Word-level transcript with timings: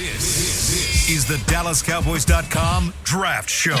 This 0.00 1.10
is 1.10 1.26
the 1.26 1.34
DallasCowboys.com 1.52 2.94
Draft 3.04 3.50
Show. 3.50 3.76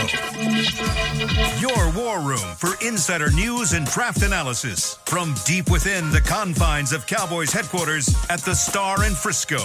Your 1.58 1.90
war 1.94 2.20
room 2.20 2.36
for 2.58 2.72
insider 2.86 3.30
news 3.30 3.72
and 3.72 3.86
draft 3.86 4.20
analysis 4.20 4.98
from 5.06 5.34
deep 5.46 5.70
within 5.70 6.10
the 6.10 6.20
confines 6.20 6.92
of 6.92 7.06
Cowboys 7.06 7.54
headquarters 7.54 8.14
at 8.28 8.40
the 8.40 8.54
Star 8.54 9.02
in 9.06 9.14
Frisco. 9.14 9.60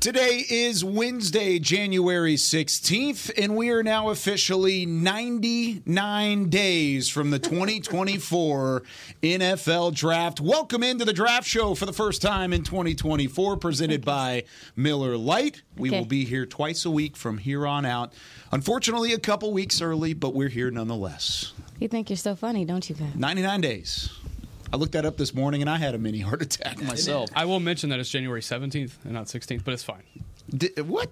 Today 0.00 0.44
is 0.48 0.84
Wednesday, 0.84 1.58
January 1.58 2.36
16th, 2.36 3.32
and 3.36 3.56
we 3.56 3.70
are 3.70 3.82
now 3.82 4.10
officially 4.10 4.86
99 4.86 6.48
days 6.50 7.08
from 7.08 7.30
the 7.30 7.40
2024 7.40 8.84
NFL 9.24 9.94
Draft. 9.96 10.40
Welcome 10.40 10.84
into 10.84 11.04
the 11.04 11.12
Draft 11.12 11.48
Show 11.48 11.74
for 11.74 11.84
the 11.84 11.92
first 11.92 12.22
time 12.22 12.52
in 12.52 12.62
2024, 12.62 13.56
presented 13.56 14.04
by 14.04 14.44
Miller 14.76 15.16
Lite. 15.16 15.62
We 15.76 15.88
Okay. 15.88 15.98
will 15.98 16.06
be 16.06 16.24
here 16.24 16.46
twice 16.46 16.84
a 16.84 16.90
week 16.92 17.16
from 17.16 17.38
here 17.38 17.66
on 17.66 17.84
out. 17.84 18.12
Unfortunately, 18.52 19.12
a 19.12 19.18
couple 19.18 19.52
weeks 19.52 19.82
early, 19.82 20.14
but 20.14 20.32
we're 20.32 20.48
here 20.48 20.70
nonetheless. 20.70 21.52
You 21.80 21.88
think 21.88 22.08
you're 22.08 22.16
so 22.16 22.36
funny, 22.36 22.64
don't 22.64 22.88
you, 22.88 22.94
Pat? 22.94 23.16
99 23.16 23.60
days. 23.62 24.10
I 24.72 24.76
looked 24.76 24.92
that 24.92 25.04
up 25.06 25.16
this 25.16 25.34
morning 25.34 25.60
and 25.62 25.70
I 25.70 25.76
had 25.78 25.94
a 25.94 25.98
mini 25.98 26.20
heart 26.20 26.42
attack 26.48 26.82
myself. 26.82 27.30
I 27.34 27.44
will 27.44 27.60
mention 27.60 27.90
that 27.90 28.00
it's 28.00 28.10
January 28.10 28.40
17th 28.40 28.92
and 29.04 29.12
not 29.12 29.26
16th, 29.26 29.64
but 29.64 29.74
it's 29.74 29.82
fine. 29.82 30.02
Did, 30.50 30.88
what? 30.88 31.10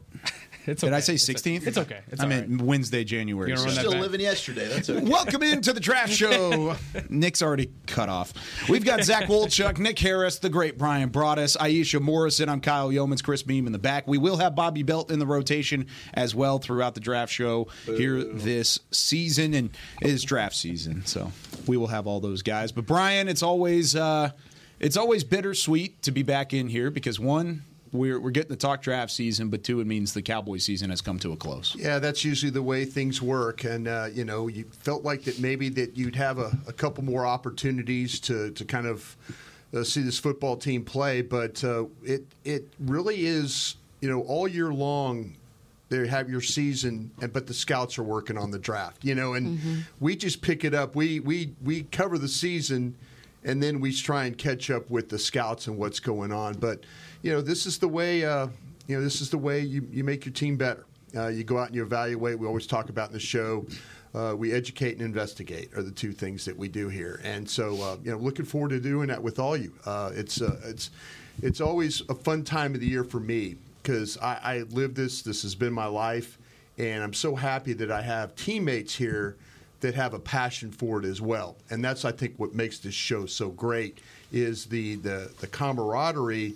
It's 0.67 0.83
Did 0.83 0.93
I 0.93 1.01
say 1.01 1.15
It's- 1.15 1.43
16th? 1.43 1.67
It's 1.67 1.79
okay. 1.79 2.01
It's 2.11 2.21
I 2.21 2.25
all 2.25 2.29
meant 2.29 2.51
right. 2.51 2.61
Wednesday, 2.63 3.05
January. 3.05 3.49
You're 3.49 3.57
gonna 3.57 3.69
run 3.69 3.77
16th. 3.77 3.81
Still 3.81 3.93
back. 3.93 4.01
living 4.03 4.21
yesterday. 4.21 4.69
That's 4.69 4.91
okay. 4.91 5.07
Welcome 5.09 5.43
into 5.43 5.73
the 5.73 5.81
draft 5.81 6.13
show. 6.13 6.77
Nick's 7.09 7.41
already 7.43 7.71
cut 7.87 8.09
off. 8.09 8.33
We've 8.69 8.85
got 8.85 9.03
Zach 9.05 9.25
Wolchuk, 9.29 9.79
Nick 9.79 9.99
Harris, 9.99 10.39
the 10.39 10.49
great 10.49 10.77
Bryan 10.77 11.11
Broaddus, 11.11 11.57
Iisha 11.57 12.01
Morrison. 12.01 12.49
I'm 12.49 12.61
Kyle 12.61 12.91
Youmans, 12.91 13.23
Chris 13.23 13.43
Beam 13.43 13.67
in 13.67 13.73
the 13.73 13.79
back. 13.79 14.07
We 14.07 14.19
will 14.19 14.37
have 14.39 14.55
Bobby 14.55 14.83
Belt 14.83 15.11
in 15.11 15.19
the 15.19 15.27
rotation 15.27 15.87
as 16.15 16.35
well 16.35 16.59
throughout 16.59 16.95
the 16.95 17.01
draft 17.01 17.33
show 17.33 17.69
here 17.85 18.25
this 18.25 18.79
season, 18.91 19.55
and 19.55 19.71
it 20.03 20.11
is 20.11 20.25
draft 20.25 20.57
season, 20.57 21.05
so 21.07 21.31
we 21.67 21.77
will 21.77 21.87
have 21.89 22.07
all 22.07 22.21
those 22.21 22.43
guys. 22.43 22.73
But 22.73 22.87
Bryan, 22.87 23.29
it's 23.29 23.43
always 23.43 23.95
uh, 23.95 24.31
it's 24.81 24.97
always 24.97 25.23
bittersweet 25.25 26.03
to 26.03 26.11
be 26.11 26.23
back 26.23 26.53
in 26.53 26.69
here 26.69 26.91
because 26.91 27.21
one. 27.21 27.63
We're, 27.93 28.21
we're 28.21 28.31
getting 28.31 28.51
to 28.51 28.57
talk 28.57 28.83
draft 28.83 29.13
season, 29.13 29.49
but 29.49 29.65
two, 29.65 29.81
it 29.81 29.87
means 29.87 30.13
the 30.13 30.23
Cowboy 30.23 30.59
season 30.59 30.91
has 30.91 31.01
come 31.01 31.19
to 31.21 31.33
a 31.33 31.37
close. 31.37 31.75
Yeah, 31.77 31.99
that's 31.99 32.25
usually 32.25 32.51
the 32.51 32.63
way 32.63 32.85
things 32.85 33.23
work, 33.23 33.65
and 33.65 33.89
uh, 33.89 34.09
you 34.13 34.25
know, 34.25 34.49
you 34.49 34.65
felt 34.81 35.05
like 35.05 35.25
that 35.25 35.39
maybe 35.39 35.69
that 35.71 35.97
you'd 35.97 36.17
have 36.17 36.39
a, 36.39 36.57
a 36.67 36.73
couple 36.73 37.05
more 37.05 37.27
opportunities 37.27 38.21
to 38.21 38.51
to 38.51 38.65
kind 38.65 38.87
of 38.87 39.17
uh, 39.75 39.85
see 39.85 40.03
this 40.03 40.19
football 40.19 40.57
team 40.57 40.85
play, 40.85 41.23
but 41.23 41.63
uh, 41.65 41.85
it 42.05 42.25
it 42.45 42.69
really 42.81 43.27
is 43.27 43.77
you 44.01 44.11
know 44.11 44.23
all 44.23 44.49
year 44.49 44.73
long. 44.73 45.35
They 45.89 46.09
have 46.09 46.29
your 46.29 46.41
season, 46.41 47.13
and 47.21 47.33
but 47.33 47.47
the 47.47 47.55
scouts 47.55 47.97
are 47.97 48.03
working 48.03 48.37
on 48.37 48.51
the 48.51 48.59
draft, 48.59 49.05
you 49.05 49.15
know, 49.15 49.35
and 49.35 49.85
we 50.01 50.17
just 50.17 50.43
pick 50.43 50.65
it 50.65 50.75
up. 50.75 50.97
We 50.97 51.21
we 51.21 51.53
we 51.63 51.85
cover 51.85 52.19
the 52.19 52.27
season, 52.27 52.97
and 53.45 53.63
then 53.63 53.81
we 53.81 53.93
try 53.93 54.25
and 54.25 54.37
catch 54.37 54.69
up 54.69 54.91
with 54.91 55.11
the 55.11 55.19
scouts 55.19 55.69
and 55.69 55.79
what's 55.79 56.01
going 56.01 56.33
on. 56.33 56.55
But 56.55 56.81
you 57.27 57.33
know, 57.33 57.41
this 57.41 57.67
is 57.67 57.77
the 57.79 57.89
way. 57.89 58.25
Uh, 58.25 58.47
you 58.87 58.97
know, 58.97 59.03
this 59.03 59.21
is 59.21 59.31
the 59.31 59.39
way 59.39 59.61
you, 59.61 59.85
you 59.91 60.05
make 60.05 60.25
your 60.25 60.33
team 60.33 60.57
better. 60.57 60.87
Uh, 61.17 61.27
you 61.27 61.43
go 61.43 61.59
out 61.59 61.67
and 61.67 61.75
you 61.75 61.83
evaluate. 61.83 62.39
We 62.39 62.47
always 62.47 62.69
talk 62.69 62.89
about 62.89 63.09
in 63.09 63.15
the 63.15 63.21
show. 63.21 63.67
Uh, 64.15 64.35
we 64.37 64.53
educate 64.53 64.93
and 64.93 65.03
investigate 65.03 65.75
are 65.75 65.83
the 65.83 65.91
two 65.91 66.13
things 66.13 66.45
that 66.45 66.57
we 66.57 66.69
do 66.69 66.89
here, 66.89 67.21
and 67.25 67.49
so 67.49 67.83
uh, 67.83 67.97
you 68.05 68.13
know, 68.13 68.17
looking 68.17 68.45
forward 68.45 68.71
to 68.71 68.81
doing 68.81 69.09
that 69.09 69.21
with 69.21 69.41
all 69.41 69.57
you. 69.57 69.73
Uh, 69.85 70.13
it's 70.15 70.41
uh, 70.41 70.57
it's 70.65 70.91
it's 71.43 71.61
always 71.61 72.01
a 72.09 72.15
fun 72.15 72.45
time 72.45 72.75
of 72.75 72.81
the 72.81 72.87
year 72.87 73.03
for 73.03 73.19
me 73.19 73.57
because 73.83 74.17
I, 74.19 74.39
I 74.43 74.59
live 74.71 74.95
this. 74.95 75.21
This 75.23 75.43
has 75.43 75.57
been 75.57 75.73
my 75.73 75.87
life, 75.87 76.39
and 76.79 77.03
I'm 77.03 77.13
so 77.13 77.35
happy 77.35 77.73
that 77.73 77.91
I 77.91 78.03
have 78.03 78.37
teammates 78.37 78.95
here 78.95 79.37
that 79.81 79.97
have 79.97 80.15
a 80.15 80.19
passion 80.21 80.71
for 80.71 81.01
it 81.01 81.05
as 81.05 81.21
well. 81.21 81.57
And 81.71 81.85
that's 81.85 82.05
I 82.05 82.13
think 82.13 82.35
what 82.37 82.55
makes 82.55 82.79
this 82.79 82.95
show 82.95 83.27
so 83.27 83.49
great 83.49 83.99
is 84.33 84.67
the 84.67 84.95
the, 84.97 85.33
the 85.41 85.49
camaraderie, 85.49 86.55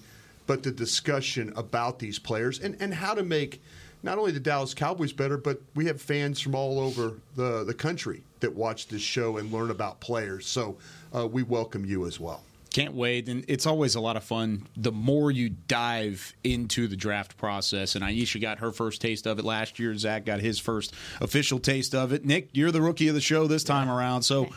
but 0.50 0.65
the 0.65 0.72
discussion 0.72 1.53
about 1.55 2.00
these 2.00 2.19
players 2.19 2.59
and, 2.59 2.77
and 2.81 2.93
how 2.93 3.15
to 3.15 3.22
make 3.22 3.62
not 4.03 4.19
only 4.19 4.33
the 4.33 4.41
Dallas 4.41 4.75
Cowboys 4.75 5.12
better, 5.12 5.37
but 5.37 5.62
we 5.77 5.87
have 5.87 6.03
fans 6.03 6.41
from 6.41 6.56
all 6.56 6.81
over 6.81 7.12
the, 7.37 7.62
the 7.62 7.72
country 7.72 8.25
that 8.41 8.53
watch 8.53 8.89
this 8.89 9.00
show 9.00 9.37
and 9.37 9.53
learn 9.53 9.71
about 9.71 10.00
players. 10.00 10.49
So 10.49 10.77
uh, 11.15 11.28
we 11.28 11.44
welcome 11.44 11.84
you 11.84 12.05
as 12.05 12.19
well. 12.19 12.43
Can't 12.72 12.94
wait. 12.94 13.28
And 13.28 13.44
it's 13.47 13.65
always 13.65 13.94
a 13.94 14.00
lot 14.00 14.16
of 14.16 14.25
fun 14.25 14.66
the 14.77 14.91
more 14.91 15.31
you 15.31 15.50
dive 15.50 16.34
into 16.43 16.89
the 16.89 16.97
draft 16.97 17.37
process. 17.37 17.94
And 17.94 18.05
Iisha 18.05 18.41
got 18.41 18.59
her 18.59 18.72
first 18.72 19.00
taste 19.00 19.28
of 19.28 19.39
it 19.39 19.44
last 19.44 19.78
year. 19.78 19.97
Zach 19.97 20.25
got 20.25 20.41
his 20.41 20.59
first 20.59 20.93
official 21.21 21.60
taste 21.60 21.94
of 21.94 22.12
it. 22.12 22.25
Nick, 22.25 22.49
you're 22.55 22.72
the 22.72 22.83
rookie 22.83 23.06
of 23.06 23.15
the 23.15 23.21
show 23.21 23.47
this 23.47 23.62
time 23.62 23.89
around. 23.89 24.22
So 24.22 24.49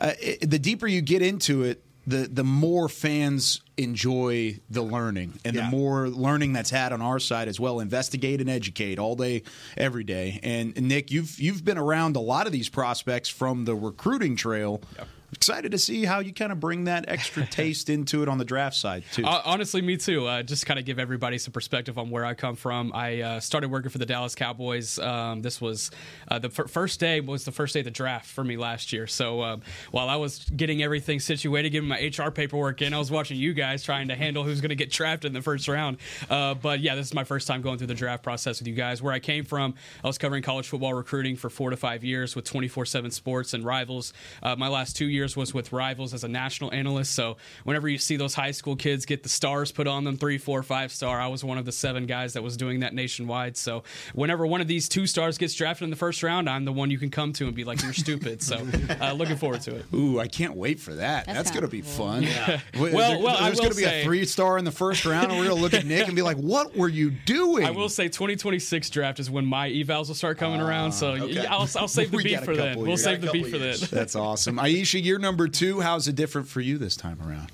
uh, 0.00 0.12
it, 0.18 0.50
the 0.50 0.58
deeper 0.58 0.86
you 0.86 1.02
get 1.02 1.20
into 1.20 1.62
it, 1.64 1.84
the, 2.06 2.28
the 2.30 2.44
more 2.44 2.88
fans 2.88 3.60
enjoy 3.76 4.58
the 4.68 4.82
learning 4.82 5.38
and 5.44 5.54
Yeah. 5.54 5.64
the 5.64 5.76
more 5.76 6.08
learning 6.08 6.52
that's 6.52 6.70
had 6.70 6.92
on 6.92 7.00
our 7.00 7.18
side 7.18 7.48
as 7.48 7.60
well. 7.60 7.80
Investigate 7.80 8.40
and 8.40 8.50
educate 8.50 8.98
all 8.98 9.14
day, 9.16 9.42
every 9.76 10.04
day. 10.04 10.40
And 10.42 10.74
Nick, 10.88 11.10
you've 11.10 11.38
you've 11.40 11.64
been 11.64 11.78
around 11.78 12.16
a 12.16 12.20
lot 12.20 12.46
of 12.46 12.52
these 12.52 12.68
prospects 12.68 13.28
from 13.28 13.64
the 13.64 13.74
recruiting 13.74 14.36
trail. 14.36 14.82
Excited 15.32 15.72
to 15.72 15.78
see 15.78 16.04
how 16.04 16.18
you 16.20 16.32
kind 16.32 16.52
of 16.52 16.60
bring 16.60 16.84
that 16.84 17.06
extra 17.08 17.46
taste 17.50 17.88
into 17.88 18.22
it 18.22 18.28
on 18.28 18.36
the 18.36 18.44
draft 18.44 18.76
side 18.76 19.02
too. 19.12 19.24
Uh, 19.24 19.40
honestly, 19.46 19.80
me 19.80 19.96
too. 19.96 20.26
Uh, 20.26 20.42
just 20.42 20.66
kind 20.66 20.78
of 20.78 20.84
give 20.84 20.98
everybody 20.98 21.38
some 21.38 21.52
perspective 21.52 21.96
on 21.96 22.10
where 22.10 22.24
I 22.24 22.34
come 22.34 22.54
from. 22.54 22.92
I 22.94 23.20
uh, 23.22 23.40
started 23.40 23.70
working 23.70 23.90
for 23.90 23.96
the 23.96 24.04
Dallas 24.04 24.34
Cowboys. 24.34 24.98
Um, 24.98 25.40
this 25.40 25.58
was 25.58 25.90
uh, 26.28 26.38
the 26.38 26.50
fir- 26.50 26.66
first 26.66 27.00
day 27.00 27.20
was 27.20 27.46
the 27.46 27.52
first 27.52 27.72
day 27.72 27.80
of 27.80 27.84
the 27.84 27.90
draft 27.90 28.26
for 28.26 28.44
me 28.44 28.58
last 28.58 28.92
year. 28.92 29.06
So 29.06 29.42
um, 29.42 29.62
while 29.90 30.10
I 30.10 30.16
was 30.16 30.44
getting 30.50 30.82
everything 30.82 31.18
situated, 31.18 31.70
getting 31.70 31.88
my 31.88 31.98
HR 31.98 32.30
paperwork 32.30 32.82
in, 32.82 32.92
I 32.92 32.98
was 32.98 33.10
watching 33.10 33.38
you 33.38 33.54
guys 33.54 33.82
trying 33.82 34.08
to 34.08 34.14
handle 34.14 34.44
who's 34.44 34.60
going 34.60 34.68
to 34.68 34.74
get 34.74 34.90
drafted 34.90 35.30
in 35.30 35.32
the 35.32 35.40
first 35.40 35.66
round. 35.66 35.96
Uh, 36.28 36.52
but 36.52 36.80
yeah, 36.80 36.94
this 36.94 37.06
is 37.06 37.14
my 37.14 37.24
first 37.24 37.48
time 37.48 37.62
going 37.62 37.78
through 37.78 37.86
the 37.86 37.94
draft 37.94 38.22
process 38.22 38.58
with 38.58 38.68
you 38.68 38.74
guys. 38.74 39.00
Where 39.00 39.14
I 39.14 39.18
came 39.18 39.44
from, 39.44 39.74
I 40.04 40.06
was 40.08 40.18
covering 40.18 40.42
college 40.42 40.68
football 40.68 40.92
recruiting 40.92 41.36
for 41.36 41.48
four 41.48 41.70
to 41.70 41.76
five 41.76 42.04
years 42.04 42.36
with 42.36 42.44
24/7 42.44 43.10
Sports 43.12 43.54
and 43.54 43.64
Rivals. 43.64 44.12
Uh, 44.42 44.56
my 44.56 44.68
last 44.68 44.94
two 44.94 45.06
years 45.06 45.21
was 45.36 45.54
with 45.54 45.72
Rivals 45.72 46.12
as 46.14 46.24
a 46.24 46.28
national 46.28 46.72
analyst. 46.72 47.14
So 47.14 47.36
whenever 47.64 47.88
you 47.88 47.98
see 47.98 48.16
those 48.16 48.34
high 48.34 48.50
school 48.50 48.76
kids 48.76 49.06
get 49.06 49.22
the 49.22 49.28
stars 49.28 49.70
put 49.72 49.86
on 49.86 50.04
them, 50.04 50.16
three, 50.16 50.38
four, 50.38 50.62
five 50.62 50.92
star, 50.92 51.20
I 51.20 51.28
was 51.28 51.44
one 51.44 51.58
of 51.58 51.64
the 51.64 51.72
seven 51.72 52.06
guys 52.06 52.32
that 52.34 52.42
was 52.42 52.56
doing 52.56 52.80
that 52.80 52.94
nationwide. 52.94 53.56
So 53.56 53.84
whenever 54.14 54.46
one 54.46 54.60
of 54.60 54.66
these 54.66 54.88
two 54.88 55.06
stars 55.06 55.38
gets 55.38 55.54
drafted 55.54 55.84
in 55.84 55.90
the 55.90 55.96
first 55.96 56.22
round, 56.22 56.48
I'm 56.50 56.64
the 56.64 56.72
one 56.72 56.90
you 56.90 56.98
can 56.98 57.10
come 57.10 57.32
to 57.34 57.46
and 57.46 57.54
be 57.54 57.64
like, 57.64 57.82
"You're 57.82 57.92
stupid." 57.92 58.42
So 58.42 58.66
uh, 59.00 59.12
looking 59.12 59.36
forward 59.36 59.60
to 59.62 59.76
it. 59.76 59.84
Ooh, 59.94 60.18
I 60.18 60.26
can't 60.28 60.54
wait 60.56 60.80
for 60.80 60.94
that. 60.94 61.26
That's, 61.26 61.36
That's 61.38 61.50
going 61.50 61.62
to 61.62 61.68
be 61.68 61.82
fun. 61.82 62.22
kinda 62.24 62.62
Well, 62.74 62.92
Well, 62.92 63.22
well, 63.22 63.36
I 63.36 63.44
there's 63.46 63.60
going 63.60 63.70
to 63.70 63.76
be 63.76 63.84
a 63.84 64.02
three 64.04 64.24
star 64.24 64.58
in 64.58 64.64
the 64.64 64.70
first 64.72 65.04
round, 65.04 65.30
and 65.30 65.38
we're 65.38 65.46
going 65.46 65.56
to 65.56 65.62
look 65.62 65.74
at 65.74 65.86
Nick 65.86 66.06
and 66.06 66.16
be 66.16 66.22
like, 66.22 66.36
"What 66.36 66.76
were 66.76 66.88
you 66.88 67.10
doing?" 67.10 67.64
I 67.64 67.70
will 67.70 67.88
say 67.88 68.08
2026 68.08 68.90
draft 68.90 69.20
is 69.20 69.30
when 69.30 69.46
my 69.46 69.68
evals 69.70 70.08
will 70.08 70.14
start 70.14 70.38
coming 70.38 70.60
around. 70.60 70.92
So 70.92 71.12
okay. 71.12 71.46
I'll, 71.46 71.68
I'll 71.76 71.88
save 71.88 72.10
the 72.12 72.16
We 72.16 72.24
beat 72.24 72.44
for 72.44 72.54
then. 72.56 72.68
couple 72.74 72.82
We'll 72.84 72.96
save 72.96 73.20
the 73.20 73.26
Got 73.28 73.32
beat 73.32 73.44
for 73.46 73.50
couple 73.52 73.66
then. 73.66 73.76
That's 73.90 74.16
awesome. 74.16 74.56
Iisha, 74.56 75.02
you're 75.12 75.18
number 75.18 75.46
two. 75.46 75.82
How's 75.82 76.08
it 76.08 76.16
different 76.16 76.48
for 76.48 76.62
you 76.62 76.78
this 76.78 76.96
time 76.96 77.18
around? 77.22 77.52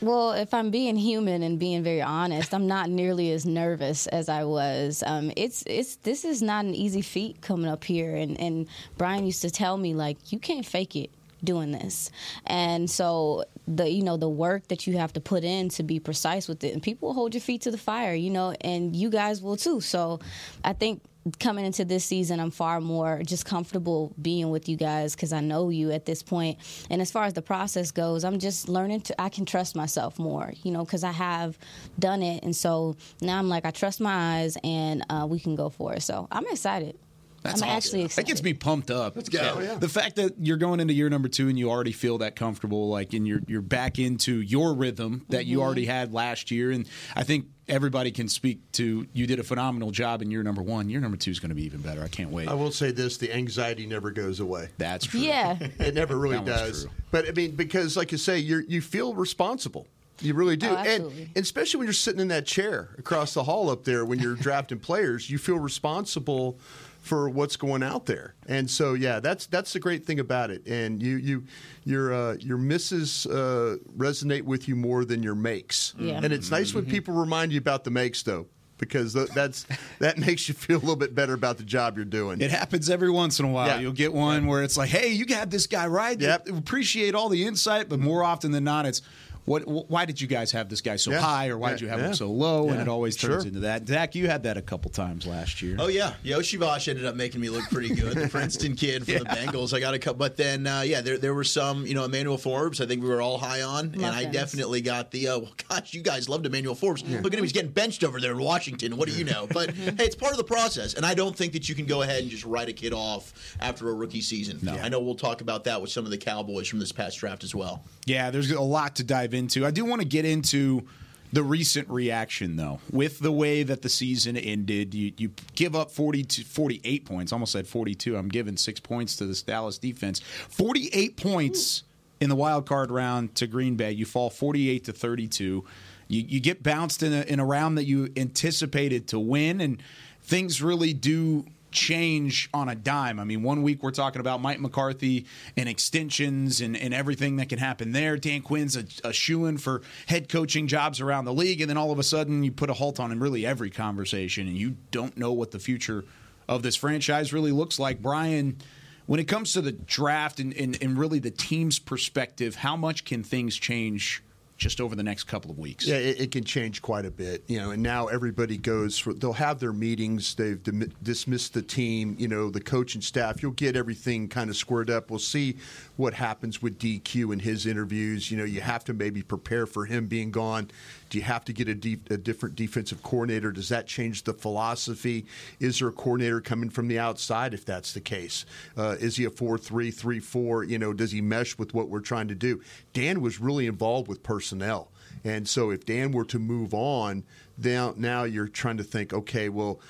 Well, 0.00 0.32
if 0.32 0.52
I'm 0.52 0.72
being 0.72 0.96
human 0.96 1.44
and 1.44 1.56
being 1.56 1.84
very 1.84 2.02
honest, 2.02 2.52
I'm 2.52 2.66
not 2.66 2.90
nearly 2.90 3.30
as 3.30 3.46
nervous 3.46 4.08
as 4.08 4.28
I 4.28 4.42
was. 4.42 5.04
Um, 5.06 5.30
it's 5.36 5.62
it's 5.68 5.94
this 5.96 6.24
is 6.24 6.42
not 6.42 6.64
an 6.64 6.74
easy 6.74 7.00
feat 7.00 7.40
coming 7.42 7.70
up 7.70 7.84
here, 7.84 8.16
and 8.16 8.38
and 8.40 8.66
Bryan 8.98 9.24
used 9.24 9.40
to 9.42 9.52
tell 9.52 9.76
me 9.76 9.94
like 9.94 10.32
you 10.32 10.40
can't 10.40 10.66
fake 10.66 10.96
it 10.96 11.10
doing 11.44 11.70
this 11.70 12.10
and 12.46 12.90
so 12.90 13.44
the 13.68 13.88
you 13.88 14.02
know 14.02 14.16
the 14.16 14.28
work 14.28 14.66
that 14.68 14.86
you 14.86 14.96
have 14.96 15.12
to 15.12 15.20
put 15.20 15.44
in 15.44 15.68
to 15.68 15.82
be 15.82 16.00
precise 16.00 16.48
with 16.48 16.64
it 16.64 16.72
and 16.72 16.82
people 16.82 17.12
hold 17.12 17.34
your 17.34 17.42
feet 17.42 17.60
to 17.60 17.70
the 17.70 17.78
fire 17.78 18.14
you 18.14 18.30
know 18.30 18.54
and 18.62 18.96
you 18.96 19.10
guys 19.10 19.42
will 19.42 19.56
too 19.56 19.78
so 19.78 20.18
i 20.64 20.72
think 20.72 21.02
coming 21.38 21.64
into 21.64 21.84
this 21.84 22.04
season, 22.04 22.40
I'm 22.40 22.50
far 22.50 22.80
more 22.80 23.22
just 23.24 23.44
comfortable 23.44 24.14
being 24.20 24.50
with 24.50 24.68
you 24.68 24.76
guys 24.76 25.14
because 25.14 25.32
I 25.32 25.40
know 25.40 25.70
you 25.70 25.90
at 25.92 26.06
this 26.06 26.22
point. 26.22 26.58
And 26.90 27.00
as 27.00 27.10
far 27.10 27.24
as 27.24 27.32
the 27.32 27.42
process 27.42 27.90
goes, 27.90 28.24
I'm 28.24 28.38
just 28.38 28.68
learning 28.68 29.02
to, 29.02 29.20
I 29.20 29.28
can 29.28 29.44
trust 29.44 29.76
myself 29.76 30.18
more, 30.18 30.52
you 30.62 30.70
know, 30.70 30.84
because 30.84 31.04
I 31.04 31.12
have 31.12 31.58
done 31.98 32.22
it. 32.22 32.44
And 32.44 32.54
so 32.54 32.96
now 33.20 33.38
I'm 33.38 33.48
like, 33.48 33.64
I 33.64 33.70
trust 33.70 34.00
my 34.00 34.38
eyes 34.38 34.56
and 34.62 35.04
uh, 35.10 35.26
we 35.28 35.40
can 35.40 35.56
go 35.56 35.68
for 35.68 35.94
it. 35.94 36.02
So 36.02 36.28
I'm 36.30 36.46
excited. 36.46 36.98
That's 37.46 37.62
I'm 37.62 37.68
awesome. 37.68 37.76
actually 37.76 37.98
That 38.00 38.04
excited. 38.06 38.26
gets 38.28 38.42
me 38.42 38.54
pumped 38.54 38.90
up. 38.90 39.16
Let's 39.16 39.28
go. 39.28 39.58
yeah. 39.60 39.74
The 39.74 39.88
fact 39.88 40.16
that 40.16 40.34
you're 40.38 40.56
going 40.56 40.80
into 40.80 40.94
year 40.94 41.08
number 41.08 41.28
two 41.28 41.48
and 41.48 41.58
you 41.58 41.70
already 41.70 41.92
feel 41.92 42.18
that 42.18 42.36
comfortable, 42.36 42.88
like, 42.88 43.12
and 43.12 43.26
you're 43.26 43.40
you're 43.46 43.62
back 43.62 43.98
into 43.98 44.40
your 44.40 44.74
rhythm 44.74 45.24
that 45.30 45.46
you 45.46 45.56
Mm-hmm. 45.58 45.64
already 45.66 45.86
had 45.86 46.12
last 46.12 46.50
year, 46.50 46.70
and 46.70 46.88
I 47.14 47.22
think 47.22 47.46
everybody 47.68 48.10
can 48.12 48.28
speak 48.28 48.60
to 48.72 49.06
you 49.12 49.26
did 49.26 49.38
a 49.40 49.42
phenomenal 49.42 49.90
job 49.90 50.22
in 50.22 50.30
year 50.30 50.42
number 50.42 50.62
one. 50.62 50.88
Year 50.88 51.00
number 51.00 51.16
two 51.16 51.30
is 51.30 51.40
going 51.40 51.48
to 51.48 51.54
be 51.54 51.64
even 51.64 51.80
better. 51.80 52.02
I 52.02 52.08
can't 52.08 52.30
wait. 52.30 52.48
I 52.48 52.54
will 52.54 52.70
say 52.72 52.90
this: 52.90 53.16
the 53.16 53.32
anxiety 53.34 53.86
never 53.86 54.10
goes 54.10 54.40
away. 54.40 54.68
That's 54.78 55.06
true. 55.06 55.20
Yeah. 55.20 55.56
It 55.80 55.94
never 55.94 56.16
really 56.16 56.36
That 56.36 56.46
does. 56.46 56.82
true. 56.82 56.92
But 57.10 57.28
I 57.28 57.32
mean, 57.32 57.52
because 57.56 57.96
like 57.96 58.12
you 58.12 58.18
say, 58.18 58.38
you 58.38 58.62
you 58.68 58.80
feel 58.80 59.14
responsible. 59.14 59.86
You 60.20 60.32
really 60.32 60.56
do, 60.56 60.68
Oh, 60.70 60.76
and, 60.76 61.04
and 61.12 61.36
especially 61.36 61.76
when 61.76 61.86
you're 61.86 61.92
sitting 61.92 62.20
in 62.20 62.28
that 62.28 62.46
chair 62.46 62.88
across 62.96 63.34
the 63.34 63.44
hall 63.44 63.68
up 63.68 63.84
there 63.84 64.02
when 64.02 64.18
you're 64.18 64.34
drafting 64.46 64.78
players, 64.78 65.28
you 65.28 65.36
feel 65.36 65.58
responsible 65.58 66.58
for 67.06 67.28
what's 67.28 67.56
going 67.56 67.82
out 67.82 68.06
there. 68.06 68.34
And 68.46 68.68
so, 68.68 68.94
yeah, 68.94 69.20
that's 69.20 69.46
that's 69.46 69.72
the 69.72 69.80
great 69.80 70.04
thing 70.04 70.18
about 70.18 70.50
it. 70.50 70.66
And 70.66 71.00
you 71.02 71.16
you 71.16 71.44
your 71.84 72.12
uh, 72.12 72.34
your 72.34 72.58
misses 72.58 73.26
uh, 73.26 73.76
resonate 73.96 74.42
with 74.42 74.66
you 74.68 74.74
more 74.74 75.04
than 75.04 75.22
your 75.22 75.36
makes. 75.36 75.94
Yeah. 75.98 76.20
And 76.22 76.32
it's 76.32 76.50
nice 76.50 76.74
when 76.74 76.84
people 76.84 77.14
remind 77.14 77.52
you 77.52 77.58
about 77.58 77.84
the 77.84 77.90
makes, 77.90 78.22
though. 78.22 78.46
Because 78.78 79.14
that's 79.14 79.66
that 80.00 80.18
makes 80.26 80.48
you 80.48 80.54
feel 80.54 80.76
a 80.76 80.80
little 80.80 80.96
bit 80.96 81.14
better 81.14 81.32
about 81.32 81.56
the 81.56 81.62
job 81.62 81.96
you're 81.96 82.04
doing. 82.04 82.42
It 82.42 82.50
happens 82.50 82.90
every 82.90 83.10
once 83.10 83.38
in 83.38 83.46
a 83.46 83.48
while. 83.48 83.68
Yeah. 83.68 83.78
You'll 83.78 83.92
get 83.92 84.12
one 84.12 84.46
where 84.46 84.62
it's 84.62 84.76
like, 84.76 84.90
"Hey, 84.90 85.12
you 85.12 85.24
got 85.24 85.48
this 85.48 85.66
guy 85.66 85.86
right." 85.86 86.20
Yep. 86.20 86.48
Appreciate 86.48 87.14
all 87.14 87.30
the 87.30 87.46
insight, 87.46 87.88
but 87.88 88.00
more 88.00 88.22
often 88.22 88.50
than 88.50 88.64
not, 88.64 88.84
it's 88.84 89.00
what? 89.46 89.62
Why 89.66 90.04
did 90.04 90.20
you 90.20 90.26
guys 90.26 90.52
have 90.52 90.68
this 90.68 90.80
guy 90.82 90.96
so 90.96 91.10
Yeah. 91.12 91.20
high, 91.20 91.48
or 91.48 91.56
why 91.56 91.70
did 91.70 91.80
you 91.80 91.88
have 91.88 91.98
Yeah. 92.00 92.08
him 92.08 92.14
so 92.14 92.30
low? 92.30 92.68
And 92.68 92.80
it 92.80 92.88
always 92.88 93.16
turns 93.16 93.42
Sure. 93.44 93.48
into 93.48 93.60
that. 93.60 93.88
Zach, 93.88 94.14
you 94.14 94.26
had 94.28 94.42
that 94.42 94.56
a 94.58 94.62
couple 94.62 94.90
times 94.90 95.26
last 95.26 95.62
year. 95.62 95.76
Oh 95.78 95.88
yeah, 95.88 96.12
Iosivas 96.24 96.86
ended 96.88 97.04
up 97.06 97.14
making 97.16 97.40
me 97.40 97.48
look 97.48 97.64
pretty 97.70 97.94
good. 97.94 98.16
The 98.16 98.28
Princeton 98.28 98.76
kid 98.76 99.04
from 99.06 99.14
the 99.14 99.24
Bengals. 99.24 99.72
I 99.72 99.80
got 99.80 99.94
a 99.94 99.98
couple, 99.98 100.18
but 100.18 100.36
then 100.36 100.66
uh, 100.66 100.82
yeah, 100.82 101.00
there 101.00 101.16
there 101.18 101.32
were 101.34 101.44
some. 101.44 101.86
You 101.86 101.94
know, 101.94 102.04
Emmanuel 102.04 102.36
Forbes. 102.38 102.80
I 102.80 102.86
think 102.86 103.02
we 103.02 103.08
were 103.08 103.22
all 103.22 103.38
high 103.38 103.62
on, 103.62 103.86
and 103.94 104.04
I 104.04 104.10
Muffins. 104.24 104.32
definitely 104.34 104.80
got 104.82 105.10
the. 105.12 105.28
Uh, 105.28 105.38
well, 105.38 105.52
gosh, 105.68 105.94
you 105.94 106.02
guys 106.02 106.28
loved 106.28 106.44
Emmanuel 106.46 106.74
Forbes. 106.74 107.02
Look 107.04 107.32
at 107.32 107.38
him; 107.38 107.44
he's 107.44 107.52
getting 107.52 107.70
benched 107.70 108.02
over 108.04 108.20
there 108.20 108.32
in 108.32 108.38
Washington. 108.38 108.96
What 108.96 109.08
do 109.08 109.14
you 109.14 109.24
know? 109.24 109.46
But 109.50 109.70
hey, 109.74 109.94
it's 110.04 110.16
part 110.16 110.32
of 110.32 110.38
the 110.38 110.44
process, 110.44 110.94
and 110.94 111.06
I 111.06 111.14
don't 111.14 111.36
think 111.36 111.52
that 111.52 111.68
you 111.68 111.74
can 111.74 111.86
go 111.86 112.02
ahead 112.02 112.22
and 112.22 112.30
just 112.30 112.44
write 112.44 112.68
a 112.68 112.72
kid 112.72 112.92
off 112.92 113.32
after 113.60 113.88
a 113.88 113.94
rookie 113.94 114.20
season. 114.20 114.58
No. 114.62 114.72
I 114.74 114.88
know 114.88 115.00
we'll 115.00 115.14
talk 115.14 115.40
about 115.40 115.64
that 115.64 115.80
with 115.80 115.90
some 115.90 116.04
of 116.04 116.10
the 116.10 116.18
Cowboys 116.18 116.66
from 116.66 116.78
this 116.80 116.90
past 116.92 117.18
draft 117.18 117.44
as 117.44 117.54
well. 117.54 117.84
Yeah, 118.06 118.30
there's 118.30 118.50
a 118.50 118.60
lot 118.60 118.96
to 118.96 119.04
dive 119.04 119.34
into. 119.36 119.64
I 119.64 119.70
do 119.70 119.84
want 119.84 120.02
to 120.02 120.08
get 120.08 120.24
into 120.24 120.84
the 121.32 121.42
recent 121.42 121.88
reaction, 121.88 122.56
though, 122.56 122.80
with 122.90 123.18
the 123.18 123.32
way 123.32 123.62
that 123.62 123.82
the 123.82 123.88
season 123.88 124.36
ended. 124.36 124.94
You, 124.94 125.12
you 125.16 125.32
give 125.54 125.76
up 125.76 125.90
40 125.90 126.24
to 126.24 126.44
48 126.44 127.04
points. 127.04 127.32
Almost 127.32 127.52
said 127.52 127.66
42. 127.66 128.16
I'm 128.16 128.28
giving 128.28 128.56
six 128.56 128.80
points 128.80 129.16
to 129.16 129.26
this 129.26 129.42
Dallas 129.42 129.78
defense. 129.78 130.20
48 130.20 131.16
points 131.16 131.82
in 132.20 132.30
the 132.30 132.36
wild 132.36 132.66
card 132.66 132.90
round 132.90 133.34
to 133.36 133.46
Green 133.46 133.76
Bay. 133.76 133.92
You 133.92 134.06
fall 134.06 134.30
48 134.30 134.84
to 134.84 134.92
32. 134.92 135.64
You, 136.08 136.22
you 136.26 136.40
get 136.40 136.62
bounced 136.62 137.02
in 137.02 137.12
a, 137.12 137.22
in 137.22 137.40
a 137.40 137.44
round 137.44 137.76
that 137.78 137.84
you 137.84 138.12
anticipated 138.16 139.08
to 139.08 139.18
win, 139.18 139.60
and 139.60 139.82
things 140.22 140.62
really 140.62 140.92
do 140.92 141.44
change 141.76 142.48
on 142.54 142.68
a 142.70 142.74
dime. 142.74 143.20
I 143.20 143.24
mean, 143.24 143.42
one 143.42 143.62
week 143.62 143.82
we're 143.82 143.90
talking 143.90 144.20
about 144.20 144.40
Mike 144.40 144.58
McCarthy 144.58 145.26
and 145.56 145.68
extensions 145.68 146.62
and, 146.62 146.76
and 146.76 146.94
everything 146.94 147.36
that 147.36 147.50
can 147.50 147.58
happen 147.58 147.92
there. 147.92 148.16
Dan 148.16 148.40
Quinn's 148.40 148.76
a, 148.76 148.84
a 149.04 149.12
shoe 149.12 149.44
in 149.44 149.58
for 149.58 149.82
head 150.06 150.28
coaching 150.28 150.66
jobs 150.66 151.00
around 151.00 151.26
the 151.26 151.34
league. 151.34 151.60
And 151.60 151.68
then 151.68 151.76
all 151.76 151.92
of 151.92 151.98
a 151.98 152.02
sudden 152.02 152.42
you 152.42 152.50
put 152.50 152.70
a 152.70 152.72
halt 152.72 152.98
on 152.98 153.12
in 153.12 153.20
really 153.20 153.44
every 153.44 153.70
conversation 153.70 154.48
and 154.48 154.56
you 154.56 154.76
don't 154.90 155.16
know 155.18 155.32
what 155.32 155.50
the 155.50 155.58
future 155.58 156.04
of 156.48 156.62
this 156.62 156.76
franchise 156.76 157.32
really 157.32 157.52
looks 157.52 157.78
like. 157.78 158.00
Bryan, 158.00 158.56
when 159.04 159.20
it 159.20 159.28
comes 159.28 159.52
to 159.52 159.60
the 159.60 159.72
draft 159.72 160.40
and, 160.40 160.56
and, 160.56 160.82
and 160.82 160.96
really 160.96 161.18
the 161.18 161.30
team's 161.30 161.78
perspective, 161.78 162.56
how 162.56 162.76
much 162.76 163.04
can 163.04 163.22
things 163.22 163.54
change 163.54 164.22
just 164.56 164.80
over 164.80 164.94
the 164.94 165.02
next 165.02 165.24
couple 165.24 165.50
of 165.50 165.58
weeks? 165.58 165.86
Yeah, 165.86 165.96
it, 165.96 166.20
it 166.20 166.30
can 166.30 166.44
change 166.44 166.82
quite 166.82 167.04
a 167.04 167.10
bit, 167.10 167.44
you 167.46 167.58
know. 167.58 167.70
And 167.70 167.82
now 167.82 168.06
everybody 168.06 168.56
goes 168.56 168.98
for 168.98 169.12
they'll 169.12 169.34
have 169.34 169.58
their 169.60 169.72
meetings. 169.72 170.34
They've 170.34 170.62
dim- 170.62 170.92
dismissed 171.02 171.54
the 171.54 171.62
team, 171.62 172.16
you 172.18 172.28
know, 172.28 172.50
the 172.50 172.60
coaching 172.60 173.02
staff. 173.02 173.42
You'll 173.42 173.52
get 173.52 173.76
everything 173.76 174.28
kind 174.28 174.50
of 174.50 174.56
squared 174.56 174.90
up. 174.90 175.10
We'll 175.10 175.18
see 175.18 175.56
what 175.96 176.14
happens 176.14 176.62
with 176.62 176.78
DQ 176.78 177.32
and 177.32 177.42
his 177.42 177.66
interviews. 177.66 178.30
You 178.30 178.38
know, 178.38 178.44
you 178.44 178.60
have 178.60 178.84
to 178.84 178.94
maybe 178.94 179.22
prepare 179.22 179.66
for 179.66 179.84
him 179.84 180.06
being 180.06 180.30
gone. 180.30 180.70
Do 181.08 181.18
you 181.18 181.24
have 181.24 181.44
to 181.44 181.52
get 181.52 181.68
a, 181.68 181.74
de- 181.74 182.00
a 182.10 182.16
different 182.16 182.56
defensive 182.56 183.02
coordinator? 183.02 183.52
Does 183.52 183.68
that 183.68 183.86
change 183.86 184.24
the 184.24 184.32
philosophy? 184.32 185.26
Is 185.60 185.78
there 185.78 185.88
a 185.88 185.92
coordinator 185.92 186.40
coming 186.40 186.68
from 186.68 186.88
the 186.88 186.98
outside 186.98 187.54
if 187.54 187.64
that's 187.64 187.92
the 187.92 188.00
case? 188.00 188.44
Uh, 188.76 188.96
is 188.98 189.16
he 189.16 189.24
a 189.24 189.30
four-three-three-four? 189.30 190.64
You 190.64 190.78
know, 190.78 190.92
does 190.92 191.12
he 191.12 191.20
mesh 191.20 191.58
with 191.58 191.74
what 191.74 191.88
we're 191.88 192.00
trying 192.00 192.28
to 192.28 192.34
do? 192.34 192.60
Dan 192.92 193.20
was 193.20 193.40
really 193.40 193.66
involved 193.66 194.08
with 194.08 194.22
personnel. 194.22 194.90
And 195.24 195.48
so 195.48 195.70
if 195.70 195.86
Dan 195.86 196.12
were 196.12 196.24
to 196.26 196.38
move 196.38 196.74
on, 196.74 197.24
now, 197.58 197.94
now 197.96 198.24
you're 198.24 198.48
trying 198.48 198.76
to 198.76 198.84
think, 198.84 199.12
okay, 199.12 199.48
well, 199.48 199.80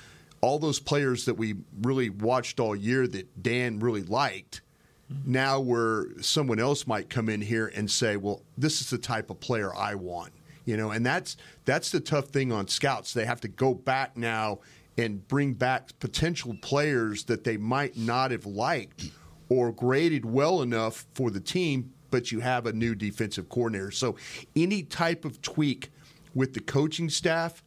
all 0.41 0.59
those 0.59 0.79
players 0.79 1.25
that 1.25 1.33
we 1.33 1.55
really 1.81 2.09
watched 2.09 2.59
all 2.59 2.75
year 2.75 3.07
that 3.07 3.41
Dan 3.41 3.79
really 3.79 4.03
liked, 4.03 4.61
now 5.25 5.59
where 5.59 6.05
someone 6.21 6.59
else 6.59 6.85
might 6.85 7.09
come 7.09 7.27
in 7.27 7.41
here 7.41 7.71
and 7.75 7.89
say, 7.89 8.17
well, 8.17 8.41
this 8.57 8.81
is 8.81 8.89
the 8.89 8.97
type 8.97 9.29
of 9.29 9.39
player 9.39 9.75
I 9.75 9.95
want. 9.95 10.31
You 10.67 10.75
know, 10.75 10.91
and 10.91 11.05
that's 11.05 11.37
that's 11.63 11.91
the 11.91 12.01
tough 12.01 12.27
thing 12.27 12.51
on 12.51 12.67
scouts. 12.67 13.13
They 13.13 13.25
have 13.25 13.39
to 13.41 13.47
go 13.47 13.73
back 13.73 14.17
now 14.17 14.59
and 14.97 15.25
bring 15.29 15.53
back 15.53 15.97
potential 15.99 16.57
players 16.61 17.23
that 17.23 17.45
they 17.45 17.55
might 17.55 17.95
not 17.95 18.31
have 18.31 18.45
liked 18.45 19.11
or 19.47 19.71
graded 19.71 20.25
well 20.25 20.61
enough 20.61 21.05
for 21.13 21.31
the 21.31 21.39
team, 21.39 21.93
but 22.11 22.33
you 22.33 22.41
have 22.41 22.65
a 22.65 22.73
new 22.73 22.95
defensive 22.95 23.47
coordinator. 23.47 23.91
So 23.91 24.17
any 24.57 24.83
type 24.83 25.23
of 25.23 25.41
tweak 25.41 25.89
with 26.35 26.53
the 26.53 26.59
coaching 26.59 27.09
staff 27.09 27.63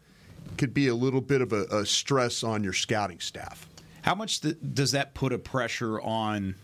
could 0.58 0.74
be 0.74 0.88
a 0.88 0.94
little 0.94 1.22
bit 1.22 1.40
of 1.40 1.54
a, 1.54 1.62
a 1.70 1.86
stress 1.86 2.44
on 2.44 2.62
your 2.62 2.74
scouting 2.74 3.20
staff. 3.20 3.66
How 4.02 4.14
much 4.14 4.42
th- 4.42 4.58
does 4.74 4.92
that 4.92 5.14
put 5.14 5.32
a 5.32 5.38
pressure 5.38 6.02
on 6.02 6.54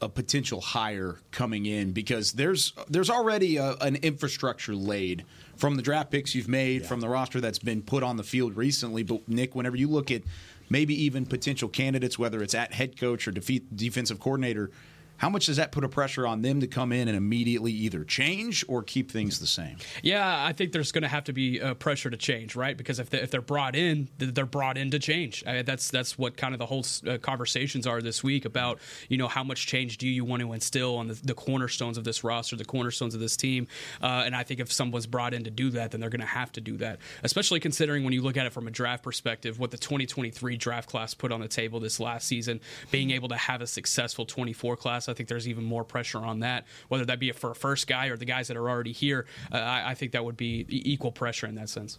a 0.00 0.08
potential 0.08 0.60
hire 0.60 1.16
coming 1.30 1.66
in? 1.66 1.92
Because 1.92 2.32
there's 2.32 2.72
there's 2.88 3.10
already 3.10 3.56
a, 3.56 3.74
an 3.74 3.96
infrastructure 3.96 4.74
laid 4.74 5.24
from 5.56 5.76
the 5.76 5.82
draft 5.82 6.10
picks 6.10 6.34
you've 6.34 6.48
made, 6.48 6.84
from 6.86 7.00
the 7.00 7.08
roster 7.08 7.40
that's 7.40 7.58
been 7.58 7.82
put 7.82 8.02
on 8.02 8.16
the 8.16 8.22
field 8.22 8.56
recently. 8.56 9.02
But 9.02 9.28
Nick, 9.28 9.54
whenever 9.54 9.76
you 9.76 9.88
look 9.88 10.10
at 10.10 10.22
maybe 10.68 10.94
even 11.04 11.26
potential 11.26 11.68
candidates, 11.68 12.18
whether 12.18 12.42
it's 12.42 12.54
at 12.54 12.72
head 12.72 12.98
coach 12.98 13.28
or 13.28 13.30
defeat, 13.30 13.76
defensive 13.76 14.20
coordinator, 14.20 14.70
how 15.18 15.30
much 15.30 15.46
does 15.46 15.56
that 15.56 15.72
put 15.72 15.84
a 15.84 15.88
pressure 15.88 16.26
on 16.26 16.42
them 16.42 16.60
to 16.60 16.66
come 16.66 16.92
in 16.92 17.08
and 17.08 17.16
immediately 17.16 17.72
either 17.72 18.04
change 18.04 18.64
or 18.68 18.82
keep 18.82 19.10
things 19.10 19.38
the 19.38 19.46
same? 19.46 19.76
Yeah, 20.02 20.44
I 20.44 20.52
think 20.52 20.72
there's 20.72 20.92
going 20.92 21.02
to 21.02 21.08
have 21.08 21.24
to 21.24 21.32
be 21.32 21.60
uh, 21.60 21.74
pressure 21.74 22.10
to 22.10 22.16
change, 22.16 22.56
right? 22.56 22.76
Because 22.76 22.98
if, 22.98 23.10
they, 23.10 23.20
if 23.20 23.30
they're 23.30 23.40
brought 23.40 23.76
in, 23.76 24.08
they're 24.18 24.46
brought 24.46 24.76
in 24.76 24.90
to 24.90 24.98
change. 24.98 25.44
I, 25.46 25.62
that's 25.62 25.90
that's 25.90 26.18
what 26.18 26.36
kind 26.36 26.54
of 26.54 26.58
the 26.58 26.66
whole 26.66 26.84
uh, 27.06 27.18
conversations 27.18 27.86
are 27.86 28.00
this 28.02 28.22
week 28.22 28.44
about 28.44 28.78
you 29.08 29.16
know 29.16 29.28
how 29.28 29.44
much 29.44 29.66
change 29.66 29.98
do 29.98 30.08
you 30.08 30.24
want 30.24 30.42
to 30.42 30.52
instill 30.52 30.96
on 30.96 31.08
the, 31.08 31.14
the 31.14 31.34
cornerstones 31.34 31.98
of 31.98 32.04
this 32.04 32.24
roster, 32.24 32.56
the 32.56 32.64
cornerstones 32.64 33.14
of 33.14 33.20
this 33.20 33.36
team, 33.36 33.66
uh, 34.02 34.22
and 34.24 34.34
I 34.34 34.42
think 34.42 34.60
if 34.60 34.72
someone's 34.72 35.06
brought 35.06 35.34
in 35.34 35.44
to 35.44 35.50
do 35.50 35.70
that, 35.70 35.90
then 35.90 36.00
they're 36.00 36.10
going 36.10 36.20
to 36.20 36.26
have 36.26 36.52
to 36.52 36.60
do 36.60 36.76
that. 36.78 36.98
Especially 37.22 37.60
considering 37.60 38.04
when 38.04 38.12
you 38.12 38.22
look 38.22 38.36
at 38.36 38.46
it 38.46 38.52
from 38.52 38.66
a 38.66 38.70
draft 38.70 39.02
perspective, 39.02 39.58
what 39.58 39.70
the 39.70 39.78
2023 39.78 40.56
draft 40.56 40.88
class 40.88 41.14
put 41.14 41.32
on 41.32 41.40
the 41.40 41.48
table 41.48 41.80
this 41.80 42.00
last 42.00 42.26
season, 42.26 42.60
being 42.90 43.10
able 43.10 43.28
to 43.28 43.36
have 43.36 43.60
a 43.60 43.66
successful 43.66 44.24
24 44.26 44.76
class, 44.76 45.05
I 45.08 45.14
think 45.14 45.28
there's 45.28 45.48
even 45.48 45.64
more 45.64 45.84
pressure 45.84 46.18
on 46.18 46.40
that. 46.40 46.64
Whether 46.88 47.04
that 47.06 47.18
be 47.18 47.30
for 47.32 47.50
a 47.50 47.54
first 47.54 47.86
guy 47.86 48.06
or 48.06 48.16
the 48.16 48.24
guys 48.24 48.48
that 48.48 48.56
are 48.56 48.68
already 48.68 48.92
here, 48.92 49.26
uh, 49.52 49.56
I, 49.56 49.90
I 49.90 49.94
think 49.94 50.12
that 50.12 50.24
would 50.24 50.36
be 50.36 50.66
equal 50.68 51.12
pressure 51.12 51.46
in 51.46 51.54
that 51.56 51.68
sense. 51.68 51.98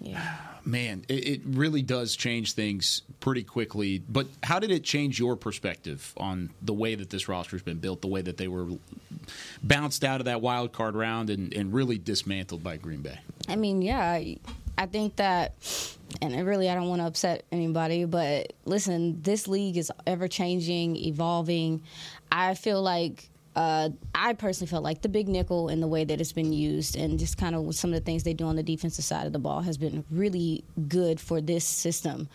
Yeah. 0.00 0.36
Man, 0.64 1.04
it, 1.08 1.26
it 1.26 1.40
really 1.46 1.80
does 1.80 2.14
change 2.14 2.52
things 2.52 3.02
pretty 3.20 3.42
quickly. 3.42 4.02
But 4.06 4.26
how 4.42 4.58
did 4.58 4.70
it 4.70 4.84
change 4.84 5.18
your 5.18 5.34
perspective 5.34 6.12
on 6.18 6.50
the 6.60 6.74
way 6.74 6.94
that 6.94 7.08
this 7.08 7.26
roster's 7.26 7.62
been 7.62 7.78
built, 7.78 8.02
the 8.02 8.08
way 8.08 8.20
that 8.20 8.36
they 8.36 8.48
were 8.48 8.66
bounced 9.62 10.04
out 10.04 10.20
of 10.20 10.26
that 10.26 10.42
wild 10.42 10.72
card 10.72 10.94
round 10.94 11.30
and, 11.30 11.54
and 11.54 11.72
really 11.72 11.96
dismantled 11.96 12.62
by 12.62 12.76
Green 12.76 13.00
Bay? 13.00 13.18
I 13.48 13.56
mean, 13.56 13.80
yeah, 13.80 14.00
I, 14.00 14.36
I 14.76 14.84
think 14.86 15.16
that, 15.16 15.54
and 16.20 16.34
it 16.34 16.42
really, 16.42 16.68
I 16.68 16.74
don't 16.74 16.88
want 16.88 17.00
to 17.00 17.06
upset 17.06 17.44
anybody, 17.50 18.04
but 18.04 18.52
listen, 18.66 19.22
this 19.22 19.48
league 19.48 19.78
is 19.78 19.90
ever 20.06 20.28
changing, 20.28 20.96
evolving. 20.96 21.82
I 22.30 22.54
feel 22.54 22.82
like. 22.82 23.28
Uh, 23.56 23.90
I 24.14 24.34
personally 24.34 24.70
felt 24.70 24.84
like 24.84 25.02
the 25.02 25.08
big 25.08 25.26
nickel 25.26 25.68
and 25.68 25.82
the 25.82 25.88
way 25.88 26.04
that 26.04 26.20
it's 26.20 26.30
been 26.30 26.52
used, 26.52 26.96
and 26.96 27.18
just 27.18 27.36
kind 27.36 27.56
of 27.56 27.74
some 27.74 27.92
of 27.92 27.94
the 27.98 28.04
things 28.04 28.22
they 28.22 28.32
do 28.32 28.44
on 28.44 28.54
the 28.54 28.62
defensive 28.62 29.04
side 29.04 29.26
of 29.26 29.32
the 29.32 29.40
ball, 29.40 29.62
has 29.62 29.76
been 29.76 30.04
really 30.12 30.62
good 30.86 31.18
for 31.18 31.40
this 31.40 31.64
system. 31.64 32.28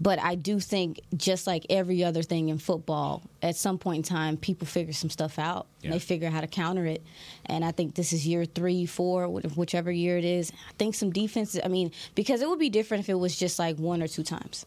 But 0.00 0.20
I 0.20 0.36
do 0.36 0.58
think, 0.58 1.00
just 1.14 1.46
like 1.46 1.66
every 1.68 2.02
other 2.02 2.22
thing 2.22 2.48
in 2.48 2.56
football, 2.56 3.24
at 3.42 3.56
some 3.56 3.76
point 3.76 3.96
in 3.96 4.02
time, 4.04 4.38
people 4.38 4.66
figure 4.66 4.94
some 4.94 5.10
stuff 5.10 5.38
out. 5.38 5.66
Yeah. 5.82 5.90
They 5.90 5.98
figure 5.98 6.30
how 6.30 6.40
to 6.40 6.46
counter 6.46 6.86
it. 6.86 7.02
And 7.44 7.64
I 7.64 7.72
think 7.72 7.94
this 7.94 8.12
is 8.14 8.26
year 8.26 8.46
three, 8.46 8.86
four, 8.86 9.28
whichever 9.28 9.90
year 9.90 10.16
it 10.16 10.24
is. 10.24 10.50
I 10.52 10.72
think 10.78 10.94
some 10.94 11.10
defenses, 11.10 11.60
I 11.62 11.68
mean, 11.68 11.90
because 12.14 12.40
it 12.40 12.48
would 12.48 12.60
be 12.60 12.70
different 12.70 13.02
if 13.02 13.10
it 13.10 13.18
was 13.18 13.36
just 13.36 13.58
like 13.58 13.76
one 13.76 14.02
or 14.02 14.08
two 14.08 14.22
times. 14.22 14.64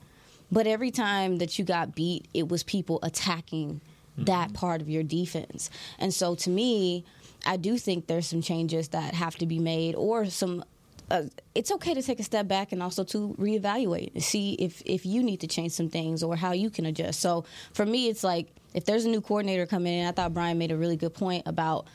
But 0.51 0.67
every 0.67 0.91
time 0.91 1.37
that 1.37 1.57
you 1.57 1.63
got 1.63 1.95
beat, 1.95 2.27
it 2.33 2.49
was 2.49 2.61
people 2.61 2.99
attacking 3.01 3.79
that 4.17 4.53
part 4.53 4.81
of 4.81 4.89
your 4.89 5.03
defense. 5.03 5.69
And 5.99 6.13
so 6.13 6.35
to 6.35 6.49
me, 6.49 7.05
I 7.45 7.57
do 7.57 7.77
think 7.77 8.07
there's 8.07 8.27
some 8.27 8.41
changes 8.41 8.89
that 8.89 9.13
have 9.13 9.35
to 9.37 9.45
be 9.45 9.59
made 9.59 9.95
or 9.95 10.25
some 10.27 10.63
uh, 11.11 11.23
it's 11.53 11.71
okay 11.71 11.93
to 11.93 12.01
take 12.01 12.21
a 12.21 12.23
step 12.23 12.47
back 12.47 12.71
and 12.71 12.81
also 12.81 13.03
to 13.03 13.35
reevaluate 13.37 14.13
and 14.13 14.23
see 14.23 14.53
if 14.53 14.81
if 14.85 15.05
you 15.05 15.21
need 15.21 15.41
to 15.41 15.47
change 15.47 15.73
some 15.73 15.89
things 15.89 16.23
or 16.23 16.37
how 16.37 16.53
you 16.53 16.69
can 16.69 16.85
adjust. 16.85 17.19
So 17.19 17.43
for 17.73 17.85
me, 17.85 18.07
it's 18.07 18.23
like 18.23 18.47
if 18.73 18.85
there's 18.85 19.03
a 19.03 19.09
new 19.09 19.19
coordinator 19.19 19.65
coming 19.65 19.93
in, 19.93 20.07
I 20.07 20.13
thought 20.13 20.33
Bryan 20.33 20.57
made 20.57 20.71
a 20.71 20.77
really 20.77 20.95
good 20.95 21.13
point 21.13 21.43
about 21.45 21.85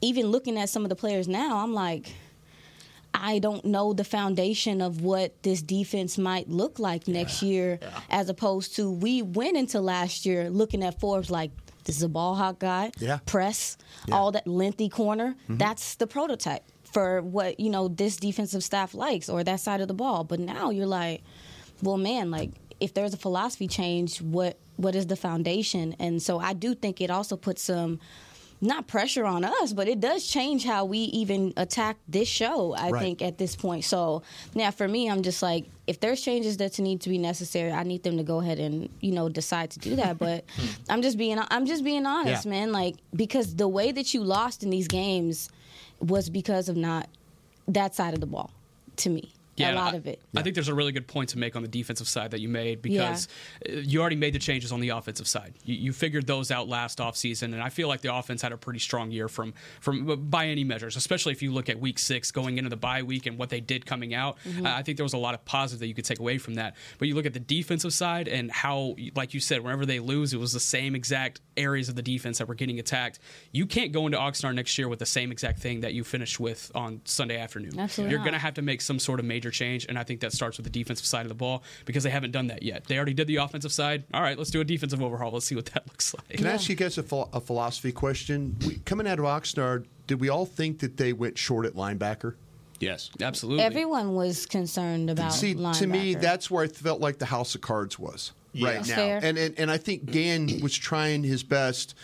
even 0.00 0.26
looking 0.26 0.58
at 0.58 0.68
some 0.68 0.82
of 0.82 0.88
the 0.88 0.96
players 0.96 1.28
now. 1.28 1.58
I'm 1.58 1.72
like. 1.72 2.12
I 3.16 3.38
don't 3.38 3.64
know 3.64 3.92
the 3.92 4.02
foundation 4.02 4.82
of 4.82 5.00
what 5.00 5.40
this 5.44 5.62
defense 5.62 6.18
might 6.18 6.48
look 6.48 6.80
like 6.80 7.06
next 7.06 7.42
year, 7.42 7.78
as 8.10 8.28
opposed 8.28 8.74
to 8.74 8.90
we 8.90 9.22
went 9.22 9.56
into 9.56 9.80
last 9.80 10.26
year 10.26 10.50
looking 10.50 10.82
at 10.82 10.98
Forbes 10.98 11.30
like 11.30 11.52
this 11.84 11.96
is 11.96 12.02
a 12.02 12.08
ball 12.08 12.34
hawk 12.34 12.58
guy, 12.58 12.90
Yeah. 12.98 13.18
press, 13.26 13.76
Yeah. 14.08 14.16
all 14.16 14.32
that 14.32 14.46
lengthy 14.46 14.88
corner. 14.88 15.34
Mm-hmm. 15.44 15.58
That's 15.58 15.94
the 15.96 16.06
prototype 16.06 16.62
for 16.92 17.22
what 17.22 17.58
you 17.58 17.70
know 17.70 17.88
this 17.88 18.16
defensive 18.16 18.62
staff 18.62 18.94
likes 18.94 19.28
or 19.28 19.42
that 19.44 19.60
side 19.60 19.80
of 19.80 19.88
the 19.88 19.94
ball. 19.94 20.24
But 20.24 20.40
now 20.40 20.70
you're 20.70 20.86
like, 20.86 21.22
well, 21.82 21.96
man, 21.98 22.30
like 22.30 22.50
if 22.80 22.94
there's 22.94 23.14
a 23.14 23.16
philosophy 23.18 23.68
change, 23.68 24.20
what 24.22 24.58
what 24.76 24.94
is 24.96 25.06
the 25.06 25.16
foundation? 25.16 25.94
And 26.00 26.20
so 26.22 26.38
I 26.38 26.52
do 26.52 26.74
think 26.74 27.00
it 27.00 27.10
also 27.10 27.36
puts 27.36 27.62
some 27.62 28.00
not 28.64 28.86
pressure 28.88 29.24
on 29.24 29.44
us, 29.44 29.72
but 29.72 29.86
it 29.88 30.00
does 30.00 30.26
change 30.26 30.64
how 30.64 30.84
we 30.84 30.98
even 30.98 31.52
attack 31.56 31.96
this 32.08 32.28
show. 32.28 32.74
I 32.74 32.90
Right. 32.90 33.00
think 33.02 33.22
at 33.22 33.38
this 33.38 33.54
point. 33.56 33.84
So 33.84 34.22
now 34.54 34.70
for 34.70 34.88
me, 34.88 35.10
I'm 35.10 35.22
just 35.22 35.42
like, 35.42 35.66
if 35.86 36.00
there's 36.00 36.20
changes 36.22 36.56
that 36.56 36.78
need 36.78 37.02
to 37.02 37.08
be 37.10 37.18
necessary, 37.18 37.70
I 37.72 37.82
need 37.82 38.02
them 38.02 38.16
to 38.16 38.22
go 38.24 38.40
ahead 38.40 38.58
and 38.58 38.88
you 39.00 39.12
know 39.12 39.28
decide 39.28 39.70
to 39.72 39.78
do 39.78 39.96
that. 39.96 40.18
But 40.24 40.44
I'm 40.88 41.02
just 41.02 41.18
being 41.18 41.38
I'm 41.50 41.66
just 41.66 41.84
being 41.84 42.06
honest, 42.06 42.44
Yeah. 42.46 42.50
man. 42.50 42.72
Like 42.72 42.96
because 43.14 43.54
the 43.56 43.68
way 43.68 43.92
that 43.92 44.14
you 44.14 44.22
lost 44.24 44.62
in 44.62 44.70
these 44.70 44.88
games 44.88 45.50
was 46.00 46.30
because 46.30 46.68
of 46.70 46.76
not 46.76 47.08
that 47.68 47.94
side 47.94 48.14
of 48.14 48.20
the 48.20 48.26
ball. 48.26 48.50
To 48.98 49.10
me, 49.10 49.33
a 49.58 49.72
lot 49.72 49.94
I, 49.94 49.96
of 49.96 50.06
it. 50.06 50.20
I 50.36 50.42
think 50.42 50.54
there's 50.54 50.68
a 50.68 50.74
really 50.74 50.92
good 50.92 51.06
point 51.06 51.30
to 51.30 51.38
make 51.38 51.56
on 51.56 51.62
the 51.62 51.68
defensive 51.68 52.08
side 52.08 52.30
that 52.30 52.40
you 52.40 52.48
made 52.48 52.82
because 52.82 53.28
uh 53.68 53.72
you 53.72 54.00
already 54.00 54.16
made 54.16 54.34
the 54.34 54.38
changes 54.38 54.72
on 54.72 54.80
the 54.80 54.90
offensive 54.90 55.26
side. 55.26 55.54
You, 55.64 55.74
you 55.74 55.92
figured 55.92 56.26
those 56.26 56.50
out 56.50 56.68
last 56.68 56.98
offseason, 56.98 57.54
and 57.54 57.62
I 57.62 57.68
feel 57.68 57.88
like 57.88 58.00
the 58.00 58.14
offense 58.14 58.42
had 58.42 58.52
a 58.52 58.56
pretty 58.56 58.78
strong 58.78 59.10
year 59.10 59.28
from 59.28 59.54
from 59.80 60.28
by 60.30 60.46
any 60.46 60.64
measures, 60.64 60.96
especially 60.96 61.32
if 61.32 61.42
you 61.42 61.52
look 61.52 61.68
at 61.68 61.78
week 61.78 61.98
six 61.98 62.30
going 62.30 62.58
into 62.58 62.70
the 62.70 62.76
bye 62.76 63.02
week 63.02 63.26
and 63.26 63.38
what 63.38 63.50
they 63.50 63.60
did 63.60 63.86
coming 63.86 64.14
out. 64.14 64.38
Mm-hmm. 64.46 64.66
I 64.66 64.84
I 64.84 64.86
think 64.86 64.98
there 64.98 65.04
was 65.04 65.14
a 65.14 65.18
lot 65.18 65.32
of 65.32 65.42
positive 65.46 65.80
that 65.80 65.86
you 65.86 65.94
could 65.94 66.04
take 66.04 66.18
away 66.18 66.36
from 66.36 66.54
that. 66.54 66.76
But 66.98 67.08
you 67.08 67.14
look 67.14 67.24
at 67.24 67.32
the 67.32 67.40
defensive 67.40 67.94
side 67.94 68.28
and 68.28 68.50
how, 68.50 68.96
like 69.14 69.32
you 69.32 69.40
said, 69.40 69.62
whenever 69.62 69.86
they 69.86 69.98
lose, 69.98 70.34
it 70.34 70.38
was 70.38 70.52
the 70.52 70.60
same 70.60 70.94
exact 70.94 71.40
areas 71.56 71.88
of 71.88 71.94
the 71.94 72.02
defense 72.02 72.38
that 72.38 72.48
were 72.48 72.54
getting 72.54 72.78
attacked. 72.78 73.18
You 73.50 73.64
can't 73.66 73.92
go 73.92 74.04
into 74.04 74.18
Oxnard 74.18 74.54
next 74.54 74.76
year 74.76 74.88
with 74.88 74.98
the 74.98 75.06
same 75.06 75.32
exact 75.32 75.60
thing 75.60 75.80
that 75.80 75.94
you 75.94 76.04
finished 76.04 76.38
with 76.38 76.70
on 76.74 77.00
Sunday 77.04 77.38
afternoon. 77.38 77.78
Absolutely 77.78 78.12
You're 78.12 78.20
going 78.20 78.34
to 78.34 78.38
have 78.38 78.54
to 78.54 78.62
make 78.62 78.82
some 78.82 78.98
sort 78.98 79.20
of 79.20 79.26
major 79.26 79.43
change, 79.50 79.86
and 79.88 79.98
I 79.98 80.02
think 80.04 80.20
that 80.20 80.32
starts 80.32 80.56
with 80.56 80.64
the 80.64 80.70
defensive 80.70 81.06
side 81.06 81.22
of 81.22 81.28
the 81.28 81.34
ball 81.34 81.62
because 81.84 82.02
they 82.04 82.10
haven't 82.10 82.32
done 82.32 82.48
that 82.48 82.62
yet. 82.62 82.84
They 82.84 82.96
already 82.96 83.14
did 83.14 83.26
the 83.26 83.36
offensive 83.36 83.72
side. 83.72 84.04
All 84.12 84.22
right, 84.22 84.36
let's 84.38 84.50
do 84.50 84.60
a 84.60 84.64
defensive 84.64 85.02
overhaul. 85.02 85.32
Let's 85.32 85.46
see 85.46 85.54
what 85.54 85.66
that 85.66 85.86
looks 85.88 86.14
like. 86.14 86.28
Can 86.38 86.46
I 86.46 86.52
ask 86.52 86.68
you 86.68 86.76
guys 86.76 86.98
a, 86.98 87.02
phil- 87.02 87.28
a 87.32 87.40
philosophy 87.40 87.92
question? 87.92 88.56
We, 88.66 88.76
coming 88.84 89.06
out 89.06 89.18
of 89.18 89.24
Oxnard, 89.24 89.86
did 90.06 90.20
we 90.20 90.28
all 90.28 90.46
think 90.46 90.80
that 90.80 90.96
they 90.96 91.12
went 91.12 91.38
short 91.38 91.66
at 91.66 91.74
linebacker? 91.74 92.34
Yes. 92.80 93.10
Absolutely. 93.20 93.62
Everyone 93.64 94.14
was 94.14 94.46
concerned 94.46 95.08
about. 95.08 95.32
See, 95.32 95.54
to 95.54 95.86
me, 95.86 96.14
that's 96.14 96.50
where 96.50 96.64
I 96.64 96.68
felt 96.68 97.00
like 97.00 97.18
the 97.18 97.26
House 97.26 97.54
of 97.54 97.60
Cards 97.60 97.98
was 97.98 98.32
right 98.60 98.86
now. 98.86 98.94
fair. 98.94 99.20
And, 99.22 99.38
and 99.38 99.58
and 99.58 99.70
I 99.70 99.78
think 99.78 100.06
Gann 100.06 100.60
was 100.60 100.76
trying 100.76 101.22
his 101.22 101.42
best 101.42 101.94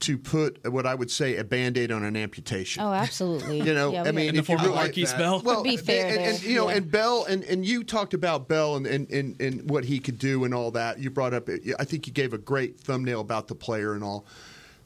to 0.00 0.18
put 0.18 0.70
what 0.70 0.86
I 0.86 0.94
would 0.94 1.10
say 1.10 1.36
a 1.36 1.44
band 1.44 1.76
aid 1.78 1.92
on 1.92 2.04
an 2.04 2.16
amputation. 2.16 2.82
Oh, 2.82 2.92
absolutely. 2.92 3.60
You 3.70 3.74
know, 3.74 3.92
Yeah, 3.92 4.02
I 4.04 4.12
mean, 4.12 4.26
got- 4.26 4.28
In 4.28 4.34
the 4.34 4.40
if 4.40 4.48
you 4.48 4.56
form 4.58 4.70
of 4.70 4.76
really, 4.76 4.88
Markquese 4.90 5.16
Bell? 5.18 5.42
well, 5.44 5.62
be 5.62 5.76
fair 5.76 6.06
and, 6.08 6.18
and, 6.20 6.38
there, 6.38 6.48
you 6.50 6.56
know, 6.56 6.68
yeah. 6.68 6.76
and 6.76 6.90
Bell, 6.90 7.24
and, 7.28 7.44
and 7.44 7.64
you 7.64 7.84
talked 7.84 8.14
about 8.14 8.48
Bell 8.48 8.76
and, 8.76 8.86
and, 8.86 9.10
and, 9.10 9.40
and 9.40 9.70
what 9.70 9.84
he 9.84 9.98
could 9.98 10.18
do 10.18 10.44
and 10.44 10.54
all 10.54 10.70
that. 10.72 10.98
You 10.98 11.10
brought 11.10 11.34
up, 11.34 11.48
I 11.78 11.84
think 11.84 12.06
you 12.06 12.12
gave 12.12 12.32
a 12.32 12.38
great 12.38 12.80
thumbnail 12.80 13.20
about 13.20 13.48
the 13.48 13.54
player 13.54 13.92
and 13.94 14.02
all. 14.02 14.26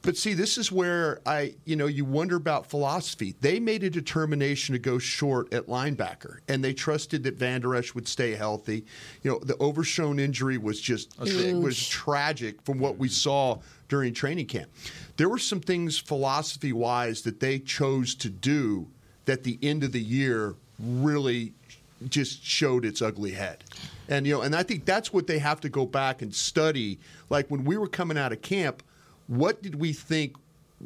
But 0.05 0.17
see, 0.17 0.35
this 0.35 0.59
is 0.59 0.71
where 0.71 1.19
I, 1.25 1.55
you 1.65 1.75
know, 1.75 1.87
you 1.87 2.05
wonder 2.05 2.35
about 2.35 2.67
philosophy. 2.67 3.33
They 3.41 3.59
made 3.59 3.83
a 3.83 3.89
determination 3.89 4.73
to 4.73 4.79
go 4.79 4.99
short 4.99 5.51
at 5.51 5.65
linebacker, 5.65 6.37
and 6.47 6.63
they 6.63 6.73
trusted 6.73 7.23
that 7.23 7.37
Vander 7.37 7.75
Esch 7.75 7.95
would 7.95 8.07
stay 8.07 8.35
healthy. 8.35 8.85
You 9.23 9.31
know, 9.31 9.39
the 9.39 9.57
overshown 9.57 10.19
injury 10.19 10.59
was 10.59 10.79
just 10.79 11.15
it 11.21 11.55
was 11.55 11.89
tragic 11.89 12.61
from 12.61 12.77
what 12.77 12.99
we 12.99 13.07
saw 13.07 13.57
during 13.89 14.13
training 14.13 14.45
camp. 14.45 14.69
There 15.17 15.27
were 15.27 15.39
some 15.39 15.59
things 15.59 15.97
philosophy 15.97 16.71
wise 16.71 17.23
that 17.23 17.39
they 17.39 17.57
chose 17.57 18.13
to 18.15 18.29
do 18.29 18.87
that 19.25 19.43
the 19.43 19.57
end 19.63 19.83
of 19.83 19.91
the 19.91 20.01
year 20.01 20.55
really 20.79 21.53
just 22.09 22.45
showed 22.45 22.85
its 22.85 23.01
ugly 23.01 23.31
head. 23.31 23.63
And 24.07 24.27
you 24.27 24.35
know, 24.35 24.41
and 24.41 24.55
I 24.55 24.61
think 24.61 24.85
that's 24.85 25.11
what 25.11 25.25
they 25.25 25.39
have 25.39 25.61
to 25.61 25.69
go 25.69 25.87
back 25.87 26.21
and 26.21 26.33
study. 26.33 26.99
Like 27.31 27.49
when 27.49 27.63
we 27.63 27.75
were 27.75 27.87
coming 27.87 28.19
out 28.19 28.31
of 28.31 28.43
camp, 28.43 28.83
what 29.27 29.61
did 29.61 29.75
we 29.75 29.93
think? 29.93 30.35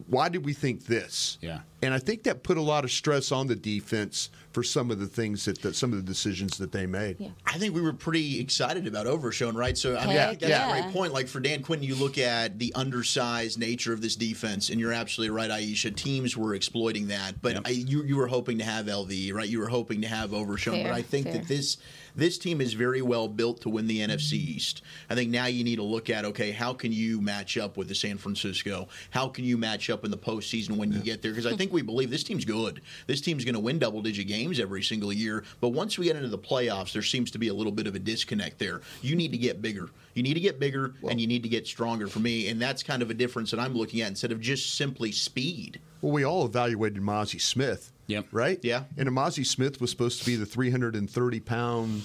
Why 0.08 0.30
did 0.30 0.46
we 0.46 0.54
think 0.54 0.86
this? 0.86 1.40
Yeah. 1.42 1.62
And 1.82 1.94
I 1.94 2.00
think 2.00 2.24
that 2.24 2.44
put 2.44 2.58
a 2.58 2.62
lot 2.62 2.84
of 2.84 2.92
stress 2.92 3.32
on 3.32 3.48
the 3.48 3.56
defense 3.56 4.30
for 4.52 4.62
some 4.62 4.92
of 4.92 5.00
the 5.00 5.08
things 5.08 5.46
that, 5.46 5.62
that 5.64 5.76
some 5.76 5.92
of 5.92 5.98
the 5.98 6.04
decisions 6.04 6.58
that 6.60 6.72
they 6.72 6.86
made. 6.86 7.16
Yeah. 7.20 7.30
I 7.46 7.58
think 7.58 7.74
we 7.74 7.82
were 7.82 7.94
pretty 7.94 8.40
excited 8.40 8.86
about 8.86 9.08
Overshown, 9.08 9.56
right? 9.56 9.76
So 9.78 9.98
I 9.98 10.06
mean, 10.06 10.10
I 10.10 10.20
Heck 10.20 10.30
think 10.30 10.40
that's 10.42 10.52
yeah. 10.52 10.78
a 10.78 10.82
great 10.82 10.94
point. 10.94 11.12
Like 11.12 11.28
for 11.28 11.40
Dan 11.40 11.64
Quinn, 11.64 11.82
you 11.82 11.96
look 11.96 12.18
at 12.20 12.60
the 12.60 12.72
undersized 12.76 13.58
nature 13.58 13.92
of 13.92 14.02
this 14.02 14.16
defense, 14.16 14.70
and 14.70 14.80
you're 14.80 14.94
absolutely 14.94 15.36
right, 15.36 15.50
Iisha. 15.50 15.96
Teams 15.96 16.38
were 16.38 16.54
exploiting 16.54 17.08
that, 17.08 17.42
but 17.42 17.56
Yep. 17.56 17.64
I, 17.66 17.70
you 17.72 18.04
you 18.04 18.16
were 18.16 18.28
hoping 18.28 18.60
to 18.60 18.64
have 18.64 18.86
LV, 18.86 19.34
right? 19.34 19.50
You 19.50 19.60
were 19.60 19.70
hoping 19.70 20.02
to 20.02 20.08
have 20.08 20.34
Overshown, 20.34 20.76
Fair, 20.76 20.84
but 20.84 20.94
I 20.94 21.02
think 21.02 21.26
fair. 21.26 21.34
that 21.40 21.48
this 21.48 21.78
this 22.16 22.38
team 22.38 22.62
is 22.62 22.74
very 22.74 23.02
well 23.02 23.28
built 23.28 23.62
to 23.62 23.70
win 23.70 23.88
the 23.88 24.00
NFC 24.00 24.34
East. 24.34 24.82
I 25.10 25.16
think 25.16 25.30
now 25.30 25.46
you 25.46 25.64
need 25.64 25.78
to 25.78 25.84
look 25.84 26.10
at 26.10 26.26
okay, 26.26 26.52
how 26.52 26.74
can 26.74 26.92
you 26.92 27.22
match 27.22 27.58
up 27.58 27.78
with 27.78 27.88
the 27.88 27.96
San 27.96 28.18
Francisco? 28.18 28.88
How 29.12 29.28
can 29.28 29.46
you 29.46 29.58
match 29.58 29.90
up 29.90 30.06
in 30.06 30.12
the 30.12 30.18
postseason 30.18 30.78
when 30.78 30.92
you 30.92 31.00
get 31.00 31.22
there? 31.22 31.32
Because 31.32 31.46
I 31.46 31.56
think 31.56 31.72
we 31.72 31.82
believe 31.82 32.10
this 32.10 32.24
team's 32.24 32.46
good. 32.46 32.82
This 33.08 33.22
team's 33.22 33.46
going 33.46 33.56
to 33.56 33.60
win 33.60 33.80
double 33.80 34.02
digit 34.02 34.28
games 34.28 34.60
every 34.60 34.84
single 34.84 35.14
year. 35.14 35.44
But 35.62 35.70
once 35.70 35.98
we 35.98 36.06
get 36.06 36.16
into 36.16 36.30
the 36.30 36.38
playoffs, 36.38 36.94
there 36.94 37.02
seems 37.02 37.32
to 37.32 37.38
be 37.38 37.48
a 37.48 37.54
little 37.54 37.72
bit 37.72 37.88
of 37.88 37.96
a 37.96 38.00
disconnect 38.00 38.60
there. 38.60 38.82
You 39.02 39.16
need 39.16 39.32
to 39.32 39.38
get 39.38 39.62
bigger. 39.62 39.90
You 40.14 40.24
need 40.24 40.34
to 40.34 40.40
get 40.40 40.60
bigger, 40.60 40.96
and 41.10 41.22
you 41.22 41.28
need 41.28 41.44
to 41.44 41.50
get 41.50 41.68
stronger 41.68 42.08
for 42.08 42.20
me. 42.20 42.50
And 42.50 42.62
that's 42.62 42.84
kind 42.84 43.02
of 43.02 43.10
a 43.10 43.14
difference 43.14 43.52
that 43.52 43.60
I'm 43.60 43.74
looking 43.74 44.02
at 44.02 44.10
instead 44.10 44.32
of 44.32 44.42
just 44.42 44.76
simply 44.76 45.12
speed. 45.12 45.80
Well, 46.02 46.12
we 46.12 46.24
all 46.24 46.46
evaluated 46.46 47.02
Mazi 47.02 47.42
Smith. 47.42 47.92
Yep. 48.08 48.28
Right? 48.32 48.60
Yeah. 48.64 48.84
And 48.98 49.08
Mazi 49.10 49.46
Smith 49.46 49.80
was 49.80 49.92
supposed 49.92 50.20
to 50.20 50.26
be 50.26 50.36
the 50.36 50.46
330 50.46 51.40
pound 51.42 52.04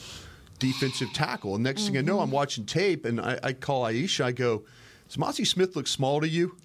defensive 0.59 1.13
tackle. 1.13 1.55
And 1.55 1.65
next 1.65 1.87
thing 1.87 1.97
I 1.97 2.03
know, 2.03 2.21
I'm 2.21 2.27
mm-hmm. 2.27 2.35
watching 2.35 2.67
tape 2.67 3.05
and 3.05 3.21
I, 3.21 3.39
I 3.43 3.53
call 3.53 3.85
Iisha. 3.85 4.25
I 4.25 4.33
go, 4.33 4.65
Does 5.09 5.17
Mazi 5.17 5.47
Smith 5.47 5.77
look 5.77 5.87
small 5.87 6.21
to 6.21 6.29
you? 6.29 6.57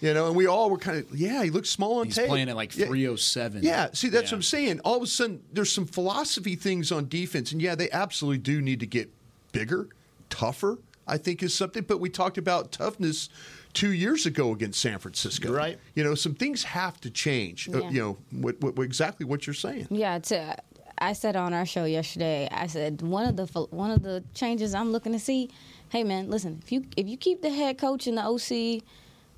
You 0.00 0.14
know, 0.14 0.26
and 0.26 0.36
we 0.36 0.46
all 0.46 0.70
were 0.70 0.78
kind 0.78 0.98
of, 0.98 1.14
yeah, 1.16 1.44
he 1.44 1.50
looks 1.50 1.70
small 1.70 1.98
on 1.98 2.06
tape. 2.06 2.06
He's 2.06 2.16
tape. 2.16 2.28
playing 2.28 2.48
at 2.48 2.56
like 2.56 2.76
Yeah. 2.76 2.86
307. 2.86 3.62
Yeah, 3.62 3.88
see, 3.92 4.08
that's 4.08 4.30
Yeah. 4.30 4.34
what 4.34 4.38
I'm 4.38 4.42
saying. 4.42 4.80
All 4.80 4.96
of 4.96 5.02
a 5.02 5.06
sudden, 5.06 5.42
there's 5.52 5.70
some 5.70 5.86
philosophy 5.86 6.56
things 6.56 6.90
on 6.90 7.08
defense, 7.08 7.52
and 7.52 7.62
yeah, 7.62 7.74
they 7.74 7.90
absolutely 7.90 8.38
do 8.38 8.60
need 8.60 8.80
to 8.80 8.86
get 8.86 9.10
bigger, 9.52 9.88
tougher. 10.28 10.78
I 11.06 11.18
think 11.18 11.42
is 11.42 11.54
something. 11.54 11.84
But 11.84 12.00
we 12.00 12.08
talked 12.08 12.36
about 12.36 12.72
toughness 12.72 13.28
two 13.76 13.92
years 13.92 14.24
ago 14.24 14.52
against 14.52 14.80
San 14.80 14.98
Francisco. 14.98 15.52
Right. 15.52 15.78
You 15.94 16.02
know, 16.02 16.14
some 16.14 16.34
things 16.34 16.64
have 16.64 16.98
to 17.02 17.10
change. 17.10 17.68
Uh, 17.68 17.88
you 17.88 18.00
know, 18.00 18.16
what, 18.30 18.60
what, 18.60 18.82
exactly 18.84 19.26
what 19.26 19.46
you're 19.46 19.54
saying. 19.54 19.86
Yeah, 19.90 20.18
to, 20.18 20.56
I 20.98 21.12
said 21.12 21.36
on 21.36 21.52
our 21.52 21.66
show 21.66 21.84
yesterday. 21.84 22.48
I 22.50 22.66
said 22.66 23.02
one 23.02 23.26
of 23.26 23.36
the 23.36 23.46
one 23.70 23.90
of 23.90 24.02
the 24.02 24.24
changes 24.34 24.74
I'm 24.74 24.92
looking 24.92 25.12
to 25.12 25.18
see. 25.18 25.50
Hey 25.90 26.02
man, 26.02 26.30
listen. 26.30 26.60
If 26.64 26.72
you 26.72 26.86
if 26.96 27.06
you 27.06 27.16
keep 27.16 27.42
the 27.42 27.50
head 27.50 27.78
coach 27.78 28.06
and 28.06 28.16
the 28.18 28.22
OC, 28.24 28.82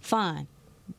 fine. 0.00 0.46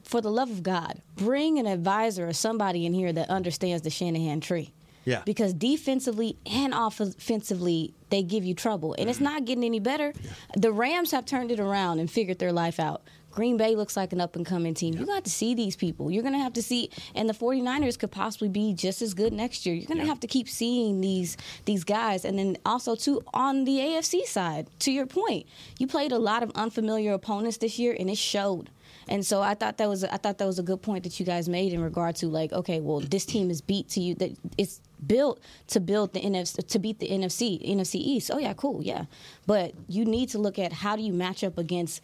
For 0.03 0.21
the 0.21 0.29
love 0.29 0.51
of 0.51 0.61
God, 0.61 1.01
bring 1.15 1.57
an 1.57 1.65
advisor 1.65 2.27
or 2.27 2.33
somebody 2.33 2.85
in 2.85 2.93
here 2.93 3.11
that 3.11 3.29
understands 3.29 3.81
the 3.81 3.89
Shanahan 3.89 4.39
tree. 4.39 4.71
Yeah. 5.05 5.23
Because 5.25 5.53
defensively 5.55 6.37
and 6.45 6.73
offensively, 6.75 7.93
they 8.11 8.21
give 8.21 8.45
you 8.45 8.53
trouble. 8.53 8.95
And 8.99 9.09
it's 9.09 9.19
not 9.19 9.45
getting 9.45 9.63
any 9.63 9.79
better. 9.79 10.13
The 10.55 10.71
Rams 10.71 11.09
have 11.11 11.25
turned 11.25 11.49
it 11.49 11.59
around 11.59 11.97
and 11.97 12.11
figured 12.11 12.37
their 12.37 12.51
life 12.51 12.79
out. 12.79 13.01
Green 13.31 13.57
Bay 13.57 13.75
looks 13.75 13.95
like 13.95 14.13
an 14.13 14.21
up 14.21 14.35
and 14.35 14.45
coming 14.45 14.73
team. 14.73 14.95
You 14.95 15.05
got 15.05 15.23
to 15.23 15.29
see 15.29 15.53
these 15.53 15.75
people. 15.75 16.11
You're 16.11 16.23
going 16.23 16.33
to 16.33 16.39
have 16.39 16.53
to 16.53 16.63
see 16.63 16.89
and 17.15 17.29
the 17.29 17.33
49ers 17.33 17.97
could 17.97 18.11
possibly 18.11 18.49
be 18.49 18.73
just 18.73 19.01
as 19.01 19.13
good 19.13 19.33
next 19.33 19.65
year. 19.65 19.75
You're 19.75 19.87
going 19.87 19.99
to 19.99 20.05
have 20.05 20.19
to 20.21 20.27
keep 20.27 20.49
seeing 20.49 21.01
these 21.01 21.37
these 21.65 21.83
guys 21.83 22.25
and 22.25 22.37
then 22.37 22.57
also 22.65 22.95
too 22.95 23.21
on 23.33 23.65
the 23.65 23.77
AFC 23.77 24.25
side. 24.25 24.67
To 24.79 24.91
your 24.91 25.05
point, 25.05 25.45
you 25.77 25.87
played 25.87 26.11
a 26.11 26.19
lot 26.19 26.43
of 26.43 26.51
unfamiliar 26.55 27.13
opponents 27.13 27.57
this 27.57 27.79
year 27.79 27.95
and 27.97 28.09
it 28.09 28.17
showed. 28.17 28.69
And 29.09 29.25
so 29.25 29.41
I 29.41 29.55
thought 29.55 29.77
that 29.77 29.89
was 29.89 30.03
I 30.03 30.17
thought 30.17 30.37
that 30.37 30.45
was 30.45 30.59
a 30.59 30.63
good 30.63 30.81
point 30.81 31.03
that 31.03 31.19
you 31.19 31.25
guys 31.25 31.49
made 31.49 31.73
in 31.73 31.81
regard 31.81 32.15
to 32.17 32.27
like, 32.27 32.53
okay, 32.53 32.79
well, 32.79 32.99
this 32.99 33.25
team 33.25 33.49
is 33.49 33.59
beat 33.59 33.89
to 33.89 33.99
you 33.99 34.15
that 34.15 34.31
it's 34.57 34.81
built 35.05 35.39
to 35.67 35.79
build 35.79 36.13
the 36.13 36.19
NFC 36.19 36.65
to 36.67 36.79
beat 36.79 36.99
the 36.99 37.07
NFC 37.07 37.67
NFC 37.67 37.95
East. 37.95 38.29
Oh 38.31 38.37
yeah, 38.37 38.53
cool, 38.53 38.83
yeah. 38.83 39.05
But 39.47 39.73
you 39.87 40.05
need 40.05 40.29
to 40.29 40.37
look 40.37 40.59
at 40.59 40.71
how 40.71 40.95
do 40.95 41.01
you 41.01 41.13
match 41.13 41.43
up 41.43 41.57
against 41.57 42.03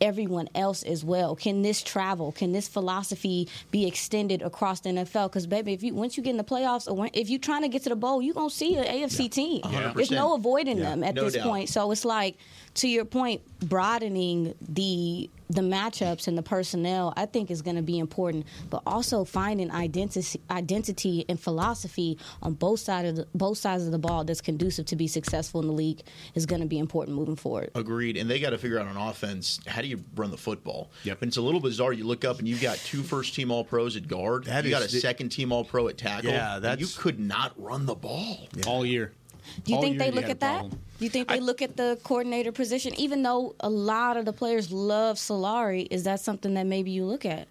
everyone 0.00 0.48
else 0.54 0.82
as 0.82 1.04
well. 1.04 1.34
Can 1.36 1.62
this 1.62 1.82
travel? 1.82 2.32
Can 2.32 2.52
this 2.52 2.68
philosophy 2.68 3.48
be 3.70 3.86
extended 3.86 4.42
across 4.42 4.80
the 4.80 4.90
NFL? 4.90 5.28
Because 5.30 5.46
baby, 5.46 5.72
if 5.72 5.82
you 5.82 5.94
once 5.94 6.16
you 6.16 6.22
get 6.22 6.30
in 6.30 6.36
the 6.36 6.44
playoffs 6.44 6.88
or 6.88 6.94
when, 6.94 7.10
if 7.12 7.30
you're 7.30 7.38
trying 7.40 7.62
to 7.62 7.68
get 7.68 7.82
to 7.84 7.88
the 7.88 7.96
bowl, 7.96 8.20
you're 8.22 8.34
gonna 8.34 8.50
see 8.50 8.76
an 8.76 8.84
AFC 8.84 9.30
team. 9.30 9.62
There's 9.94 10.10
no 10.10 10.34
avoiding 10.34 10.78
them 10.78 11.02
at 11.02 11.14
No 11.14 11.24
this 11.24 11.34
doubt. 11.34 11.44
point. 11.44 11.68
So 11.68 11.90
it's 11.92 12.04
like 12.04 12.36
to 12.74 12.88
your 12.88 13.04
point, 13.04 13.42
broadening 13.60 14.54
the 14.60 15.30
the 15.50 15.60
matchups 15.60 16.26
and 16.26 16.38
the 16.38 16.42
personnel, 16.42 17.12
I 17.16 17.26
think 17.26 17.50
is 17.50 17.60
going 17.60 17.76
to 17.76 17.82
be 17.82 17.98
important. 17.98 18.46
But 18.70 18.82
also 18.86 19.24
finding 19.24 19.70
identity, 19.70 20.40
identity 20.50 21.26
and 21.28 21.38
philosophy 21.38 22.18
on 22.42 22.54
both 22.54 22.80
sides 22.80 23.10
of 23.10 23.16
the, 23.16 23.26
both 23.34 23.58
sides 23.58 23.84
of 23.84 23.92
the 23.92 23.98
ball 23.98 24.24
that's 24.24 24.40
conducive 24.40 24.86
to 24.86 24.96
be 24.96 25.06
successful 25.06 25.60
in 25.60 25.66
the 25.66 25.72
league 25.72 26.00
is 26.34 26.46
going 26.46 26.62
to 26.62 26.66
be 26.66 26.78
important 26.78 27.16
moving 27.16 27.36
forward. 27.36 27.70
Agreed. 27.74 28.16
And 28.16 28.28
they 28.28 28.40
got 28.40 28.50
to 28.50 28.58
figure 28.58 28.78
out 28.78 28.86
on 28.88 28.96
offense 28.96 29.60
how 29.66 29.82
do 29.82 29.86
you 29.88 30.02
run 30.16 30.30
the 30.30 30.38
football. 30.38 30.90
Yep. 31.04 31.22
And 31.22 31.28
it's 31.28 31.36
a 31.36 31.42
little 31.42 31.60
bizarre. 31.60 31.92
You 31.92 32.04
look 32.04 32.24
up 32.24 32.38
and 32.38 32.48
you've 32.48 32.62
got 32.62 32.78
two 32.78 33.02
first 33.02 33.34
team 33.34 33.50
All 33.50 33.64
Pros 33.64 33.96
at 33.96 34.08
guard. 34.08 34.44
That 34.44 34.64
you 34.64 34.70
got 34.70 34.82
a 34.82 34.90
the- 34.90 34.98
second 34.98 35.28
team 35.28 35.52
All 35.52 35.64
Pro 35.64 35.88
at 35.88 35.98
tackle. 35.98 36.30
Yeah, 36.30 36.56
and 36.56 36.64
that's- 36.64 36.80
you 36.80 37.00
could 37.00 37.20
not 37.20 37.52
run 37.58 37.84
the 37.86 37.94
ball. 37.94 38.48
all 38.66 38.84
year. 38.86 39.12
Do 39.64 39.72
you 39.72 39.76
All 39.76 39.82
think 39.82 39.98
they 39.98 40.10
look 40.10 40.28
at 40.28 40.40
that? 40.40 40.68
Do 40.70 41.04
you 41.04 41.10
think 41.10 41.28
they 41.28 41.40
look 41.40 41.60
at 41.62 41.76
the 41.76 41.98
coordinator 42.04 42.52
position, 42.52 42.94
even 42.94 43.22
though 43.22 43.54
a 43.60 43.68
lot 43.68 44.16
of 44.16 44.24
the 44.24 44.32
players 44.32 44.70
love 44.70 45.16
Solari? 45.16 45.88
Is 45.90 46.04
that 46.04 46.20
something 46.20 46.54
that 46.54 46.66
maybe 46.66 46.90
you 46.90 47.04
look 47.04 47.24
at? 47.24 47.48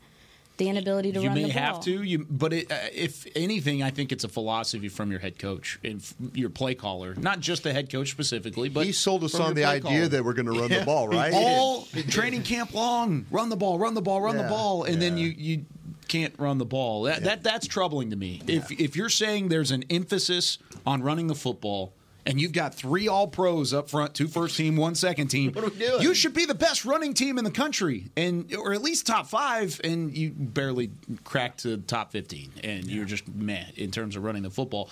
The 0.57 0.69
inability 0.69 1.11
to 1.13 1.19
you 1.19 1.29
run 1.29 1.35
may 1.35 1.43
the 1.43 1.47
ball. 1.47 1.55
You 1.55 1.61
may 1.61 1.65
have 1.65 1.83
to 1.85 2.03
you 2.03 2.27
but 2.29 2.53
it, 2.53 2.71
uh, 2.71 2.75
if 2.93 3.25
anything 3.35 3.81
i 3.81 3.89
think 3.89 4.11
it's 4.11 4.23
a 4.23 4.29
philosophy 4.29 4.87
from 4.87 5.09
your 5.09 5.19
head 5.19 5.39
coach 5.39 5.79
and 5.83 5.99
f- 5.99 6.13
your 6.35 6.51
play 6.51 6.75
caller 6.75 7.15
not 7.15 7.39
just 7.39 7.63
the 7.63 7.73
head 7.73 7.91
coach 7.91 8.11
specifically 8.11 8.69
but 8.69 8.85
he 8.85 8.91
sold 8.91 9.23
us 9.23 9.33
on 9.39 9.55
the 9.55 9.65
idea 9.65 9.81
caller. 9.81 10.07
that 10.09 10.23
we're 10.23 10.33
going 10.33 10.45
to 10.45 10.51
run 10.51 10.69
the 10.69 10.85
ball, 10.85 11.07
right? 11.09 11.33
all 11.33 11.87
training 12.07 12.43
camp 12.43 12.71
long 12.71 13.25
run 13.31 13.49
the 13.49 13.55
ball 13.55 13.79
run 13.79 13.95
the 13.95 14.01
ball 14.01 14.21
run 14.21 14.37
the 14.37 14.43
ball 14.43 14.83
and 14.83 15.01
then 15.01 15.17
you 15.17 15.29
you 15.29 15.65
can't 16.07 16.33
run 16.37 16.57
the 16.57 16.65
ball 16.65 17.03
that, 17.03 17.23
that 17.23 17.43
that's 17.43 17.67
troubling 17.67 18.09
to 18.09 18.15
me 18.15 18.41
if 18.47 18.71
if 18.71 18.95
you're 18.95 19.09
saying 19.09 19.49
there's 19.49 19.71
an 19.71 19.83
emphasis 19.89 20.57
on 20.85 21.01
running 21.01 21.27
the 21.27 21.35
football 21.35 21.93
and 22.25 22.39
you've 22.39 22.53
got 22.53 22.73
three 22.73 23.07
all 23.07 23.27
pros 23.27 23.73
up 23.73 23.89
front, 23.89 24.13
two 24.13 24.27
first 24.27 24.55
team, 24.55 24.77
one 24.77 24.95
second 24.95 25.27
team. 25.27 25.51
What 25.53 25.65
are 25.65 25.69
we 25.69 25.77
doing? 25.77 26.01
You 26.01 26.13
should 26.13 26.33
be 26.33 26.45
the 26.45 26.55
best 26.55 26.85
running 26.85 27.13
team 27.13 27.37
in 27.37 27.43
the 27.43 27.51
country, 27.51 28.09
and 28.15 28.53
or 28.55 28.73
at 28.73 28.81
least 28.81 29.05
top 29.05 29.27
five. 29.27 29.79
And 29.83 30.15
you 30.15 30.31
barely 30.31 30.91
cracked 31.23 31.63
to 31.63 31.77
top 31.77 32.11
fifteen, 32.11 32.51
and 32.63 32.85
you're 32.85 33.05
just 33.05 33.27
meh 33.27 33.65
in 33.75 33.91
terms 33.91 34.15
of 34.15 34.23
running 34.23 34.43
the 34.43 34.49
football. 34.49 34.89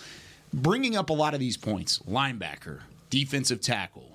Bringing 0.53 0.97
up 0.97 1.09
a 1.09 1.13
lot 1.13 1.33
of 1.33 1.39
these 1.39 1.57
points: 1.57 1.99
linebacker, 1.99 2.81
defensive 3.09 3.61
tackle, 3.61 4.09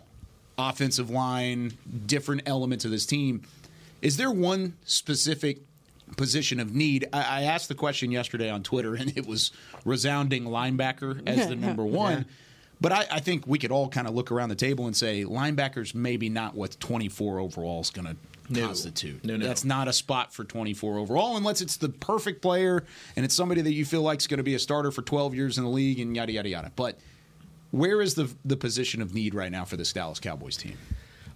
offensive 0.59 1.11
line, 1.11 1.73
different 2.07 2.43
elements 2.47 2.85
of 2.85 2.91
this 2.91 3.07
team. 3.07 3.43
Is 4.03 4.19
there 4.19 4.31
one 4.31 4.75
specific 4.85 5.61
position 6.17 6.61
of 6.61 6.75
need? 6.75 7.07
I, 7.13 7.41
I 7.41 7.43
asked 7.43 7.69
the 7.69 7.75
question 7.75 8.11
yesterday 8.11 8.51
on 8.51 8.63
Twitter, 8.63 8.95
and 8.95 9.17
it 9.17 9.27
was 9.27 9.51
resounding 9.85 10.45
linebacker 10.45 11.27
as 11.27 11.49
the 11.49 11.57
number 11.57 11.85
one. 11.85 12.27
But 12.81 12.93
I, 12.93 13.07
I 13.11 13.21
think 13.21 13.47
we 13.47 13.59
could 13.59 13.71
all 13.73 13.89
kind 13.89 14.07
of 14.07 14.15
look 14.15 14.31
around 14.31 14.51
the 14.51 14.55
table 14.55 14.87
and 14.87 14.95
say 14.95 15.25
linebackers 15.25 15.95
maybe 15.95 16.29
not 16.29 16.55
what 16.55 16.79
24 16.79 17.41
overall 17.41 17.81
is 17.81 17.89
going 17.89 18.05
to 18.07 18.17
No. 18.51 18.67
constitute. 18.67 19.25
No, 19.25 19.39
no. 19.39 19.47
That's 19.47 19.65
not 19.65 19.89
a 19.89 19.95
spot 19.95 20.35
for 20.35 20.45
24 20.45 20.99
overall 20.99 21.39
unless 21.39 21.63
it's 21.63 21.79
the 21.79 21.89
perfect 21.89 22.43
player 22.43 22.85
and 23.17 23.25
it's 23.25 23.35
somebody 23.35 23.63
that 23.63 23.73
you 23.73 23.87
feel 23.87 24.03
like 24.03 24.19
is 24.21 24.27
going 24.27 24.37
to 24.39 24.45
be 24.45 24.55
a 24.55 24.59
starter 24.59 24.91
for 24.91 25.01
12 25.01 25.35
years 25.35 25.57
in 25.57 25.65
the 25.65 25.71
league 25.71 25.99
and 26.01 26.15
yada 26.15 26.33
yada 26.33 26.51
yada. 26.51 26.73
But 26.77 26.99
where 27.71 28.03
is 28.03 28.15
the 28.15 28.31
the 28.45 28.59
position 28.59 29.01
of 29.01 29.15
need 29.15 29.35
right 29.35 29.51
now 29.51 29.65
for 29.65 29.79
this 29.79 29.91
Dallas 29.95 30.21
Cowboys 30.21 30.59
team? 30.59 30.77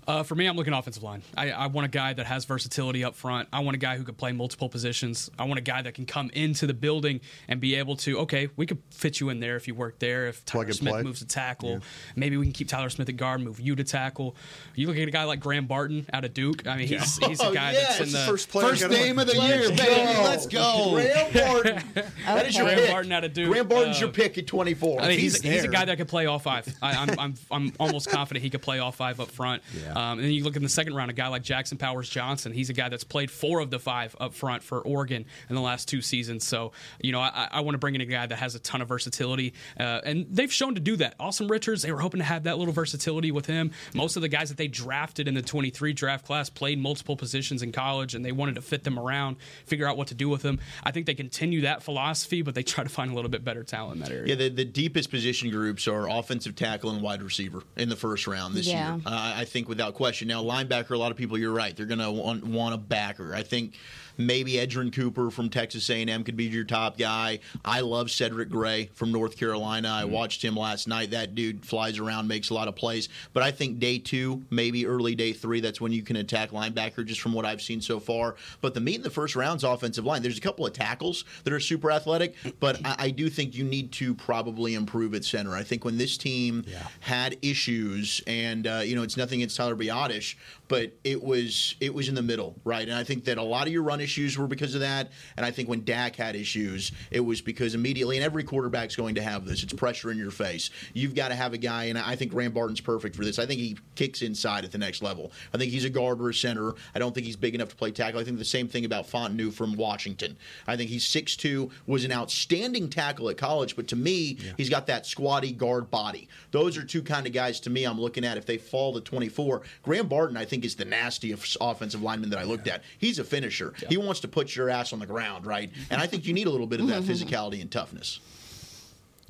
Uh, 0.06 0.22
for 0.22 0.34
me, 0.34 0.46
I'm 0.46 0.56
looking 0.56 0.72
offensive 0.72 1.02
line. 1.02 1.22
I, 1.36 1.50
I 1.50 1.66
want 1.68 1.84
a 1.84 1.88
guy 1.90 2.12
that 2.12 2.26
has 2.26 2.44
versatility 2.44 3.04
up 3.04 3.14
front. 3.14 3.48
I 3.52 3.60
want 3.60 3.74
a 3.74 3.78
guy 3.78 3.96
who 3.96 4.04
can 4.04 4.14
play 4.14 4.32
multiple 4.32 4.68
positions. 4.68 5.30
I 5.38 5.44
want 5.44 5.58
a 5.58 5.62
guy 5.62 5.82
that 5.82 5.94
can 5.94 6.06
come 6.06 6.30
into 6.30 6.66
the 6.66 6.74
building 6.74 7.20
and 7.48 7.60
be 7.60 7.74
able 7.76 7.96
to, 7.96 8.18
okay, 8.20 8.48
we 8.56 8.66
could 8.66 8.78
fit 8.90 9.20
you 9.20 9.28
in 9.28 9.40
there 9.40 9.56
if 9.56 9.68
you 9.68 9.74
work 9.74 9.98
there. 9.98 10.26
If 10.28 10.44
Tyler 10.44 10.64
Plug 10.64 10.74
Smith 10.74 10.92
play. 10.94 11.02
moves 11.02 11.20
to 11.20 11.26
tackle, 11.26 11.80
maybe 12.16 12.36
we 12.36 12.44
can 12.46 12.52
keep 12.52 12.68
Tyler 12.68 12.88
Smith 12.90 13.08
at 13.08 13.16
guard, 13.16 13.40
move 13.42 13.60
you 13.60 13.76
to 13.76 13.84
tackle. 13.84 14.34
You 14.74 14.86
look 14.88 14.96
at 14.96 15.06
a 15.06 15.10
guy 15.10 15.24
like 15.24 15.40
Graham 15.40 15.66
Barton 15.66 16.06
out 16.12 16.24
of 16.24 16.34
Duke. 16.34 16.66
I 16.66 16.76
mean, 16.76 16.88
he's, 16.88 17.18
he's 17.18 17.40
a 17.40 17.46
Oh, 17.46 17.54
guy 17.54 17.72
yeah, 17.72 17.80
that's 17.80 18.00
in 18.00 18.12
the 18.12 18.18
the 18.18 18.24
First 18.26 18.48
player 18.48 18.68
First 18.70 18.82
gonna- 18.82 18.94
name 18.94 19.18
of 19.18 19.26
the 19.26 19.36
year, 19.36 19.68
baby. 19.70 20.18
Let's 20.22 20.46
go. 20.46 20.90
Graham 20.92 21.32
Barton. 21.32 21.82
That 22.26 22.46
is 22.46 22.56
your 22.56 22.66
Okay. 22.66 22.74
Graham 22.74 22.86
pick. 22.86 22.90
Barton 22.92 23.12
out 23.12 23.24
of 23.24 23.32
Duke. 23.32 23.48
Graham 23.50 23.68
Barton's 23.68 23.96
Uh, 23.96 24.00
your 24.00 24.08
pick 24.10 24.38
at 24.38 24.46
24. 24.46 25.00
I 25.00 25.08
mean, 25.08 25.18
he's, 25.18 25.40
he's 25.40 25.52
he's, 25.52 25.64
a 25.64 25.68
guy 25.68 25.84
that 25.84 25.96
could 25.96 26.08
play 26.08 26.26
all 26.26 26.38
five. 26.38 26.66
I, 26.80 26.92
I'm, 26.92 27.18
I'm, 27.18 27.34
I'm 27.50 27.72
almost 27.80 28.08
confident 28.10 28.42
he 28.44 28.50
could 28.50 28.62
play 28.62 28.78
all 28.78 28.92
five 28.92 29.20
up 29.20 29.30
front. 29.30 29.62
Yeah. 29.74 29.89
Um, 29.96 30.18
and 30.18 30.24
then 30.24 30.30
you 30.32 30.44
look 30.44 30.56
in 30.56 30.62
the 30.62 30.68
second 30.68 30.94
round, 30.94 31.10
a 31.10 31.14
guy 31.14 31.28
like 31.28 31.42
Jackson 31.42 31.78
Powers 31.78 32.08
Johnson. 32.08 32.52
He's 32.52 32.70
a 32.70 32.72
guy 32.72 32.88
that's 32.88 33.04
played 33.04 33.30
four 33.30 33.60
of 33.60 33.70
the 33.70 33.78
five 33.78 34.14
up 34.20 34.34
front 34.34 34.62
for 34.62 34.80
Oregon 34.80 35.24
in 35.48 35.54
the 35.54 35.60
last 35.60 35.88
two 35.88 36.00
seasons. 36.02 36.46
So, 36.46 36.72
you 37.00 37.12
know, 37.12 37.20
I, 37.20 37.48
I 37.50 37.60
want 37.60 37.74
to 37.74 37.78
bring 37.78 37.94
in 37.94 38.00
a 38.00 38.06
guy 38.06 38.26
that 38.26 38.36
has 38.38 38.54
a 38.54 38.58
ton 38.58 38.80
of 38.82 38.88
versatility. 38.88 39.54
Uh, 39.78 40.00
and 40.04 40.26
they've 40.30 40.52
shown 40.52 40.74
to 40.74 40.80
do 40.80 40.96
that. 40.96 41.18
Asim 41.18 41.50
Richards, 41.50 41.82
they 41.82 41.92
were 41.92 42.00
hoping 42.00 42.18
to 42.18 42.24
have 42.24 42.44
that 42.44 42.58
little 42.58 42.74
versatility 42.74 43.32
with 43.32 43.46
him. 43.46 43.70
Most 43.94 44.16
of 44.16 44.22
the 44.22 44.28
guys 44.28 44.48
that 44.48 44.58
they 44.58 44.68
drafted 44.68 45.28
in 45.28 45.34
the 45.34 45.42
23 45.42 45.92
draft 45.92 46.24
class 46.26 46.50
played 46.50 46.78
multiple 46.78 47.16
positions 47.16 47.62
in 47.62 47.72
college, 47.72 48.14
and 48.14 48.24
they 48.24 48.32
wanted 48.32 48.54
to 48.56 48.62
fit 48.62 48.84
them 48.84 48.98
around, 48.98 49.36
figure 49.66 49.86
out 49.86 49.96
what 49.96 50.08
to 50.08 50.14
do 50.14 50.28
with 50.28 50.42
them. 50.42 50.58
I 50.84 50.90
think 50.90 51.06
they 51.06 51.14
continue 51.14 51.62
that 51.62 51.82
philosophy, 51.82 52.42
but 52.42 52.54
they 52.54 52.62
try 52.62 52.84
to 52.84 52.90
find 52.90 53.10
a 53.10 53.14
little 53.14 53.30
bit 53.30 53.44
better 53.44 53.64
talent 53.64 53.96
in 53.96 54.00
that 54.02 54.10
area. 54.10 54.28
Yeah, 54.28 54.34
the, 54.36 54.48
the 54.48 54.64
deepest 54.64 55.10
position 55.10 55.50
groups 55.50 55.88
are 55.88 56.08
offensive 56.08 56.54
tackle 56.56 56.90
and 56.90 57.02
wide 57.02 57.22
receiver 57.22 57.62
in 57.76 57.88
the 57.88 57.96
first 57.96 58.26
round 58.26 58.54
this 58.54 58.66
Yeah. 58.66 58.94
year. 58.96 59.02
Uh, 59.06 59.32
I 59.36 59.44
think 59.44 59.68
without 59.80 59.94
question. 59.94 60.28
Now, 60.28 60.42
linebacker, 60.42 60.90
a 60.90 60.98
lot 60.98 61.10
of 61.10 61.16
people, 61.16 61.38
you're 61.38 61.52
right. 61.52 61.74
They're 61.74 61.86
going 61.86 62.00
to 62.00 62.10
want, 62.10 62.44
want 62.44 62.74
a 62.74 62.78
backer. 62.78 63.34
I 63.34 63.42
think 63.42 63.74
maybe 64.16 64.52
Edgerrin 64.54 64.92
Cooper 64.92 65.30
from 65.30 65.48
Texas 65.50 65.88
A&M 65.90 66.24
could 66.24 66.36
be 66.36 66.44
your 66.44 66.64
top 66.64 66.98
guy. 66.98 67.40
I 67.64 67.80
love 67.80 68.10
Cedric 68.10 68.48
Gray 68.48 68.90
from 68.94 69.12
North 69.12 69.36
Carolina. 69.36 69.88
I 69.88 70.04
watched 70.04 70.42
him 70.44 70.56
last 70.56 70.88
night. 70.88 71.10
That 71.10 71.34
dude 71.34 71.64
flies 71.64 71.98
around, 71.98 72.28
makes 72.28 72.50
a 72.50 72.54
lot 72.54 72.68
of 72.68 72.76
plays. 72.76 73.08
But 73.32 73.42
I 73.42 73.50
think 73.50 73.78
day 73.78 73.98
two, 73.98 74.42
maybe 74.50 74.86
early 74.86 75.14
day 75.14 75.32
three, 75.32 75.60
that's 75.60 75.80
when 75.80 75.92
you 75.92 76.02
can 76.02 76.16
attack 76.16 76.50
linebacker, 76.50 77.04
just 77.04 77.20
from 77.20 77.32
what 77.32 77.44
I've 77.44 77.62
seen 77.62 77.80
so 77.80 78.00
far. 78.00 78.36
But 78.60 78.74
the 78.74 78.80
meat 78.80 78.96
in 78.96 79.02
the 79.02 79.10
first 79.10 79.36
round's 79.36 79.64
offensive 79.64 80.04
line. 80.04 80.22
There's 80.22 80.38
a 80.38 80.42
couple 80.42 80.66
of 80.66 80.72
tackles 80.72 81.24
that 81.44 81.52
are 81.52 81.60
super 81.60 81.90
athletic, 81.90 82.34
but 82.58 82.80
I, 82.84 82.96
I 82.98 83.10
do 83.10 83.28
think 83.30 83.54
you 83.54 83.64
need 83.64 83.92
to 83.92 84.14
probably 84.14 84.74
improve 84.74 85.14
at 85.14 85.24
center. 85.24 85.54
I 85.54 85.62
think 85.62 85.84
when 85.84 85.98
this 85.98 86.16
team 86.16 86.64
had 87.00 87.36
issues, 87.42 88.22
and 88.26 88.66
uh, 88.66 88.82
you 88.84 88.94
know, 88.96 89.02
it's 89.02 89.16
nothing 89.16 89.40
against 89.40 89.56
Tyler 89.56 89.76
Biadasz, 89.76 90.34
but 90.68 90.92
it 91.04 91.22
was 91.22 91.74
it 91.80 91.92
was 91.92 92.08
in 92.08 92.14
the 92.14 92.22
middle, 92.22 92.54
right? 92.64 92.86
And 92.88 92.96
I 92.96 93.04
think 93.04 93.24
that 93.24 93.38
a 93.38 93.42
lot 93.42 93.66
of 93.66 93.72
your 93.72 93.82
issues 94.00 94.36
were 94.38 94.46
because 94.46 94.74
of 94.74 94.80
that. 94.80 95.10
And 95.36 95.44
I 95.46 95.50
think 95.50 95.68
when 95.68 95.84
Dak 95.84 96.16
had 96.16 96.36
issues, 96.36 96.92
it 97.10 97.20
was 97.20 97.40
because 97.40 97.74
immediately, 97.74 98.16
and 98.16 98.24
every 98.24 98.44
quarterback's 98.44 98.96
going 98.96 99.14
to 99.16 99.22
have 99.22 99.44
this. 99.44 99.62
It's 99.62 99.72
pressure 99.72 100.10
in 100.10 100.18
your 100.18 100.30
face. 100.30 100.70
You've 100.92 101.14
got 101.14 101.28
to 101.28 101.34
have 101.34 101.52
a 101.52 101.58
guy, 101.58 101.84
and 101.84 101.98
I 101.98 102.16
think 102.16 102.30
Graham 102.30 102.52
Barton's 102.52 102.80
perfect 102.80 103.16
for 103.16 103.24
this. 103.24 103.38
I 103.38 103.46
think 103.46 103.60
he 103.60 103.76
kicks 103.94 104.22
inside 104.22 104.64
at 104.64 104.72
the 104.72 104.78
next 104.78 105.02
level. 105.02 105.32
I 105.54 105.58
think 105.58 105.72
he's 105.72 105.84
a 105.84 105.90
guard 105.90 106.20
or 106.20 106.30
a 106.30 106.34
center. 106.34 106.74
I 106.94 106.98
don't 106.98 107.14
think 107.14 107.26
he's 107.26 107.36
big 107.36 107.54
enough 107.54 107.68
to 107.68 107.76
play 107.76 107.90
tackle. 107.90 108.20
I 108.20 108.24
think 108.24 108.38
the 108.38 108.44
same 108.44 108.68
thing 108.68 108.84
about 108.84 109.08
Fautanu 109.08 109.52
from 109.52 109.74
Washington. 109.74 110.36
I 110.66 110.76
think 110.76 110.90
he's 110.90 111.04
6'2", 111.06 111.70
was 111.86 112.04
an 112.04 112.12
outstanding 112.12 112.88
tackle 112.88 113.28
at 113.30 113.36
college, 113.36 113.76
but 113.76 113.88
to 113.88 113.96
me, 113.96 114.38
he's 114.56 114.70
got 114.70 114.86
that 114.86 115.06
squatty 115.06 115.52
guard 115.52 115.90
body. 115.90 116.28
Those 116.50 116.76
are 116.76 116.84
two 116.84 117.02
kind 117.02 117.26
of 117.26 117.32
guys 117.32 117.60
to 117.60 117.70
me 117.70 117.84
I'm 117.84 118.00
looking 118.00 118.24
at 118.24 118.36
if 118.36 118.46
they 118.46 118.58
fall 118.58 118.92
to 118.94 119.00
24. 119.00 119.62
Graham 119.82 120.08
Barton, 120.08 120.36
I 120.36 120.44
think, 120.44 120.64
is 120.64 120.74
the 120.74 120.84
nastiest 120.84 121.56
offensive 121.60 122.02
lineman 122.02 122.30
that 122.30 122.38
I 122.38 122.44
looked 122.44 122.68
at. 122.68 122.82
He's 122.98 123.18
a 123.18 123.24
finisher. 123.24 123.74
He 123.90 123.96
wants 123.98 124.20
to 124.20 124.28
put 124.28 124.56
your 124.56 124.70
ass 124.70 124.92
on 124.92 125.00
the 125.00 125.06
ground, 125.06 125.44
right? 125.44 125.70
And 125.90 126.00
I 126.00 126.06
think 126.06 126.24
you 126.24 126.32
need 126.32 126.46
a 126.46 126.50
little 126.50 126.66
bit 126.66 126.80
of 126.80 126.86
that 126.86 127.02
mm-hmm. 127.02 127.10
physicality 127.10 127.60
and 127.60 127.70
toughness. 127.70 128.20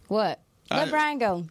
What? 0.07 0.41
Let 0.71 0.89
I- 0.89 0.91
Bryan 0.91 1.19
go. 1.19 1.47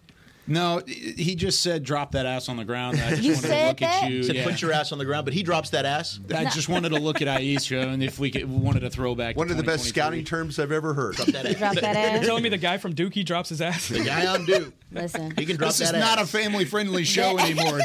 No, 0.50 0.82
he 0.88 1.36
just 1.36 1.62
said 1.62 1.84
drop 1.84 2.12
that 2.14 2.26
ass 2.26 2.50
on 2.50 2.58
the 2.58 2.66
ground. 2.66 2.98
I 3.00 3.12
just 3.12 3.22
You 3.24 3.30
wanted 3.34 3.42
to 3.44 3.48
said 3.48 3.68
look 3.68 3.78
that? 3.80 4.04
at 4.04 4.12
you. 4.12 4.24
Said 4.24 4.36
yeah. 4.36 4.44
put 4.44 4.62
your 4.62 4.72
ass 4.74 4.92
on 4.92 4.98
the 4.98 5.06
ground, 5.06 5.26
but 5.26 5.34
he 5.36 5.44
drops 5.44 5.70
that 5.70 5.86
ass. 5.86 6.20
I 6.34 6.46
just 6.46 6.68
wanted 6.68 6.90
to 6.90 7.00
look 7.00 7.22
at 7.22 7.28
Iisha 7.28 7.84
and 7.88 8.02
if 8.04 8.18
we 8.20 8.32
could, 8.32 8.50
wanted 8.50 8.80
to 8.82 8.90
throw 8.90 9.14
back. 9.16 9.38
One 9.38 9.52
of 9.52 9.58
the 9.58 9.64
best 9.64 9.86
scouting 9.86 10.26
terms 10.26 10.58
I've 10.60 10.72
ever 10.72 10.94
heard. 10.94 11.16
Drop 11.16 11.28
that 11.30 11.46
ass. 11.46 11.56
Drop 11.58 11.76
that 11.76 12.14
You're 12.16 12.24
telling 12.24 12.44
me 12.44 12.50
the 12.50 12.58
guy 12.58 12.78
from 12.80 12.94
Dookie 12.96 13.24
drops 13.24 13.50
his 13.50 13.62
ass? 13.62 13.88
The 13.90 14.04
guy 14.04 14.26
on 14.26 14.46
Duke. 14.46 14.74
Listen. 14.92 15.32
He 15.38 15.46
can 15.46 15.56
drop 15.56 15.70
This 15.70 15.82
is 15.82 15.92
that 15.92 16.00
not 16.00 16.20
a 16.20 16.26
family 16.26 16.66
friendly 16.66 17.04
show 17.04 17.38
anymore. 17.40 17.80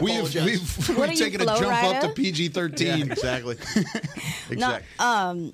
we 0.00 0.12
have, 0.12 0.34
we've, 0.34 0.88
we've 0.88 1.10
you, 1.10 1.16
taken 1.16 1.42
a 1.42 1.44
Flo 1.44 1.58
jump 1.60 1.72
up 1.84 2.00
to 2.00 2.08
Rida? 2.08 2.14
PG 2.16 2.44
Yeah, 2.44 2.48
thirteen. 2.50 3.12
exactly. 3.12 3.56
No, 3.76 3.82
exactly. 4.50 4.86
um, 4.98 5.52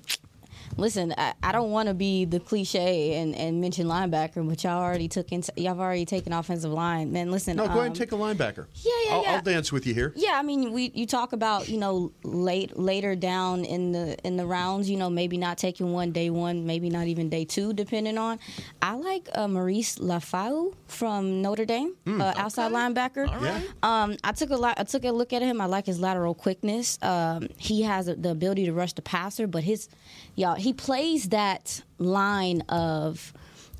listen, 0.77 1.13
I, 1.17 1.33
I 1.41 1.51
don't 1.51 1.71
want 1.71 1.87
to 1.87 1.93
be 1.93 2.25
the 2.25 2.39
cliche 2.39 3.15
and, 3.15 3.35
and 3.35 3.61
mention 3.61 3.87
linebacker, 3.87 4.47
but 4.47 4.63
y'all 4.63 4.81
already 4.81 5.07
took 5.07 5.31
in, 5.31 5.43
y'all 5.55 5.79
already 5.79 6.05
taken 6.05 6.33
offensive 6.33 6.71
line. 6.71 7.11
Man, 7.11 7.31
listen. 7.31 7.57
No, 7.57 7.65
go 7.65 7.73
ahead 7.73 7.85
and 7.85 7.89
um, 7.89 7.93
take 7.93 8.11
a 8.11 8.15
linebacker. 8.15 8.67
Yeah, 8.75 8.91
yeah, 9.05 9.13
I'll, 9.13 9.23
yeah. 9.23 9.31
I'll 9.33 9.41
dance 9.41 9.71
with 9.71 9.85
you 9.85 9.93
here. 9.93 10.13
Yeah, 10.15 10.33
I 10.35 10.43
mean, 10.43 10.71
we 10.71 10.91
you 10.93 11.05
talk 11.05 11.33
about 11.33 11.69
you 11.69 11.77
know 11.77 12.11
late 12.23 12.77
later 12.77 13.15
down 13.15 13.65
in 13.65 13.91
the 13.91 14.17
in 14.25 14.37
the 14.37 14.45
rounds, 14.45 14.89
you 14.89 14.97
know 14.97 15.09
maybe 15.09 15.37
not 15.37 15.57
taking 15.57 15.93
one 15.93 16.11
day 16.11 16.29
one, 16.29 16.65
maybe 16.65 16.89
not 16.89 17.07
even 17.07 17.29
day 17.29 17.45
two, 17.45 17.73
depending 17.73 18.17
on. 18.17 18.39
I 18.81 18.93
like 18.93 19.29
uh, 19.33 19.47
Marist 19.47 19.99
Liufau 19.99 20.73
from 20.87 21.41
Notre 21.41 21.65
Dame, 21.65 21.95
uh, 22.07 22.33
outside 22.35 22.71
linebacker. 22.71 23.27
Yeah. 23.41 23.61
Um, 23.83 24.17
I 24.23 24.31
took 24.31 24.49
a 24.49 24.55
lot. 24.55 24.79
I 24.79 24.83
took 24.83 25.03
a 25.05 25.11
look 25.11 25.33
at 25.33 25.41
him. 25.41 25.61
I 25.61 25.65
like 25.65 25.85
his 25.85 25.99
lateral 25.99 26.33
quickness. 26.33 26.99
Um, 27.01 27.47
he 27.57 27.83
has 27.83 28.05
the 28.05 28.29
ability 28.31 28.65
to 28.65 28.73
rush 28.73 28.93
the 28.93 29.01
passer, 29.01 29.47
but 29.47 29.63
his 29.63 29.89
y'all 30.35 30.55
he 30.55 30.73
plays 30.73 31.29
that 31.29 31.81
line 31.97 32.61
of 32.69 33.33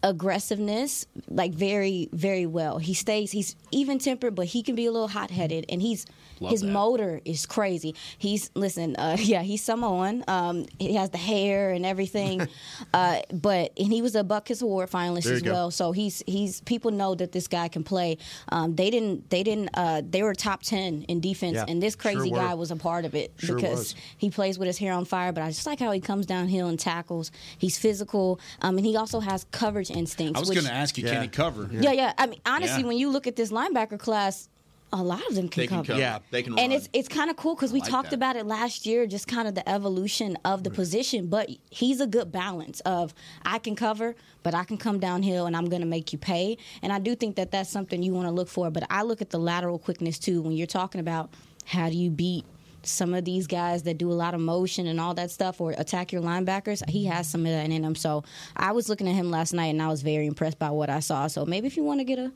aggressiveness 0.05 1.05
like 1.27 1.53
very 1.53 2.09
very 2.13 2.45
well. 2.45 2.77
He 2.77 2.93
stays. 2.93 3.31
He's 3.31 3.55
even 3.71 3.99
tempered, 3.99 4.35
but 4.35 4.45
he 4.47 4.63
can 4.63 4.75
be 4.75 4.85
a 4.85 4.91
little 4.91 5.07
hot 5.07 5.31
headed, 5.31 5.65
and 5.69 5.81
he's 5.81 6.05
his 6.39 6.61
that. 6.61 6.67
motor 6.67 7.21
is 7.25 7.45
crazy. 7.45 7.95
He's 8.17 8.51
listen. 8.55 8.95
Uh, 8.97 9.15
yeah, 9.19 9.41
he's 9.41 9.63
Samoan. 9.63 10.23
Um, 10.27 10.65
he 10.79 10.95
has 10.95 11.09
the 11.09 11.17
hair 11.17 11.71
and 11.71 11.85
everything, 11.85 12.47
uh, 12.93 13.21
but 13.33 13.71
and 13.77 13.91
he 13.91 14.01
was 14.01 14.15
a 14.15 14.23
Butkus 14.23 14.61
Award 14.61 14.89
finalist 14.89 15.29
as 15.31 15.41
go. 15.41 15.51
well. 15.51 15.71
So 15.71 15.91
he's 15.91 16.23
he's 16.27 16.61
people 16.61 16.91
know 16.91 17.15
that 17.15 17.31
this 17.31 17.47
guy 17.47 17.67
can 17.67 17.83
play. 17.83 18.17
Um, 18.49 18.75
they 18.75 18.89
didn't 18.89 19.29
they 19.29 19.43
didn't 19.43 19.69
uh, 19.73 20.01
they 20.07 20.23
were 20.23 20.35
top 20.35 20.61
ten 20.63 21.03
in 21.07 21.19
defense, 21.19 21.55
Yeah, 21.55 21.65
and 21.67 21.81
this 21.81 21.95
crazy 21.95 22.31
were. 22.31 22.37
guy 22.37 22.53
was 22.53 22.71
a 22.71 22.75
part 22.75 23.05
of 23.05 23.15
it 23.15 23.31
Sure 23.37 23.55
because 23.55 23.77
was. 23.79 23.95
he 24.17 24.29
plays 24.29 24.59
with 24.59 24.67
his 24.67 24.77
hair 24.77 24.93
on 24.93 25.05
fire. 25.05 25.31
But 25.31 25.43
I 25.43 25.47
just 25.49 25.65
like 25.65 25.79
how 25.79 25.91
he 25.91 25.99
comes 26.01 26.25
downhill 26.25 26.67
and 26.67 26.79
tackles. 26.79 27.31
He's 27.57 27.77
physical, 27.77 28.39
um, 28.61 28.77
and 28.77 28.85
he 28.85 28.95
also 28.95 29.19
has 29.19 29.45
coverage 29.51 29.89
instincts. 29.95 30.37
I 30.37 30.39
was 30.39 30.49
going 30.49 30.65
to 30.65 30.71
ask 30.73 30.97
you, 30.97 31.05
Yeah. 31.05 31.13
can 31.13 31.21
he 31.23 31.27
cover? 31.27 31.69
yeah, 31.71 31.91
yeah. 31.91 32.13
I 32.17 32.27
mean, 32.27 32.39
honestly, 32.45 32.81
Yeah. 32.81 32.87
when 32.87 32.97
you 32.97 33.09
look 33.09 33.27
at 33.27 33.35
this 33.35 33.51
linebacker 33.51 33.99
class, 33.99 34.49
a 34.93 35.01
lot 35.03 35.21
of 35.27 35.35
them 35.35 35.49
can 35.49 35.61
They 35.63 35.67
can 35.67 35.77
cover. 35.77 35.87
cover. 35.87 35.99
Yeah. 35.99 36.19
They 36.31 36.43
can 36.43 36.57
And 36.57 36.71
it's 36.71 36.87
it's 36.93 37.07
kind 37.09 37.29
of 37.29 37.35
cool 37.35 37.55
because 37.55 37.73
we 37.73 37.81
like 37.81 37.89
talked 37.89 38.11
that. 38.11 38.15
about 38.15 38.35
it 38.37 38.45
last 38.45 38.85
year, 38.85 39.05
just 39.07 39.27
kind 39.27 39.47
of 39.47 39.55
the 39.55 39.67
evolution 39.67 40.37
of 40.45 40.63
the 40.63 40.69
position. 40.69 41.27
But 41.27 41.49
he's 41.69 41.99
a 41.99 42.07
good 42.07 42.31
balance 42.31 42.79
of 42.81 43.13
I 43.43 43.57
can 43.59 43.75
cover, 43.75 44.15
but 44.43 44.53
I 44.53 44.63
can 44.63 44.77
come 44.77 44.99
downhill 44.99 45.47
and 45.47 45.57
I'm 45.57 45.65
going 45.69 45.81
to 45.81 45.87
make 45.87 46.13
you 46.13 46.19
pay. 46.19 46.57
And 46.81 46.93
I 46.93 46.99
do 46.99 47.15
think 47.15 47.35
that 47.35 47.51
that's 47.51 47.69
something 47.69 48.03
you 48.03 48.13
want 48.13 48.27
to 48.27 48.31
look 48.31 48.47
for. 48.47 48.69
But 48.69 48.83
I 48.89 49.01
look 49.01 49.21
at 49.21 49.31
the 49.31 49.39
lateral 49.39 49.79
quickness 49.79 50.17
too 50.19 50.41
when 50.41 50.53
you're 50.53 50.67
talking 50.67 51.01
about 51.01 51.29
how 51.65 51.89
do 51.89 51.95
you 51.97 52.09
beat 52.11 52.45
some 52.85 53.13
of 53.13 53.25
these 53.25 53.47
guys 53.47 53.83
that 53.83 53.97
do 53.97 54.11
a 54.11 54.13
lot 54.13 54.33
of 54.33 54.39
motion 54.39 54.87
and 54.87 54.99
all 54.99 55.13
that 55.15 55.31
stuff 55.31 55.59
or 55.61 55.71
attack 55.77 56.11
your 56.11 56.21
linebackers. 56.21 56.87
He 56.89 57.05
has 57.05 57.27
some 57.27 57.41
of 57.41 57.51
that 57.51 57.69
in 57.69 57.83
him. 57.83 57.95
So 57.95 58.23
I 58.55 58.71
was 58.71 58.89
looking 58.89 59.07
at 59.07 59.15
him 59.15 59.31
last 59.31 59.53
night 59.53 59.67
and 59.67 59.81
I 59.81 59.87
was 59.87 60.01
very 60.01 60.27
impressed 60.27 60.59
by 60.59 60.69
what 60.69 60.89
I 60.89 60.99
saw. 60.99 61.27
So 61.27 61.45
maybe 61.45 61.67
if 61.67 61.77
you 61.77 61.83
want 61.83 61.99
to 61.99 62.03
get 62.03 62.19
a 62.19 62.31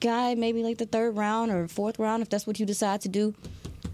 guy, 0.00 0.34
maybe 0.34 0.62
like 0.62 0.78
the 0.78 0.86
third 0.86 1.16
round 1.16 1.50
or 1.50 1.68
fourth 1.68 1.98
round, 1.98 2.22
if 2.22 2.28
that's 2.28 2.46
what 2.46 2.58
you 2.58 2.66
decide 2.66 3.00
to 3.02 3.08
do, 3.08 3.34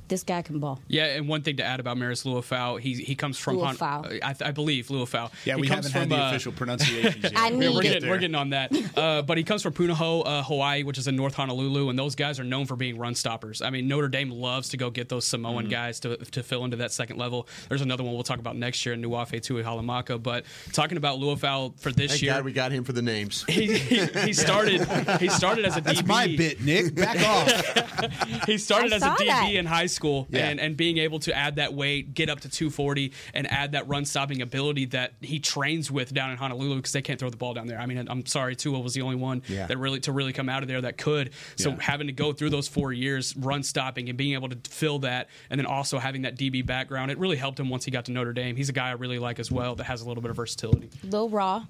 this 0.09 0.23
guy 0.23 0.43
can 0.43 0.59
ball. 0.59 0.81
Yeah, 0.89 1.07
and 1.17 1.29
one 1.29 1.43
thing 1.43 1.57
to 1.57 1.65
add 1.65 1.81
about 1.81 1.97
Marist 1.97 2.25
Liufau, 2.25 2.81
he 2.81 2.95
he 2.95 3.15
comes 3.15 3.39
from 3.39 3.59
Hon- 3.59 3.77
I, 3.81 4.35
I 4.41 4.51
believe 4.53 4.89
Liufau. 4.89 5.31
Yeah, 5.45 5.55
he 5.57 5.61
we 5.63 5.69
haven't 5.69 5.91
from, 5.93 6.01
had 6.03 6.09
the 6.11 6.17
uh, 6.23 6.29
official 6.31 6.53
pronunciations. 6.61 7.23
yet. 7.25 7.33
I 7.37 7.51
need 7.51 7.59
we're, 7.75 7.81
it. 7.81 7.83
getting, 7.83 8.01
there. 8.03 8.11
we're 8.11 8.19
getting 8.19 8.35
on 8.35 8.51
that. 8.51 8.73
Uh, 8.97 9.21
but 9.21 9.37
he 9.37 9.45
comes 9.45 9.63
from 9.63 9.73
Punahou, 9.75 10.23
uh, 10.25 10.43
Hawaii, 10.43 10.83
which 10.83 10.97
is 10.97 11.07
in 11.07 11.17
North 11.17 11.35
Honolulu, 11.35 11.91
and 11.91 11.99
those 11.99 12.15
guys 12.15 12.41
are 12.41 12.45
known 12.45 12.65
for 12.67 12.77
being 12.77 12.97
run 12.97 13.15
stoppers. 13.15 13.61
I 13.61 13.69
mean, 13.71 13.89
Notre 13.89 14.09
Dame 14.09 14.31
loves 14.31 14.71
to 14.71 14.77
go 14.79 14.91
get 14.91 15.09
those 15.11 15.27
Samoan 15.27 15.65
Mm-hmm. 15.65 15.71
guys 15.71 16.01
to, 16.01 16.17
to 16.17 16.43
fill 16.43 16.65
into 16.65 16.77
that 16.79 16.93
second 16.93 17.19
level. 17.19 17.47
There's 17.69 17.83
another 17.83 18.03
one 18.05 18.15
we'll 18.15 18.23
talk 18.23 18.39
about 18.39 18.57
next 18.57 18.87
year 18.87 18.95
in 18.95 19.03
Nuafe 19.03 19.43
Tui 19.43 19.63
Halamaka. 19.63 20.23
But 20.23 20.45
talking 20.73 20.97
about 20.97 21.19
Liufau 21.19 21.79
for 21.79 21.93
this 21.93 22.13
Thank 22.13 22.23
year, 22.23 22.33
God 22.35 22.45
we 22.45 22.53
got 22.53 22.73
him 22.73 22.85
for 22.85 22.93
the 22.93 23.03
names. 23.03 23.45
he, 23.49 23.77
he, 23.77 24.07
he 24.07 24.33
started 24.33 24.87
he 25.21 25.29
started 25.29 25.65
as 25.67 25.77
a 25.77 25.81
That's 25.83 26.01
DB. 26.03 26.07
my 26.07 26.27
bit, 26.29 26.63
Nick. 26.63 26.95
Back 26.95 27.19
off. 27.27 28.47
he 28.47 28.57
started 28.57 28.93
I 28.93 28.97
as 28.97 29.03
a 29.03 29.09
DB 29.11 29.27
that. 29.27 29.51
in 29.55 29.67
high 29.67 29.87
school 29.87 29.96
Yeah. 30.01 30.49
and, 30.49 30.61
and 30.61 30.77
being 30.77 30.99
able 30.99 31.19
to 31.21 31.37
add 31.37 31.57
that 31.57 31.75
weight, 31.75 32.15
get 32.15 32.29
up 32.29 32.41
to 32.41 32.49
240, 32.49 33.13
and 33.35 33.51
add 33.51 33.73
that 33.73 33.89
run 33.89 34.05
stopping 34.05 34.43
ability 34.43 34.87
that 34.87 35.13
he 35.21 35.39
trains 35.39 35.91
with 35.91 36.13
down 36.13 36.31
in 36.31 36.37
Honolulu 36.37 36.77
because 36.77 36.93
they 36.93 37.03
can't 37.03 37.19
throw 37.19 37.31
the 37.31 37.37
ball 37.37 37.55
down 37.55 37.67
there. 37.67 37.79
I 37.79 37.87
mean, 37.87 38.07
I'm 38.09 38.27
sorry, 38.27 38.57
Tua 38.57 38.79
was 38.81 38.95
the 38.95 39.03
only 39.03 39.17
one 39.17 39.43
Yeah. 39.49 39.67
that 39.67 39.77
really 39.79 40.01
to 40.01 40.13
really 40.13 40.33
come 40.33 40.49
out 40.49 40.63
of 40.63 40.69
there 40.69 40.81
that 40.81 40.97
could. 40.99 41.31
So 41.57 41.71
Yeah. 41.71 41.77
having 41.81 42.07
to 42.09 42.13
go 42.13 42.33
through 42.33 42.51
those 42.51 42.69
four 42.69 42.93
years 42.93 43.35
run 43.37 43.63
stopping 43.63 44.09
and 44.09 44.17
being 44.19 44.35
able 44.35 44.49
to 44.49 44.59
fill 44.69 44.99
that, 45.01 45.29
and 45.51 45.59
then 45.59 45.67
also 45.67 45.99
having 45.99 46.23
that 46.23 46.37
DB 46.37 46.63
background, 46.65 47.11
it 47.11 47.19
really 47.19 47.37
helped 47.37 47.59
him 47.61 47.69
once 47.69 47.85
he 47.85 47.91
got 47.91 48.05
to 48.07 48.13
Notre 48.13 48.33
Dame. 48.33 48.57
He's 48.57 48.69
a 48.69 48.73
guy 48.73 48.89
I 48.89 48.93
really 48.93 49.19
like 49.19 49.39
as 49.39 49.51
well 49.51 49.75
that 49.77 49.85
has 49.85 50.03
a 50.03 50.09
little 50.09 50.23
bit 50.23 50.31
of 50.31 50.37
versatility. 50.37 50.91
Little 51.03 51.29
Raw. 51.29 51.67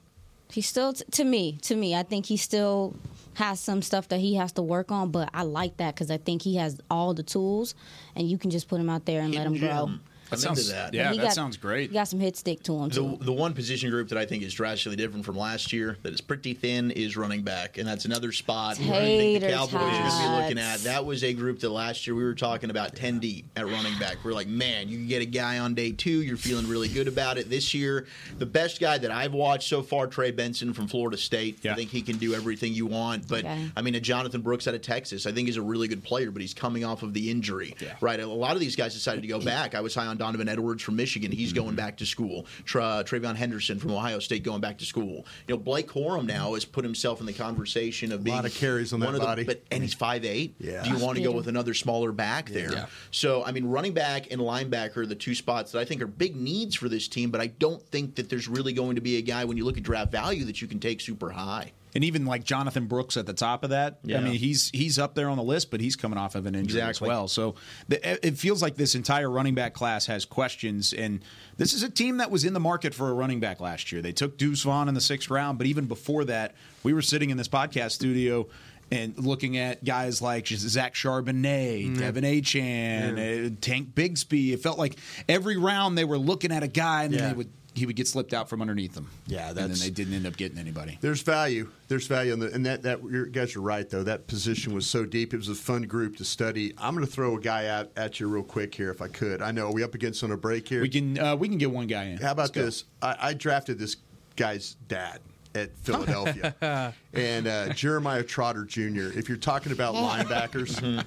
he's 0.52 0.66
still, 0.66 0.92
t- 0.92 1.04
to 1.10 1.24
me, 1.24 1.58
to 1.62 1.74
me, 1.74 1.94
I 1.96 2.02
think 2.04 2.26
he's 2.26 2.40
still 2.42 2.94
has 3.37 3.61
some 3.61 3.83
stuff 3.83 4.09
that 4.09 4.18
he 4.18 4.35
has 4.35 4.53
to 4.53 4.62
work 4.62 4.90
on. 4.90 5.11
But 5.11 5.31
I 5.33 5.42
like 5.42 5.77
that 5.77 5.94
because 5.94 6.11
I 6.11 6.18
think 6.18 6.42
he 6.42 6.57
has 6.57 6.81
all 6.90 7.14
the 7.14 7.22
tools, 7.22 7.75
and 8.14 8.29
you 8.29 8.38
can 8.38 8.51
just 8.51 8.68
put 8.68 8.81
him 8.81 8.90
out 8.90 9.05
there 9.07 9.20
and 9.22 9.35
let 9.35 9.46
him 9.46 9.55
Hidden 9.55 9.68
grow. 9.68 9.90
Gem. 10.30 10.38
That 10.40 10.46
I'm 10.46 10.50
into 10.52 10.62
sounds, 10.62 10.72
that. 10.72 10.94
yeah, 10.94 11.12
that 11.12 11.20
got- 11.22 11.32
sounds 11.32 11.56
great. 11.56 11.90
He 11.90 11.94
got 11.94 12.08
some 12.08 12.20
hit 12.20 12.36
stick 12.36 12.62
to 12.64 12.74
him 12.78 12.88
The, 12.88 12.94
too. 12.96 13.18
the 13.20 13.32
one 13.32 13.54
position 13.54 13.90
group 13.90 14.08
that 14.10 14.18
I 14.18 14.26
think 14.26 14.42
is 14.42 14.54
drastically 14.54 14.96
different 14.96 15.24
from 15.24 15.36
last 15.36 15.72
year 15.72 15.96
that 16.02 16.12
is 16.12 16.20
pretty 16.20 16.54
thin 16.54 16.90
is 16.90 17.16
running 17.16 17.42
back, 17.42 17.78
and 17.78 17.86
that's 17.86 18.04
another 18.04 18.32
spot 18.32 18.78
where 18.78 18.94
I 18.94 19.04
think 19.06 19.40
the 19.40 19.46
Tater 19.46 19.56
Cowboys 19.58 19.74
are 19.74 19.78
going 19.78 20.10
to 20.10 20.18
be 20.38 20.42
looking 20.42 20.58
at. 20.58 20.80
That 20.80 21.04
was 21.04 21.22
a 21.24 21.32
group 21.32 21.60
that 21.60 21.70
last 21.70 22.06
year 22.06 22.14
we 22.16 22.24
were 22.24 22.34
talking 22.34 22.70
about 22.70 22.94
ten 22.96 23.18
deep 23.18 23.46
at 23.56 23.66
running 23.66 23.98
back. 23.98 24.16
We're 24.24 24.32
like, 24.32 24.48
man, 24.48 24.88
you 24.88 24.98
can 24.98 25.06
get 25.08 25.22
a 25.22 25.26
guy 25.26 25.58
on 25.58 25.74
day 25.74 25.92
two, 25.92 26.22
you're 26.22 26.36
feeling 26.36 26.68
really 26.68 26.88
good 26.88 27.08
about 27.08 27.38
it. 27.38 27.48
This 27.50 27.74
year, 27.74 28.06
the 28.38 28.46
best 28.46 28.80
guy 28.80 28.98
that 28.98 29.10
I've 29.10 29.32
watched 29.34 29.68
so 29.68 29.82
far, 29.82 30.06
Trey 30.06 30.30
Benson 30.30 30.72
from 30.72 30.86
Florida 30.88 31.16
State. 31.16 31.58
Yeah. 31.62 31.72
I 31.72 31.74
think 31.74 31.90
he 31.90 32.02
can 32.02 32.16
do 32.18 32.34
everything 32.34 32.72
you 32.74 32.86
want, 32.86 33.28
but 33.28 33.40
Okay. 33.44 33.70
I 33.76 33.82
mean, 33.82 33.94
a 33.94 34.00
Jonathan 34.00 34.40
Brooks 34.40 34.66
out 34.68 34.74
of 34.74 34.82
Texas, 34.82 35.26
I 35.26 35.32
think 35.32 35.46
he's 35.48 35.56
a 35.56 35.62
really 35.62 35.88
good 35.88 36.02
player, 36.02 36.30
but 36.30 36.40
he's 36.42 36.54
coming 36.54 36.84
off 36.84 37.02
of 37.02 37.12
the 37.14 37.30
injury, 37.30 37.74
Yeah. 37.80 37.94
right? 38.00 38.18
A 38.20 38.26
lot 38.26 38.54
of 38.54 38.60
these 38.60 38.76
guys 38.76 38.94
decided 38.94 39.22
to 39.22 39.28
go 39.28 39.40
back. 39.40 39.74
I 39.74 39.80
was 39.80 39.94
high 39.94 40.06
on 40.06 40.15
Donovan 40.16 40.48
Edwards 40.48 40.83
from 40.83 40.96
Michigan. 40.96 41.31
He's 41.33 41.52
going 41.52 41.68
mm-hmm. 41.68 41.76
back 41.76 41.96
to 41.98 42.07
school. 42.07 42.46
Tra- 42.64 43.05
TreVeyon 43.07 43.37
Henderson 43.37 43.79
from 43.79 43.92
Ohio 43.92 44.18
State 44.18 44.42
going 44.42 44.61
back 44.61 44.79
to 44.79 44.85
school. 44.85 45.26
You 45.46 45.55
know, 45.55 45.59
Blake 45.59 45.88
Corum 45.88 46.26
now 46.26 46.55
has 46.55 46.64
put 46.64 46.85
himself 46.85 47.20
in 47.20 47.26
the 47.26 47.33
conversation 47.33 48.12
of 48.12 48.24
being 48.24 48.35
a 48.35 48.38
lot 48.38 48.46
of 48.46 48.55
carries 48.55 48.92
on 48.92 49.00
one 49.00 49.12
that 49.12 49.16
of 49.16 49.20
the- 49.20 49.26
body. 49.26 49.44
but 49.44 49.62
and 49.70 49.83
he's 49.83 49.94
five 49.94 50.24
eight. 50.24 50.55
Yeah. 50.59 50.83
Do 50.83 50.90
you 50.90 50.98
want 50.98 51.16
to 51.18 51.22
go 51.22 51.33
with 51.33 51.48
another 51.48 51.74
smaller 51.74 52.12
back 52.12 52.50
there? 52.50 52.72
Yeah. 52.72 52.87
So 53.11 53.44
I 53.44 53.52
mean, 53.52 53.66
running 53.66 53.92
back 53.92 54.31
and 54.31 54.40
linebacker 54.40 54.98
are 54.98 55.07
the 55.07 55.14
two 55.14 55.35
spots 55.35 55.72
that 55.72 55.79
I 55.81 55.85
think 55.85 56.02
are 56.02 56.07
big 56.07 56.37
needs 56.37 56.74
for 56.74 56.88
this 56.88 57.09
team. 57.09 57.31
But 57.31 57.40
I 57.40 57.48
don't 57.48 57.83
think 57.90 58.14
that 58.16 58.29
there's 58.29 58.48
really 58.48 58.72
going 58.72 58.96
to 58.96 59.00
be 59.00 59.16
a 59.18 59.22
guy 59.22 59.44
when 59.44 59.57
you 59.57 59.64
look 59.64 59.76
at 59.76 59.83
draft 59.83 60.12
value 60.12 60.44
that 60.44 60.61
you 60.61 60.68
can 60.68 60.81
take 60.81 61.00
super 61.00 61.31
high. 61.31 61.72
And 61.96 62.04
even 62.04 62.26
like 62.26 62.44
Jonathan 62.44 62.87
Brooks 62.87 63.16
at 63.16 63.24
the 63.24 63.32
top 63.32 63.64
of 63.64 63.70
that. 63.70 63.98
Yeah. 64.04 64.18
I 64.18 64.20
mean, 64.20 64.35
he's 64.35 64.68
he's 64.70 64.98
up 64.98 65.14
there 65.14 65.28
on 65.30 65.38
the 65.38 65.42
list, 65.42 65.70
but 65.70 65.80
he's 65.80 65.96
coming 65.96 66.18
off 66.18 66.35
of 66.35 66.44
an 66.44 66.54
injury 66.54 66.78
Exactly. 66.80 67.06
as 67.06 67.09
well. 67.09 67.26
So 67.28 67.54
the, 67.88 68.26
it 68.26 68.37
feels 68.37 68.61
like 68.61 68.76
this 68.76 68.94
entire 68.94 69.30
running 69.30 69.54
back 69.54 69.72
class 69.72 70.04
has 70.06 70.26
questions. 70.26 70.92
And 70.92 71.20
this 71.56 71.72
is 71.72 71.82
a 71.82 71.88
team 71.90 72.18
that 72.18 72.30
was 72.30 72.44
in 72.44 72.52
the 72.52 72.61
market 72.61 72.94
for 72.94 73.09
a 73.09 73.14
running 73.14 73.40
back 73.40 73.61
last 73.61 73.90
year. 73.90 74.02
They 74.02 74.12
took 74.12 74.37
Deuce 74.37 74.62
Vaughn 74.62 74.88
in 74.88 74.94
the 74.94 75.00
sixth 75.00 75.30
round, 75.30 75.56
but 75.59 75.66
even 75.66 75.87
before 75.87 76.24
that, 76.26 76.54
we 76.82 76.92
were 76.92 77.02
sitting 77.02 77.30
in 77.30 77.38
this 77.38 77.48
podcast 77.48 77.92
studio. 77.92 78.46
And 78.88 79.18
looking 79.18 79.56
at 79.59 79.82
guys 79.82 80.22
like 80.22 80.46
Zach 80.46 80.94
Charbonnet, 80.94 81.98
Devon 81.98 82.22
Achane, 82.22 83.46
uh, 83.52 83.56
Tank 83.61 83.94
Bigsby, 83.94 84.52
it 84.52 84.61
felt 84.61 84.78
like 84.78 84.96
every 85.28 85.56
round 85.56 85.98
they 85.98 86.04
were 86.04 86.18
looking 86.18 86.52
at 86.52 86.62
a 86.62 86.68
guy 86.68 87.02
and 87.04 87.12
Yeah. 87.12 87.20
then 87.20 87.30
they 87.30 87.37
would 87.37 87.50
he 87.76 87.84
would 87.84 87.94
get 87.94 88.08
slipped 88.08 88.32
out 88.32 88.48
from 88.48 88.62
underneath 88.62 88.94
them. 88.94 89.08
Yeah, 89.26 89.50
and 89.50 89.56
then 89.56 89.70
they 89.74 89.90
didn't 89.90 90.14
end 90.14 90.26
up 90.26 90.36
getting 90.36 90.58
anybody. 90.58 90.96
There's 91.02 91.20
value. 91.20 91.70
There's 91.88 92.06
value 92.06 92.32
in 92.32 92.40
the, 92.40 92.52
and 92.52 92.64
that 92.64 92.82
that 92.82 93.02
you 93.02 93.26
guys 93.26 93.54
are 93.54 93.60
right 93.60 93.88
though. 93.88 94.02
That 94.02 94.26
position 94.26 94.74
was 94.74 94.86
so 94.86 95.04
deep. 95.04 95.34
It 95.34 95.36
was 95.36 95.48
a 95.50 95.54
fun 95.54 95.82
group 95.82 96.16
to 96.16 96.24
study. 96.24 96.72
I'm 96.78 96.94
going 96.94 97.06
to 97.06 97.12
throw 97.12 97.36
a 97.36 97.40
guy 97.40 97.66
out 97.66 97.90
at 97.96 98.18
you 98.18 98.28
real 98.28 98.42
quick 98.42 98.74
here, 98.74 98.90
if 98.90 99.02
I 99.02 99.08
could. 99.08 99.42
I 99.42 99.50
know 99.52 99.66
are 99.66 99.72
we 99.72 99.84
up 99.84 99.94
against 99.94 100.24
on 100.24 100.32
a 100.32 100.36
break 100.36 100.66
here. 100.66 100.80
We 100.80 100.88
can 100.88 101.18
uh, 101.18 101.36
we 101.36 101.48
can 101.48 101.58
get 101.58 101.70
one 101.70 101.86
guy 101.86 102.04
in. 102.04 102.16
How 102.18 102.32
about 102.32 102.52
this? 102.54 102.84
I, 103.02 103.16
I 103.20 103.34
drafted 103.34 103.78
this 103.78 103.96
guy's 104.36 104.76
dad 104.88 105.20
at 105.54 105.76
Philadelphia, 105.82 106.94
and 107.12 107.46
uh, 107.46 107.68
Jeremiah 107.74 108.22
Trotter 108.22 108.64
Jr. 108.64 109.16
If 109.18 109.28
you're 109.28 109.38
talking 109.38 109.72
about 109.72 109.94
linebackers, 109.94 111.04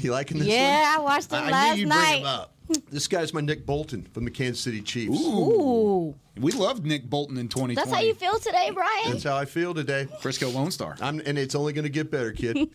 you 0.00 0.10
liking 0.12 0.38
this 0.38 0.48
yeah, 0.48 0.94
I 0.96 1.00
watched 1.00 1.30
him 1.32 1.42
I, 1.44 1.48
I 1.48 1.50
last 1.50 1.74
knew 1.74 1.80
you'd 1.80 1.88
night. 1.88 2.06
bring 2.10 2.20
him 2.20 2.26
up. 2.26 2.40
one? 2.40 2.48
This 2.90 3.08
guy's 3.08 3.32
my 3.32 3.40
Nick 3.40 3.66
Bolton 3.66 4.08
from 4.12 4.24
the 4.24 4.30
Kansas 4.30 4.62
City 4.62 4.80
Chiefs. 4.80 5.20
Ooh, 5.20 6.14
We 6.40 6.52
loved 6.52 6.84
Nick 6.84 7.08
Bolton 7.08 7.36
in 7.36 7.48
2020. 7.48 7.74
that's 7.74 7.90
how 7.90 8.00
you 8.00 8.14
feel 8.14 8.38
today, 8.38 8.70
Bryan. 8.70 9.12
That's 9.12 9.24
how 9.24 9.36
I 9.36 9.44
feel 9.44 9.74
today. 9.74 10.06
Frisco 10.20 10.48
Lone 10.50 10.70
Star. 10.70 10.96
I'm, 11.00 11.20
and 11.24 11.38
it's 11.38 11.54
only 11.54 11.72
going 11.72 11.84
to 11.84 11.90
get 11.90 12.10
better, 12.10 12.32
kid. 12.32 12.68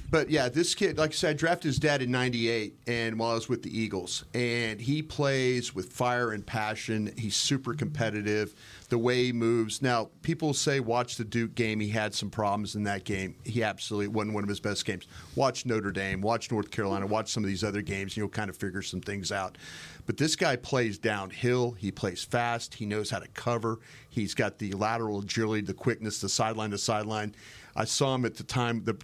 but 0.10 0.30
yeah, 0.30 0.48
this 0.48 0.74
kid, 0.74 0.98
like 0.98 1.10
I 1.10 1.14
said, 1.14 1.30
I 1.30 1.32
drafted 1.34 1.68
his 1.68 1.78
dad 1.78 2.02
in 2.02 2.10
'98, 2.10 2.76
and 2.86 3.18
while 3.18 3.30
I 3.30 3.34
was 3.34 3.48
with 3.48 3.62
the 3.62 3.78
Eagles, 3.78 4.24
and 4.34 4.80
he 4.80 5.02
plays 5.02 5.74
with 5.74 5.92
fire 5.92 6.32
and 6.32 6.44
passion. 6.46 7.12
He's 7.16 7.36
super 7.36 7.74
competitive. 7.74 8.54
The 8.88 8.98
way 8.98 9.24
he 9.24 9.32
moves. 9.32 9.82
Now, 9.82 10.10
people 10.22 10.54
say 10.54 10.78
watch 10.78 11.16
the 11.16 11.24
Duke 11.24 11.54
game. 11.56 11.80
He 11.80 11.88
had 11.88 12.14
some 12.14 12.30
problems 12.30 12.76
in 12.76 12.84
that 12.84 13.04
game. 13.04 13.34
He 13.44 13.62
absolutely 13.62 14.08
wasn't 14.08 14.34
one 14.34 14.44
of 14.44 14.48
his 14.48 14.60
best 14.60 14.84
games. 14.84 15.06
Watch 15.34 15.66
Notre 15.66 15.90
Dame. 15.90 16.20
Watch 16.20 16.52
North 16.52 16.70
Carolina. 16.70 17.06
Watch 17.06 17.30
some 17.32 17.42
of 17.42 17.48
these 17.48 17.64
other 17.64 17.82
games. 17.82 18.12
And 18.12 18.18
you'll 18.18 18.28
kind 18.28 18.48
of 18.48 18.56
figure 18.56 18.82
some 18.82 19.00
things 19.00 19.32
out. 19.32 19.58
But 20.06 20.18
this 20.18 20.36
guy 20.36 20.54
plays 20.54 20.98
downhill. 20.98 21.72
He 21.72 21.90
plays 21.90 22.22
fast. 22.22 22.74
He 22.74 22.86
knows 22.86 23.05
knows 23.06 23.10
how 23.10 23.24
to 23.24 23.28
cover. 23.32 23.78
He's 24.08 24.34
got 24.34 24.58
the 24.58 24.72
lateral 24.72 25.20
agility, 25.20 25.62
the 25.62 25.74
quickness, 25.74 26.20
the 26.20 26.28
sideline 26.28 26.70
to 26.70 26.78
sideline. 26.78 27.34
I 27.74 27.84
saw 27.84 28.14
him 28.14 28.24
at 28.24 28.36
the 28.36 28.44
time 28.44 28.84
the 28.84 28.96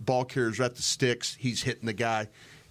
ball 0.00 0.24
carriers 0.24 0.60
at 0.60 0.76
the 0.76 0.82
sticks. 0.82 1.36
He's 1.38 1.62
hitting 1.62 1.86
the 1.86 1.92
guy 1.92 2.28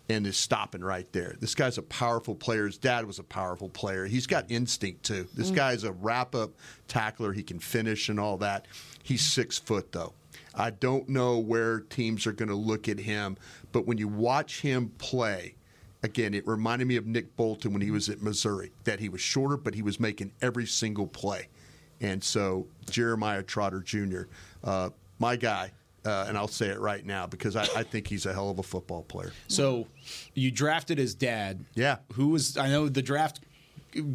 and 0.07 0.25
is 0.25 0.37
stopping 0.37 0.81
right 0.81 1.11
there. 1.11 1.35
This 1.39 1.53
guy's 1.53 1.77
a 1.77 1.83
powerful 1.83 2.33
player. 2.33 2.65
His 2.65 2.77
dad 2.77 3.05
was 3.05 3.19
a 3.19 3.23
powerful 3.23 3.69
player. 3.69 4.05
He's 4.05 4.25
got 4.25 4.49
instinct 4.49 5.03
too. 5.03 5.27
This 5.35 5.51
mm. 5.51 5.55
guy's 5.55 5.83
a 5.83 5.91
wrap 5.91 6.33
up 6.33 6.51
tackler. 6.87 7.31
He 7.31 7.43
can 7.43 7.59
finish 7.59 8.09
and 8.09 8.19
all 8.19 8.37
that. 8.37 8.65
He's 9.03 9.21
six 9.25 9.57
foot 9.57 9.91
though. 9.91 10.13
I 10.55 10.71
don't 10.71 11.07
know 11.09 11.37
where 11.37 11.81
teams 11.81 12.25
are 12.25 12.31
going 12.31 12.49
to 12.49 12.55
look 12.55 12.89
at 12.89 12.99
him, 12.99 13.37
but 13.71 13.85
when 13.85 13.97
you 13.97 14.07
watch 14.07 14.61
him 14.61 14.91
play, 14.97 15.55
again, 16.03 16.33
it 16.33 16.47
reminded 16.47 16.88
me 16.88 16.95
of 16.95 17.05
Nick 17.05 17.35
Bolton 17.35 17.73
when 17.73 17.81
he 17.81 17.91
was 17.91 18.09
at 18.09 18.21
Missouri, 18.21 18.71
that 18.83 18.99
he 18.99 19.09
was 19.09 19.21
shorter, 19.21 19.57
but 19.57 19.73
he 19.73 19.81
was 19.81 19.99
making 19.99 20.31
every 20.41 20.65
single 20.65 21.07
play. 21.07 21.47
And 22.01 22.23
so, 22.23 22.67
Jeremiah 22.89 23.43
Trotter 23.43 23.81
Jr., 23.81 24.23
uh, 24.63 24.89
my 25.19 25.35
guy, 25.35 25.71
uh, 26.05 26.25
and 26.27 26.38
I'll 26.38 26.47
say 26.47 26.67
it 26.67 26.79
right 26.79 27.05
now 27.05 27.27
because 27.27 27.55
I, 27.55 27.63
I 27.75 27.83
think 27.83 28.07
he's 28.07 28.25
a 28.25 28.33
hell 28.33 28.49
of 28.49 28.59
a 28.59 28.63
football 28.63 29.03
player. 29.03 29.33
So 29.47 29.88
you 30.33 30.49
drafted 30.49 30.97
his 30.97 31.13
dad. 31.13 31.65
Yeah. 31.75 31.97
Who 32.13 32.29
was? 32.29 32.55
I 32.57 32.69
know 32.69 32.88
the 32.88 33.01
draft 33.01 33.41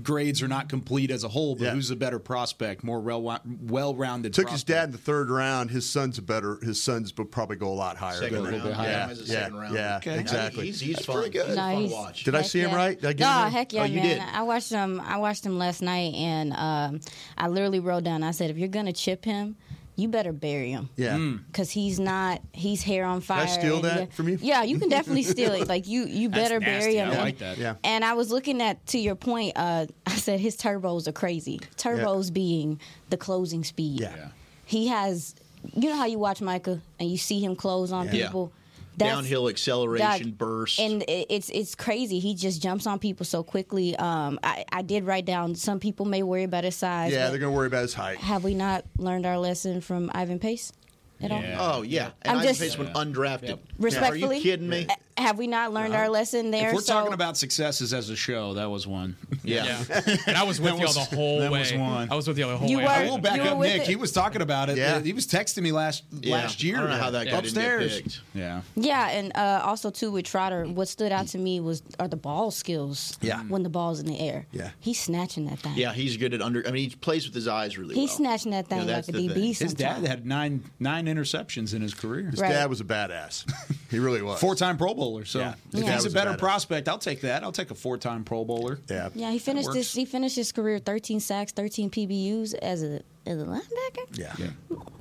grades 0.02 0.42
are 0.42 0.48
not 0.48 0.68
complete 0.68 1.10
as 1.10 1.24
a 1.24 1.28
whole, 1.28 1.54
but 1.54 1.64
Yeah. 1.64 1.70
who's 1.72 1.90
a 1.90 1.96
better 1.96 2.18
prospect, 2.18 2.84
more 2.84 3.00
well 3.00 3.40
well-rounded? 3.62 4.32
Took 4.34 4.50
his 4.50 4.64
dad 4.64 4.84
in 4.84 4.92
the 4.92 4.98
third 4.98 5.30
round. 5.30 5.70
His 5.70 5.88
son's 5.88 6.18
a 6.18 6.22
better. 6.22 6.58
His 6.62 6.82
sons 6.82 7.12
will 7.16 7.24
probably 7.24 7.56
go 7.56 7.68
a 7.68 7.74
lot 7.74 7.96
higher. 7.96 8.18
Second 8.20 8.44
than 8.44 8.52
round. 8.52 8.62
him. 8.66 8.72
higher. 8.72 8.88
Yeah, 8.90 9.08
as 9.10 9.18
a 9.18 9.22
Yeah, 9.22 9.26
second 9.28 9.54
yeah, 9.54 9.60
round. 9.60 9.74
yeah, 9.74 9.96
Okay. 9.98 10.18
exactly. 10.20 10.66
He's, 10.66 10.80
he's 10.80 10.94
That's 10.96 11.06
fun. 11.06 11.16
pretty 11.16 11.30
good. 11.30 11.46
He's 11.46 11.56
No, 11.56 11.62
fun 11.62 11.74
to 11.74 11.80
he's- 11.80 11.92
watch. 11.92 12.24
Did 12.24 12.34
I 12.34 12.38
Heck 12.42 12.50
see 12.50 12.60
him 12.60 12.72
right? 12.74 13.00
Did 13.00 13.08
I 13.08 13.12
get 13.12 13.20
no, 13.24 13.30
him 13.32 13.42
right? 13.44 13.52
heck 13.52 13.72
yeah, 13.72 13.82
Oh, 13.82 13.84
you 13.84 13.96
man. 13.96 14.06
did? 14.08 14.20
I 14.20 14.42
watched 14.42 14.70
him. 14.70 15.00
I 15.00 15.16
watched 15.18 15.44
him 15.46 15.58
last 15.58 15.82
night, 15.82 16.14
and 16.14 16.52
um, 16.52 17.00
I 17.36 17.48
literally 17.48 17.80
wrote 17.80 18.04
down. 18.04 18.22
I 18.22 18.30
said, 18.30 18.50
if 18.50 18.58
you're 18.58 18.68
gonna 18.68 18.92
chip 18.92 19.24
him, 19.24 19.56
you 19.96 20.08
better 20.08 20.32
bury 20.32 20.70
him. 20.70 20.88
Yeah. 20.96 21.16
Because 21.46 21.70
he's 21.70 22.00
not. 22.00 22.40
He's 22.52 22.82
hair 22.82 23.04
on 23.04 23.20
fire. 23.20 23.46
steal 23.46 23.80
that 23.82 24.00
he- 24.00 24.06
from 24.06 24.28
you? 24.28 24.38
Yeah, 24.40 24.62
you 24.64 24.78
can 24.78 24.88
definitely 24.88 25.22
steal 25.34 25.52
it. 25.52 25.68
Like 25.68 25.86
you, 25.86 26.04
you 26.04 26.28
That's 26.28 26.42
better 26.42 26.60
nasty. 26.60 26.80
bury 26.80 26.96
him. 26.96 27.08
I 27.08 27.12
And- 27.12 27.20
like 27.22 27.38
that. 27.38 27.58
Yeah. 27.58 27.74
And 27.84 28.04
I 28.04 28.14
was 28.14 28.30
looking 28.30 28.60
at 28.60 28.84
to 28.88 28.98
your 28.98 29.14
point. 29.14 29.52
Uh, 29.56 29.86
I 30.06 30.16
said 30.16 30.40
his 30.40 30.56
turbos 30.56 31.06
are 31.06 31.12
crazy. 31.12 31.60
Turbos 31.76 32.32
being 32.32 32.80
the 33.10 33.16
closing 33.16 33.62
speed. 33.64 34.00
Yeah. 34.00 34.12
Yeah. 34.16 34.28
He 34.64 34.88
has. 34.88 35.34
You 35.74 35.88
know 35.90 35.96
how 35.96 36.06
you 36.06 36.18
watch 36.18 36.42
Micah 36.42 36.80
and 37.00 37.10
you 37.10 37.16
see 37.16 37.42
him 37.42 37.56
close 37.56 37.90
on 37.92 38.06
Yeah. 38.06 38.26
people. 38.26 38.52
Downhill 38.96 39.48
acceleration, 39.48 40.30
Dog, 40.30 40.38
burst. 40.38 40.80
and 40.80 41.04
it's 41.08 41.48
it's 41.50 41.74
crazy. 41.74 42.18
He 42.18 42.34
just 42.34 42.62
jumps 42.62 42.86
on 42.86 42.98
people 42.98 43.26
so 43.26 43.42
quickly. 43.42 43.96
Um, 43.96 44.38
I, 44.42 44.64
I 44.72 44.82
did 44.82 45.04
write 45.04 45.24
down. 45.24 45.54
Some 45.54 45.80
people 45.80 46.06
may 46.06 46.22
worry 46.22 46.44
about 46.44 46.64
his 46.64 46.76
size. 46.76 47.12
Yeah, 47.12 47.30
they're 47.30 47.38
going 47.38 47.52
to 47.52 47.56
worry 47.56 47.66
about 47.66 47.82
his 47.82 47.94
height. 47.94 48.18
have 48.18 48.44
we 48.44 48.54
not 48.54 48.84
learned 48.98 49.26
our 49.26 49.38
lesson 49.38 49.80
from 49.80 50.10
Ivan 50.14 50.38
Pace 50.38 50.72
at 51.20 51.30
all? 51.30 51.40
Yeah. 51.42 51.56
oh 51.60 51.82
yeah, 51.82 52.10
and 52.22 52.32
I'm 52.32 52.36
Ivan 52.38 52.48
just- 52.48 52.60
Pace 52.60 52.78
went 52.78 52.92
undrafted. 52.94 53.58
Respectfully, 53.78 54.22
Are 54.24 54.34
you 54.34 54.42
kidding 54.42 54.68
me? 54.68 54.86
Uh, 54.88 54.94
Have 55.16 55.38
we 55.38 55.46
not 55.46 55.72
learned 55.72 55.94
our 55.94 56.08
lesson 56.08 56.50
there? 56.50 56.68
If 56.68 56.74
we're 56.74 56.80
So- 56.80 56.92
talking 56.94 57.12
about 57.12 57.36
successes 57.36 57.92
as 57.94 58.10
a 58.10 58.16
show, 58.16 58.54
that 58.54 58.68
was 58.70 58.86
one. 58.86 59.16
Yeah. 59.44 59.64
Yeah. 59.88 60.16
And 60.26 60.36
I 60.36 60.42
was 60.44 60.60
with 60.60 60.78
y'all 60.80 60.92
the 60.92 61.00
whole 61.14 61.38
that 61.40 61.52
way. 61.52 61.60
was 61.60 61.72
one. 61.74 62.10
I 62.10 62.14
was 62.14 62.26
with 62.26 62.36
y'all 62.38 62.50
the 62.50 62.56
whole 62.56 62.68
You 62.68 62.78
way. 62.78 62.84
were- 62.84 62.88
I 62.90 63.04
will 63.08 63.18
back 63.18 63.38
up 63.40 63.58
Nick. 63.58 63.82
it. 63.82 63.86
He 63.86 63.94
was 63.96 64.10
talking 64.12 64.42
about 64.42 64.70
it. 64.70 64.76
Yeah. 64.78 65.00
He 65.00 65.12
was 65.12 65.26
texting 65.26 65.62
me 65.62 65.70
last 65.72 66.02
Yeah. 66.20 66.34
last 66.36 66.62
year. 66.64 66.76
I 66.78 66.80
don't 66.80 66.90
know 66.90 66.96
how 66.96 67.10
that 67.10 67.26
guy 67.26 67.40
didn't 67.40 67.54
get 67.54 67.64
upstairs. 67.64 68.00
picked. 68.00 68.20
Yeah. 68.34 68.62
Yeah, 68.76 69.08
and 69.10 69.32
uh, 69.36 69.60
also 69.64 69.90
too 69.90 70.10
with 70.10 70.24
Trotter, 70.24 70.64
what 70.64 70.88
stood 70.88 71.12
out 71.12 71.28
to 71.28 71.38
me 71.38 71.60
was 71.60 71.82
are 72.00 72.08
the 72.08 72.16
ball 72.16 72.50
skills. 72.50 73.16
Yeah. 73.20 73.42
when 73.44 73.62
the 73.62 73.68
ball's 73.68 74.00
in 74.00 74.06
the 74.06 74.18
air. 74.18 74.46
Yeah. 74.52 74.70
he's 74.80 75.00
snatching 75.00 75.46
that 75.46 75.58
thing. 75.60 75.74
Yeah, 75.76 75.92
he's 75.92 76.16
good 76.16 76.34
at 76.34 76.42
under. 76.42 76.66
I 76.66 76.70
mean, 76.72 76.90
he 76.90 76.96
plays 76.96 77.24
with 77.26 77.34
his 77.34 77.46
eyes 77.48 77.76
really 77.78 77.94
he's 77.94 78.10
well. 78.10 78.16
snatching 78.18 78.50
that 78.52 78.64
You 78.70 78.76
thing 78.78 78.86
know, 78.86 78.92
like 78.94 79.08
a 79.08 79.12
DB. 79.12 79.34
thing. 79.56 79.66
His 79.68 79.74
dad 79.74 80.04
had 80.06 80.26
nine 80.26 80.64
nine 80.80 81.06
interceptions 81.14 81.74
in 81.74 81.82
his 81.82 81.94
career. 81.94 82.30
His 82.30 82.40
Right. 82.40 82.48
dad 82.50 82.68
was 82.70 82.80
a 82.80 82.84
badass. 82.84 83.44
He 83.90 84.00
really 84.00 84.22
was. 84.22 84.40
Four 84.40 84.56
time 84.56 84.76
Pro 84.76 84.92
Bowler. 84.94 85.24
So 85.24 85.38
Yeah. 85.38 85.54
if 85.72 85.80
Yeah. 85.80 85.80
he's 85.82 85.88
a 85.90 85.94
was 85.94 86.06
a 86.06 86.10
better 86.10 86.34
prospect, 86.36 86.88
I'll 86.88 86.98
take 86.98 87.20
that. 87.20 87.44
I'll 87.44 87.52
take 87.52 87.70
a 87.70 87.76
four 87.76 87.96
time 87.96 88.24
Pro 88.24 88.44
Bowler. 88.44 88.80
Yeah. 88.90 89.10
Yeah, 89.14 89.30
he 89.30 89.38
finished 89.38 89.66
works. 89.66 89.76
this. 89.76 89.94
He 89.94 90.04
finished 90.04 90.34
his 90.34 90.50
career 90.50 90.80
13 90.80 91.20
sacks, 91.20 91.52
13 91.52 91.90
PBUs 91.90 92.54
as 92.54 92.82
a 92.82 93.02
as 93.26 93.40
a 93.40 93.44
linebacker. 93.44 94.18
Yeah. 94.18 94.34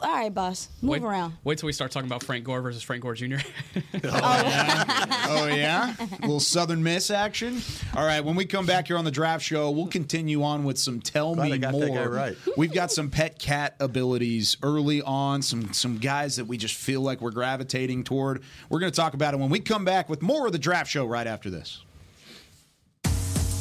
All 0.01 0.13
right, 0.13 0.33
boss, 0.33 0.69
move 0.81 0.91
Wait, 0.91 1.01
around. 1.01 1.33
wait 1.43 1.57
till 1.57 1.67
we 1.67 1.73
start 1.73 1.91
talking 1.91 2.07
about 2.09 2.23
Frank 2.23 2.43
Gore 2.45 2.61
versus 2.61 2.83
Frank 2.83 3.01
Gore 3.03 3.13
Jr. 3.15 3.37
Oh, 4.05 5.25
oh 5.29 5.47
yeah, 5.47 5.93
a 5.99 6.21
little 6.21 6.39
Southern 6.39 6.83
Miss 6.83 7.09
action. 7.09 7.61
All 7.95 8.05
right, 8.05 8.23
when 8.23 8.35
we 8.35 8.45
come 8.45 8.65
back 8.65 8.87
here 8.87 8.97
on 8.97 9.05
the 9.05 9.11
draft 9.11 9.43
show, 9.45 9.71
we'll 9.71 9.87
continue 9.87 10.43
on 10.43 10.63
with 10.65 10.77
some 10.77 10.99
tell 10.99 11.35
Glad 11.35 11.45
me 11.45 11.53
I 11.53 11.57
got 11.57 11.71
more. 11.71 11.81
that 11.85 11.93
guy 11.93 12.05
right. 12.05 12.37
We've 12.57 12.73
got 12.73 12.91
some 12.91 13.09
pet 13.09 13.39
cat 13.39 13.75
abilities 13.79 14.57
early 14.61 15.01
on. 15.01 15.41
Some 15.41 15.71
some 15.73 15.97
guys 15.99 16.35
that 16.35 16.45
we 16.45 16.57
just 16.57 16.75
feel 16.75 17.01
like 17.01 17.21
we're 17.21 17.31
gravitating 17.31 18.03
toward. 18.03 18.43
We're 18.69 18.79
going 18.79 18.91
to 18.91 18.95
talk 18.95 19.13
about 19.13 19.33
it 19.33 19.39
when 19.39 19.49
we 19.49 19.59
come 19.59 19.85
back 19.85 20.09
with 20.09 20.21
more 20.21 20.45
of 20.45 20.51
the 20.51 20.59
draft 20.59 20.89
show 20.89 21.05
right 21.05 21.27
after 21.27 21.49
this. 21.49 21.81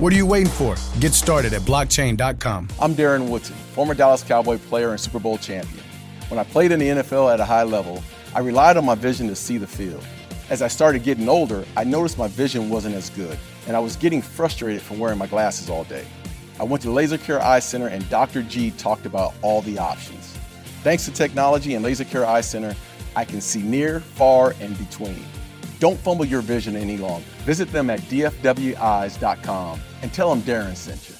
What 0.00 0.14
are 0.14 0.16
you 0.16 0.24
waiting 0.24 0.48
for? 0.48 0.76
Get 0.98 1.12
started 1.12 1.52
at 1.52 1.60
blockchain.com. 1.60 2.68
I'm 2.80 2.94
Darren 2.94 3.28
Woodson, 3.28 3.54
former 3.74 3.92
Dallas 3.92 4.22
Cowboy 4.22 4.56
player 4.56 4.92
and 4.92 4.98
Super 4.98 5.18
Bowl 5.18 5.36
champion. 5.36 5.84
When 6.28 6.40
I 6.40 6.44
played 6.44 6.72
in 6.72 6.78
the 6.78 6.86
NFL 6.86 7.30
at 7.30 7.38
a 7.38 7.44
high 7.44 7.64
level, 7.64 8.02
I 8.34 8.38
relied 8.40 8.78
on 8.78 8.86
my 8.86 8.94
vision 8.94 9.28
to 9.28 9.36
see 9.36 9.58
the 9.58 9.66
field. 9.66 10.02
As 10.48 10.62
I 10.62 10.68
started 10.68 11.02
getting 11.02 11.28
older, 11.28 11.66
I 11.76 11.84
noticed 11.84 12.16
my 12.16 12.28
vision 12.28 12.70
wasn't 12.70 12.94
as 12.94 13.10
good, 13.10 13.38
and 13.66 13.76
I 13.76 13.78
was 13.78 13.94
getting 13.96 14.22
frustrated 14.22 14.80
from 14.80 15.00
wearing 15.00 15.18
my 15.18 15.26
glasses 15.26 15.68
all 15.68 15.84
day. 15.84 16.06
I 16.58 16.62
went 16.62 16.82
to 16.84 16.90
Laser 16.90 17.18
Care 17.18 17.42
Eye 17.42 17.58
Center, 17.58 17.88
and 17.88 18.08
Dr. 18.08 18.42
G 18.42 18.70
talked 18.70 19.04
about 19.04 19.34
all 19.42 19.60
the 19.60 19.78
options. 19.78 20.34
Thanks 20.82 21.04
to 21.04 21.10
technology 21.10 21.74
and 21.74 21.84
Laser 21.84 22.04
Care 22.04 22.24
Eye 22.24 22.40
Center, 22.40 22.74
I 23.14 23.26
can 23.26 23.42
see 23.42 23.60
near, 23.60 24.00
far, 24.00 24.54
and 24.62 24.78
between. 24.78 25.22
Don't 25.80 25.98
fumble 25.98 26.26
your 26.26 26.42
vision 26.42 26.76
any 26.76 26.96
longer. 26.96 27.26
Visit 27.44 27.72
them 27.72 27.90
at 27.90 28.00
dfwis.com 28.00 29.80
and 30.02 30.12
tell 30.12 30.30
them 30.30 30.42
Darren 30.42 30.76
sent 30.76 31.08
you. 31.08 31.19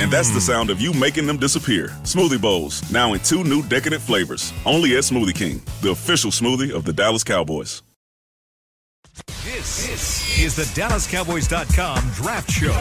And 0.00 0.12
that's 0.12 0.30
the 0.30 0.40
sound 0.40 0.70
of 0.70 0.80
you 0.80 0.92
making 0.92 1.26
them 1.26 1.38
disappear. 1.38 1.88
Smoothie 2.04 2.40
Bowls, 2.40 2.88
now 2.92 3.14
in 3.14 3.20
two 3.20 3.42
new 3.42 3.62
decadent 3.64 4.00
flavors. 4.00 4.52
Only 4.64 4.96
at 4.96 5.02
Smoothie 5.02 5.34
King, 5.34 5.60
the 5.82 5.90
official 5.90 6.30
smoothie 6.30 6.72
of 6.72 6.84
the 6.84 6.92
Dallas 6.92 7.24
Cowboys. 7.24 7.82
This 9.44 10.38
is 10.38 10.54
the 10.54 10.62
DallasCowboys.com 10.80 12.10
Draft 12.14 12.50
Show. 12.50 12.72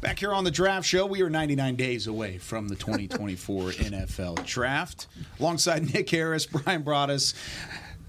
Back 0.00 0.18
here 0.18 0.32
on 0.32 0.44
the 0.44 0.50
draft 0.50 0.86
show, 0.86 1.04
we 1.04 1.20
are 1.20 1.28
99 1.28 1.76
days 1.76 2.06
away 2.06 2.38
from 2.38 2.68
the 2.68 2.74
2024 2.74 3.62
NFL 3.72 4.46
draft. 4.46 5.08
Alongside 5.40 5.92
Nick 5.92 6.08
Harris, 6.08 6.46
Bryan 6.46 6.82
Broaddus, 6.82 7.34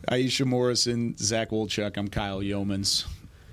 Iisha 0.09 0.45
Morrison, 0.45 1.17
Zach 1.17 1.49
Wolchuk. 1.49 1.97
I'm 1.97 2.07
Kyle 2.07 2.39
Youmans. 2.39 3.05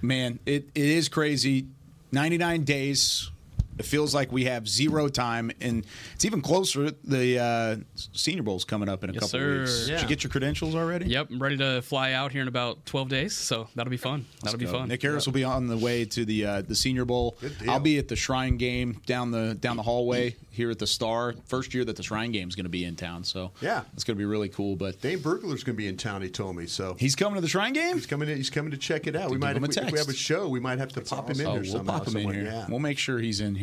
Man, 0.02 0.38
it, 0.46 0.68
it 0.74 0.84
is 0.84 1.08
crazy. 1.08 1.66
99 2.12 2.64
days. 2.64 3.31
It 3.78 3.84
feels 3.84 4.14
like 4.14 4.30
we 4.32 4.44
have 4.44 4.68
zero 4.68 5.08
time, 5.08 5.50
and 5.60 5.84
it's 6.14 6.24
even 6.24 6.40
closer. 6.42 6.90
The 7.04 7.38
uh, 7.38 7.76
Senior 7.94 8.42
Bowl's 8.42 8.64
coming 8.64 8.88
up 8.88 9.02
in 9.04 9.10
a 9.10 9.12
Yes, 9.12 9.20
couple 9.22 9.38
sir. 9.40 9.60
weeks. 9.60 9.86
Did 9.86 10.02
you 10.02 10.08
get 10.08 10.22
your 10.22 10.30
credentials 10.30 10.74
already? 10.74 11.06
Yep, 11.06 11.28
I'm 11.30 11.42
ready 11.42 11.56
to 11.58 11.82
fly 11.82 12.12
out 12.12 12.32
here 12.32 12.42
in 12.42 12.48
about 12.48 12.84
12 12.86 13.08
days, 13.08 13.34
so 13.34 13.68
that'll 13.74 13.90
be 13.90 13.96
fun. 13.96 14.26
That'll 14.42 14.58
be 14.58 14.66
go. 14.66 14.72
fun. 14.72 14.88
Nick 14.88 15.02
Harris 15.02 15.26
will 15.26 15.32
be 15.32 15.44
on 15.44 15.66
the 15.68 15.76
way 15.76 16.04
to 16.04 16.24
the 16.24 16.44
uh, 16.44 16.62
the 16.62 16.74
Senior 16.74 17.04
Bowl. 17.04 17.36
I'll 17.68 17.80
be 17.80 17.98
at 17.98 18.08
the 18.08 18.16
Shrine 18.16 18.56
Game 18.56 19.00
down 19.06 19.30
the 19.30 19.54
down 19.58 19.76
the 19.76 19.82
hallway 19.82 20.36
here 20.50 20.70
at 20.70 20.78
the 20.78 20.86
Star. 20.86 21.34
First 21.46 21.72
year 21.72 21.84
that 21.84 21.96
the 21.96 22.02
Shrine 22.02 22.30
Game 22.32 22.48
is 22.48 22.54
going 22.54 22.64
to 22.64 22.70
be 22.70 22.84
in 22.84 22.94
town, 22.96 23.24
so 23.24 23.52
Yeah. 23.62 23.82
it's 23.94 24.04
going 24.04 24.16
to 24.16 24.18
be 24.18 24.26
really 24.26 24.50
cool. 24.50 24.76
But 24.76 25.00
Dane 25.00 25.18
Brugler's 25.18 25.64
going 25.64 25.74
to 25.76 25.82
be 25.82 25.86
in 25.88 25.96
town. 25.96 26.20
He 26.20 26.28
told 26.28 26.56
me 26.56 26.66
so. 26.66 26.94
he's 26.98 27.16
coming 27.16 27.36
to 27.36 27.40
the 27.40 27.48
Shrine 27.48 27.72
Game. 27.72 27.94
He's 27.94 28.06
coming 28.06 28.28
in. 28.28 28.36
He's 28.36 28.50
coming 28.50 28.70
to 28.70 28.76
check 28.76 29.06
it 29.06 29.16
out. 29.16 29.30
We 29.30 29.38
might, 29.38 29.56
if 29.56 29.62
we, 29.62 29.68
if 29.68 29.90
we 29.92 29.98
have 29.98 30.08
a 30.08 30.12
show, 30.14 30.48
we 30.48 30.60
might 30.60 30.78
have 30.78 30.92
to 30.92 31.00
pop 31.00 31.30
him 31.30 31.40
in 31.40 31.46
Oh, 31.46 31.52
there 31.54 31.62
we'll 31.62 31.72
somehow. 31.72 31.98
pop 31.98 32.08
him 32.08 32.16
in 32.16 32.32
here. 32.34 32.44
Yeah. 32.44 32.66
We'll 32.68 32.80
make 32.80 32.98
sure 32.98 33.18
he's 33.18 33.40
in 33.40 33.54
here. 33.54 33.61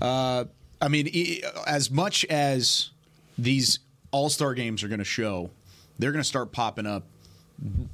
Uh, 0.00 0.44
I 0.80 0.88
mean, 0.88 1.08
as 1.66 1.90
much 1.90 2.24
as 2.26 2.90
these 3.38 3.78
All 4.12 4.28
Star 4.30 4.54
games 4.54 4.82
are 4.82 4.88
going 4.88 4.98
to 4.98 5.04
show, 5.04 5.50
they're 5.98 6.12
going 6.12 6.22
to 6.22 6.28
start 6.28 6.52
popping 6.52 6.86
up 6.86 7.04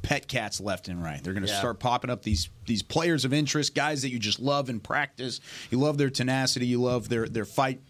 pet 0.03 0.29
cats 0.29 0.61
left 0.61 0.87
and 0.89 1.03
right. 1.03 1.23
They're 1.25 1.33
going 1.33 1.45
to 1.45 1.51
Yeah. 1.51 1.59
start 1.59 1.81
popping 1.81 2.11
up 2.11 2.23
these 2.23 2.49
these 2.67 2.83
players 2.83 3.25
of 3.25 3.33
interest, 3.33 3.75
guys 3.75 4.03
that 4.03 4.11
you 4.11 4.19
just 4.19 4.39
love 4.39 4.71
in 4.71 4.79
practice. 4.81 5.41
You 5.71 5.79
love 5.79 5.99
their 5.99 6.11
tenacity. 6.11 6.67
You 6.67 6.81
love 6.81 7.09
their 7.09 7.29
their 7.29 7.45
fight. 7.45 7.81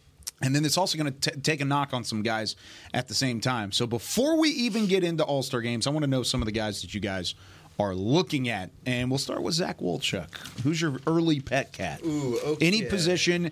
And 0.43 0.55
then 0.55 0.65
it's 0.67 0.77
also 0.77 0.99
going 0.99 1.13
to 1.15 1.31
take 1.41 1.63
a 1.63 1.65
knock 1.65 1.95
on 1.95 2.05
some 2.05 2.23
guys 2.23 2.57
at 2.93 3.09
the 3.09 3.15
same 3.15 3.41
time. 3.41 3.73
So 3.73 3.87
before 3.87 4.39
we 4.39 4.51
even 4.51 4.87
get 4.87 5.03
into 5.05 5.25
All 5.25 5.43
Star 5.43 5.61
games, 5.63 5.87
I 5.87 5.91
want 5.91 6.03
to 6.05 6.11
know 6.11 6.23
some 6.23 6.43
of 6.43 6.47
the 6.47 6.53
guys 6.53 6.83
that 6.83 6.93
you 6.95 7.01
guys 7.01 7.35
are 7.79 7.95
looking 7.95 8.49
at. 8.49 8.71
And 8.87 9.11
we'll 9.11 9.19
start 9.19 9.43
with 9.43 9.55
Zach 9.55 9.79
Wolchuk. 9.81 10.35
Who's 10.63 10.81
your 10.81 10.99
early 11.07 11.41
pet 11.41 11.73
cat? 11.73 12.01
Ooh, 12.05 12.39
okay. 12.45 12.67
Any 12.67 12.83
position. 12.85 13.51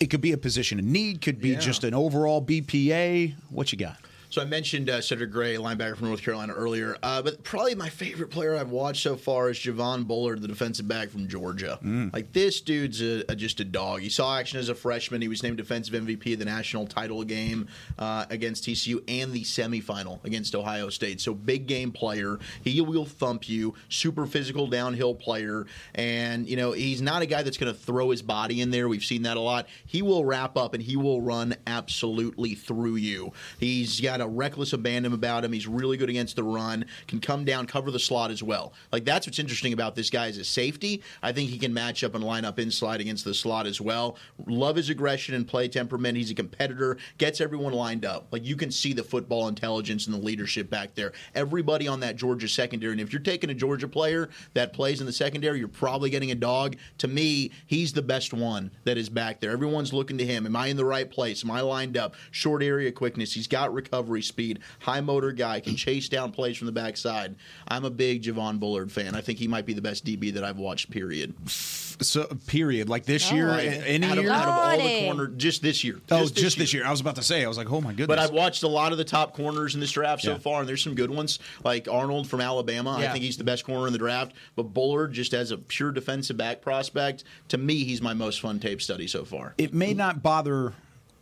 It 0.00 0.08
could 0.08 0.22
be 0.22 0.32
a 0.32 0.38
position 0.38 0.78
of 0.78 0.84
need, 0.86 1.20
could 1.20 1.40
be 1.40 1.50
Yeah. 1.50 1.58
just 1.60 1.84
an 1.84 1.92
overall 1.92 2.40
BPA. 2.40 3.34
What 3.50 3.70
you 3.70 3.78
got? 3.78 3.98
So 4.30 4.40
I 4.40 4.44
mentioned 4.44 4.88
uh, 4.88 5.00
Cedric 5.00 5.32
Gray, 5.32 5.56
linebacker 5.56 5.96
from 5.96 6.06
North 6.06 6.22
Carolina 6.22 6.52
earlier, 6.52 6.96
uh, 7.02 7.20
but 7.20 7.42
probably 7.42 7.74
my 7.74 7.88
favorite 7.88 8.30
player 8.30 8.54
I've 8.54 8.70
watched 8.70 9.02
so 9.02 9.16
far 9.16 9.50
is 9.50 9.58
Javon 9.58 10.06
Bullard, 10.06 10.40
the 10.40 10.46
defensive 10.46 10.86
back 10.86 11.08
from 11.08 11.26
Georgia. 11.26 11.80
Like 12.12 12.32
this 12.32 12.60
dude's 12.60 13.02
a, 13.02 13.24
a, 13.28 13.34
just 13.34 13.58
a 13.58 13.64
dog. 13.64 14.02
He 14.02 14.08
saw 14.08 14.38
action 14.38 14.60
as 14.60 14.68
a 14.68 14.74
freshman. 14.76 15.20
He 15.20 15.26
was 15.26 15.42
named 15.42 15.56
defensive 15.56 16.00
MVP 16.00 16.34
of 16.34 16.38
the 16.38 16.44
national 16.44 16.86
title 16.86 17.24
game 17.24 17.66
uh, 17.98 18.26
against 18.30 18.62
TCU 18.64 19.02
and 19.08 19.32
the 19.32 19.42
semifinal 19.42 20.24
against 20.24 20.54
Ohio 20.54 20.90
State. 20.90 21.20
So 21.20 21.34
big 21.34 21.66
game 21.66 21.90
player. 21.90 22.38
He 22.62 22.80
will 22.80 23.06
thump 23.06 23.48
you. 23.48 23.74
Super 23.88 24.26
physical 24.26 24.68
downhill 24.68 25.16
player, 25.16 25.66
and 25.96 26.48
you 26.48 26.56
know 26.56 26.70
he's 26.70 27.02
not 27.02 27.22
a 27.22 27.26
guy 27.26 27.42
that's 27.42 27.56
going 27.56 27.72
to 27.72 27.78
throw 27.78 28.10
his 28.10 28.22
body 28.22 28.60
in 28.60 28.70
there. 28.70 28.88
We've 28.88 29.04
seen 29.04 29.22
that 29.22 29.36
a 29.36 29.40
lot. 29.40 29.66
He 29.86 30.02
will 30.02 30.24
wrap 30.24 30.56
up 30.56 30.72
and 30.72 30.80
he 30.80 30.96
will 30.96 31.20
run 31.20 31.56
absolutely 31.66 32.54
through 32.54 32.94
you. 32.94 33.32
He's 33.58 34.00
got 34.00 34.19
a 34.20 34.28
reckless 34.28 34.72
abandon 34.72 35.12
about 35.12 35.44
him. 35.44 35.52
He's 35.52 35.66
really 35.66 35.96
good 35.96 36.10
against 36.10 36.36
the 36.36 36.42
run. 36.42 36.84
Can 37.06 37.20
come 37.20 37.44
down, 37.44 37.66
cover 37.66 37.90
the 37.90 37.98
slot 37.98 38.30
as 38.30 38.42
well. 38.42 38.72
Like 38.92 39.04
that's 39.04 39.26
what's 39.26 39.38
interesting 39.38 39.72
about 39.72 39.94
this 39.94 40.10
guy 40.10 40.26
is 40.26 40.36
his 40.36 40.48
safety. 40.48 41.02
I 41.22 41.32
think 41.32 41.50
he 41.50 41.58
can 41.58 41.72
match 41.72 42.04
up 42.04 42.14
and 42.14 42.24
line 42.24 42.44
up 42.44 42.58
inside 42.58 43.00
against 43.00 43.24
the 43.24 43.34
slot 43.34 43.66
as 43.66 43.80
well. 43.80 44.16
Love 44.46 44.76
his 44.76 44.90
aggression 44.90 45.34
and 45.34 45.46
play 45.46 45.68
temperament. 45.68 46.16
He's 46.16 46.30
a 46.30 46.34
competitor. 46.34 46.96
Gets 47.18 47.40
everyone 47.40 47.72
lined 47.72 48.04
up. 48.04 48.26
Like 48.30 48.44
you 48.44 48.56
can 48.56 48.70
see 48.70 48.92
the 48.92 49.04
football 49.04 49.48
intelligence 49.48 50.06
and 50.06 50.14
the 50.14 50.20
leadership 50.20 50.70
back 50.70 50.94
there. 50.94 51.12
Everybody 51.34 51.88
on 51.88 52.00
that 52.00 52.16
Georgia 52.16 52.48
secondary. 52.48 52.92
And 52.92 53.00
if 53.00 53.12
you're 53.12 53.20
taking 53.20 53.50
a 53.50 53.54
Georgia 53.54 53.88
player 53.88 54.28
that 54.54 54.72
plays 54.72 55.00
in 55.00 55.06
the 55.06 55.12
secondary, 55.12 55.58
you're 55.58 55.68
probably 55.68 56.10
getting 56.10 56.30
a 56.30 56.34
dog. 56.34 56.76
To 56.98 57.08
me, 57.08 57.50
he's 57.66 57.92
the 57.92 58.02
best 58.02 58.32
one 58.32 58.70
that 58.84 58.98
is 58.98 59.08
back 59.08 59.40
there. 59.40 59.50
Everyone's 59.50 59.92
looking 59.92 60.18
to 60.18 60.26
him. 60.26 60.46
Am 60.46 60.56
I 60.56 60.66
in 60.66 60.76
the 60.76 60.84
right 60.84 61.10
place? 61.10 61.44
Am 61.44 61.50
I 61.50 61.60
lined 61.60 61.96
up? 61.96 62.14
Short 62.30 62.62
area 62.62 62.92
quickness. 62.92 63.32
He's 63.32 63.46
got 63.46 63.72
recovery 63.72 64.09
speed. 64.20 64.58
High 64.80 65.00
motor 65.00 65.32
guy. 65.32 65.60
Can 65.60 65.76
chase 65.76 66.08
down 66.08 66.32
plays 66.32 66.56
from 66.56 66.66
the 66.66 66.72
backside. 66.72 67.36
I'm 67.68 67.84
a 67.84 67.90
big 67.90 68.22
Javon 68.22 68.58
Bullard 68.58 68.90
fan. 68.90 69.14
I 69.14 69.20
think 69.20 69.38
he 69.38 69.46
might 69.48 69.66
be 69.66 69.72
the 69.74 69.82
best 69.82 70.04
DB 70.04 70.34
that 70.34 70.42
I've 70.44 70.58
watched. 70.58 70.90
Period. 70.90 71.34
So, 71.48 72.24
period. 72.46 72.88
Like 72.88 73.04
this 73.04 73.30
oh. 73.30 73.34
year, 73.34 73.48
Like, 73.48 73.66
any 73.86 74.06
out 74.06 74.18
of, 74.18 74.24
year. 74.24 74.32
out 74.32 74.48
of 74.48 74.54
all 74.54 74.76
the 74.78 74.82
Lordy. 74.82 75.04
corner, 75.06 75.26
just 75.28 75.62
this 75.62 75.84
year. 75.84 76.00
oh, 76.10 76.26
just 76.28 76.58
this 76.58 76.72
year. 76.72 76.84
I 76.86 76.90
was 76.90 77.00
about 77.00 77.16
to 77.16 77.22
say. 77.22 77.44
I 77.44 77.48
was 77.48 77.58
like, 77.58 77.70
oh 77.70 77.80
my 77.80 77.90
goodness. 77.90 78.06
But 78.08 78.18
I've 78.18 78.30
watched 78.32 78.62
a 78.62 78.68
lot 78.68 78.92
of 78.92 78.98
the 78.98 79.04
top 79.04 79.34
corners 79.34 79.74
in 79.74 79.80
this 79.80 79.92
draft 79.92 80.22
so 80.22 80.32
Yeah. 80.32 80.38
far, 80.38 80.60
and 80.60 80.68
there's 80.68 80.82
some 80.82 80.94
good 80.94 81.10
ones, 81.10 81.38
like 81.62 81.88
Arnold 81.88 82.26
from 82.28 82.40
Alabama. 82.40 82.96
I 82.98 83.08
think 83.08 83.22
he's 83.22 83.36
the 83.36 83.44
best 83.44 83.64
corner 83.66 83.86
in 83.86 83.92
the 83.92 83.98
draft. 83.98 84.32
But 84.56 84.72
Bullard, 84.74 85.12
just 85.12 85.34
as 85.34 85.50
a 85.50 85.58
pure 85.58 85.92
defensive 85.92 86.36
back 86.38 86.62
prospect, 86.62 87.24
to 87.48 87.58
me, 87.58 87.84
he's 87.84 88.00
my 88.00 88.14
most 88.14 88.40
fun 88.40 88.60
tape 88.60 88.80
study 88.80 89.06
so 89.06 89.24
far. 89.24 89.54
it 89.58 89.74
may 89.74 89.92
not 89.92 90.22
bother 90.22 90.72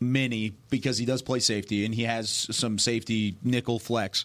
many 0.01 0.55
because 0.71 0.99
he 0.99 1.05
does 1.05 1.23
play 1.23 1.41
safety 1.41 1.85
and 1.85 1.95
he 1.95 2.05
has 2.05 2.31
some 2.51 2.79
safety 2.79 3.37
nickel 3.43 3.79
flex. 3.79 4.25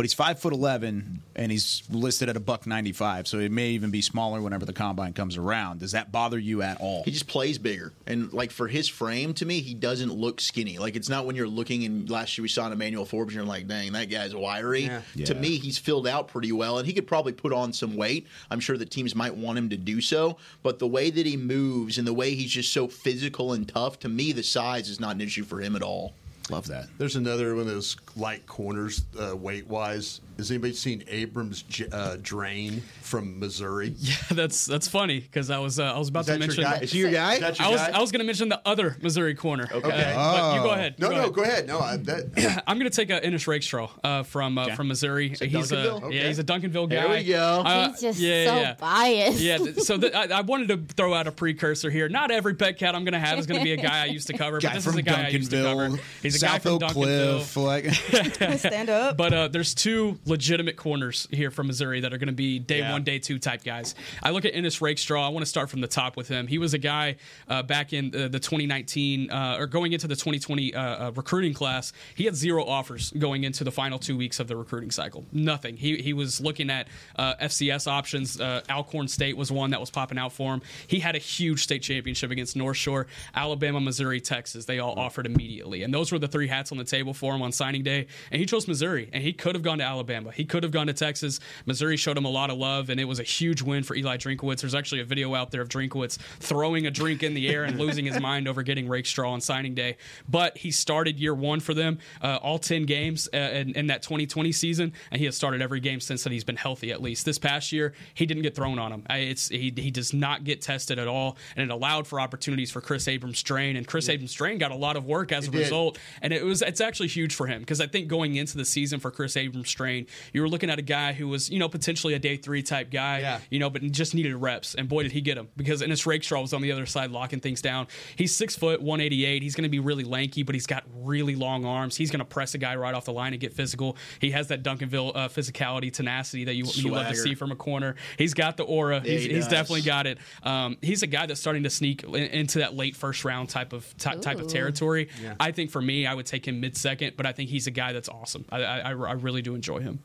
But 0.00 0.06
he's 0.06 0.14
five 0.14 0.38
foot 0.38 0.54
eleven 0.54 1.20
and 1.36 1.52
he's 1.52 1.82
listed 1.90 2.30
at 2.30 2.36
a 2.38 2.40
buck 2.40 2.66
ninety 2.66 2.92
five, 2.92 3.28
so 3.28 3.38
it 3.38 3.52
may 3.52 3.72
even 3.72 3.90
be 3.90 4.00
smaller 4.00 4.40
whenever 4.40 4.64
the 4.64 4.72
combine 4.72 5.12
comes 5.12 5.36
around. 5.36 5.80
Does 5.80 5.92
that 5.92 6.10
bother 6.10 6.38
you 6.38 6.62
at 6.62 6.80
all? 6.80 7.02
He 7.04 7.10
just 7.10 7.26
plays 7.26 7.58
bigger, 7.58 7.92
and 8.06 8.32
like 8.32 8.50
for 8.50 8.66
his 8.66 8.88
frame, 8.88 9.34
to 9.34 9.44
me, 9.44 9.60
he 9.60 9.74
doesn't 9.74 10.10
look 10.10 10.40
skinny. 10.40 10.78
Like 10.78 10.96
it's 10.96 11.10
not 11.10 11.26
when 11.26 11.36
you're 11.36 11.46
looking. 11.46 11.84
And 11.84 12.08
last 12.08 12.38
year 12.38 12.44
we 12.44 12.48
saw 12.48 12.64
an 12.64 12.72
Emmanuel 12.72 13.04
Forbes, 13.04 13.34
and 13.34 13.44
you're 13.44 13.44
like, 13.44 13.68
"Dang, 13.68 13.92
that 13.92 14.06
guy's 14.06 14.34
wiry." 14.34 14.90
Yeah. 15.14 15.26
To 15.26 15.34
me, 15.34 15.58
he's 15.58 15.76
filled 15.76 16.06
out 16.06 16.28
pretty 16.28 16.50
well, 16.50 16.78
and 16.78 16.86
he 16.86 16.94
could 16.94 17.06
probably 17.06 17.34
put 17.34 17.52
on 17.52 17.70
some 17.74 17.94
weight. 17.94 18.26
I'm 18.50 18.60
sure 18.60 18.78
that 18.78 18.90
teams 18.90 19.14
might 19.14 19.36
want 19.36 19.58
him 19.58 19.68
to 19.68 19.76
do 19.76 20.00
so, 20.00 20.38
but 20.62 20.78
the 20.78 20.86
way 20.86 21.10
that 21.10 21.26
he 21.26 21.36
moves 21.36 21.98
and 21.98 22.06
the 22.06 22.14
way 22.14 22.34
he's 22.34 22.52
just 22.52 22.72
so 22.72 22.88
physical 22.88 23.52
and 23.52 23.68
tough, 23.68 23.98
to 23.98 24.08
me, 24.08 24.32
the 24.32 24.42
size 24.42 24.88
is 24.88 24.98
not 24.98 25.16
an 25.16 25.20
issue 25.20 25.44
for 25.44 25.60
him 25.60 25.76
at 25.76 25.82
all. 25.82 26.14
Love 26.50 26.66
that. 26.68 26.86
There's 26.98 27.16
another 27.16 27.54
one 27.54 27.62
of 27.62 27.66
those 27.68 27.96
light 28.16 28.46
corners, 28.46 29.04
uh, 29.18 29.36
weight 29.36 29.66
wise. 29.66 30.20
Has 30.36 30.50
anybody 30.50 30.72
seen 30.72 31.04
Abrams 31.08 31.62
J- 31.62 31.86
uh, 31.92 32.16
Drain 32.22 32.82
from 33.02 33.38
Missouri? 33.38 33.94
Yeah, 33.98 34.14
that's 34.30 34.64
that's 34.64 34.88
funny 34.88 35.20
because 35.20 35.50
I 35.50 35.58
was 35.58 35.78
uh, 35.78 35.84
I 35.94 35.98
was 35.98 36.08
about 36.08 36.20
Is 36.20 36.26
to 36.28 36.32
that 36.32 36.38
your 36.38 36.46
mention. 36.48 36.64
guy? 36.64 36.78
Is 36.78 36.92
he 36.92 36.98
your 37.00 37.10
guy? 37.10 37.34
Is 37.34 37.40
that 37.40 37.58
your 37.58 37.68
I 37.68 37.70
was 37.70 37.80
guy? 37.80 37.90
I 37.90 38.00
was 38.00 38.10
going 38.10 38.20
to 38.20 38.24
mention 38.26 38.48
the 38.48 38.60
other 38.66 38.96
Missouri 39.02 39.34
corner. 39.34 39.64
Okay, 39.64 39.76
Okay. 39.86 40.12
but 40.16 40.54
you 40.54 40.60
go 40.62 40.70
Oh. 40.70 40.72
ahead. 40.72 40.94
no, 40.98 41.08
go 41.08 41.14
no, 41.14 41.20
ahead. 41.20 41.32
go 41.34 41.42
ahead. 41.42 41.66
No, 41.66 41.78
I, 41.80 41.96
that, 41.98 42.62
I'm 42.66 42.78
going 42.78 42.90
to 42.90 42.96
take 42.96 43.10
a 43.10 43.22
Ennis 43.22 43.46
Rakestraw 43.46 43.90
uh, 44.02 44.22
from 44.22 44.56
uh, 44.56 44.74
from 44.74 44.88
Missouri. 44.88 45.28
he's 45.28 45.42
a 45.42 45.46
Duncanville? 45.48 46.12
yeah, 46.14 46.26
he's 46.28 46.38
a 46.38 46.44
Duncanville 46.44 46.88
guy. 46.88 46.96
There 47.06 47.08
we 47.10 47.24
go. 47.24 47.62
Uh, 47.66 47.90
He's 47.90 48.00
just 48.00 48.18
yeah, 48.20 48.44
so 48.46 48.56
yeah. 48.56 48.74
biased. 48.80 49.40
Yeah, 49.40 49.58
th- 49.58 49.76
so 49.80 49.98
th- 49.98 50.14
I, 50.14 50.38
I 50.38 50.40
wanted 50.40 50.68
to 50.68 50.94
throw 50.94 51.12
out 51.12 51.26
a 51.26 51.32
precursor 51.32 51.90
here. 51.90 52.08
Not 52.08 52.30
every 52.30 52.54
pet 52.54 52.78
cat 52.78 52.94
I'm 52.94 53.04
going 53.04 53.12
to 53.12 53.18
have 53.20 53.38
is 53.38 53.46
going 53.46 53.60
to 53.60 53.64
be 53.64 53.72
a 53.72 53.76
guy 53.76 54.02
I 54.02 54.06
used 54.06 54.28
to 54.28 54.32
cover, 54.38 54.58
Guy 54.58 54.68
but 54.68 54.74
this 54.76 54.84
from 54.84 54.94
is 54.94 54.98
a 55.00 55.02
guy 55.02 55.26
I 55.26 55.28
used 55.28 55.50
to 55.50 55.62
cover. 55.62 55.88
Duncanville, 55.90 56.00
He's 56.22 56.36
a 56.39 56.39
guy 56.39 56.39
South 56.40 56.62
from 56.62 56.72
Oak 56.82 56.92
Cliff. 56.92 57.56
Like, 57.56 57.86
Stand 58.58 58.90
up. 58.90 59.16
But 59.16 59.32
uh, 59.32 59.48
there's 59.48 59.74
two 59.74 60.18
legitimate 60.26 60.76
corners 60.76 61.28
here 61.30 61.50
from 61.50 61.66
Missouri 61.68 62.00
that 62.00 62.12
are 62.12 62.18
going 62.18 62.28
to 62.28 62.32
be 62.32 62.58
day 62.58 62.78
Yeah. 62.80 62.92
one, 62.92 63.04
day 63.04 63.18
two 63.18 63.38
type 63.38 63.62
guys. 63.64 63.94
I 64.22 64.30
look 64.30 64.44
at 64.44 64.54
Ennis 64.54 64.80
Rakestraw. 64.80 65.24
I 65.24 65.28
want 65.30 65.42
to 65.42 65.48
start 65.50 65.70
from 65.70 65.80
the 65.80 65.88
top 65.88 66.16
with 66.16 66.28
him. 66.28 66.46
He 66.46 66.58
was 66.58 66.74
a 66.74 66.78
guy 66.78 67.16
uh, 67.48 67.62
back 67.62 67.92
in 67.92 68.06
uh, 68.14 68.28
the 68.28 68.38
2019 68.40 69.30
uh, 69.30 69.56
or 69.58 69.66
going 69.66 69.92
into 69.92 70.06
the 70.08 70.14
2020 70.16 70.74
uh, 70.74 70.80
uh, 71.08 71.10
recruiting 71.14 71.54
class. 71.54 71.92
He 72.14 72.24
had 72.24 72.34
zero 72.36 72.64
offers 72.64 73.10
going 73.12 73.44
into 73.44 73.64
the 73.64 73.72
final 73.72 73.98
two 73.98 74.16
weeks 74.16 74.40
of 74.40 74.48
the 74.48 74.56
recruiting 74.56 74.90
cycle. 74.90 75.24
Nothing. 75.32 75.76
He 75.76 75.96
he 75.98 76.12
was 76.12 76.40
looking 76.40 76.70
at 76.70 76.88
uh, 77.16 77.34
FCS 77.42 77.86
options. 77.86 78.40
Uh, 78.40 78.62
Alcorn 78.70 79.08
State 79.08 79.36
was 79.36 79.50
one 79.52 79.70
that 79.70 79.80
was 79.80 79.90
popping 79.90 80.18
out 80.18 80.32
for 80.32 80.54
him. 80.54 80.62
He 80.86 81.00
had 81.00 81.16
a 81.16 81.18
huge 81.18 81.62
state 81.62 81.82
championship 81.82 82.30
against 82.30 82.56
North 82.56 82.76
Shore, 82.76 83.06
Alabama, 83.34 83.80
Missouri, 83.80 84.20
Texas. 84.20 84.64
They 84.66 84.78
all 84.78 84.98
offered 84.98 85.26
immediately, 85.26 85.82
and 85.82 85.92
those 85.92 86.12
were 86.12 86.18
the 86.20 86.28
three 86.28 86.48
hats 86.48 86.72
on 86.72 86.78
the 86.78 86.84
table 86.84 87.14
for 87.14 87.34
him 87.34 87.42
on 87.42 87.52
signing 87.52 87.82
day. 87.82 88.06
And 88.30 88.40
he 88.40 88.46
chose 88.46 88.66
Missouri, 88.66 89.08
and 89.12 89.22
he 89.22 89.32
could 89.32 89.54
have 89.54 89.62
gone 89.62 89.78
to 89.78 89.84
Alabama. 89.84 90.32
He 90.32 90.44
could 90.44 90.62
have 90.62 90.72
gone 90.72 90.88
to 90.88 90.92
Texas. 90.92 91.40
Missouri 91.66 91.96
showed 91.96 92.16
him 92.16 92.24
a 92.24 92.30
lot 92.30 92.50
of 92.50 92.58
love, 92.58 92.90
and 92.90 92.98
it 92.98 93.04
was 93.04 93.20
a 93.20 93.24
huge 93.24 93.62
win 93.62 93.82
for 93.82 93.94
Eli 93.94 94.16
Drinkwitz. 94.16 94.60
There's 94.60 94.74
actually 94.74 95.00
a 95.00 95.04
video 95.04 95.34
out 95.34 95.50
there 95.50 95.60
of 95.60 95.68
Drinkwitz 95.68 96.18
throwing 96.40 96.86
a 96.86 96.90
drink 96.90 97.22
in 97.22 97.34
the 97.34 97.48
air 97.48 97.64
and 97.64 97.78
losing 97.78 98.04
his 98.04 98.20
mind 98.20 98.48
over 98.48 98.62
getting 98.62 98.88
Rakestraw 98.88 99.30
on 99.30 99.40
signing 99.40 99.74
day. 99.74 99.96
But 100.28 100.58
he 100.58 100.70
started 100.70 101.20
year 101.20 101.34
one 101.34 101.60
for 101.60 101.74
them, 101.74 101.98
uh, 102.22 102.38
all 102.42 102.58
10 102.58 102.84
games 102.84 103.28
uh, 103.32 103.36
in, 103.36 103.76
in 103.76 103.86
that 103.88 104.02
2020 104.02 104.52
season, 104.52 104.92
and 105.10 105.18
he 105.18 105.26
has 105.26 105.36
started 105.36 105.62
every 105.62 105.80
game 105.80 106.00
since 106.00 106.24
that 106.24 106.32
He's 106.32 106.44
been 106.44 106.56
healthy 106.56 106.90
at 106.90 107.02
least. 107.02 107.26
This 107.26 107.38
past 107.38 107.70
year, 107.70 107.92
he 108.14 108.24
didn't 108.24 108.44
get 108.44 108.54
thrown 108.54 108.78
on 108.78 108.92
him. 108.92 109.04
It's 109.10 109.48
he, 109.48 109.72
he 109.76 109.90
does 109.90 110.14
not 110.14 110.44
get 110.44 110.62
tested 110.62 110.98
at 110.98 111.06
all, 111.06 111.36
and 111.54 111.70
it 111.70 111.72
allowed 111.72 112.06
for 112.06 112.18
opportunities 112.20 112.70
for 112.70 112.80
Kris 112.80 113.08
Abrams-Draine, 113.08 113.76
and 113.76 113.86
Kris 113.86 114.08
Abrams-Draine 114.08 114.58
got 114.58 114.70
a 114.70 114.76
lot 114.76 114.96
of 114.96 115.04
work 115.04 115.32
as 115.32 115.48
a 115.48 115.50
did. 115.50 115.58
result. 115.58 115.98
And 116.22 116.32
it 116.32 116.44
was 116.44 116.62
it's 116.62 116.80
actually 116.80 117.08
huge 117.08 117.34
for 117.34 117.46
him 117.46 117.60
because 117.60 117.80
I 117.80 117.86
think 117.86 118.08
going 118.08 118.36
into 118.36 118.56
the 118.56 118.64
season 118.64 119.00
for 119.00 119.10
Kris 119.10 119.36
Abrams-Draine, 119.36 120.06
you 120.32 120.40
were 120.42 120.48
looking 120.48 120.70
at 120.70 120.78
a 120.78 120.82
guy 120.82 121.12
who 121.12 121.28
was 121.28 121.50
you 121.50 121.58
know 121.58 121.68
potentially 121.68 122.14
a 122.14 122.18
day 122.18 122.36
three 122.36 122.62
type 122.62 122.90
guy, 122.90 123.20
Yeah. 123.20 123.40
you 123.50 123.58
know, 123.58 123.70
but 123.70 123.82
just 123.90 124.14
needed 124.14 124.34
reps, 124.36 124.74
and 124.74 124.88
boy 124.88 125.02
did 125.02 125.12
he 125.12 125.20
get 125.20 125.36
them 125.36 125.48
because 125.56 125.82
Ennis 125.82 126.06
Rakestraw 126.06 126.40
was 126.40 126.52
on 126.52 126.62
the 126.62 126.72
other 126.72 126.86
side 126.86 127.10
locking 127.10 127.40
things 127.40 127.60
down. 127.62 127.86
He's 128.16 128.34
six 128.34 128.56
foot, 128.56 128.80
one 128.82 129.00
eighty 129.00 129.24
eight. 129.24 129.42
He's 129.42 129.54
going 129.54 129.64
to 129.64 129.68
be 129.70 129.78
really 129.80 130.04
lanky, 130.04 130.42
but 130.42 130.54
he's 130.54 130.66
got 130.66 130.84
really 130.94 131.34
long 131.34 131.64
arms. 131.64 131.96
He's 131.96 132.10
going 132.10 132.18
to 132.20 132.24
press 132.24 132.54
a 132.54 132.58
guy 132.58 132.76
right 132.76 132.94
off 132.94 133.04
the 133.04 133.12
line 133.12 133.32
and 133.32 133.40
get 133.40 133.52
physical. 133.52 133.96
He 134.20 134.30
has 134.32 134.48
that 134.48 134.62
Duncanville 134.62 135.12
uh, 135.14 135.28
physicality, 135.28 135.92
tenacity 135.92 136.44
that 136.44 136.54
you 136.54 136.64
you 136.74 136.90
love 136.90 137.08
to 137.08 137.16
see 137.16 137.34
from 137.34 137.50
a 137.52 137.56
corner. 137.56 137.96
He's 138.18 138.34
got 138.34 138.56
the 138.56 138.64
aura. 138.64 139.00
he's, 139.00 139.24
he 139.24 139.34
he's 139.34 139.46
definitely 139.48 139.82
got 139.82 140.06
it. 140.06 140.18
Um, 140.42 140.76
he's 140.82 141.02
a 141.02 141.06
guy 141.06 141.26
that's 141.26 141.40
starting 141.40 141.62
to 141.64 141.70
sneak 141.70 142.04
in, 142.04 142.14
into 142.14 142.58
that 142.60 142.74
late 142.74 142.96
first 142.96 143.24
round 143.24 143.48
type 143.48 143.72
of 143.72 143.96
ty- 143.98 144.16
type 144.16 144.38
of 144.38 144.46
Ooh. 144.46 144.48
territory. 144.48 145.08
I 145.38 145.52
think 145.52 145.70
for 145.70 145.80
me, 145.82 145.99
I 146.06 146.14
would 146.14 146.26
take 146.26 146.46
him 146.46 146.60
mid 146.60 146.76
second, 146.76 147.16
but 147.16 147.26
I 147.26 147.32
think 147.32 147.50
he's 147.50 147.66
a 147.66 147.70
guy 147.70 147.92
that's 147.92 148.08
awesome. 148.08 148.44
I, 148.50 148.62
I, 148.62 148.78
I 148.78 148.90
I 148.90 149.12
really 149.12 149.42
do 149.42 149.54
enjoy 149.54 149.80
him. 149.80 150.00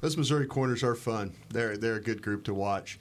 Those 0.00 0.16
Missouri 0.16 0.46
corners 0.46 0.82
are 0.82 0.94
fun. 0.94 1.34
They're 1.50 1.76
they're 1.76 1.96
a 1.96 2.02
good 2.02 2.22
group 2.22 2.44
to 2.44 2.54
watch. 2.54 2.98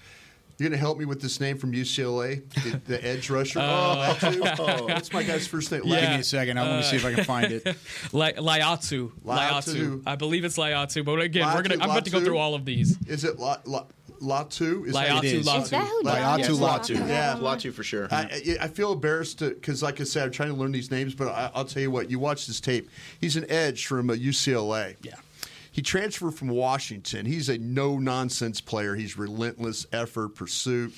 You're 0.57 0.69
gonna 0.69 0.79
help 0.79 0.97
me 0.97 1.05
with 1.05 1.21
this 1.21 1.39
name 1.39 1.57
from 1.59 1.71
UCLA, 1.71 2.41
the, 2.63 2.81
the 2.85 3.05
edge 3.05 3.29
rusher. 3.29 3.59
Uh, 3.67 4.15
oh, 4.23 4.29
that? 4.31 4.59
Oh, 4.59 4.85
what's 4.85 5.13
my 5.13 5.21
guy's 5.21 5.45
first 5.45 5.71
name? 5.71 5.81
Give 5.81 5.91
me 5.91 6.15
a 6.15 6.23
second. 6.23 6.57
I 6.57 6.67
want 6.67 6.81
to 6.81 6.87
uh, 6.87 6.91
see 6.91 6.95
if 6.95 7.05
I 7.05 7.13
can 7.13 7.23
find 7.25 7.51
it. 7.51 7.65
Li- 8.13 8.33
Laiatu. 8.33 9.11
Laiatu. 9.11 9.11
Laiatu. 9.25 10.03
I 10.07 10.15
believe 10.15 10.45
it's 10.45 10.57
Laiatu. 10.57 11.05
But 11.05 11.19
again, 11.19 11.45
we're 11.53 11.61
gonna. 11.61 11.75
I'm 11.75 11.89
about 11.89 12.05
to 12.05 12.11
go 12.11 12.23
through 12.23 12.37
all 12.37 12.55
of 12.55 12.65
these. 12.65 12.97
Is 13.07 13.23
it 13.23 13.37
La, 13.37 13.57
La, 13.65 13.85
Latu? 14.21 14.85
Is 14.87 14.93
that- 14.93 15.09
Laiatu. 15.09 15.23
It 15.23 15.25
is. 15.25 15.47
Latu. 15.47 15.61
Is 15.63 15.69
that 15.71 15.87
who 15.87 16.03
Laiatu, 16.03 16.37
John's 16.45 16.59
Latu. 16.59 16.59
talking 16.59 16.97
about? 16.97 17.07
Yeah. 17.09 17.35
Latu 17.39 17.73
for 17.73 17.83
sure. 17.83 18.07
I, 18.11 18.55
I 18.59 18.65
I 18.65 18.67
feel 18.67 18.93
embarrassed 18.93 19.39
because, 19.39 19.81
like 19.83 19.99
I 20.01 20.03
said, 20.03 20.23
I'm 20.23 20.31
trying 20.31 20.49
to 20.49 20.55
learn 20.55 20.71
these 20.71 20.91
names, 20.91 21.15
but 21.15 21.27
I, 21.29 21.51
I'll 21.55 21.65
tell 21.65 21.81
you 21.81 21.91
what. 21.91 22.09
You 22.11 22.19
watch 22.19 22.47
this 22.47 22.59
tape. 22.59 22.89
He's 23.21 23.35
an 23.35 23.45
edge 23.49 23.85
from 23.85 24.09
uh, 24.09 24.13
UCLA. 24.13 24.95
Yeah. 25.01 25.15
He 25.71 25.83
transferred 25.83 26.31
from 26.33 26.47
Washington. 26.47 27.27
He's 27.27 27.49
a 27.49 27.59
no 27.59 27.99
nonsense 27.99 28.59
player. 28.61 28.95
He's 28.95 29.15
relentless 29.15 29.85
effort, 29.93 30.29
pursuit, 30.29 30.91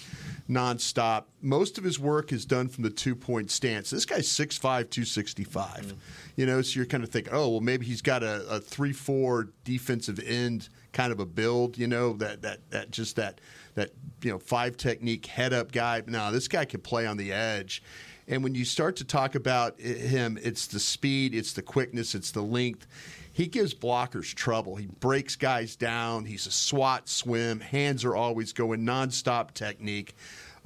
nonstop. 0.50 1.26
Most 1.42 1.78
of 1.78 1.84
his 1.84 2.00
work 2.00 2.32
is 2.32 2.46
done 2.46 2.70
from 2.70 2.84
the 2.84 2.90
two 2.90 3.14
point 3.16 3.52
stance. 3.52 3.90
This 3.90 4.06
guy's 4.06 4.30
6'5, 4.30 4.90
265. 4.90 5.94
You 6.38 6.46
know, 6.46 6.62
so 6.62 6.78
you're 6.78 6.86
kind 6.86 7.04
of 7.04 7.10
thinking, 7.10 7.34
oh, 7.34 7.50
well, 7.50 7.60
maybe 7.60 7.86
he's 7.86 8.02
got 8.02 8.24
a, 8.24 8.48
a 8.50 8.60
3 8.62 8.94
4 8.94 9.50
defensive 9.66 10.20
end 10.26 10.70
kind 10.92 11.12
of 11.12 11.20
a 11.20 11.26
build, 11.26 11.78
you 11.78 11.88
know, 11.88 12.14
that, 12.14 12.42
that, 12.42 12.70
that 12.72 12.92
just 12.92 13.16
that, 13.16 13.42
that, 13.76 13.92
you 14.24 14.32
know, 14.32 14.40
five 14.40 14.78
technique 14.78 15.26
head 15.26 15.54
up 15.54 15.72
guy. 15.72 16.02
Now 16.06 16.32
this 16.32 16.48
guy 16.48 16.66
can 16.66 16.82
play 16.82 17.06
on 17.06 17.18
the 17.18 17.32
edge. 17.32 17.84
And 18.28 18.44
when 18.44 18.54
you 18.54 18.64
start 18.64 18.96
to 18.98 19.04
talk 19.04 19.34
about 19.34 19.80
him, 19.80 20.38
it's 20.42 20.68
the 20.68 20.80
speed, 20.80 21.34
it's 21.34 21.54
the 21.54 21.64
quickness, 21.64 22.14
it's 22.14 22.32
the 22.32 22.44
length. 22.44 22.86
He 23.34 23.48
gives 23.48 23.74
blockers 23.74 24.34
trouble. 24.36 24.76
He 24.76 24.86
breaks 24.86 25.36
guys 25.36 25.76
down. 25.76 26.26
He's 26.26 26.46
a 26.46 26.52
SWAT 26.52 27.08
swim. 27.08 27.60
Hands 27.60 28.04
are 28.04 28.16
always 28.16 28.54
going 28.54 28.82
nonstop 28.82 29.54
technique. 29.54 30.16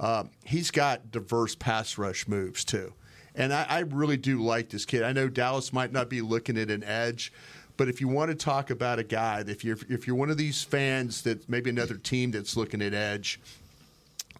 Uh, 0.00 0.24
he's 0.44 0.70
got 0.70 1.10
diverse 1.10 1.54
pass 1.54 1.96
rush 1.96 2.26
moves 2.26 2.64
too. 2.64 2.92
And 3.34 3.52
I, 3.52 3.66
I 3.68 3.78
really 3.80 4.16
do 4.16 4.42
like 4.42 4.70
this 4.70 4.84
kid. 4.84 5.02
I 5.02 5.12
know 5.12 5.28
Dallas 5.28 5.72
might 5.72 5.92
not 5.92 6.08
be 6.08 6.20
looking 6.20 6.58
at 6.58 6.70
an 6.70 6.84
edge, 6.84 7.32
but 7.76 7.88
if 7.88 8.00
you 8.00 8.08
want 8.08 8.30
to 8.30 8.34
talk 8.34 8.70
about 8.70 8.98
a 8.98 9.04
guy, 9.04 9.42
if 9.46 9.64
you're 9.64 9.78
if 9.88 10.06
you're 10.06 10.16
one 10.16 10.30
of 10.30 10.36
these 10.36 10.62
fans 10.62 11.22
that 11.22 11.48
maybe 11.48 11.70
another 11.70 11.96
team 11.96 12.30
that's 12.30 12.56
looking 12.56 12.80
at 12.82 12.94
edge, 12.94 13.40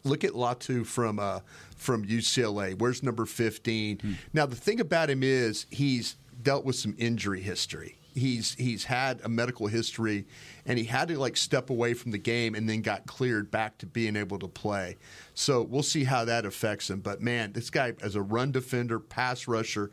look 0.05 0.23
at 0.25 0.33
Latu 0.33 0.87
from 0.87 1.19
uh, 1.19 1.41
from 1.77 2.05
UCLA. 2.05 2.79
Where's 2.79 3.03
number 3.03 3.27
15? 3.27 4.19
Now 4.33 4.47
the 4.47 4.57
thing 4.57 4.81
about 4.81 5.11
him 5.11 5.23
is 5.23 5.67
he's 5.71 6.17
dealt 6.43 6.65
with 6.65 6.77
some 6.77 6.95
injury 6.99 7.41
history. 7.41 7.97
He's 8.15 8.55
he's 8.55 8.85
had 8.85 9.21
a 9.25 9.29
medical 9.29 9.67
history, 9.67 10.27
and 10.67 10.79
he 10.79 10.85
had 10.85 11.09
to 11.09 11.19
like 11.19 11.37
step 11.37 11.71
away 11.71 11.95
from 11.95 12.13
the 12.13 12.19
game, 12.19 12.55
and 12.55 12.69
then 12.69 12.81
got 12.81 13.07
cleared 13.07 13.51
back 13.51 13.79
to 13.79 13.87
being 13.87 14.15
able 14.15 14.39
to 14.39 14.47
play. 14.47 14.97
So 15.35 15.63
we'll 15.63 15.83
see 15.83 16.05
how 16.05 16.25
that 16.27 16.47
affects 16.47 16.89
him. 16.89 17.01
But 17.01 17.21
man, 17.21 17.53
this 17.53 17.71
guy 17.71 17.95
as 18.01 18.15
a 18.15 18.23
run 18.23 18.53
defender, 18.53 19.01
pass 19.01 19.49
rusher, 19.49 19.91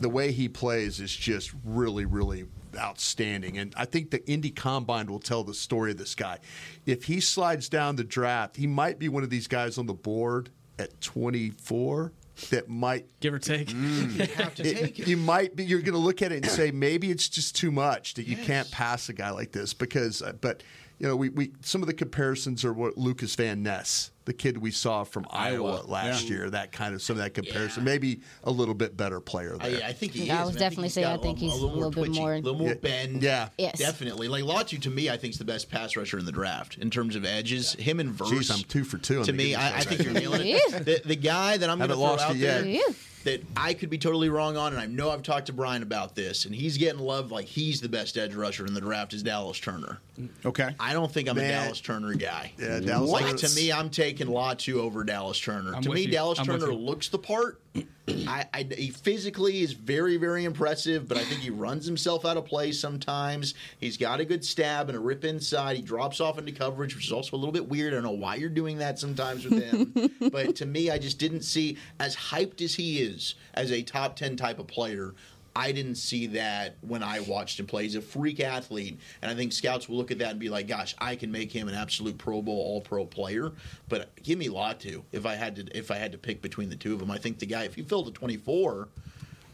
the 0.00 0.08
way 0.08 0.30
he 0.30 0.48
plays 0.48 1.00
is 1.00 1.14
just 1.14 1.52
really, 1.64 2.04
really 2.04 2.44
outstanding. 2.78 3.58
And 3.58 3.74
I 3.76 3.84
think 3.84 4.10
the 4.10 4.26
Indy 4.28 4.50
Combine 4.50 5.06
will 5.06 5.18
tell 5.20 5.44
the 5.44 5.54
story 5.54 5.90
of 5.90 5.98
this 5.98 6.14
guy. 6.14 6.38
If 6.86 7.04
he 7.04 7.20
slides 7.20 7.68
down 7.68 7.96
the 7.96 8.04
draft, 8.04 8.56
he 8.56 8.66
might 8.66 8.98
be 8.98 9.08
one 9.08 9.22
of 9.22 9.30
these 9.30 9.46
guys 9.48 9.76
on 9.78 9.86
the 9.86 9.94
board 9.94 10.50
at 10.78 11.00
24 11.00 12.12
that 12.50 12.68
might 12.68 13.06
Give 13.20 13.34
or 13.34 13.38
take. 13.40 13.70
have 14.36 14.54
to 14.54 14.62
it- 14.66 14.78
take 14.78 14.98
it. 15.00 15.08
you 15.08 15.16
might 15.16 15.56
be 15.56 15.64
you're 15.64 15.80
going 15.80 15.92
to 15.94 15.98
look 15.98 16.22
at 16.22 16.30
it 16.30 16.36
and 16.44 16.46
say 16.50 16.70
maybe 16.70 17.10
it's 17.10 17.28
just 17.28 17.56
too 17.56 17.72
much 17.72 18.14
that 18.14 18.26
you 18.28 18.36
can't 18.36 18.70
pass 18.70 19.08
a 19.08 19.12
guy 19.12 19.30
like 19.30 19.50
this 19.52 19.74
because 19.74 20.22
uh, 20.22 20.32
but 20.40 20.62
you 20.98 21.06
know 21.06 21.16
we, 21.16 21.28
we 21.28 21.52
some 21.60 21.80
of 21.82 21.86
the 21.86 21.94
comparisons 21.94 22.64
are 22.64 22.72
what 22.72 22.96
Lucas 22.98 23.34
Van 23.34 23.62
Ness 23.62 24.10
the 24.24 24.32
kid 24.34 24.58
we 24.58 24.70
saw 24.70 25.04
from 25.04 25.24
Iowa, 25.30 25.76
Iowa, 25.76 25.86
last 25.86 26.24
yeah. 26.24 26.36
year 26.36 26.50
that 26.50 26.70
kind 26.70 26.94
of 26.94 27.00
some 27.00 27.16
of 27.16 27.22
that 27.22 27.32
comparison 27.32 27.82
maybe 27.84 28.20
a 28.44 28.50
little 28.50 28.74
bit 28.74 28.94
better 28.96 29.20
player 29.20 29.56
there 29.56 29.82
I, 29.82 29.88
I 29.88 29.92
think 29.94 30.12
he 30.12 30.24
Yeah, 30.24 30.38
I 30.38 30.42
is. 30.42 30.46
was 30.48 30.54
and 30.56 30.60
definitely 30.60 30.84
he's 30.88 30.92
saying 30.94 31.06
I 31.06 31.16
think 31.16 31.38
he's 31.38 31.54
a 31.54 31.56
little 31.66 31.90
bit 31.90 32.04
twitchy, 32.06 32.20
more- 32.20 32.34
a 32.34 32.40
little 32.40 32.58
more 32.58 32.68
Yeah. 32.68 32.74
bend. 32.74 33.22
Yeah. 33.22 33.48
Yes. 33.56 33.78
definitely. 33.78 34.28
Like 34.28 34.44
Latu 34.44 34.80
to 34.82 34.90
me, 34.90 35.08
I 35.08 35.16
think 35.16 35.32
is 35.32 35.38
the 35.38 35.44
best 35.46 35.70
pass 35.70 35.96
rusher 35.96 36.18
in 36.18 36.26
the 36.26 36.32
draft 36.32 36.76
in 36.76 36.90
terms 36.90 37.16
of 37.16 37.24
edges. 37.24 37.72
Him 37.74 38.00
and 38.00 38.10
Verse. 38.10 38.28
Jeez, 38.30 38.50
I'm 38.54 38.62
two 38.64 38.84
for 38.84 38.98
two 38.98 39.20
on 39.20 39.24
To 39.24 39.32
the 39.32 39.38
me, 39.38 39.50
Gibbons 39.50 39.64
I, 39.72 39.76
I 39.78 39.80
think 39.80 40.02
you're 40.04 40.12
nailing 40.12 40.46
Yeah. 40.46 40.58
it. 40.72 40.84
The, 40.84 41.02
the 41.06 41.16
guy 41.16 41.56
that 41.56 41.70
I'm 41.70 41.78
going 41.78 41.88
to 41.88 41.94
throw 41.96 42.02
lost 42.02 42.24
out 42.24 42.32
it 42.36 42.38
yet. 42.38 42.64
there 42.64 42.70
Yeah. 42.70 42.82
that 43.24 43.42
I 43.56 43.72
could 43.72 43.88
be 43.88 43.96
totally 43.98 44.28
wrong 44.28 44.58
on, 44.58 44.72
and 44.74 44.80
I 44.80 44.84
know 44.86 45.08
I've 45.10 45.22
talked 45.22 45.46
to 45.46 45.52
Bryan 45.54 45.82
about 45.82 46.14
this, 46.14 46.44
and 46.44 46.54
he's 46.54 46.76
getting 46.76 47.00
love 47.00 47.30
like 47.32 47.46
he's 47.46 47.80
the 47.80 47.88
best 47.88 48.18
edge 48.18 48.34
rusher 48.34 48.66
in 48.66 48.74
the 48.74 48.80
draft 48.82 49.14
is 49.14 49.22
Dallas 49.22 49.58
Turner. 49.58 50.00
Okay. 50.44 50.74
I 50.80 50.92
don't 50.92 51.10
think 51.10 51.28
I'm 51.28 51.38
a 51.38 51.40
Dallas 51.40 51.80
Turner 51.80 52.14
guy. 52.14 52.52
Yeah, 52.58 52.80
Dallas 52.80 53.10
Like 53.10 53.36
to 53.36 53.48
me, 53.54 53.72
I'm 53.72 53.90
taking 53.90 54.26
Latu 54.26 54.74
over 54.74 55.04
Dallas 55.04 55.38
Turner. 55.38 55.74
I'm 55.74 55.82
to 55.82 55.90
me, 55.90 56.02
you. 56.02 56.12
Dallas 56.12 56.38
I'm 56.38 56.46
Turner 56.46 56.72
looks 56.72 57.08
the 57.08 57.18
part. 57.18 57.60
I, 58.26 58.46
I, 58.54 58.66
he 58.76 58.90
physically 58.90 59.60
is 59.60 59.72
very, 59.72 60.16
very 60.16 60.44
impressive, 60.44 61.06
but 61.06 61.18
I 61.18 61.24
think 61.24 61.40
he 61.40 61.50
runs 61.50 61.84
himself 61.84 62.24
out 62.24 62.36
of 62.36 62.46
play 62.46 62.72
sometimes. 62.72 63.54
He's 63.78 63.96
got 63.96 64.20
a 64.20 64.24
good 64.24 64.44
stab 64.44 64.88
and 64.88 64.96
a 64.96 65.00
rip 65.00 65.24
inside. 65.24 65.76
He 65.76 65.82
drops 65.82 66.20
off 66.20 66.38
into 66.38 66.52
coverage, 66.52 66.94
which 66.94 67.06
is 67.06 67.12
also 67.12 67.36
a 67.36 67.38
little 67.38 67.52
bit 67.52 67.68
weird. 67.68 67.92
I 67.92 67.96
don't 67.96 68.04
know 68.04 68.10
why 68.10 68.36
you're 68.36 68.48
doing 68.48 68.78
that 68.78 68.98
sometimes 68.98 69.44
with 69.44 69.62
him. 69.62 70.10
but 70.32 70.56
to 70.56 70.66
me, 70.66 70.90
I 70.90 70.98
just 70.98 71.18
didn't 71.18 71.42
see, 71.42 71.76
as 72.00 72.16
hyped 72.16 72.62
as 72.62 72.74
he 72.74 73.00
is 73.00 73.34
as 73.54 73.70
a 73.70 73.82
top 73.82 74.16
10 74.16 74.36
type 74.36 74.58
of 74.58 74.66
player, 74.66 75.14
I 75.58 75.72
didn't 75.72 75.96
see 75.96 76.26
that 76.28 76.76
when 76.82 77.02
I 77.02 77.20
watched 77.20 77.58
him 77.58 77.66
play. 77.66 77.82
He's 77.82 77.96
a 77.96 78.00
freak 78.00 78.38
athlete, 78.40 78.98
and 79.22 79.30
I 79.30 79.34
think 79.34 79.52
scouts 79.52 79.88
will 79.88 79.96
look 79.96 80.10
at 80.10 80.18
that 80.18 80.30
and 80.30 80.38
be 80.38 80.48
like, 80.48 80.68
"Gosh, 80.68 80.94
I 80.98 81.16
can 81.16 81.32
make 81.32 81.50
him 81.50 81.66
an 81.68 81.74
absolute 81.74 82.16
Pro 82.16 82.40
Bowl, 82.42 82.54
All 82.60 82.80
Pro 82.80 83.04
player." 83.04 83.52
But 83.88 84.10
give 84.22 84.38
me 84.38 84.48
Latu 84.48 85.02
if 85.12 85.26
I 85.26 85.34
had 85.34 85.56
to 85.56 85.76
if 85.76 85.90
I 85.90 85.96
had 85.96 86.12
to 86.12 86.18
pick 86.18 86.40
between 86.42 86.70
the 86.70 86.76
two 86.76 86.92
of 86.94 87.00
them. 87.00 87.10
I 87.10 87.18
think 87.18 87.38
the 87.40 87.46
guy, 87.46 87.64
if 87.64 87.74
he 87.74 87.82
filled 87.82 88.06
a 88.08 88.12
twenty 88.12 88.36
four, 88.36 88.88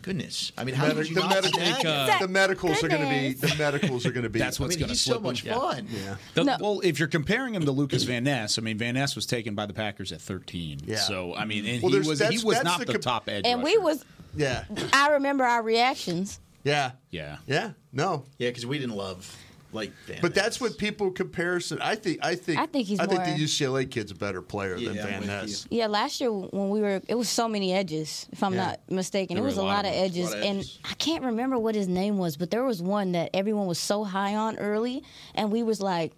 goodness, 0.02 0.52
I 0.58 0.64
mean, 0.64 0.74
how 0.74 0.88
Medi- 0.88 0.96
could 0.98 1.08
you 1.08 1.14
the, 1.14 1.20
not 1.22 1.30
medical- 1.30 1.60
snag 1.60 1.82
him? 1.82 1.86
uh, 1.90 2.18
the 2.18 2.28
medicals 2.28 2.84
are 2.84 2.88
going 2.88 3.02
to 3.02 3.08
be 3.08 3.32
the 3.32 3.54
medicals 3.56 4.04
are 4.06 4.10
going 4.12 4.24
to 4.24 4.28
be 4.28 4.38
That's 4.40 4.60
I 4.60 4.64
what's 4.64 4.74
mean, 4.76 4.80
going 4.80 4.88
to 4.88 4.92
he's 4.92 5.00
slip 5.00 5.16
so 5.16 5.20
much 5.22 5.42
him. 5.42 5.54
fun. 5.58 5.86
yeah. 5.90 6.16
The- 6.34 6.44
No. 6.44 6.56
Well, 6.60 6.80
if 6.84 6.98
you're 6.98 7.08
comparing 7.08 7.54
him 7.54 7.64
to 7.64 7.70
Lucas 7.72 8.02
Van 8.02 8.24
Ness, 8.24 8.58
I 8.58 8.62
mean 8.62 8.76
Van 8.76 8.94
Ness 8.94 9.16
was 9.16 9.24
taken 9.26 9.54
by 9.54 9.64
the 9.66 9.72
Packers 9.74 10.12
at 10.12 10.20
13. 10.20 10.80
Yeah. 10.84 10.96
So 10.96 11.34
I 11.34 11.44
mean, 11.46 11.64
and 11.66 11.82
Well, 11.82 11.92
he 11.92 11.98
was 12.06 12.20
he 12.20 12.44
was 12.44 12.62
not 12.62 12.80
the 12.80 12.84
the, 12.86 12.92
com- 12.92 13.00
top 13.00 13.28
edge. 13.28 13.44
And 13.46 13.62
we 13.62 13.78
was 13.78 14.04
yeah 14.36 14.64
I 14.92 15.10
remember 15.12 15.44
our 15.44 15.62
reactions. 15.62 16.40
yeah 16.64 16.92
yeah. 17.10 17.38
yeah 17.46 17.70
no 17.92 18.24
Yeah, 18.38 18.50
because 18.50 18.66
we 18.66 18.78
didn't 18.78 18.96
love 18.96 19.34
like. 19.72 19.92
Van 20.06 20.18
But 20.22 20.34
that's 20.36 20.60
what 20.60 20.78
people 20.78 21.10
comparison. 21.10 21.80
I 21.82 21.96
think. 21.96 22.18
I 22.22 22.36
think. 22.36 22.58
I 22.60 22.66
think 22.66 22.86
he's 22.86 23.00
I 23.00 23.06
think 23.06 23.24
the 23.24 23.30
UCLA 23.44 23.90
kid's 23.90 24.12
a 24.12 24.14
better 24.14 24.40
player 24.40 24.74
than 24.78 24.94
Yeah, 24.94 25.02
I'm 25.04 25.22
Van 25.22 25.26
Ness. 25.26 25.66
Yeah, 25.68 25.86
last 25.88 26.20
year 26.20 26.30
when 26.30 26.70
we 26.70 26.80
were, 26.80 27.00
it 27.08 27.16
was 27.16 27.28
so 27.28 27.48
many 27.48 27.72
edges. 27.72 28.26
If 28.32 28.42
I'm 28.44 28.54
Yeah. 28.54 28.66
not 28.66 28.80
mistaken, 28.88 29.34
There 29.36 29.42
it 29.44 29.46
was 29.46 29.58
a 29.58 29.62
a 29.62 29.62
lot 29.62 29.84
lot, 29.84 29.86
of 29.86 29.90
of 29.92 29.96
edges, 29.98 30.30
Lot 30.30 30.38
of 30.38 30.44
and 30.44 30.58
edges. 30.60 30.78
I 30.88 30.94
can't 30.94 31.24
remember 31.24 31.58
what 31.58 31.74
his 31.74 31.88
name 31.88 32.18
was, 32.18 32.36
but 32.36 32.50
there 32.52 32.62
was 32.64 32.80
one 32.82 33.12
that 33.12 33.30
everyone 33.34 33.66
was 33.66 33.78
so 33.80 34.04
high 34.04 34.36
on 34.36 34.56
early, 34.58 35.02
and 35.34 35.50
we 35.50 35.62
was 35.64 35.80
like, 35.80 36.12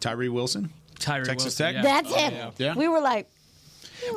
Tyree 0.00 0.28
Wilson. 0.28 0.70
Tyree 0.98 1.24
Texas 1.24 1.58
Wilson, 1.58 1.66
Tech? 1.66 1.74
yeah. 1.76 1.82
"That's 1.82 2.12
Oh, 2.12 2.16
him." 2.18 2.32
yeah. 2.34 2.50
Yeah. 2.58 2.74
We 2.74 2.88
were 2.88 3.00
like, 3.00 3.28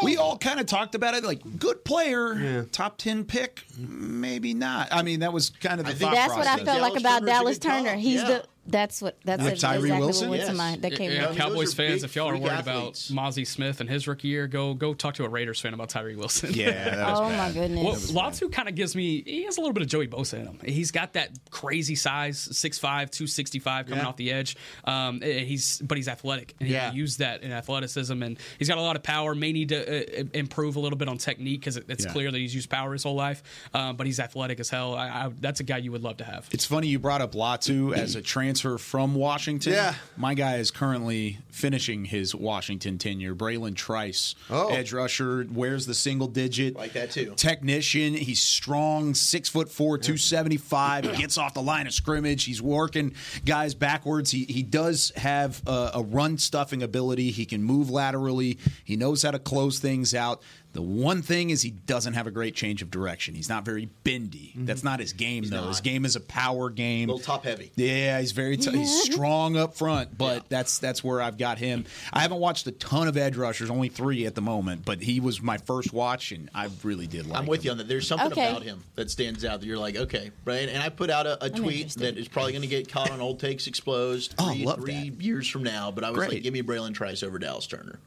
We 0.03 0.17
all 0.17 0.37
kind 0.37 0.59
of 0.59 0.65
talked 0.65 0.95
about 0.95 1.13
it, 1.15 1.23
like 1.23 1.41
good 1.59 1.83
player, 1.85 2.33
Yeah. 2.33 2.61
top 2.71 2.97
ten 2.97 3.23
pick, 3.23 3.63
maybe 3.77 4.53
not. 4.53 4.89
I 4.91 5.01
mean, 5.03 5.19
that 5.21 5.31
was 5.33 5.49
kind 5.49 5.79
of 5.79 5.85
the 5.85 5.91
I 5.93 5.95
thought 5.95 6.13
"That's 6.13 6.33
what 6.35 6.47
I 6.47 6.55
process. 6.57 6.65
felt 6.65 6.81
like 6.81 6.99
about 6.99 7.19
Turner's 7.19 7.27
Dallas. 7.29 7.59
Turner. 7.59 7.95
He's 7.95 8.21
Yeah. 8.21 8.27
the 8.27 8.45
That's 8.67 9.01
what. 9.01 9.17
That's 9.23 9.43
Like 9.43 9.57
Tyree 9.59 9.79
exactly 9.83 9.99
Wilson? 10.05 10.29
what 10.29 10.37
went 10.37 10.41
to 10.43 10.47
Yes. 10.53 10.57
mind. 10.57 10.81
That 10.81 10.91
came. 10.95 11.11
Yeah, 11.11 11.19
to 11.21 11.25
mind. 11.27 11.37
Cowboys 11.37 11.73
fans, 11.73 12.01
big 12.01 12.09
if 12.09 12.15
y'all 12.15 12.29
are 12.29 12.37
worried 12.37 12.51
athletes. 12.51 13.09
about 13.11 13.23
Mazi 13.33 13.45
Smith 13.45 13.79
and 13.79 13.89
his 13.89 14.07
rookie 14.07 14.27
year, 14.29 14.47
go 14.47 14.73
go 14.73 14.93
talk 14.93 15.13
to 15.15 15.23
a 15.25 15.29
Raiders 15.29 15.59
fan 15.59 15.73
about 15.73 15.89
Tyree 15.89 16.15
Wilson. 16.15 16.53
Yeah, 16.53 16.71
that 16.95 17.07
was 17.11 17.19
Oh 17.21 17.29
bad. 17.29 17.37
my 17.37 17.51
goodness. 17.51 18.11
Well, 18.11 18.31
Latu 18.31 18.51
kind 18.51 18.67
of 18.67 18.75
gives 18.75 18.95
me. 18.95 19.21
He 19.25 19.43
has 19.43 19.57
a 19.57 19.61
little 19.61 19.73
bit 19.73 19.83
of 19.83 19.89
Joey 19.89 20.07
Bosa 20.07 20.39
in 20.39 20.47
him. 20.47 20.59
He's 20.65 20.91
got 20.91 21.13
that 21.13 21.29
crazy 21.51 21.95
size, 21.95 22.37
6'5", 22.51 23.11
265 23.11 23.85
coming 23.85 23.99
Yeah. 23.99 24.07
off 24.07 24.17
the 24.17 24.31
edge. 24.31 24.55
Um, 24.83 25.19
eh, 25.23 25.39
he's 25.39 25.79
but 25.79 25.97
he's 25.97 26.07
athletic, 26.07 26.55
and 26.59 26.67
Yeah. 26.69 26.85
he 26.85 26.89
can 26.89 26.97
use 26.97 27.17
that 27.17 27.43
in 27.43 27.51
athleticism, 27.51 28.21
and 28.23 28.37
he's 28.57 28.67
got 28.67 28.77
a 28.77 28.81
lot 28.81 28.95
of 28.95 29.03
power. 29.03 29.35
May 29.35 29.51
need 29.51 29.69
to 29.69 30.21
uh, 30.21 30.23
improve 30.33 30.75
a 30.75 30.79
little 30.79 30.97
bit 30.97 31.07
on 31.07 31.17
technique 31.17 31.59
because 31.61 31.77
it, 31.77 31.85
it's 31.89 32.05
Yeah. 32.05 32.11
clear 32.11 32.31
that 32.31 32.37
he's 32.37 32.55
used 32.55 32.69
power 32.69 32.93
his 32.93 33.03
whole 33.03 33.15
life. 33.15 33.43
Um, 33.73 33.95
but 33.95 34.05
he's 34.07 34.19
athletic 34.19 34.59
as 34.59 34.69
hell. 34.69 34.95
I, 34.95 35.07
I, 35.07 35.29
that's 35.39 35.59
a 35.59 35.63
guy 35.63 35.77
you 35.77 35.91
would 35.91 36.01
love 36.03 36.17
to 36.17 36.23
have. 36.23 36.47
It's 36.51 36.65
funny 36.65 36.87
you 36.87 36.99
brought 36.99 37.21
up 37.21 37.33
Latu 37.33 37.95
as 37.95 38.15
a 38.15 38.21
transfer 38.55 38.77
from 38.77 39.15
Washington. 39.15 39.73
Yeah. 39.73 39.95
My 40.17 40.33
guy 40.33 40.57
is 40.57 40.71
currently 40.71 41.39
finishing 41.51 42.05
his 42.05 42.33
Washington 42.33 42.97
tenure. 42.97 43.35
Bralen 43.35 43.75
Trice, 43.75 44.35
Oh. 44.49 44.69
edge 44.69 44.93
rusher, 44.93 45.45
wears 45.51 45.85
the 45.85 45.93
single 45.93 46.27
digit. 46.27 46.75
Like 46.75 46.93
that, 46.93 47.11
too. 47.11 47.33
Technician. 47.35 48.13
He's 48.13 48.41
strong, 48.41 49.13
six 49.13 49.49
foot 49.49 49.69
four, 49.69 49.97
two 49.97 50.17
seventy 50.17 50.57
five. 50.57 51.03
Gets 51.17 51.37
off 51.37 51.53
the 51.53 51.61
line 51.61 51.87
of 51.87 51.93
scrimmage. 51.93 52.43
He's 52.45 52.61
working 52.61 53.13
guys 53.45 53.73
backwards. 53.73 54.31
He 54.31 54.45
he 54.45 54.63
does 54.63 55.11
have 55.15 55.61
a, 55.67 55.91
a 55.95 56.03
run 56.03 56.37
stuffing 56.37 56.81
ability. 56.83 57.31
He 57.31 57.45
can 57.45 57.63
move 57.63 57.89
laterally. 57.89 58.57
He 58.83 58.95
knows 58.95 59.23
how 59.23 59.31
to 59.31 59.39
close 59.39 59.79
things 59.79 60.13
out. 60.13 60.41
The 60.75 60.81
one 60.81 61.21
thing 61.21 61.51
is 61.51 61.61
he 61.61 61.71
doesn't 61.71 62.15
have 62.15 62.27
a 62.27 62.31
great 62.31 62.53
change 62.53 62.81
of 62.81 62.91
direction. 62.91 63.33
He's 63.33 63.47
not 63.47 63.63
very 63.63 63.85
bendy. 64.03 64.49
Mm-hmm. 64.51 64.65
That's 64.65 64.83
not 64.83 64.99
his 64.99 65.13
game 65.13 65.45
though. 65.45 65.69
His 65.69 65.79
game 65.79 66.03
is 66.03 66.17
a 66.17 66.19
power 66.19 66.69
game. 66.69 67.09
A 67.09 67.13
little 67.13 67.25
top 67.25 67.45
heavy. 67.45 67.71
Yeah, 67.77 68.19
he's 68.19 68.33
very 68.33 68.57
t- 68.57 68.71
he's 68.71 69.03
strong 69.13 69.55
up 69.55 69.75
front, 69.75 70.17
but 70.17 70.49
that's 70.49 70.79
that's 70.79 71.01
where 71.01 71.21
I've 71.21 71.37
got 71.37 71.57
him. 71.59 71.85
I 72.11 72.19
haven't 72.19 72.39
watched 72.39 72.67
a 72.67 72.71
ton 72.73 73.07
of 73.07 73.15
edge 73.15 73.37
rushers, 73.37 73.69
only 73.69 73.87
three 73.87 74.25
at 74.25 74.35
the 74.35 74.41
moment, 74.41 74.83
but 74.83 75.01
he 75.01 75.21
was 75.21 75.41
my 75.41 75.57
first 75.57 75.93
watch, 75.93 76.33
and 76.33 76.49
I 76.53 76.69
really 76.83 77.07
did 77.07 77.25
like. 77.25 77.35
Him. 77.37 77.43
I'm 77.43 77.45
with 77.45 77.61
him. 77.61 77.65
you 77.65 77.71
on 77.71 77.77
that. 77.77 77.87
There's 77.87 78.05
something 78.07 78.33
Okay. 78.33 78.49
about 78.49 78.63
him 78.63 78.83
that 78.95 79.09
stands 79.09 79.45
out 79.45 79.61
that 79.61 79.65
you're 79.65 79.77
like, 79.77 79.95
okay, 79.95 80.31
right? 80.43 80.67
And 80.67 80.83
I 80.83 80.89
put 80.89 81.09
out 81.09 81.25
a, 81.25 81.45
a 81.45 81.49
tweet 81.49 81.91
that 81.95 82.17
is 82.17 82.27
probably 82.27 82.51
going 82.51 82.63
to 82.63 82.67
get 82.67 82.89
caught 82.91 83.11
on 83.11 83.21
old 83.21 83.39
takes 83.39 83.67
exposed 83.67 84.35
Oh, 84.39 84.51
three, 84.53 84.65
love 84.65 84.79
three 84.81 85.09
that. 85.09 85.21
years 85.23 85.47
from 85.47 85.63
now. 85.63 85.89
But 85.91 86.03
I 86.03 86.09
was 86.09 86.17
Great. 86.17 86.31
like, 86.33 86.43
give 86.43 86.51
me 86.53 86.61
Bralen 86.63 86.93
Trice 86.93 87.23
over 87.23 87.39
Dallas 87.39 87.65
Turner. 87.65 87.97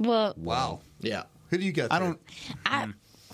Well, 0.00 0.34
Wow. 0.36 0.80
Yeah. 1.00 1.22
Who 1.50 1.58
do 1.58 1.64
you 1.64 1.72
got? 1.72 1.92
I 1.92 1.98
there? 1.98 2.08
don't. 2.08 2.20
I, 2.66 2.84
hmm. 2.86 2.90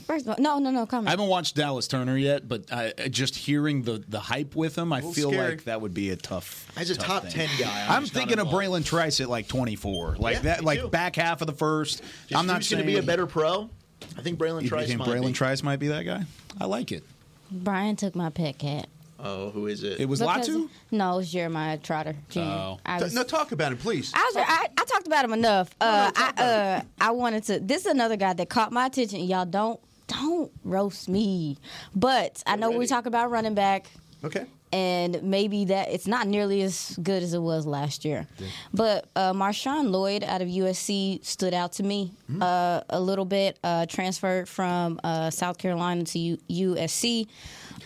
first 0.07 0.25
of 0.27 0.31
all, 0.31 0.37
no, 0.39 0.59
no, 0.59 0.71
no. 0.71 0.87
Come 0.87 1.07
I 1.07 1.11
haven't 1.11 1.29
watched 1.29 1.55
Dallas 1.57 1.87
Turner 1.89 2.17
yet, 2.17 2.49
but 2.49 2.73
I, 2.73 2.93
just 3.09 3.35
hearing 3.37 3.83
the 3.83 4.03
the 4.09 4.21
hype 4.21 4.57
with 4.57 4.77
him, 4.77 4.93
I 4.93 5.01
feel 5.01 5.31
scary. 5.31 5.51
like 5.51 5.65
that 5.65 5.81
would 5.81 5.95
be 5.95 6.11
a 6.11 6.17
tough. 6.17 6.71
As 6.77 6.91
a 6.91 6.95
tough 6.95 7.07
top 7.07 7.23
thing. 7.25 7.49
10 7.49 7.49
guy, 7.61 7.85
I'm 7.87 7.93
I'm 8.03 8.07
thinking 8.07 8.39
of. 8.39 8.49
Bralen 8.49 8.85
Trice 8.85 9.21
at 9.21 9.29
like 9.29 9.49
24, 9.49 10.17
like 10.19 10.37
Yeah, 10.37 10.41
that, 10.43 10.65
like 10.65 10.81
too. 10.81 10.89
back 10.89 11.17
half 11.17 11.41
of 11.41 11.47
the 11.47 11.53
first. 11.53 12.03
Just 12.29 12.39
I'm 12.39 12.47
not 12.47 12.59
who's 12.59 12.71
going 12.71 12.83
to 12.83 12.87
be 12.87 12.97
a 12.99 13.03
better 13.03 13.27
pro. 13.27 13.69
I 14.17 14.23
think 14.23 14.39
Bralen 14.39 14.63
You 14.63 14.69
Trice 14.69 14.89
think 14.89 14.99
might 15.01 15.09
Bralen 15.09 15.27
be. 15.29 15.33
Trice 15.33 15.63
might 15.63 15.79
be 15.79 15.89
that 15.89 16.03
guy? 16.05 16.25
I 16.61 16.67
like 16.67 16.93
it. 16.93 17.03
Bryan 17.51 17.97
took 17.97 18.15
my 18.15 18.31
pet 18.31 18.59
cat. 18.59 18.89
Oh, 19.19 19.51
who 19.51 19.67
is 19.67 19.83
it? 19.83 19.99
It 20.01 20.09
was 20.09 20.21
Because- 20.21 20.49
Latu. 20.49 20.69
No, 20.91 21.15
it 21.15 21.17
was 21.19 21.33
Jeremiah 21.33 21.79
Trotter. 21.79 22.15
Jr. 22.29 22.41
Oh. 22.41 22.79
Was, 22.87 23.15
no, 23.15 23.23
talk 23.23 23.53
about 23.53 23.73
him, 23.73 23.79
please. 23.79 24.13
I, 24.15 24.31
was, 24.35 24.45
I, 24.47 24.67
I 24.77 24.85
talked 24.85 25.07
about 25.07 25.25
him 25.25 25.33
enough. 25.33 25.71
Uh, 25.81 26.11
I 26.15 26.33
uh, 26.43 26.81
I 27.01 27.11
wanted 27.13 27.45
to. 27.45 27.61
This 27.61 27.87
is 27.87 27.93
another 27.93 28.17
guy 28.17 28.33
that 28.35 28.49
caught 28.49 28.73
my 28.73 28.87
attention. 28.87 29.21
Y'all 29.21 29.45
don't 29.47 29.81
don't 30.07 30.53
roast 30.65 31.09
me, 31.09 31.57
but 31.95 32.43
I 32.47 32.57
know 32.57 32.71
we 32.71 32.77
ready. 32.77 32.89
talk 32.89 33.07
about 33.07 33.31
running 33.31 33.55
back. 33.55 33.87
Okay. 34.25 34.47
and 34.73 35.23
maybe 35.23 35.67
that 35.67 35.89
it's 35.93 36.07
not 36.07 36.27
nearly 36.27 36.63
as 36.63 36.99
good 37.03 37.23
as 37.23 37.33
it 37.35 37.39
was 37.41 37.67
last 37.67 38.05
year. 38.05 38.27
But 38.75 39.07
uh, 39.15 39.33
Marshawn 39.33 39.91
Lloyd 39.91 40.25
out 40.25 40.43
of 40.43 40.49
USC 40.49 41.25
stood 41.25 41.55
out 41.55 41.73
to 41.75 41.83
me 41.83 42.13
uh, 42.41 42.81
a 42.89 42.99
little 43.01 43.25
bit. 43.25 43.59
Uh, 43.63 43.87
transferred 43.87 44.49
from 44.49 44.99
uh, 45.05 45.31
South 45.31 45.59
Carolina 45.59 46.05
to 46.05 46.19
U- 46.19 46.39
USC. 46.51 47.29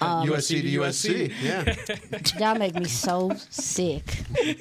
Um, 0.01 0.26
USC 0.28 0.62
to 0.62 0.78
USC. 0.80 1.32
Yeah. 1.42 1.74
y'all 2.38 2.59
make 2.59 2.74
me 2.74 2.86
so 2.86 3.30
sick. 3.51 4.05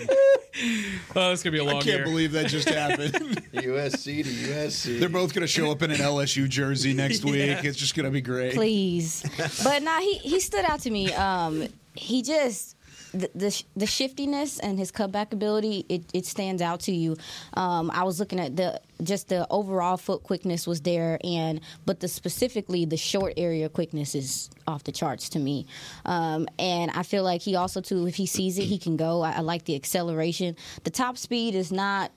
Oh, 1.16 1.32
it's 1.32 1.42
gonna 1.42 1.54
be 1.54 1.60
a 1.60 1.64
long 1.64 1.78
I 1.78 1.82
can't 1.82 1.98
year. 1.98 2.04
believe 2.04 2.32
that 2.34 2.48
just 2.48 2.68
happened. 2.82 3.14
USC 3.54 4.24
to 4.24 4.30
USC. 4.30 5.00
They're 5.00 5.08
both 5.08 5.34
going 5.34 5.42
to 5.42 5.48
show 5.48 5.72
up 5.72 5.82
in 5.84 5.92
an 5.92 5.98
LSU 5.98 6.50
jersey 6.50 6.94
next 6.94 7.24
week. 7.24 7.64
It's 7.64 7.78
just 7.78 7.96
going 7.96 8.06
to 8.06 8.12
be 8.12 8.20
great. 8.20 8.56
please. 8.56 9.24
But 9.64 9.84
nah, 9.84 10.00
he 10.00 10.16
he 10.18 10.40
stood 10.42 10.66
out 10.66 10.82
to 10.82 10.90
me. 10.90 11.14
Um, 11.14 11.68
he 11.96 12.22
just. 12.22 12.76
The, 13.12 13.64
the 13.76 13.86
shiftiness 13.88 14.60
and 14.60 14.78
his 14.78 14.92
cutback 14.92 15.34
ability 15.34 15.86
it, 15.90 16.04
it 16.14 16.26
stands 16.26 16.62
out 16.62 16.82
to 16.82 16.92
you. 16.92 17.18
Um, 17.54 17.90
I 17.92 18.04
was 18.04 18.20
looking 18.20 18.40
at 18.40 18.56
the 18.56 18.82
just 19.02 19.30
the 19.30 19.48
overall 19.50 19.98
foot 19.98 20.24
quickness 20.24 20.68
was 20.68 20.82
there, 20.82 21.20
and 21.24 21.62
but 21.86 22.02
the 22.02 22.08
specifically 22.08 22.86
the 22.86 22.98
short 22.98 23.34
area 23.38 23.70
quickness 23.70 24.14
is 24.14 24.50
off 24.68 24.84
the 24.84 24.92
charts 24.92 25.30
to 25.30 25.40
me. 25.40 25.66
Um, 26.06 26.48
and 26.60 26.92
I 26.92 27.04
feel 27.04 27.24
like 27.24 27.42
he 27.42 27.56
also 27.56 27.82
too 27.82 28.08
if 28.08 28.16
he 28.16 28.26
sees 28.26 28.58
it 28.60 28.66
he 28.66 28.78
can 28.78 28.98
go. 28.98 29.22
I, 29.22 29.32
I 29.32 29.40
like 29.40 29.66
the 29.66 29.76
acceleration. 29.76 30.56
The 30.84 30.92
top 30.92 31.18
speed 31.18 31.56
is 31.56 31.72
not 31.72 32.12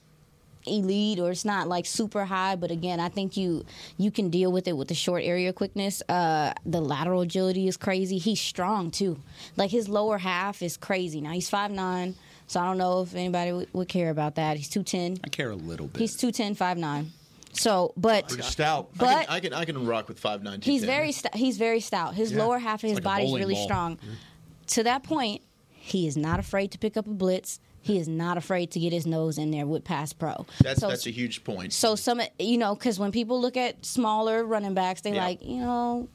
elite 0.67 1.19
or 1.19 1.31
it's 1.31 1.45
not 1.45 1.67
like 1.69 1.85
super 1.87 2.25
high 2.25 2.55
but 2.57 2.71
again 2.71 3.01
i 3.01 3.09
think 3.09 3.37
you 3.37 3.65
you 3.99 4.11
can 4.11 4.31
deal 4.31 4.53
with 4.53 4.69
it 4.69 4.77
with 4.77 4.89
the 4.89 4.95
short 4.95 5.23
area 5.25 5.53
quickness. 5.53 6.03
Uh 6.09 6.53
the 6.65 6.81
lateral 6.81 7.21
agility 7.23 7.67
is 7.69 7.77
crazy. 7.77 8.19
He's 8.19 8.41
strong 8.41 8.91
too. 8.91 9.19
Like 9.57 9.71
his 9.71 9.89
lower 9.89 10.19
half 10.19 10.63
is 10.63 10.77
crazy. 10.77 11.21
Now 11.21 11.33
he's 11.33 11.51
5'9 11.51 12.15
so 12.47 12.61
i 12.61 12.65
don't 12.67 12.77
know 12.79 13.03
if 13.03 13.15
anybody 13.15 13.53
would, 13.53 13.69
would 13.73 13.89
care 13.89 14.11
about 14.11 14.35
that. 14.37 14.57
He's 14.57 14.69
210 14.69 15.19
I 15.25 15.29
care 15.29 15.51
a 15.51 15.57
little 15.57 15.87
bit. 15.89 16.01
he's 16.01 16.17
210 16.17 16.55
5'9 16.55 17.07
so 17.53 17.93
but 17.97 18.29
Pretty 18.29 18.43
stout. 18.45 18.89
I 18.95 18.99
but 18.99 19.27
can, 19.27 19.33
I 19.35 19.41
can 19.41 19.53
I 19.53 19.65
can 19.65 19.87
rock 19.87 20.09
with 20.09 20.19
five 20.19 20.43
nine. 20.43 20.61
he's 20.63 20.85
very 20.85 21.13
st- 21.13 21.35
he's 21.35 21.59
very 21.59 21.81
stout. 21.81 22.15
His 22.15 22.33
lower 22.33 22.59
half 22.59 22.83
of 22.83 22.89
his 22.89 22.95
like 22.95 23.03
a 23.05 23.05
body's 23.05 23.35
really 23.35 23.55
ball. 23.55 23.65
strong. 23.65 23.99
To 24.69 24.83
that 24.85 25.03
point 25.03 25.43
he 25.71 26.07
is 26.07 26.17
not 26.17 26.39
afraid 26.39 26.71
to 26.73 26.79
pick 26.79 26.97
up 26.97 27.07
a 27.07 27.11
blitz 27.11 27.59
he 27.83 27.99
is 27.99 28.09
not 28.09 28.37
afraid 28.37 28.71
to 28.73 28.81
get 28.81 28.93
his 28.93 29.07
nose 29.07 29.39
in 29.39 29.51
there 29.51 29.67
with 29.67 29.85
pass 29.85 30.13
pro 30.13 30.47
That's 30.61 30.81
So- 30.81 30.89
that's 30.89 31.07
a 31.07 31.11
huge 31.11 31.45
point. 31.45 31.73
so 31.73 31.95
some, 31.97 32.21
you 32.39 32.59
know, 32.59 32.75
because 32.75 32.99
when 32.99 33.13
people 33.13 33.41
look 33.41 33.57
at 33.57 33.85
smaller 33.85 34.45
running 34.45 34.75
backs, 34.75 35.01
they 35.03 35.15
Yeah. 35.15 35.25
like, 35.25 35.45
you 35.45 35.59
know, 35.61 36.09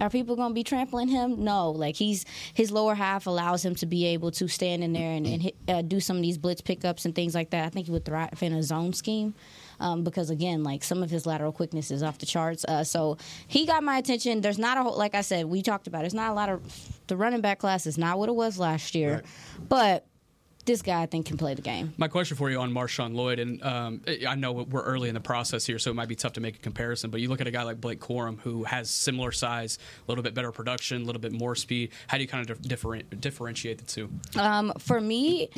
are 0.00 0.10
people 0.10 0.34
going 0.34 0.50
to 0.50 0.54
be 0.54 0.64
trampling 0.64 1.06
him? 1.06 1.44
No, 1.44 1.70
like 1.70 1.94
he's 1.94 2.24
his 2.52 2.72
lower 2.72 2.96
half 2.96 3.28
allows 3.28 3.64
him 3.64 3.76
to 3.76 3.86
be 3.86 4.06
able 4.06 4.32
to 4.32 4.48
stand 4.48 4.82
in 4.82 4.92
there 4.92 5.12
and, 5.12 5.24
and 5.24 5.42
hit, 5.42 5.54
uh, 5.68 5.82
do 5.82 6.00
some 6.00 6.16
of 6.16 6.22
these 6.22 6.36
blitz 6.36 6.60
pickups 6.60 7.04
and 7.04 7.14
things 7.14 7.32
like 7.32 7.50
that. 7.50 7.64
I 7.64 7.68
think 7.68 7.86
he 7.86 7.92
would 7.92 8.04
thrive 8.04 8.42
in 8.42 8.52
a 8.52 8.62
zone 8.62 8.92
scheme. 8.92 9.34
Um, 9.80 10.02
because 10.04 10.30
again, 10.30 10.62
like 10.64 10.82
some 10.84 11.02
of 11.02 11.10
his 11.10 11.26
lateral 11.26 11.50
quickness 11.52 11.90
is 11.90 12.02
off 12.02 12.18
the 12.18 12.26
charts. 12.26 12.64
Uh, 12.64 12.82
so 12.84 13.18
he 13.46 13.66
got 13.66 13.82
my 13.82 13.98
attention. 13.98 14.40
There's 14.40 14.58
not 14.58 14.78
a 14.78 14.82
whole, 14.84 14.96
like 14.96 15.14
I 15.16 15.20
said, 15.20 15.46
we 15.46 15.62
talked 15.62 15.86
about. 15.88 16.02
It. 16.02 16.06
It's 16.06 16.14
not 16.14 16.30
a 16.30 16.34
lot 16.34 16.48
of 16.48 16.60
the 17.08 17.16
running 17.16 17.40
back 17.40 17.58
class 17.58 17.84
is 17.86 17.98
not 17.98 18.18
what 18.18 18.28
it 18.28 18.34
was 18.34 18.56
last 18.58 18.94
year, 18.94 19.22
but 19.68 20.06
this 20.64 20.80
guy 20.82 21.02
I 21.02 21.06
think 21.06 21.26
can 21.26 21.36
play 21.36 21.54
the 21.54 21.62
game. 21.62 21.92
My 21.98 22.08
question 22.08 22.36
for 22.36 22.50
you 22.50 22.58
on 22.60 22.72
Marshawn 22.72 23.14
Lloyd, 23.14 23.38
and 23.38 23.62
um, 23.62 24.00
I 24.26 24.34
know 24.34 24.52
we're 24.52 24.82
early 24.82 25.08
in 25.08 25.14
the 25.14 25.20
process 25.20 25.66
here, 25.66 25.78
so 25.78 25.90
it 25.90 25.94
might 25.94 26.08
be 26.08 26.14
tough 26.14 26.32
to 26.34 26.40
make 26.40 26.56
a 26.56 26.58
comparison. 26.58 27.10
But 27.10 27.20
you 27.20 27.28
look 27.28 27.40
at 27.40 27.46
a 27.46 27.50
guy 27.50 27.62
like 27.64 27.80
Blake 27.80 28.00
Corum, 28.00 28.38
who 28.40 28.64
has 28.64 28.88
similar 28.90 29.30
size, 29.32 29.78
a 30.06 30.10
little 30.10 30.24
bit 30.24 30.32
better 30.34 30.50
production, 30.52 31.02
a 31.02 31.04
little 31.04 31.20
bit 31.20 31.32
more 31.32 31.54
speed. 31.54 31.90
How 32.06 32.16
do 32.16 32.22
you 32.22 32.28
kind 32.28 32.48
of 32.48 32.62
different, 32.62 33.20
differentiate 33.20 33.78
the 33.78 33.84
two? 33.84 34.10
Um, 34.38 34.72
for 34.78 35.00
me, 35.00 35.50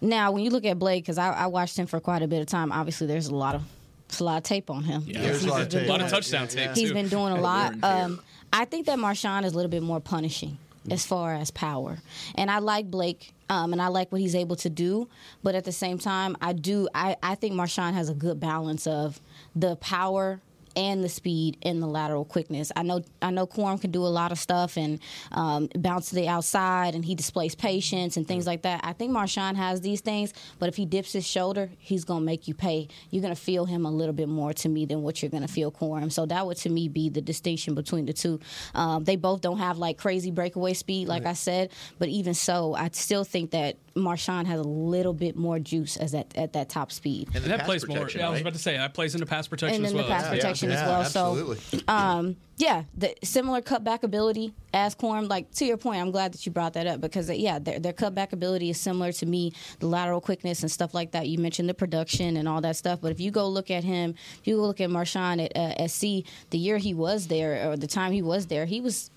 now 0.00 0.32
when 0.32 0.42
you 0.42 0.50
look 0.50 0.64
at 0.64 0.78
Blake, 0.78 1.04
because 1.04 1.18
I, 1.18 1.30
I 1.32 1.46
watched 1.46 1.78
him 1.78 1.86
for 1.86 2.00
quite 2.00 2.22
a 2.22 2.26
bit 2.26 2.40
of 2.40 2.46
time. 2.48 2.72
Obviously, 2.72 3.06
there's 3.06 3.28
a 3.28 3.34
lot 3.34 3.54
of 3.54 3.62
there's 4.08 4.20
a 4.20 4.24
lot 4.24 4.38
of 4.38 4.42
tape 4.42 4.68
on 4.70 4.82
him. 4.84 5.04
There's 5.06 5.40
He's 5.40 5.44
a 5.44 5.50
lot 5.50 5.62
of 5.62 5.70
been 5.70 5.78
tape. 5.80 5.88
A 5.88 5.92
lot 5.92 6.00
of 6.02 6.08
doing- 6.08 6.20
touchdown 6.22 6.48
tape 6.48 6.70
He's 6.76 6.88
too. 6.88 6.94
been 6.94 7.08
doing 7.08 7.32
a 7.32 7.40
lot. 7.40 7.74
Um, 7.82 8.20
I 8.52 8.66
think 8.66 8.84
that 8.86 8.98
Marshawn 8.98 9.44
is 9.44 9.52
a 9.54 9.56
little 9.56 9.70
bit 9.70 9.82
more 9.82 10.00
punishing 10.00 10.58
as 10.90 11.06
far 11.06 11.34
as 11.34 11.50
power, 11.50 11.98
and 12.34 12.50
I 12.50 12.58
like 12.58 12.90
Blake. 12.90 13.32
Um, 13.48 13.74
and 13.74 13.82
I 13.82 13.88
like 13.88 14.10
what 14.10 14.22
he's 14.22 14.34
able 14.34 14.56
to 14.56 14.70
do, 14.70 15.08
but 15.42 15.54
at 15.54 15.64
the 15.64 15.72
same 15.72 15.98
time, 15.98 16.38
I 16.40 16.54
do. 16.54 16.88
I, 16.94 17.16
I 17.22 17.34
think 17.34 17.52
Marshawn 17.52 17.92
has 17.92 18.08
a 18.08 18.14
good 18.14 18.40
balance 18.40 18.86
of 18.86 19.20
the 19.54 19.76
power 19.76 20.40
and 20.76 21.02
the 21.02 21.08
speed 21.08 21.58
and 21.62 21.82
the 21.82 21.86
lateral 21.86 22.24
quickness. 22.24 22.72
I 22.76 22.82
know 22.82 23.02
I 23.20 23.30
know 23.30 23.46
Corum 23.46 23.80
can 23.80 23.90
do 23.90 24.04
a 24.04 24.08
lot 24.08 24.32
of 24.32 24.38
stuff 24.38 24.76
and 24.76 25.00
um, 25.32 25.68
bounce 25.76 26.10
to 26.10 26.14
the 26.14 26.28
outside, 26.28 26.94
and 26.94 27.04
he 27.04 27.14
displays 27.14 27.54
patience 27.54 28.16
and 28.16 28.26
things 28.26 28.46
like 28.46 28.62
that. 28.62 28.80
I 28.84 28.92
think 28.92 29.12
Marshawn 29.12 29.56
has 29.56 29.80
these 29.80 30.00
things, 30.00 30.32
but 30.58 30.68
if 30.68 30.76
he 30.76 30.86
dips 30.86 31.12
his 31.12 31.26
shoulder, 31.26 31.70
he's 31.78 32.04
gonna 32.04 32.24
make 32.24 32.48
you 32.48 32.54
pay. 32.54 32.88
You're 33.10 33.22
gonna 33.22 33.34
feel 33.34 33.66
him 33.66 33.86
a 33.86 33.90
little 33.90 34.14
bit 34.14 34.28
more 34.28 34.52
to 34.54 34.68
me 34.68 34.86
than 34.86 35.02
what 35.02 35.22
you're 35.22 35.30
gonna 35.30 35.48
feel 35.48 35.70
Corum. 35.70 36.10
So 36.12 36.26
that 36.26 36.46
would 36.46 36.56
to 36.58 36.70
me 36.70 36.88
be 36.88 37.08
the 37.08 37.20
distinction 37.20 37.74
between 37.74 38.06
the 38.06 38.12
two. 38.12 38.40
Um, 38.74 39.04
they 39.04 39.16
both 39.16 39.40
don't 39.40 39.58
have 39.58 39.78
like 39.78 39.98
crazy 39.98 40.30
breakaway 40.30 40.74
speed, 40.74 41.08
like 41.08 41.26
I 41.26 41.32
said, 41.34 41.70
but 41.98 42.08
even 42.08 42.34
so, 42.34 42.74
I 42.74 42.90
still 42.92 43.24
think 43.24 43.50
that 43.52 43.76
Marshawn 43.94 44.46
has 44.46 44.58
a 44.60 44.62
little 44.64 45.12
bit 45.12 45.36
more 45.36 45.58
juice 45.58 45.96
as 45.96 46.12
that 46.12 46.36
at 46.36 46.52
that 46.54 46.68
top 46.68 46.90
speed. 46.92 47.28
And 47.34 47.44
the 47.44 47.48
that 47.48 47.64
plays 47.64 47.86
more. 47.86 47.96
protection, 47.98 48.20
Yeah, 48.20 48.28
I 48.28 48.30
was 48.30 48.40
about 48.40 48.52
to 48.54 48.58
say 48.58 48.76
that 48.76 48.94
plays 48.94 49.14
into 49.14 49.26
pass 49.26 49.46
protection 49.48 49.76
and 49.84 49.86
as 49.86 49.94
well. 49.94 50.04
the 50.04 50.08
pass 50.10 50.24
Yeah. 50.24 50.30
protection 50.30 50.70
as 50.70 50.80
Yeah, 50.80 50.86
well. 50.88 51.00
absolutely. 51.02 51.56
So, 51.58 51.78
um, 51.88 52.36
yeah, 52.56 52.84
the 52.96 53.14
similar 53.24 53.60
cutback 53.60 54.02
ability 54.02 54.54
as 54.72 54.94
Corum. 54.94 55.28
Like 55.28 55.50
to 55.52 55.64
your 55.64 55.76
point, 55.76 56.00
I'm 56.00 56.10
glad 56.10 56.32
that 56.32 56.46
you 56.46 56.52
brought 56.52 56.72
that 56.74 56.86
up 56.86 57.00
because 57.00 57.28
uh, 57.28 57.32
yeah, 57.34 57.58
their, 57.58 57.78
their 57.80 57.92
cutback 57.92 58.32
ability 58.32 58.70
is 58.70 58.78
similar 58.80 59.12
to 59.12 59.26
me. 59.26 59.52
The 59.80 59.86
lateral 59.86 60.20
quickness 60.20 60.62
and 60.62 60.70
stuff 60.70 60.94
like 60.94 61.10
that. 61.12 61.28
You 61.28 61.38
mentioned 61.38 61.68
the 61.68 61.74
production 61.74 62.36
and 62.36 62.48
all 62.48 62.60
that 62.60 62.76
stuff, 62.76 63.00
but 63.00 63.10
if 63.12 63.20
you 63.20 63.30
go 63.30 63.48
look 63.48 63.70
at 63.70 63.84
him, 63.84 64.14
if 64.40 64.46
you 64.46 64.56
go 64.56 64.62
look 64.62 64.80
at 64.80 64.90
Marshawn 64.90 65.44
at 65.44 65.56
uh, 65.56 65.86
SC, 65.88 66.24
the 66.50 66.58
year 66.58 66.78
he 66.78 66.94
was 66.94 67.26
there 67.28 67.70
or 67.70 67.76
the 67.76 67.86
time 67.86 68.12
he 68.12 68.22
was 68.22 68.46
there, 68.46 68.64
he 68.66 68.80
was 68.80 69.10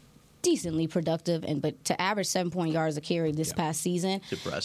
decently 0.46 0.86
productive 0.88 1.44
and 1.44 1.62
but 1.62 1.84
to 1.86 2.00
average 2.00 2.28
seven 2.28 2.52
point 2.52 2.72
yards 2.72 2.96
a 2.98 3.02
carry 3.02 3.32
this 3.32 3.52
past 3.52 3.82
season 3.82 4.22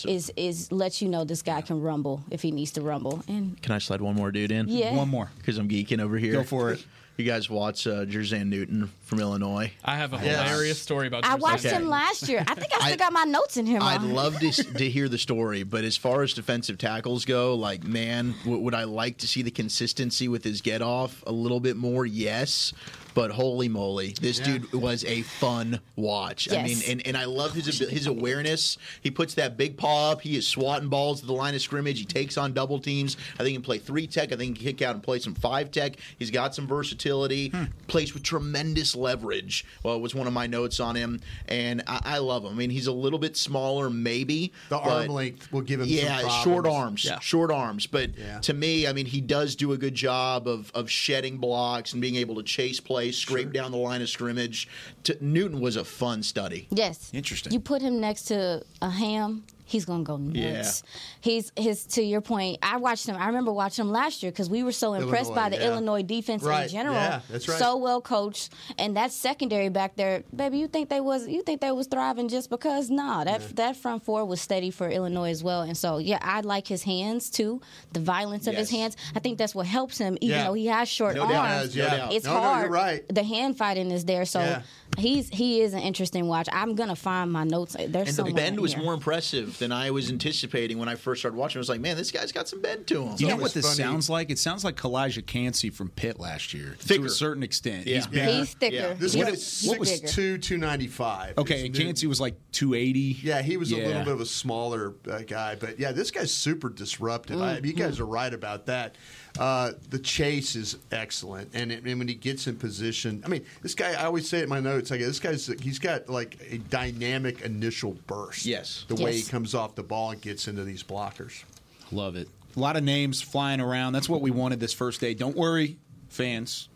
is 0.06 0.30
is 0.36 0.70
lets 0.70 1.00
you 1.00 1.08
know 1.08 1.24
this 1.24 1.42
guy 1.42 1.60
can 1.62 1.80
rumble 1.80 2.22
if 2.30 2.42
he 2.42 2.50
needs 2.50 2.70
to 2.72 2.82
rumble 2.82 3.22
and 3.28 3.60
Can 3.62 3.72
I 3.72 3.78
slide 3.78 4.00
one 4.02 4.14
more 4.14 4.30
dude 4.30 4.52
in? 4.52 4.68
Yeah. 4.68 4.94
One 4.94 5.08
more. 5.08 5.30
Because 5.38 5.56
I'm 5.58 5.68
geeking 5.68 6.00
over 6.00 6.18
here. 6.18 6.34
Go 6.34 6.42
for 6.44 6.70
it. 6.72 6.84
You 7.16 7.26
guys 7.26 7.50
watch 7.50 7.86
uh, 7.86 8.06
Jer'Zhan 8.06 8.46
Newton 8.46 8.90
from 9.02 9.20
Illinois? 9.20 9.70
I 9.84 9.96
have 9.96 10.14
a 10.14 10.16
Yes. 10.16 10.48
hilarious 10.48 10.80
story 10.80 11.06
about. 11.06 11.24
I 11.24 11.34
watched 11.34 11.66
Okay. 11.66 11.76
him 11.76 11.86
last 11.86 12.26
year. 12.30 12.42
I 12.48 12.54
think 12.54 12.72
I 12.74 12.78
still 12.80 12.92
I- 12.94 12.96
got 12.96 13.12
my 13.12 13.24
notes 13.24 13.58
in 13.58 13.66
here. 13.66 13.78
I'd 13.82 14.00
Mom. 14.00 14.12
love 14.14 14.38
to, 14.40 14.50
to 14.80 14.88
hear 14.88 15.06
the 15.06 15.18
story, 15.18 15.62
but 15.62 15.84
as 15.84 15.98
far 15.98 16.22
as 16.22 16.32
defensive 16.32 16.78
tackles 16.78 17.26
go, 17.26 17.54
like, 17.56 17.84
man, 17.84 18.34
w- 18.44 18.62
would 18.62 18.74
I 18.74 18.84
like 18.84 19.18
to 19.18 19.28
see 19.28 19.42
the 19.42 19.50
consistency 19.50 20.28
with 20.28 20.44
his 20.44 20.62
get 20.62 20.80
off 20.80 21.22
a 21.26 21.32
little 21.32 21.60
bit 21.60 21.76
more? 21.76 22.06
Yes. 22.06 22.72
But 23.14 23.30
holy 23.30 23.68
moly, 23.68 24.14
this 24.20 24.38
dude 24.38 24.72
was 24.72 25.04
a 25.04 25.22
fun 25.22 25.80
watch. 25.96 26.52
I 26.52 26.62
mean, 26.62 26.78
and, 26.88 27.06
and 27.06 27.16
I 27.16 27.24
love 27.24 27.52
his 27.54 27.78
his 27.78 28.06
awareness. 28.06 28.78
He 29.02 29.10
puts 29.10 29.34
that 29.34 29.56
big 29.56 29.76
paw 29.76 30.12
up. 30.12 30.20
He 30.22 30.36
is 30.36 30.46
swatting 30.46 30.88
balls 30.88 31.20
to 31.20 31.26
the 31.26 31.32
line 31.32 31.54
of 31.54 31.60
scrimmage. 31.62 31.98
He 31.98 32.04
takes 32.04 32.38
on 32.38 32.52
double 32.52 32.78
teams. 32.78 33.16
I 33.34 33.38
think 33.38 33.48
he 33.48 33.52
can 33.54 33.62
play 33.62 33.78
three 33.78 34.06
tech. 34.06 34.32
I 34.32 34.36
think 34.36 34.58
he 34.58 34.64
can 34.64 34.76
kick 34.76 34.82
out 34.86 34.94
and 34.94 35.02
play 35.02 35.18
some 35.18 35.34
five 35.34 35.70
tech. 35.70 35.96
He's 36.18 36.30
got 36.30 36.54
some 36.54 36.66
versatility. 36.66 37.48
Hmm. 37.48 37.64
Plays 37.88 38.14
with 38.14 38.22
tremendous 38.22 38.94
leverage. 38.94 39.64
Well, 39.82 39.94
it 39.96 40.00
was 40.00 40.14
one 40.14 40.26
of 40.26 40.32
my 40.32 40.46
notes 40.46 40.80
on 40.80 40.94
him, 40.94 41.20
and 41.48 41.82
I, 41.86 42.00
I 42.04 42.18
love 42.18 42.44
him. 42.44 42.52
I 42.52 42.54
mean, 42.54 42.70
he's 42.70 42.86
a 42.86 42.92
little 42.92 43.18
bit 43.18 43.36
smaller, 43.36 43.90
maybe. 43.90 44.52
The 44.68 44.78
arm 44.78 45.08
length 45.08 45.52
will 45.52 45.62
give 45.62 45.80
him 45.80 45.86
yeah, 45.88 46.20
problems. 46.20 46.42
short 46.44 46.66
arms, 46.66 47.04
Yeah. 47.04 47.18
short 47.20 47.50
arms. 47.50 47.86
But 47.86 48.16
Yeah. 48.16 48.38
to 48.40 48.54
me, 48.54 48.86
I 48.86 48.92
mean, 48.92 49.06
he 49.06 49.20
does 49.20 49.56
do 49.56 49.72
a 49.72 49.76
good 49.78 49.94
job 49.94 50.46
of 50.46 50.70
of 50.74 50.90
shedding 50.90 51.38
blocks 51.38 51.92
and 51.92 52.00
being 52.00 52.16
able 52.16 52.36
to 52.36 52.42
chase 52.42 52.80
plays, 53.00 53.16
scrape 53.16 53.52
down 53.52 53.70
the 53.70 53.78
line 53.78 54.02
of 54.02 54.08
scrimmage. 54.08 54.68
To, 55.04 55.16
Newton 55.20 55.60
was 55.60 55.76
a 55.76 55.84
fun 55.84 56.22
study. 56.22 56.68
Yes. 56.70 57.10
Interesting. 57.14 57.52
You 57.52 57.60
put 57.60 57.80
him 57.80 57.98
next 58.00 58.24
to 58.24 58.62
a 58.82 58.90
ham, 58.90 59.44
he's 59.70 59.84
gonna 59.84 60.02
go 60.02 60.16
nuts. 60.16 60.82
Yeah. 60.84 60.90
He's 61.20 61.52
his 61.56 61.84
to 61.86 62.02
your 62.02 62.20
point. 62.20 62.58
I 62.62 62.76
watched 62.78 63.06
him. 63.06 63.16
I 63.16 63.26
remember 63.26 63.52
watching 63.52 63.84
him 63.86 63.92
last 63.92 64.22
year 64.22 64.32
because 64.32 64.50
we 64.50 64.62
were 64.62 64.72
so 64.72 64.94
impressed 64.94 65.30
Illinois, 65.30 65.34
by 65.42 65.48
the 65.50 65.56
yeah. 65.56 65.66
Illinois 65.68 66.02
defense 66.02 66.42
Right, 66.42 66.64
in 66.64 66.68
general. 66.70 66.94
yeah, 66.96 67.20
that's 67.30 67.48
right. 67.48 67.58
So 67.58 67.76
well 67.76 68.00
coached, 68.00 68.52
and 68.78 68.96
that 68.96 69.12
secondary 69.12 69.68
back 69.68 69.96
there, 69.96 70.24
baby. 70.34 70.58
You 70.58 70.66
think 70.68 70.88
they 70.88 71.00
was 71.00 71.28
you 71.28 71.42
think 71.42 71.60
they 71.60 71.70
was 71.70 71.86
thriving 71.86 72.28
just 72.28 72.50
because? 72.50 72.90
Nah, 72.90 73.24
that 73.24 73.56
that 73.56 73.76
front 73.76 74.04
four 74.04 74.24
was 74.24 74.40
steady 74.40 74.70
for 74.70 74.88
Illinois 74.88 75.30
as 75.30 75.42
well. 75.44 75.62
And 75.62 75.76
so 75.76 75.98
yeah, 75.98 76.18
I 76.20 76.40
like 76.40 76.66
his 76.66 76.82
hands 76.82 77.30
too. 77.30 77.60
The 77.92 78.00
violence 78.00 78.46
of 78.46 78.54
his 78.56 78.70
hands. 78.70 78.96
I 79.14 79.20
think 79.20 79.38
that's 79.38 79.54
what 79.54 79.66
helps 79.66 79.98
him, 79.98 80.18
even 80.20 80.36
Yeah. 80.36 80.44
though 80.48 80.54
he 80.54 80.66
has 80.66 80.88
short 80.88 81.14
No 81.16 81.28
doubt, 81.28 81.48
arms. 81.60 81.76
no 81.76 81.86
doubt. 81.86 82.12
It's 82.12 82.24
No, 82.26 82.32
no, 82.34 82.40
you're 82.40 82.48
hard. 82.50 82.70
right. 82.72 83.14
The 83.14 83.22
hand 83.22 83.56
fighting 83.56 83.90
is 83.90 84.04
there, 84.04 84.24
so. 84.24 84.62
Yeah. 84.96 85.02
He's 85.02 85.28
he 85.28 85.60
is 85.60 85.72
an 85.74 85.80
interesting 85.80 86.26
watch. 86.26 86.48
I'm 86.52 86.74
gonna 86.74 86.96
find 86.96 87.30
my 87.32 87.44
notes. 87.44 87.76
There's 87.78 88.08
And 88.08 88.16
so 88.16 88.22
the 88.24 88.32
bend 88.32 88.60
was 88.60 88.74
here. 88.74 88.82
more 88.82 88.94
impressive 88.94 89.58
than 89.58 89.72
I 89.72 89.90
was 89.90 90.10
anticipating 90.10 90.78
when 90.78 90.88
I 90.88 90.94
first 90.94 91.20
started 91.22 91.36
watching. 91.36 91.58
I 91.58 91.60
was 91.60 91.68
like, 91.68 91.80
man, 91.80 91.96
this 91.96 92.10
guy's 92.10 92.32
got 92.32 92.48
some 92.48 92.60
bend 92.60 92.86
to 92.88 93.02
him. 93.04 93.14
You 93.18 93.28
know 93.28 93.36
what 93.36 93.54
this 93.54 93.64
funny. 93.64 93.76
sounds 93.76 94.10
like? 94.10 94.30
It 94.30 94.38
sounds 94.38 94.64
like 94.64 94.76
Calijah 94.76 95.24
Kancey 95.26 95.70
from 95.70 95.88
Pitt 95.90 96.18
last 96.20 96.52
year, 96.54 96.76
to 96.86 97.04
a 97.04 97.08
certain 97.08 97.42
extent. 97.42 97.86
Yeah. 97.86 97.96
He's 97.96 98.06
bigger. 98.06 98.24
Yeah. 98.26 98.38
He's 98.38 98.54
thicker. 98.54 98.74
Yeah. 98.76 98.94
This 98.94 99.12
He's, 99.14 99.24
guy 99.24 99.30
he's 99.30 99.78
was 99.78 99.90
bigger. 100.00 100.08
two 100.12 100.38
two 100.38 100.58
ninety 100.58 100.86
five. 100.86 101.38
Okay, 101.38 101.66
and 101.66 101.74
Kancey 101.74 102.06
was 102.06 102.20
like 102.20 102.34
280. 102.52 103.20
Yeah, 103.22 103.42
he 103.42 103.56
was 103.56 103.72
a 103.72 103.76
little 103.76 104.04
bit 104.04 104.12
of 104.12 104.20
a 104.20 104.26
smaller 104.26 104.94
uh, 105.10 105.20
guy, 105.20 105.54
but 105.54 105.78
yeah, 105.78 105.92
this 105.92 106.10
guy's 106.10 106.32
super 106.32 106.68
disruptive. 106.68 107.40
I, 107.40 107.58
you 107.58 107.72
guys 107.72 108.00
are 108.00 108.06
right 108.06 108.32
about 108.32 108.66
that. 108.66 108.96
Uh, 109.38 109.72
the 109.90 109.98
chase 109.98 110.56
is 110.56 110.76
excellent, 110.90 111.50
and, 111.54 111.70
it, 111.70 111.84
and 111.84 111.98
when 111.98 112.08
he 112.08 112.14
gets 112.14 112.46
in 112.46 112.56
position, 112.56 113.22
I 113.24 113.28
mean, 113.28 113.44
this 113.62 113.74
guy. 113.74 113.92
I 113.92 114.04
always 114.04 114.28
say 114.28 114.40
it 114.40 114.44
in 114.44 114.48
my 114.48 114.60
notes. 114.60 114.90
Like 114.90 115.00
this 115.00 115.20
guy's, 115.20 115.46
he's 115.46 115.78
got 115.78 116.08
like 116.08 116.38
a 116.50 116.58
dynamic 116.58 117.42
initial 117.42 117.96
burst. 118.06 118.44
Yes. 118.44 118.84
the 118.88 118.96
way 118.96 119.16
he 119.16 119.22
comes 119.22 119.54
off 119.54 119.74
the 119.74 119.82
ball 119.82 120.10
and 120.10 120.20
gets 120.20 120.48
into 120.48 120.64
these 120.64 120.82
blockers. 120.82 121.44
Love 121.92 122.16
it. 122.16 122.28
A 122.56 122.60
lot 122.60 122.76
of 122.76 122.82
names 122.82 123.22
flying 123.22 123.60
around. 123.60 123.92
That's 123.92 124.08
what 124.08 124.20
we 124.20 124.30
wanted 124.30 124.58
this 124.60 124.72
first 124.72 125.00
day. 125.00 125.14
Don't 125.14 125.36
worry, 125.36 125.78
fans. 126.08 126.68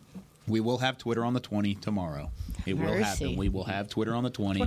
We 0.47 0.59
will 0.59 0.77
have 0.77 0.97
Twitter 0.97 1.25
on 1.25 1.33
the 1.33 1.39
20 1.39 1.75
tomorrow. 1.75 2.31
It 2.65 2.73
will 2.77 2.93
happen. 2.93 3.35
We 3.35 3.49
will 3.49 3.63
have 3.65 3.87
Twitter 3.89 4.13
on 4.15 4.23
the 4.23 4.29
20. 4.29 4.61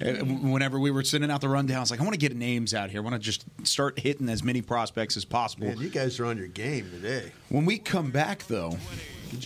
Uh, 0.00 0.24
Whenever 0.24 0.78
we 0.78 0.90
were 0.90 1.02
sending 1.02 1.30
out 1.30 1.40
the 1.40 1.48
rundown, 1.48 1.78
I 1.78 1.80
was 1.80 1.90
like, 1.90 2.00
I 2.00 2.04
want 2.04 2.14
to 2.14 2.18
get 2.18 2.34
names 2.36 2.74
out 2.74 2.90
here. 2.90 3.00
I 3.00 3.04
want 3.04 3.14
to 3.14 3.18
just 3.18 3.44
start 3.64 3.98
hitting 3.98 4.28
as 4.28 4.42
many 4.42 4.62
prospects 4.62 5.16
as 5.16 5.24
possible. 5.24 5.66
Man, 5.66 5.78
you 5.78 5.88
guys 5.88 6.20
are 6.20 6.26
on 6.26 6.38
your 6.38 6.46
game 6.46 6.90
today. 6.90 7.32
When 7.48 7.64
we 7.64 7.78
come 7.78 8.10
back, 8.10 8.46
though, 8.46 8.76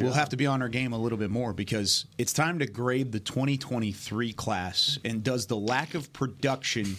we'll 0.01 0.13
have 0.13 0.29
to 0.31 0.37
be 0.37 0.47
on 0.47 0.61
our 0.63 0.69
game 0.69 0.93
a 0.93 0.99
little 0.99 1.19
bit 1.19 1.31
more 1.31 1.53
because 1.53 2.05
it's 2.19 2.33
time 2.33 2.59
to 2.59 2.67
grade 2.67 3.13
the 3.13 3.21
2023 3.21 4.33
class. 4.33 4.99
And 5.05 5.23
does 5.25 5.47
the 5.47 5.57
lack 5.57 5.95
of 5.95 6.13
production 6.13 6.97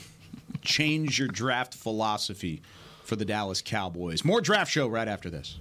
change 0.62 1.20
your 1.20 1.28
draft 1.28 1.74
philosophy 1.74 2.62
for 3.04 3.16
the 3.16 3.26
Dallas 3.26 3.62
Cowboys? 3.62 4.26
More 4.26 4.42
draft 4.42 4.72
show 4.72 4.88
right 4.88 5.08
after 5.08 5.30
this. 5.30 5.60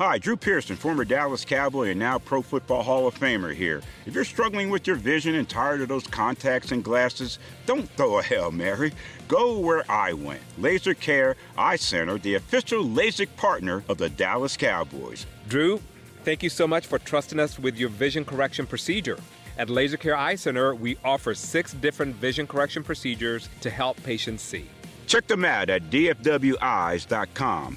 Hi, 0.00 0.16
Drew 0.16 0.34
Pearson, 0.34 0.76
former 0.76 1.04
Dallas 1.04 1.44
Cowboy 1.44 1.90
and 1.90 2.00
now 2.00 2.18
Pro 2.18 2.40
Football 2.40 2.82
Hall 2.82 3.06
of 3.06 3.14
Famer 3.14 3.54
here. 3.54 3.82
If 4.06 4.14
you're 4.14 4.24
struggling 4.24 4.70
with 4.70 4.86
your 4.86 4.96
vision 4.96 5.34
and 5.34 5.46
tired 5.46 5.82
of 5.82 5.88
those 5.88 6.06
contacts 6.06 6.72
and 6.72 6.82
glasses, 6.82 7.38
don't 7.66 7.86
throw 7.98 8.18
a 8.18 8.22
Hail 8.22 8.50
Mary. 8.50 8.94
Go 9.28 9.58
where 9.58 9.84
I 9.90 10.14
went. 10.14 10.40
Laser 10.56 10.94
Care 10.94 11.36
Eye 11.58 11.76
Center, 11.76 12.16
the 12.16 12.36
official 12.36 12.82
LASIK 12.82 13.36
partner 13.36 13.84
of 13.90 13.98
the 13.98 14.08
Dallas 14.08 14.56
Cowboys. 14.56 15.26
Drew, 15.48 15.82
thank 16.24 16.42
you 16.42 16.48
so 16.48 16.66
much 16.66 16.86
for 16.86 16.98
trusting 16.98 17.38
us 17.38 17.58
with 17.58 17.76
your 17.76 17.90
vision 17.90 18.24
correction 18.24 18.66
procedure. 18.66 19.18
At 19.58 19.68
Laser 19.68 19.98
Care 19.98 20.16
Eye 20.16 20.36
Center, 20.36 20.74
we 20.74 20.96
offer 21.04 21.34
six 21.34 21.74
different 21.74 22.16
vision 22.16 22.46
correction 22.46 22.82
procedures 22.82 23.50
to 23.60 23.68
help 23.68 24.02
patients 24.02 24.42
see. 24.42 24.64
Check 25.06 25.26
them 25.26 25.44
out 25.44 25.68
at 25.68 25.90
dfweyes.com. 25.90 27.76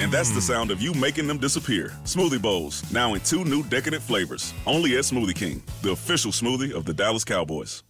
And 0.00 0.10
that's 0.10 0.30
the 0.30 0.40
sound 0.40 0.70
of 0.70 0.80
you 0.80 0.94
making 0.94 1.26
them 1.26 1.38
disappear. 1.38 1.92
Smoothie 2.04 2.40
Bowls, 2.40 2.82
now 2.92 3.14
in 3.14 3.20
two 3.20 3.44
new 3.44 3.62
decadent 3.64 4.02
flavors. 4.02 4.52
Only 4.66 4.96
at 4.96 5.04
Smoothie 5.04 5.34
King, 5.34 5.62
the 5.82 5.90
official 5.92 6.32
smoothie 6.32 6.72
of 6.72 6.84
the 6.84 6.94
Dallas 6.94 7.24
Cowboys. 7.24 7.82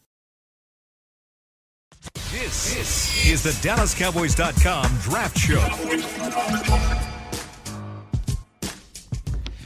This, 2.32 2.74
this 2.74 3.26
is 3.26 3.42
the 3.42 3.50
DallasCowboys.com 3.68 4.98
Draft 5.03 5.38
Show. 5.38 5.61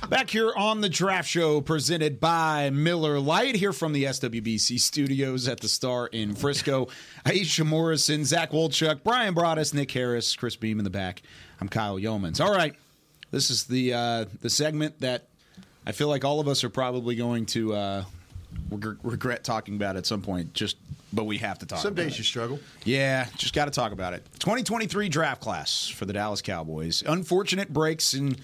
Back 0.09 0.31
here 0.31 0.53
on 0.57 0.83
the 0.83 0.89
draft 0.89 1.29
show 1.29 1.61
presented 1.61 2.21
by 2.21 2.71
Miller 2.71 3.19
Lite 3.19 3.57
here 3.57 3.73
from 3.73 3.93
the 3.93 4.05
SWBC 4.05 4.79
studios 4.79 5.49
at 5.49 5.59
the 5.59 5.69
Star 5.69 6.07
in 6.07 6.37
Frisco. 6.37 6.87
Iisha 7.27 7.67
Morrison, 7.67 8.25
Zach 8.25 8.53
Wolchuk, 8.53 9.03
Bryan 9.03 9.35
Broaddus, 9.35 9.75
Nick 9.75 9.91
Harris, 9.91 10.37
Chris 10.37 10.55
Beam 10.55 10.79
in 10.79 10.85
the 10.85 10.91
back. 10.91 11.23
I'm 11.61 11.69
Kyle 11.69 11.99
Youmans. 11.99 12.41
All 12.41 12.53
right. 12.53 12.75
This 13.31 13.51
is 13.51 13.65
the 13.65 13.95
uh, 13.95 14.25
the 14.41 14.51
segment 14.51 15.01
that 15.01 15.29
I 15.87 15.93
feel 15.93 16.09
like 16.09 16.25
all 16.25 16.41
of 16.41 16.49
us 16.49 16.65
are 16.65 16.69
probably 16.71 17.17
going 17.17 17.47
to 17.47 17.75
uh, 17.75 18.05
reg- 18.71 18.99
regret 19.03 19.45
talking 19.45 19.77
about 19.77 19.97
at 19.97 20.07
some 20.07 20.23
point. 20.23 20.53
Just, 20.53 20.77
but 21.13 21.25
we 21.25 21.39
have 21.39 21.59
to 21.61 21.67
talk. 21.67 21.79
Some 21.79 21.95
days 21.95 22.13
it. 22.13 22.19
you 22.19 22.25
struggle. 22.25 22.61
Yeah, 22.85 23.27
just 23.37 23.55
got 23.55 23.67
to 23.67 23.71
talk 23.71 23.93
about 23.93 24.13
it. 24.13 24.25
2023 24.39 25.09
draft 25.09 25.41
class 25.41 25.89
for 25.89 26.05
the 26.05 26.13
Dallas 26.13 26.43
Cowboys. 26.43 27.03
Unfortunate 27.07 27.73
breaks 27.73 28.15
in 28.15 28.37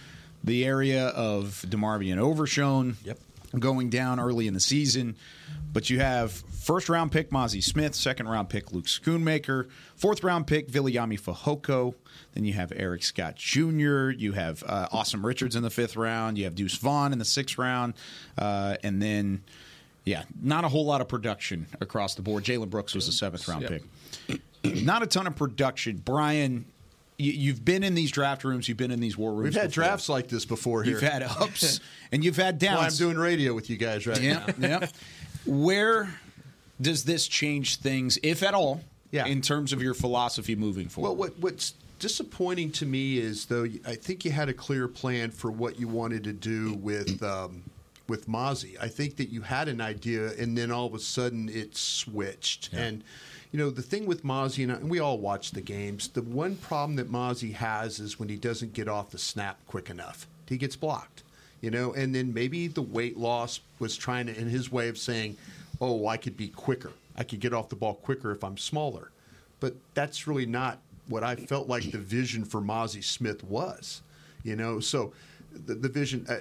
the 0.45 0.65
area 0.65 1.09
of 1.09 1.65
DeMarvion 1.69 2.19
Overshown. 2.19 2.97
Yep. 3.05 3.19
Going 3.59 3.91
down 3.91 4.19
early 4.19 4.47
in 4.47 4.55
the 4.55 4.61
season. 4.61 5.15
But 5.73 5.91
you 5.91 6.01
have 6.01 6.33
first 6.63 6.89
round 6.89 7.13
pick 7.13 7.31
Mazi 7.31 7.63
Smith, 7.63 7.95
second 7.95 8.29
round 8.29 8.49
pick 8.49 8.73
Luke 8.73 8.87
Schoonmaker, 8.87 9.69
fourth 9.97 10.23
round 10.23 10.47
pick 10.47 10.71
Viliami 10.71 11.21
Fehoko. 11.21 11.95
Then 12.35 12.45
you 12.45 12.53
have 12.55 12.73
Eric 12.75 13.03
Scott 13.03 13.37
Jr. 13.37 14.11
You 14.11 14.33
have 14.33 14.63
uh, 14.67 14.89
Asim 14.89 15.25
Richards 15.25 15.57
in 15.57 15.63
the 15.63 15.71
fifth 15.71 15.97
round. 15.97 16.39
You 16.39 16.45
have 16.45 16.55
Deuce 16.55 16.77
Vaughn 16.77 17.13
in 17.13 17.19
the 17.19 17.25
sixth 17.25 17.59
round. 17.59 17.95
Uh, 18.39 18.77
and 18.83 19.03
then, 19.03 19.43
yeah, 20.05 20.23
not 20.41 20.65
a 20.65 20.69
whole 20.69 20.87
lot 20.87 21.01
of 21.01 21.09
production 21.09 21.67
across 21.81 22.15
the 22.15 22.23
board. 22.23 22.45
Jalen 22.45 22.71
Brooks 22.71 22.95
was 22.95 23.07
the 23.07 23.13
seventh 23.13 23.47
round 23.49 23.63
Yep. 23.63 23.71
pick 23.71 23.83
not 24.65 25.03
a 25.03 25.07
ton 25.07 25.27
of 25.27 25.37
production. 25.37 25.97
Bryan, 25.97 26.65
you, 27.19 27.33
you've 27.33 27.65
been 27.65 27.83
in 27.83 27.95
these 27.95 28.11
draft 28.11 28.45
rooms, 28.45 28.69
you've 28.69 28.79
been 28.79 28.91
in 28.91 29.01
these 29.01 29.17
war 29.17 29.33
rooms. 29.33 29.45
We've 29.45 29.55
had 29.55 29.71
before. 29.71 29.85
drafts 29.85 30.09
like 30.09 30.29
this 30.29 30.45
before 30.45 30.83
here. 30.83 30.95
You've 30.95 31.03
had 31.03 31.23
ups 31.23 31.81
and 32.13 32.25
you've 32.25 32.37
had 32.37 32.59
downs. 32.59 32.79
Well, 32.79 32.87
I'm 32.87 33.15
doing 33.15 33.17
radio 33.17 33.55
with 33.55 33.71
you 33.71 33.77
guys 33.77 34.07
right 34.07 34.21
yeah, 34.21 34.47
now. 34.59 34.69
yeah. 34.81 34.89
Where 35.45 36.15
does 36.83 37.05
this 37.05 37.27
change 37.29 37.77
things, 37.77 38.19
if 38.23 38.43
at 38.43 38.55
all, 38.55 38.83
Yeah. 39.11 39.27
in 39.27 39.41
terms 39.41 39.73
of 39.73 39.81
your 39.83 39.95
philosophy 39.95 40.55
moving 40.57 40.89
forward? 40.89 41.09
Well, 41.11 41.17
what, 41.17 41.39
what's 41.39 41.75
disappointing 41.99 42.73
to 42.73 42.85
me 42.87 43.19
is 43.19 43.47
though 43.47 43.67
I 43.87 43.95
think 43.95 44.25
you 44.25 44.33
had 44.33 44.49
a 44.49 44.53
clear 44.55 44.89
plan 44.89 45.31
for 45.31 45.51
what 45.51 45.79
you 45.79 45.87
wanted 45.89 46.25
to 46.25 46.33
do 46.33 46.75
with 46.75 47.23
um, 47.23 47.63
with 48.09 48.27
Mazi. 48.29 48.77
I 48.81 48.89
think 48.89 49.17
that 49.17 49.29
you 49.31 49.43
had 49.43 49.69
an 49.69 49.81
idea, 49.81 50.33
and 50.39 50.59
then 50.59 50.71
all 50.73 50.87
of 50.87 50.95
a 50.95 50.99
sudden 50.99 51.49
it 51.49 51.77
switched. 51.77 52.71
And 52.73 53.05
you 53.53 53.59
know 53.59 53.71
the 53.71 53.83
thing 53.83 54.07
with 54.07 54.25
Mazi, 54.25 54.65
and 54.69 54.91
we 54.91 54.99
all 54.99 55.19
watch 55.19 55.53
the 55.53 55.61
games. 55.61 56.09
The 56.09 56.23
one 56.23 56.57
problem 56.57 56.97
that 56.97 57.11
Mazi 57.11 57.53
has 57.55 58.01
is 58.01 58.19
when 58.19 58.29
he 58.29 58.37
doesn't 58.37 58.73
get 58.73 58.89
off 58.89 59.11
the 59.11 59.19
snap 59.19 59.59
quick 59.69 59.89
enough. 59.89 60.27
He 60.49 60.57
gets 60.57 60.75
blocked. 60.77 61.23
You 61.61 61.71
know, 61.71 61.93
and 61.93 62.13
then 62.13 62.35
maybe 62.35 62.67
the 62.67 62.83
weight 62.83 63.17
loss 63.17 63.61
was 63.79 63.97
trying 63.97 64.27
to, 64.27 64.37
in 64.37 64.49
his 64.49 64.73
way 64.73 64.89
of 64.89 64.99
saying, 64.99 65.37
"Oh, 65.81 66.07
I 66.07 66.17
could 66.17 66.37
be 66.37 66.49
quicker. 66.49 66.93
I 67.17 67.25
could 67.25 67.41
get 67.41 67.53
off 67.53 67.69
the 67.69 67.77
ball 67.77 67.95
quicker 67.95 68.31
if 68.33 68.43
I'm 68.45 68.57
smaller." 68.57 69.13
but 69.63 69.77
that's 69.95 70.27
really 70.27 70.45
not 70.45 70.81
what 71.07 71.23
I 71.23 71.37
felt 71.37 71.69
like 71.69 71.93
the 71.93 71.99
vision 71.99 72.45
for 72.45 72.61
Mazi 72.61 73.03
Smith 73.03 73.45
was. 73.45 74.03
You 74.43 74.57
know, 74.57 74.81
so 74.81 75.13
the, 75.53 75.75
the 75.75 75.89
vision. 75.89 76.27
Uh, 76.29 76.39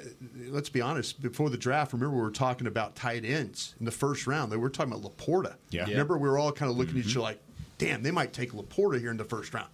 let's 0.48 0.70
be 0.70 0.82
honest. 0.82 1.22
Before 1.22 1.52
the 1.52 1.58
draft, 1.58 1.94
remember 1.94 2.16
we 2.16 2.24
were 2.24 2.32
talking 2.32 2.66
about 2.66 2.96
tight 2.96 3.24
ends 3.24 3.76
in 3.80 3.86
the 3.86 3.92
first 3.92 4.26
round. 4.26 4.52
They 4.52 4.58
were 4.58 4.72
talking 4.72 4.92
about 4.92 5.16
LaPorta. 5.16 5.54
Yeah. 5.70 5.86
Remember 5.86 6.18
we 6.18 6.28
were 6.28 6.40
all 6.40 6.52
kind 6.52 6.72
of 6.72 6.78
looking 6.78 6.98
at 6.98 7.06
each 7.06 7.16
other 7.16 7.22
like, 7.22 7.40
"Damn, 7.78 8.02
they 8.02 8.10
might 8.10 8.34
take 8.34 8.54
LaPorta 8.54 9.00
here 9.00 9.12
in 9.12 9.18
the 9.18 9.24
first 9.24 9.54
round." 9.54 9.70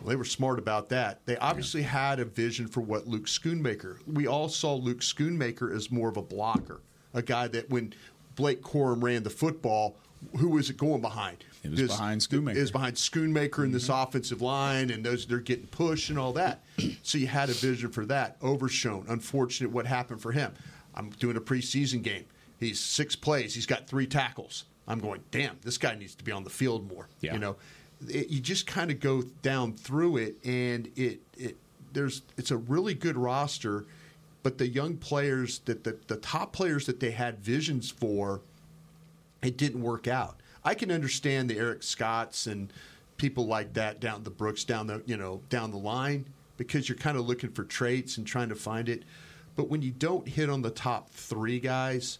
Well, 0.00 0.10
they 0.10 0.16
were 0.16 0.24
smart 0.24 0.60
about 0.60 0.88
that. 0.90 1.26
They 1.26 1.36
obviously 1.38 1.82
had 1.82 2.20
a 2.20 2.24
vision 2.24 2.68
for 2.68 2.80
what 2.80 3.08
Luke 3.08 3.26
Schoonmaker. 3.26 3.96
We 4.06 4.28
all 4.28 4.48
saw 4.48 4.74
Luke 4.74 5.00
Schoonmaker 5.00 5.74
as 5.74 5.90
more 5.90 6.08
of 6.08 6.16
a 6.16 6.22
blocker, 6.22 6.80
a 7.12 7.22
guy 7.22 7.48
that 7.48 7.68
when 7.70 7.92
Blake 8.38 8.62
Corum 8.62 9.02
ran 9.02 9.24
the 9.24 9.30
football, 9.30 9.96
who 10.38 10.48
was 10.50 10.70
it 10.70 10.76
going 10.76 11.00
behind? 11.00 11.44
It 11.64 11.72
was 11.72 11.82
behind 11.82 12.20
Schoonmaker. 12.20 12.54
It 12.56 12.60
was 12.60 12.70
behind 12.70 12.94
Schoonmaker 12.96 13.64
in 13.64 13.72
this 13.72 13.88
Mm-hmm. 13.88 14.08
offensive 14.08 14.40
line, 14.40 14.90
and 14.90 15.04
those 15.04 15.26
they're 15.26 15.40
getting 15.40 15.66
pushed 15.66 16.08
and 16.08 16.18
all 16.20 16.32
that. 16.34 16.62
so 17.02 17.18
you 17.18 17.26
had 17.26 17.50
a 17.50 17.52
vision 17.52 17.90
for 17.90 18.06
that. 18.06 18.36
Overshown. 18.40 19.04
Unfortunate 19.08 19.70
what 19.72 19.86
happened 19.86 20.22
for 20.22 20.30
him. 20.30 20.52
I'm 20.94 21.10
doing 21.10 21.36
a 21.36 21.40
preseason 21.40 22.00
game. 22.02 22.24
He's 22.60 22.78
six 22.78 23.16
plays. 23.16 23.54
He's 23.56 23.66
got 23.66 23.88
three 23.88 24.06
tackles. 24.06 24.64
I'm 24.86 25.00
going, 25.00 25.20
damn, 25.32 25.56
this 25.62 25.76
guy 25.78 25.96
needs 25.96 26.14
to 26.14 26.24
be 26.24 26.30
on 26.32 26.44
the 26.44 26.50
field 26.50 26.88
more. 26.90 27.08
Yeah. 27.20 27.34
You 27.34 27.40
know, 27.40 27.56
it, 28.08 28.28
you 28.28 28.40
just 28.40 28.66
kind 28.68 28.90
of 28.92 29.00
go 29.00 29.22
down 29.42 29.72
through 29.74 30.18
it, 30.18 30.36
and 30.44 30.88
it 30.96 31.20
it 31.36 31.56
there's 31.92 32.22
it's 32.36 32.52
a 32.52 32.56
really 32.56 32.94
good 32.94 33.16
roster, 33.16 33.84
but 34.42 34.58
the 34.58 34.68
young 34.68 34.96
players 34.96 35.60
that 35.60 35.84
the, 35.84 35.96
the 36.06 36.16
top 36.16 36.52
players 36.52 36.86
that 36.86 37.00
they 37.00 37.10
had 37.10 37.40
visions 37.40 37.90
for, 37.90 38.40
it 39.42 39.56
didn't 39.56 39.82
work 39.82 40.06
out. 40.06 40.40
I 40.64 40.74
can 40.74 40.90
understand 40.90 41.48
the 41.48 41.58
Eric 41.58 41.82
Scotts 41.82 42.46
and 42.46 42.72
people 43.16 43.46
like 43.46 43.74
that 43.74 44.00
down 44.00 44.22
the 44.22 44.30
Brooks 44.30 44.64
down 44.64 44.86
the 44.86 45.02
you 45.06 45.16
know 45.16 45.40
down 45.48 45.70
the 45.70 45.78
line 45.78 46.26
because 46.56 46.88
you're 46.88 46.98
kind 46.98 47.16
of 47.16 47.26
looking 47.26 47.50
for 47.50 47.64
traits 47.64 48.16
and 48.16 48.26
trying 48.26 48.48
to 48.48 48.54
find 48.54 48.88
it. 48.88 49.04
But 49.56 49.68
when 49.68 49.82
you 49.82 49.90
don't 49.90 50.28
hit 50.28 50.50
on 50.50 50.62
the 50.62 50.70
top 50.70 51.10
three 51.10 51.58
guys, 51.58 52.18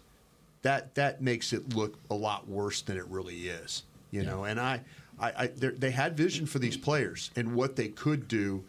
that 0.62 0.94
that 0.96 1.20
makes 1.20 1.52
it 1.52 1.74
look 1.74 1.98
a 2.10 2.14
lot 2.14 2.48
worse 2.48 2.82
than 2.82 2.96
it 2.96 3.06
really 3.06 3.48
is. 3.48 3.84
You 4.10 4.24
know, 4.24 4.44
and 4.44 4.58
I, 4.58 4.80
I, 5.20 5.28
I 5.28 5.46
they 5.46 5.90
had 5.90 6.16
vision 6.16 6.46
for 6.46 6.58
these 6.58 6.76
players 6.76 7.30
and 7.36 7.54
what 7.54 7.76
they 7.76 7.88
could 7.88 8.26
do. 8.26 8.64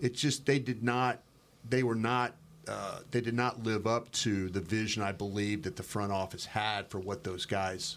It's 0.00 0.20
just 0.20 0.44
they 0.44 0.58
did 0.58 0.82
not, 0.82 1.20
they 1.68 1.82
were 1.82 1.94
not, 1.94 2.34
uh, 2.68 3.00
they 3.10 3.20
did 3.20 3.34
not 3.34 3.62
live 3.64 3.86
up 3.86 4.10
to 4.12 4.48
the 4.48 4.60
vision 4.60 5.02
I 5.02 5.12
believe 5.12 5.62
that 5.64 5.76
the 5.76 5.82
front 5.82 6.12
office 6.12 6.44
had 6.46 6.88
for 6.88 6.98
what 7.00 7.24
those 7.24 7.44
guys 7.44 7.96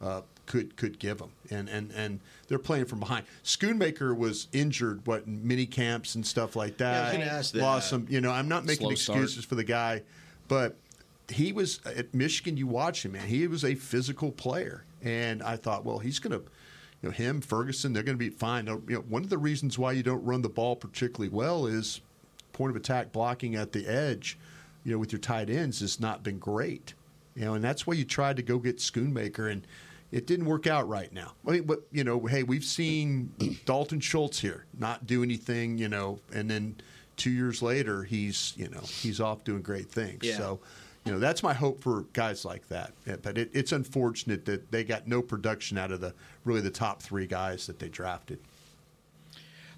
uh, 0.00 0.22
could 0.46 0.76
could 0.76 0.98
give 0.98 1.18
them. 1.18 1.30
And 1.50 1.68
and 1.68 1.92
and 1.92 2.20
they're 2.48 2.58
playing 2.58 2.86
from 2.86 3.00
behind. 3.00 3.26
Schoonmaker 3.44 4.16
was 4.16 4.48
injured, 4.52 5.06
what 5.06 5.26
in 5.26 5.46
mini 5.46 5.66
camps 5.66 6.14
and 6.14 6.26
stuff 6.26 6.56
like 6.56 6.78
that. 6.78 7.14
ask 7.20 7.54
Lost 7.54 7.90
that. 7.90 7.90
some. 7.90 8.06
You 8.08 8.20
know, 8.20 8.30
I'm 8.30 8.48
not 8.48 8.64
making 8.64 8.86
Slow 8.86 8.94
start. 8.94 9.18
excuses 9.18 9.44
for 9.44 9.54
the 9.54 9.64
guy, 9.64 10.02
but 10.48 10.76
he 11.28 11.52
was 11.52 11.80
at 11.84 12.14
Michigan. 12.14 12.56
You 12.56 12.66
watch 12.66 13.04
him, 13.04 13.12
man. 13.12 13.26
He 13.26 13.46
was 13.46 13.64
a 13.64 13.74
physical 13.74 14.30
player, 14.32 14.84
and 15.02 15.42
I 15.42 15.56
thought, 15.56 15.84
well, 15.84 15.98
he's 15.98 16.18
going 16.18 16.32
to, 16.32 16.44
you 17.02 17.08
know, 17.08 17.10
him 17.10 17.40
Ferguson, 17.40 17.92
they're 17.92 18.02
going 18.02 18.16
to 18.16 18.18
be 18.18 18.30
fine. 18.30 18.66
You 18.66 18.82
know, 18.88 18.98
one 19.00 19.24
of 19.24 19.30
the 19.30 19.38
reasons 19.38 19.78
why 19.78 19.92
you 19.92 20.02
don't 20.02 20.24
run 20.24 20.42
the 20.42 20.48
ball 20.48 20.76
particularly 20.76 21.28
well 21.28 21.66
is 21.66 22.00
point 22.56 22.70
of 22.70 22.76
attack 22.76 23.12
blocking 23.12 23.54
at 23.54 23.72
the 23.72 23.86
edge. 23.86 24.38
You 24.82 24.92
know, 24.92 24.98
with 24.98 25.12
your 25.12 25.20
tight 25.20 25.50
ends 25.50 25.80
has 25.80 26.00
not 26.00 26.22
been 26.22 26.38
great. 26.38 26.94
You 27.34 27.44
know, 27.44 27.54
and 27.54 27.62
that's 27.62 27.86
why 27.86 27.94
you 27.94 28.04
tried 28.04 28.36
to 28.36 28.42
go 28.42 28.58
get 28.58 28.78
Schoonmaker, 28.78 29.50
and 29.50 29.66
it 30.10 30.26
didn't 30.26 30.46
work 30.46 30.66
out 30.66 30.88
right 30.88 31.12
now. 31.12 31.32
I 31.46 31.50
mean, 31.50 31.64
but 31.64 31.82
you 31.92 32.02
know, 32.02 32.24
hey, 32.26 32.42
we've 32.42 32.64
seen 32.64 33.32
Dalton 33.66 34.00
Schultz 34.00 34.40
here 34.40 34.64
not 34.78 35.06
do 35.06 35.22
anything, 35.22 35.76
you 35.76 35.88
know, 35.88 36.20
and 36.32 36.50
then 36.50 36.76
two 37.16 37.30
years 37.30 37.60
later, 37.62 38.04
he's 38.04 38.54
you 38.56 38.68
know 38.68 38.80
he's 38.80 39.20
off 39.20 39.44
doing 39.44 39.62
great 39.62 39.90
things. 39.90 40.20
Yeah. 40.22 40.38
So, 40.38 40.60
you 41.04 41.12
know, 41.12 41.18
that's 41.18 41.42
my 41.42 41.52
hope 41.52 41.82
for 41.82 42.06
guys 42.12 42.44
like 42.44 42.66
that. 42.68 42.92
But 43.04 43.36
it, 43.36 43.50
it's 43.52 43.72
unfortunate 43.72 44.46
that 44.46 44.70
they 44.70 44.84
got 44.84 45.06
no 45.06 45.20
production 45.20 45.76
out 45.76 45.92
of 45.92 46.00
the 46.00 46.14
really 46.44 46.60
the 46.62 46.70
top 46.70 47.02
three 47.02 47.26
guys 47.26 47.66
that 47.66 47.78
they 47.78 47.88
drafted. 47.88 48.38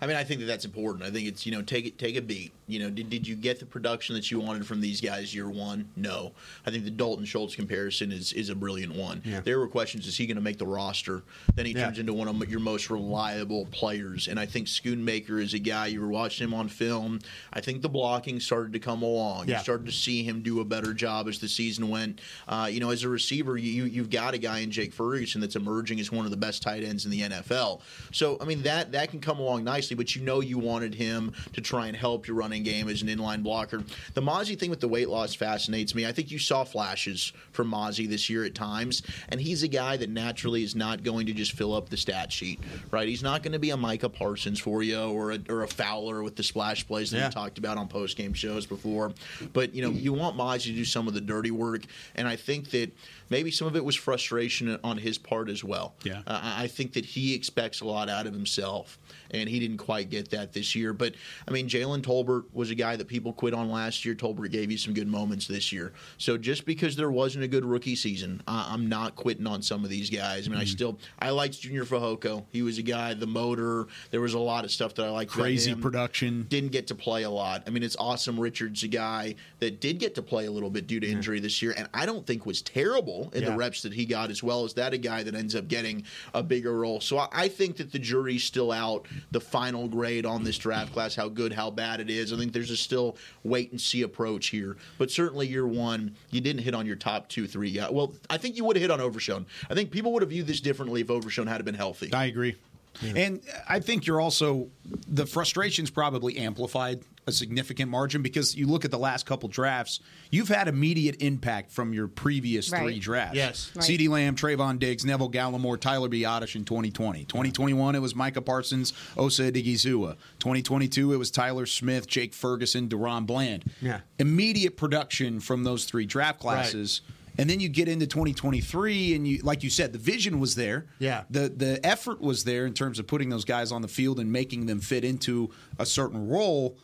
I 0.01 0.07
mean, 0.07 0.17
I 0.17 0.23
think 0.25 0.41
that 0.41 0.47
that's 0.47 0.65
important. 0.65 1.05
I 1.05 1.11
think 1.11 1.27
it's 1.27 1.45
you 1.45 1.53
know 1.53 1.63
take 1.63 1.87
it 1.87 1.99
take 1.99 2.17
a 2.17 2.23
beat. 2.23 2.53
You 2.69 2.79
know, 2.81 2.91
did, 2.91 3.09
did 3.11 3.27
you 3.27 3.35
get 3.35 3.59
the 3.59 3.67
production 3.67 4.15
that 4.15 4.31
you 4.31 4.39
wanted 4.39 4.67
from 4.67 4.81
these 4.81 5.01
guys 5.01 5.35
year 5.35 5.49
one? 5.49 5.89
No. 5.97 6.33
I 6.67 6.71
think 6.71 6.85
the 6.85 6.91
Dalton 6.91 7.25
Schultz 7.25 7.55
comparison 7.57 8.13
is 8.13 8.33
is 8.35 8.49
a 8.51 8.55
brilliant 8.55 8.95
one. 8.95 9.23
Yeah. 9.25 9.41
There 9.41 9.59
were 9.59 9.67
questions: 9.69 10.07
Is 10.07 10.17
he 10.17 10.27
going 10.27 10.37
to 10.37 10.43
make 10.43 10.59
the 10.59 10.67
roster? 10.67 11.23
Then 11.55 11.67
he 11.67 11.73
Yeah. 11.73 11.87
turns 11.87 11.99
into 11.99 12.13
one 12.13 12.29
of 12.29 12.49
your 12.51 12.61
most 12.61 12.91
reliable 12.91 13.67
players. 13.73 14.29
And 14.29 14.39
I 14.39 14.47
think 14.47 14.67
Schoonmaker 14.69 15.43
is 15.43 15.55
a 15.55 15.59
guy 15.59 15.87
you 15.89 16.01
were 16.01 16.09
watching 16.09 16.47
him 16.47 16.55
on 16.55 16.69
film. 16.69 17.19
I 17.53 17.61
think 17.61 17.83
the 17.83 17.89
blocking 17.89 18.39
started 18.39 18.73
to 18.75 18.79
come 18.79 19.03
along. 19.03 19.49
Yeah. 19.49 19.57
You 19.57 19.63
started 19.63 19.87
to 19.87 19.93
see 19.93 20.23
him 20.23 20.43
do 20.43 20.61
a 20.61 20.65
better 20.65 20.95
job 20.95 21.27
as 21.29 21.39
the 21.39 21.49
season 21.49 21.89
went. 21.89 22.21
Uh, 22.47 22.69
you 22.71 22.81
know, 22.81 22.91
as 22.91 23.03
a 23.03 23.09
receiver, 23.09 23.57
you 23.57 23.85
you've 23.85 24.11
got 24.11 24.35
a 24.35 24.39
guy 24.39 24.59
in 24.61 24.71
Jake 24.71 24.93
Ferguson 24.93 25.41
that's 25.41 25.57
emerging 25.57 25.99
as 26.01 26.13
one 26.13 26.25
of 26.25 26.31
the 26.31 26.37
best 26.37 26.63
tight 26.63 26.85
ends 26.85 27.05
in 27.05 27.11
the 27.11 27.23
NFL. 27.23 27.81
So 28.13 28.37
I 28.41 28.45
mean 28.45 28.63
that 28.63 28.93
that 28.93 29.11
can 29.11 29.21
come 29.21 29.39
along 29.41 29.65
nicely. 29.65 29.88
But 29.95 30.15
you 30.17 30.23
know 30.23 30.41
you 30.41 30.59
wanted 30.59 30.95
him 30.95 31.33
to 31.53 31.61
try 31.61 31.87
and 31.87 31.97
help 31.97 32.27
your 32.27 32.37
running 32.37 32.63
game 32.63 32.89
as 32.89 33.03
an 33.03 33.09
inline 33.09 33.43
blocker. 33.43 33.83
The 34.15 34.23
Mazi 34.23 34.59
thing 34.59 34.71
with 34.71 34.81
the 34.81 34.89
weight 34.89 35.09
loss 35.09 35.35
fascinates 35.35 35.95
me. 35.95 36.07
I 36.07 36.13
think 36.13 36.31
you 36.31 36.39
saw 36.39 36.65
flashes 36.65 37.33
from 37.53 37.71
Mazi 37.71 38.09
this 38.09 38.29
year 38.31 38.45
at 38.45 38.55
times, 38.55 39.03
and 39.29 39.41
he's 39.41 39.63
a 39.63 39.69
guy 39.69 39.97
that 39.97 40.11
naturally 40.11 40.63
is 40.63 40.75
not 40.75 41.03
going 41.03 41.27
to 41.27 41.33
just 41.33 41.53
fill 41.53 41.75
up 41.75 41.89
the 41.89 41.97
stat 41.97 42.33
sheet, 42.33 42.61
right? 42.91 43.09
He's 43.09 43.23
not 43.23 43.43
going 43.43 43.53
to 43.53 43.59
be 43.59 43.71
a 43.71 43.77
Micah 43.77 44.09
Parsons 44.09 44.59
for 44.61 44.83
you 44.83 44.99
or 45.01 45.33
a, 45.33 45.39
or 45.49 45.63
a 45.63 45.69
Fowler 45.69 46.23
with 46.23 46.37
the 46.37 46.43
splash 46.43 46.87
plays 46.87 47.11
that 47.11 47.19
Yeah. 47.19 47.29
we 47.29 47.33
talked 47.35 47.59
about 47.59 47.77
on 47.79 47.89
post 47.89 48.17
game 48.17 48.33
shows 48.35 48.67
before. 48.67 49.13
But 49.53 49.75
you 49.75 49.83
know, 49.83 49.91
you 49.91 50.13
want 50.13 50.37
Mozzie 50.37 50.65
to 50.65 50.73
do 50.73 50.85
some 50.85 51.09
of 51.09 51.15
the 51.15 51.21
dirty 51.21 51.51
work, 51.51 51.83
and 52.15 52.27
I 52.29 52.37
think 52.37 52.71
that 52.71 52.91
maybe 53.31 53.51
some 53.51 53.67
of 53.67 53.77
it 53.77 53.85
was 53.85 53.97
frustration 53.97 54.79
on 54.83 54.99
his 54.99 55.19
part 55.19 55.49
as 55.49 55.63
well. 55.63 55.95
Yeah. 56.03 56.23
Uh, 56.27 56.41
I 56.43 56.67
think 56.67 56.93
that 56.95 57.05
he 57.05 57.35
expects 57.35 57.81
a 57.81 57.85
lot 57.85 58.09
out 58.09 58.27
of 58.27 58.33
himself, 58.33 58.99
and 59.31 59.49
he 59.49 59.59
didn't 59.59 59.79
quite 59.79 60.11
get 60.11 60.31
that 60.31 60.53
this 60.53 60.75
year. 60.75 60.93
But 60.93 61.15
I 61.47 61.51
mean, 61.51 61.69
Jalen 61.69 62.03
Tolbert 62.03 62.45
was 62.53 62.71
a 62.71 62.75
guy 62.75 62.97
that 62.97 63.09
people 63.09 63.33
quit 63.33 63.55
on 63.55 63.71
last 63.71 64.05
year. 64.05 64.15
Tolbert 64.15 64.51
gave 64.51 64.71
you 64.71 64.79
some 64.79 64.95
good 64.95 65.09
moments 65.09 65.47
this 65.47 65.73
year. 65.73 65.93
So 66.19 66.37
just 66.39 66.65
because 66.67 66.97
there 66.97 67.11
wasn't 67.11 67.45
a 67.45 67.49
good 67.49 67.65
rookie 67.65 67.97
season, 67.97 68.43
I, 68.47 68.71
I'm 68.73 68.89
not 68.89 69.17
quitting 69.17 69.47
on 69.47 69.63
some 69.63 69.85
of 69.85 69.91
these 69.91 70.11
guys. 70.11 70.47
I 70.47 70.51
mean, 70.51 70.59
I 70.59 70.63
Mm-hmm. 70.63 70.73
still 70.73 70.99
I 71.19 71.31
liked 71.31 71.61
Junior 71.61 71.85
Fehoko. 71.85 72.45
He 72.51 72.63
was 72.63 72.79
a 72.79 72.83
guy, 72.83 73.15
the 73.15 73.27
motor. 73.27 73.87
There 74.11 74.21
was 74.21 74.35
a 74.35 74.39
lot 74.39 74.65
of 74.65 74.71
stuff 74.71 74.95
that 74.97 75.07
I 75.07 75.11
liked. 75.11 75.31
Crazy 75.31 75.75
production. 75.75 76.47
Didn't 76.49 76.73
get 76.73 76.87
to 76.89 76.95
play 76.95 77.23
a 77.25 77.31
lot. 77.31 77.63
I 77.67 77.71
mean, 77.71 77.83
it's 77.83 77.97
Asim. 77.97 78.39
Richards 78.39 78.83
a 78.83 78.89
guy 78.89 79.35
that 79.61 79.81
did 79.81 79.99
get 79.99 80.15
to 80.17 80.23
play 80.23 80.47
a 80.47 80.51
little 80.51 80.71
bit 80.71 80.87
due 80.87 81.01
to 81.01 81.07
injury 81.09 81.41
this 81.41 81.61
year, 81.63 81.75
and 81.77 81.89
I 81.95 82.07
don't 82.07 82.27
think 82.27 82.47
was 82.47 82.63
terrible 82.63 83.31
in 83.35 83.43
Yeah. 83.43 83.51
the 83.51 83.57
reps 83.57 83.83
that 83.83 83.93
he 83.93 84.05
got 84.05 84.31
as 84.31 84.43
well 84.43 84.65
as 84.65 84.75
that 84.75 84.93
a 84.95 84.99
guy 84.99 85.23
that 85.23 85.35
ends 85.35 85.55
up 85.55 85.69
getting 85.69 86.05
a 86.35 86.43
bigger 86.43 86.73
role. 86.79 87.01
So 87.01 87.19
I, 87.19 87.29
I 87.33 87.49
think 87.49 87.77
that 87.79 87.91
the 87.93 87.99
jury's 87.99 88.45
still 88.45 88.71
out 88.73 89.07
the 89.31 89.41
final 89.41 89.89
grade 89.89 90.27
on 90.27 90.45
this 90.45 90.59
draft 90.59 90.93
class, 90.93 91.15
how 91.15 91.29
good, 91.29 91.53
how 91.53 91.71
bad 91.71 92.01
it 92.01 92.11
is. 92.11 92.33
I 92.33 92.37
think 92.37 92.53
there's 92.53 92.71
a 92.71 92.77
still 92.77 93.17
wait 93.45 93.71
and 93.71 93.81
see 93.81 94.03
approach 94.03 94.49
here. 94.49 94.77
But 94.99 95.11
certainly 95.11 95.47
year 95.47 95.67
one, 95.67 96.15
you 96.31 96.41
didn't 96.41 96.63
hit 96.63 96.75
on 96.75 96.87
your 96.87 96.97
top 96.97 97.29
two, 97.29 97.47
three. 97.47 97.79
Well, 97.91 98.15
I 98.31 98.39
think 98.39 98.57
you 98.57 98.65
would 98.65 98.77
have 98.77 98.83
hit 98.83 98.91
on 98.91 99.01
Overshown. 99.01 99.47
I 99.71 99.75
think 99.75 99.91
people 99.91 100.13
would 100.13 100.23
have 100.23 100.31
viewed 100.31 100.47
this 100.47 100.61
differently 100.61 101.01
if 101.01 101.11
Overshown 101.11 101.47
had 101.47 101.65
been 101.65 101.75
healthy. 101.75 102.13
I 102.13 102.27
agree. 102.27 102.57
And 103.03 103.41
I 103.69 103.81
think 103.81 104.07
you're 104.07 104.21
also 104.21 104.69
the 105.07 105.27
frustration's 105.27 105.91
probably 105.91 106.39
amplified 106.39 107.03
a 107.27 107.33
significant 107.33 107.91
margin 107.91 108.23
because 108.23 108.57
you 108.57 108.67
look 108.67 108.87
at 108.87 108.91
the 108.91 108.99
last 108.99 109.27
couple 109.27 109.51
drafts, 109.51 110.01
you've 110.31 110.49
had 110.49 110.67
immediate 110.67 111.17
impact 111.21 111.71
from 111.71 111.93
your 111.93 112.09
previous 112.09 112.71
Right. 112.73 112.83
three 112.83 112.99
drafts. 112.99 113.37
Yes. 113.37 113.71
Right. 113.75 113.85
CeeDee 113.85 114.09
Lamb, 114.09 114.35
Trevon 114.35 114.79
Diggs, 114.79 115.05
Neville 115.05 115.31
Gallimore, 115.31 115.79
Tyler 115.79 116.09
Biadasz 116.09 116.57
in 116.57 116.65
2020. 116.65 117.25
2021 117.25 117.95
it 117.95 117.99
was 118.01 118.15
Micah 118.15 118.41
Parsons, 118.41 118.95
Osa 119.19 119.53
Odighizuwa. 119.53 120.17
2022 120.39 121.13
it 121.13 121.17
was 121.19 121.31
Tyler 121.31 121.67
Smith, 121.67 122.07
Jake 122.07 122.33
Ferguson, 122.33 122.89
DaRon 122.89 123.27
Bland. 123.27 123.65
Yeah. 123.83 124.01
Immediate 124.19 124.79
production 124.79 125.39
from 125.41 125.65
those 125.65 125.85
three 125.85 126.07
draft 126.07 126.41
classes. 126.41 127.03
And 127.39 127.49
then 127.49 127.61
you 127.61 127.69
get 127.69 127.87
into 127.89 128.07
2023, 128.07 129.15
and 129.15 129.27
you, 129.27 129.39
like 129.43 129.63
you 129.63 129.71
said, 129.71 129.93
the 129.93 129.99
vision 129.99 130.41
was 130.41 130.57
there. 130.57 130.87
Yeah. 130.99 131.23
The 131.31 131.49
the 131.49 131.81
effort 131.87 132.21
was 132.21 132.43
there 132.45 132.67
in 132.67 132.75
terms 132.75 132.99
of 132.99 133.07
putting 133.07 133.29
those 133.29 133.45
guys 133.45 133.71
on 133.71 133.81
the 133.81 133.89
field 133.89 134.19
and 134.19 134.33
making 134.33 134.67
them 134.67 134.81
fit 134.81 135.05
into 135.05 135.51
a 135.79 135.87
certain 135.87 136.29
role. 136.29 136.77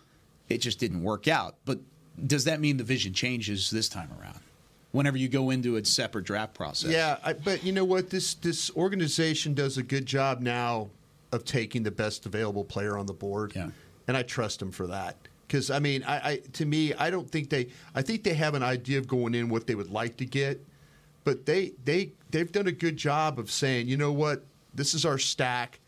It 0.48 0.58
just 0.58 0.78
didn't 0.78 1.02
work 1.02 1.26
out. 1.26 1.56
But 1.64 1.80
does 2.24 2.44
that 2.44 2.60
mean 2.60 2.76
the 2.76 2.84
vision 2.84 3.12
changes 3.12 3.70
this 3.70 3.88
time 3.88 4.10
around? 4.20 4.38
Whenever 4.92 5.16
you 5.16 5.28
go 5.28 5.50
into 5.50 5.74
a 5.74 5.84
separate 5.84 6.24
draft 6.24 6.54
process. 6.54 6.90
Yeah, 6.92 7.18
I, 7.24 7.32
but 7.32 7.64
you 7.64 7.72
know 7.72 7.84
what? 7.84 8.10
This 8.10 8.34
this 8.34 8.70
organization 8.76 9.54
does 9.54 9.76
a 9.76 9.82
good 9.82 10.06
job 10.06 10.40
now 10.40 10.88
of 11.32 11.44
taking 11.44 11.82
the 11.82 11.90
best 11.90 12.26
available 12.26 12.62
player 12.64 12.96
on 12.96 13.06
the 13.06 13.12
board. 13.12 13.54
Yeah. 13.56 13.70
and 14.06 14.16
I 14.16 14.22
trust 14.22 14.60
them 14.60 14.70
for 14.70 14.86
that. 14.86 15.16
Because 15.46 15.70
I 15.70 15.78
mean, 15.78 16.02
I, 16.04 16.30
I 16.30 16.36
to 16.54 16.64
me, 16.64 16.94
I 16.94 17.10
don't 17.10 17.30
think 17.30 17.50
they. 17.50 17.68
I 17.94 18.02
think 18.02 18.24
they 18.24 18.34
have 18.34 18.54
an 18.54 18.62
idea 18.62 18.98
of 18.98 19.06
going 19.06 19.34
in 19.34 19.48
what 19.48 19.66
they 19.66 19.74
would 19.74 19.90
like 19.90 20.16
to 20.18 20.24
get, 20.24 20.64
but 21.24 21.46
they 21.46 21.72
they 21.84 22.12
they've 22.30 22.50
done 22.50 22.66
a 22.66 22.72
good 22.72 22.96
job 22.96 23.38
of 23.38 23.50
saying, 23.50 23.88
you 23.88 23.96
know 23.96 24.12
what, 24.12 24.44
this 24.74 24.94
is 24.94 25.04
our 25.04 25.18
stack. 25.18 25.80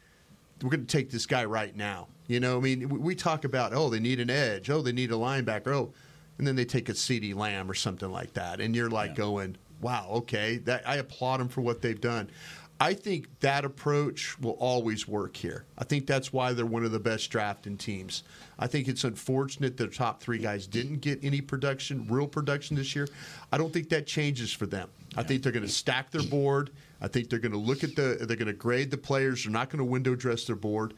We're 0.62 0.70
going 0.70 0.86
to 0.86 0.96
take 0.96 1.10
this 1.10 1.26
guy 1.26 1.44
right 1.44 1.74
now. 1.76 2.08
You 2.28 2.40
know, 2.40 2.56
I 2.56 2.60
mean, 2.60 2.88
we, 2.88 2.98
we 2.98 3.14
talk 3.14 3.44
about 3.44 3.72
oh, 3.72 3.88
they 3.88 4.00
need 4.00 4.20
an 4.20 4.30
edge, 4.30 4.70
oh, 4.70 4.82
they 4.82 4.92
need 4.92 5.10
a 5.10 5.14
linebacker, 5.14 5.68
oh, 5.68 5.92
and 6.38 6.46
then 6.46 6.56
they 6.56 6.64
take 6.64 6.88
a 6.88 6.92
CeeDee 6.92 7.34
Lamb 7.34 7.70
or 7.70 7.74
something 7.74 8.10
like 8.10 8.34
that, 8.34 8.60
and 8.60 8.74
you're 8.74 8.90
like 8.90 9.14
going, 9.14 9.56
wow, 9.80 10.08
okay, 10.10 10.58
that 10.58 10.86
I 10.86 10.96
applaud 10.96 11.38
them 11.38 11.48
for 11.48 11.60
what 11.60 11.82
they've 11.82 12.00
done. 12.00 12.30
I 12.78 12.92
think 12.92 13.40
that 13.40 13.64
approach 13.64 14.38
will 14.38 14.52
always 14.52 15.08
work 15.08 15.36
here. 15.36 15.64
I 15.78 15.84
think 15.84 16.06
that's 16.06 16.32
why 16.32 16.52
they're 16.52 16.66
one 16.66 16.84
of 16.84 16.92
the 16.92 17.00
best 17.00 17.30
drafting 17.30 17.78
teams. 17.78 18.22
I 18.58 18.66
think 18.66 18.86
it's 18.86 19.04
unfortunate 19.04 19.78
the 19.78 19.86
top 19.86 20.20
three 20.20 20.38
guys 20.38 20.66
didn't 20.66 21.00
get 21.00 21.24
any 21.24 21.40
production, 21.40 22.06
real 22.08 22.26
production 22.26 22.76
this 22.76 22.94
year. 22.94 23.08
I 23.50 23.56
don't 23.56 23.72
think 23.72 23.88
that 23.90 24.06
changes 24.06 24.52
for 24.52 24.66
them. 24.66 24.90
I 25.16 25.22
think 25.22 25.42
they're 25.42 25.52
going 25.52 25.64
to 25.64 25.72
stack 25.72 26.10
their 26.10 26.22
board. 26.22 26.70
I 27.00 27.08
think 27.08 27.30
they're 27.30 27.38
going 27.38 27.52
to 27.52 27.58
look 27.58 27.82
at 27.82 27.96
the, 27.96 28.18
they're 28.20 28.36
going 28.36 28.46
to 28.46 28.52
grade 28.52 28.90
the 28.90 28.98
players. 28.98 29.44
They're 29.44 29.52
not 29.52 29.70
going 29.70 29.78
to 29.78 29.84
window 29.84 30.14
dress 30.14 30.44
their 30.44 30.56
board, 30.56 30.92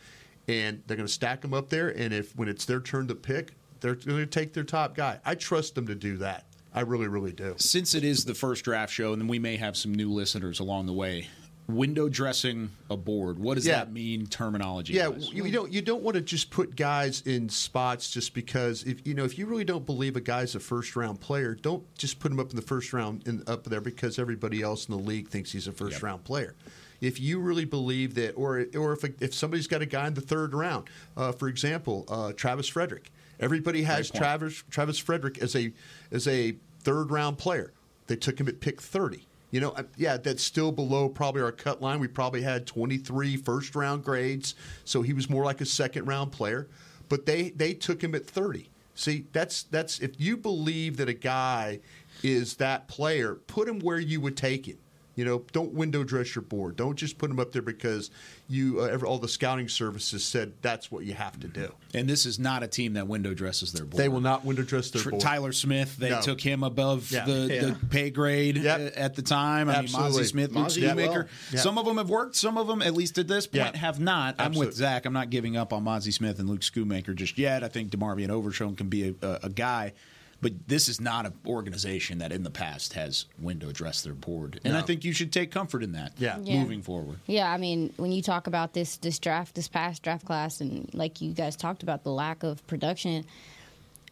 and 0.49 0.83
they're 0.87 0.97
going 0.97 1.07
to 1.07 1.13
stack 1.13 1.43
them 1.43 1.55
up 1.55 1.69
there. 1.69 1.91
And 1.91 2.13
if 2.13 2.35
when 2.35 2.49
it's 2.49 2.65
their 2.65 2.81
turn 2.81 3.07
to 3.09 3.15
pick, 3.15 3.53
they're 3.81 3.95
going 3.95 4.19
to 4.19 4.27
take 4.27 4.53
their 4.53 4.65
top 4.65 4.97
guy. 4.97 5.21
I 5.25 5.37
trust 5.37 5.77
them 5.77 5.87
to 5.87 5.95
do 5.95 6.17
that. 6.17 6.45
I 6.75 6.81
really, 6.81 7.09
really 7.09 7.33
do. 7.33 7.55
Since 7.59 7.95
it 7.95 8.05
is 8.05 8.25
the 8.25 8.35
first 8.35 8.65
draft 8.65 8.93
show, 8.93 9.13
and 9.13 9.23
then 9.23 9.29
we 9.29 9.39
may 9.39 9.57
have 9.57 9.77
some 9.77 9.95
new 9.95 10.11
listeners 10.13 10.61
along 10.61 10.87
the 10.87 10.93
way. 10.93 11.29
Window 11.69 12.09
dressing 12.09 12.71
a 12.89 12.97
board. 12.97 13.39
What 13.39 13.57
does 13.57 13.67
Yeah. 13.67 13.81
that 13.81 13.93
mean 13.93 14.27
terminology? 14.27 14.95
Yeah, 14.95 15.11
you, 15.11 15.45
you 15.45 15.53
don't 15.53 15.71
you 15.71 15.83
don't 15.83 16.03
want 16.03 16.15
to 16.15 16.23
just 16.23 16.51
put 16.51 16.75
guys 16.77 17.21
in 17.27 17.51
spots 17.51 18.11
just 18.11 18.33
because 18.33 18.85
if 18.85 19.07
you 19.07 19.13
know 19.13 19.25
if 19.25 19.37
you 19.39 19.45
really 19.45 19.65
don't 19.65 19.85
believe 19.85 20.17
a 20.17 20.21
guy's 20.23 20.55
a 20.55 20.61
first 20.61 20.97
round 20.97 21.21
player, 21.21 21.55
don't 21.55 21.85
just 21.99 22.21
put 22.21 22.33
him 22.33 22.41
up 22.41 22.49
in 22.51 22.57
the 22.57 22.63
first 22.63 22.95
round 22.95 23.27
in, 23.29 23.43
up 23.47 23.65
there 23.65 23.83
because 23.83 24.19
everybody 24.19 24.63
else 24.63 24.89
in 24.89 24.97
the 24.97 25.01
league 25.03 25.29
thinks 25.29 25.53
he's 25.53 25.69
a 25.69 25.73
first 25.73 26.03
round 26.03 26.25
player. 26.25 26.55
If 27.03 27.21
you 27.21 27.39
really 27.39 27.67
believe 27.67 28.15
that, 28.15 28.33
or 28.33 28.65
or 28.75 28.95
if 28.95 29.05
if 29.23 29.35
somebody's 29.35 29.67
got 29.67 29.83
a 29.83 29.87
guy 29.87 30.07
in 30.07 30.15
the 30.15 30.23
third 30.23 30.55
round, 30.55 30.89
uh, 31.19 31.33
for 31.33 31.49
example, 31.49 32.07
uh, 32.09 32.33
Travis 32.33 32.67
Frederick, 32.67 33.13
everybody 33.39 33.83
has. 33.83 34.11
Travis 34.11 34.65
Travis 34.71 34.99
Frederick 34.99 35.37
as 35.39 35.55
a 35.55 35.71
as 36.11 36.27
a 36.27 36.57
third 36.81 37.11
round 37.11 37.37
player. 37.37 37.73
They 38.07 38.17
took 38.17 38.41
him 38.41 38.49
at 38.49 38.61
pick 38.61 38.81
thirty. 38.81 39.27
You 39.51 39.61
know, 39.61 39.75
yeah, 39.97 40.19
that's 40.19 40.43
still 40.43 40.73
below 40.73 41.09
probably 41.09 41.43
our 41.43 41.53
cut 41.53 41.81
line. 41.81 42.01
We 42.01 42.09
probably 42.09 42.43
had 42.43 42.67
23 42.67 43.37
first 43.39 43.75
round 43.75 44.05
grades, 44.05 44.55
so 44.85 45.01
he 45.03 45.13
was 45.15 45.31
more 45.31 45.45
like 45.45 45.61
a 45.61 45.67
second 45.67 46.05
round 46.05 46.33
player. 46.33 46.69
But 47.09 47.25
they 47.25 47.51
they 47.51 47.73
took 47.73 48.03
him 48.03 48.15
at 48.15 48.27
30. 48.27 48.69
See, 48.95 49.27
that's 49.33 49.63
that's 49.63 50.01
if 50.01 50.21
you 50.21 50.37
believe 50.37 50.97
that 50.99 51.09
a 51.09 51.15
guy 51.15 51.81
is 52.23 52.57
that 52.57 52.89
player, 52.89 53.37
put 53.37 53.69
him 53.69 53.79
where 53.81 53.99
you 53.99 54.21
would 54.21 54.37
take 54.37 54.67
him. 54.67 54.79
You 55.19 55.25
know, 55.25 55.43
don't 55.51 55.73
window 55.75 56.05
dress 56.05 56.37
your 56.37 56.43
board. 56.43 56.77
Don't 56.77 56.95
just 56.95 57.19
put 57.19 57.27
them 57.29 57.41
up 57.41 57.51
there 57.51 57.61
because 57.61 58.13
you 58.49 58.79
uh, 58.81 58.85
every, 58.85 59.09
all 59.09 59.19
the 59.19 59.27
scouting 59.27 59.69
services 59.69 60.25
said 60.25 60.53
that's 60.63 60.93
what 60.93 61.05
you 61.05 61.15
have 61.15 61.41
to 61.41 61.49
do. 61.49 61.73
And 61.93 62.09
this 62.09 62.25
is 62.25 62.39
not 62.39 62.63
a 62.63 62.69
team 62.69 62.93
that 62.93 63.09
window 63.09 63.35
dresses 63.35 63.73
their 63.73 63.85
board. 63.85 64.01
They 64.01 64.09
will 64.09 64.21
not 64.21 64.45
window 64.45 64.63
dress 64.63 64.91
their 64.93 65.03
Tr- 65.03 65.11
board. 65.11 65.21
Tyler 65.21 65.51
Smith, 65.51 65.97
they 65.97 66.11
No. 66.11 66.21
took 66.23 66.41
him 66.41 66.63
above 66.63 67.11
Yeah. 67.11 67.25
the, 67.25 67.33
Yeah. 67.53 67.61
the 67.65 67.87
pay 67.91 68.11
grade 68.11 68.59
Yep. 68.59 68.81
uh, 68.81 68.97
at 69.01 69.17
the 69.17 69.23
time. 69.23 69.69
I 69.69 69.75
Absolutely. 69.75 70.11
mean, 70.11 70.21
Mazi 70.21 70.29
Smith, 70.29 70.53
Luke 70.53 70.67
Mazi, 70.69 70.83
Schoonmaker. 70.83 71.09
well. 71.09 71.25
Yeah. 71.53 71.59
Some 71.63 71.79
of 71.79 71.85
them 71.85 71.97
have 71.97 72.11
worked. 72.11 72.37
Some 72.37 72.57
of 72.57 72.69
them, 72.69 72.81
at 72.81 72.95
least 72.95 73.19
at 73.19 73.27
this 73.27 73.49
point, 73.49 73.75
Yeah. 73.75 73.77
have 73.77 73.99
not. 73.99 74.37
I'm 74.39 74.55
with 74.55 74.73
Zach. 74.73 75.05
I'm 75.05 75.13
not 75.13 75.31
giving 75.31 75.57
up 75.57 75.73
on 75.73 75.83
Mazi 75.85 76.13
Smith 76.13 76.39
and 76.39 76.49
Luke 76.49 76.61
Schoonmaker 76.61 77.17
just 77.17 77.39
yet. 77.39 77.65
I 77.65 77.69
think 77.69 77.91
DeMarvion 77.91 78.31
Overshown 78.31 78.77
can 78.77 78.89
be 78.89 79.09
a, 79.09 79.27
a, 79.27 79.39
a 79.45 79.49
guy. 79.49 79.95
But 80.41 80.53
this 80.69 80.89
is 80.89 81.01
not 81.01 81.27
an 81.27 81.33
organization 81.47 82.19
that 82.19 82.31
in 82.31 82.45
the 82.45 82.51
past 82.51 82.93
has 82.93 83.27
window 83.41 83.73
dressed 83.73 84.05
their 84.05 84.13
board. 84.15 84.61
And 84.65 84.77
I 84.77 84.83
think 84.83 85.05
you 85.05 85.13
should 85.13 85.33
take 85.33 85.51
comfort 85.51 85.83
in 85.83 85.93
that 85.93 86.13
Yeah. 86.17 86.39
Yeah. 86.45 86.61
moving 86.63 86.81
forward. 86.81 87.19
Yeah, 87.27 87.51
I 87.53 87.57
mean, 87.57 87.93
when 87.97 88.13
you 88.13 88.23
talk 88.23 88.47
about 88.47 88.73
this 88.73 88.99
this 88.99 89.19
draft, 89.19 89.57
this 89.57 89.67
past 89.67 90.03
draft 90.03 90.25
class, 90.25 90.61
and 90.61 90.89
like 90.95 91.21
you 91.21 91.33
guys 91.33 91.57
talked 91.57 91.83
about 91.83 92.05
the 92.05 92.11
lack 92.13 92.45
of 92.45 92.65
production, 92.69 93.25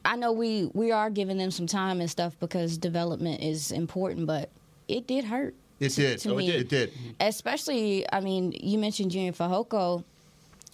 I 0.04 0.16
know 0.16 0.32
we 0.32 0.68
we 0.74 0.90
are 0.90 1.10
giving 1.10 1.38
them 1.38 1.52
some 1.52 1.68
time 1.68 2.00
and 2.00 2.10
stuff 2.10 2.34
because 2.40 2.76
development 2.76 3.40
is 3.42 3.70
important, 3.70 4.26
but 4.26 4.48
it 4.88 5.06
did 5.06 5.24
hurt. 5.26 5.54
It 5.78 5.90
to- 5.90 6.00
did. 6.00 6.18
to 6.20 6.30
Oh, 6.30 6.34
it 6.34 6.36
me. 6.38 6.46
did. 6.46 6.60
It 6.62 6.68
did. 6.70 6.92
Especially, 7.20 8.04
I 8.12 8.18
mean, 8.20 8.52
you 8.60 8.78
mentioned 8.78 9.12
Junior 9.12 9.32
Fehoko. 9.32 10.02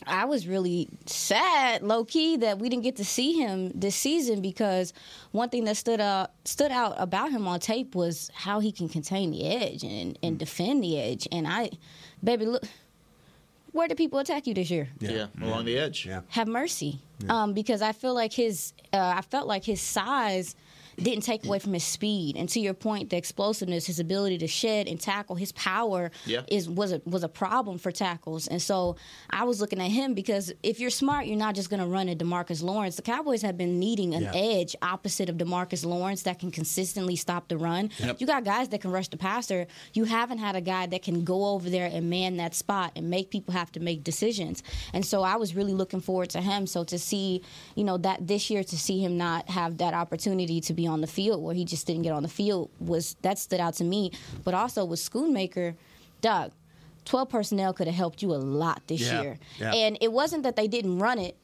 I 0.07 0.25
was 0.25 0.47
really 0.47 0.89
sad, 1.07 1.83
low 1.83 2.05
key, 2.05 2.37
that 2.39 2.59
we 2.59 2.69
didn't 2.69 2.83
get 2.83 2.97
to 2.97 3.05
see 3.05 3.33
him 3.33 3.71
this 3.75 3.95
season 3.95 4.41
because 4.41 4.93
one 5.31 5.49
thing 5.49 5.65
that 5.65 5.77
stood 5.77 6.01
out 6.01 6.33
stood 6.45 6.71
out 6.71 6.95
about 6.99 7.31
him 7.31 7.47
on 7.47 7.61
tape 7.61 7.95
was 7.95 8.31
how 8.35 8.61
he 8.61 8.73
can 8.73 8.89
contain 8.89 9.31
the 9.31 9.47
edge 9.47 9.83
and, 9.85 10.19
and 10.23 10.39
defend 10.39 10.83
the 10.83 10.99
edge. 10.99 11.27
And 11.31 11.47
I, 11.47 11.71
baby, 12.23 12.47
look, 12.47 12.65
where 13.73 13.89
did 13.89 13.97
people 13.97 14.19
attack 14.19 14.47
you 14.47 14.55
this 14.55 14.71
year? 14.71 14.89
Yeah, 15.01 15.27
along 15.41 15.65
the 15.65 15.79
edge. 15.79 16.07
Yeah. 16.07 16.23
Have 16.29 16.49
mercy, 16.49 17.01
um, 17.29 17.55
because 17.55 17.83
I 17.83 17.93
feel 17.93 18.15
like 18.15 18.33
his, 18.33 18.73
uh, 18.93 19.15
I 19.17 19.23
felt 19.23 19.47
like 19.47 19.65
his 19.65 19.81
size 19.81 20.55
didn't 20.97 21.23
take 21.25 21.45
away 21.47 21.59
from 21.59 21.73
his 21.73 21.85
speed. 21.85 22.37
And 22.37 22.49
to 22.51 22.61
your 22.61 22.75
point, 22.75 23.11
the 23.11 23.17
explosiveness, 23.17 23.87
his 23.87 24.01
ability 24.01 24.39
to 24.39 24.47
shed 24.47 24.89
and 24.89 25.01
tackle, 25.01 25.37
his 25.37 25.53
power 25.53 26.11
Yeah. 26.27 26.43
is 26.49 26.69
was 26.69 26.93
a 26.93 27.01
was 27.05 27.23
a 27.23 27.29
problem 27.29 27.79
for 27.79 27.91
tackles. 27.93 28.47
And 28.49 28.61
so 28.61 28.97
I 29.31 29.45
was 29.45 29.61
looking 29.61 29.81
at 29.81 29.91
him 29.91 30.15
because 30.15 30.53
if 30.63 30.81
you're 30.81 30.91
smart, 30.91 31.27
you're 31.27 31.37
not 31.37 31.55
just 31.55 31.71
going 31.71 31.81
to 31.81 31.87
run 31.87 32.09
at 32.09 32.19
DeMarcus 32.19 32.63
Lawrence. 32.63 32.97
The 32.97 33.03
Cowboys 33.03 33.43
have 33.43 33.57
been 33.57 33.79
needing 33.79 34.15
an 34.15 34.23
Yeah. 34.23 34.33
edge 34.35 34.77
opposite 34.83 35.29
of 35.29 35.37
DeMarcus 35.37 35.85
Lawrence 35.85 36.23
that 36.23 36.39
can 36.39 36.51
consistently 36.51 37.17
stop 37.17 37.49
the 37.49 37.59
run. 37.59 37.91
Yep. 37.99 38.21
You 38.21 38.27
got 38.27 38.45
guys 38.45 38.69
that 38.69 38.81
can 38.81 38.91
rush 38.91 39.09
the 39.09 39.17
passer. 39.17 39.67
You 39.95 40.05
haven't 40.05 40.39
had 40.39 40.57
a 40.57 40.61
guy 40.61 40.87
that 40.87 41.03
can 41.03 41.25
go 41.25 41.47
over 41.47 41.69
there 41.71 41.87
and 41.93 42.09
man 42.11 42.37
that 42.39 42.55
spot 42.55 42.93
and 42.97 43.09
make 43.11 43.31
people 43.31 43.55
have 43.55 43.73
to 43.73 43.81
make 43.81 44.05
decisions. 44.05 44.63
And 44.93 45.05
so 45.05 45.23
I 45.23 45.37
was 45.37 45.55
really 45.55 45.73
looking 45.73 46.01
forward 46.01 46.31
to 46.31 46.41
him. 46.41 46.67
So 46.67 46.85
to 46.85 46.99
see, 46.99 47.43
you 47.75 47.85
know, 47.85 47.97
that 47.99 48.27
this 48.27 48.51
year 48.51 48.63
to 48.65 48.79
see 48.79 49.01
him 49.05 49.17
not 49.17 49.49
have 49.51 49.79
that 49.79 49.95
opportunity 49.95 50.61
to 50.61 50.73
be 50.75 50.82
on 50.87 51.01
the 51.01 51.07
field 51.07 51.43
where 51.43 51.55
he 51.55 51.65
just 51.65 51.87
didn't 51.87 52.03
get 52.03 52.13
on 52.13 52.23
the 52.23 52.29
field 52.29 52.71
was 52.81 53.17
that 53.23 53.39
stood 53.39 53.61
out 53.61 53.75
to 53.75 53.85
me. 53.85 54.13
But 54.45 54.55
also 54.55 54.85
with 54.85 55.01
Schoonmaker, 55.01 55.75
Doug, 56.21 56.53
12 57.05 57.29
personnel 57.29 57.73
could 57.73 57.87
have 57.89 57.97
helped 57.97 58.23
you 58.23 58.33
a 58.33 58.37
lot 58.37 58.83
this 58.87 59.01
Yeah. 59.01 59.23
year. 59.23 59.39
Yeah. 59.59 59.73
And 59.75 59.99
it 60.01 60.13
wasn't 60.13 60.45
that 60.45 60.57
they 60.57 60.69
didn't 60.69 60.99
run 60.99 61.19
it. 61.19 61.37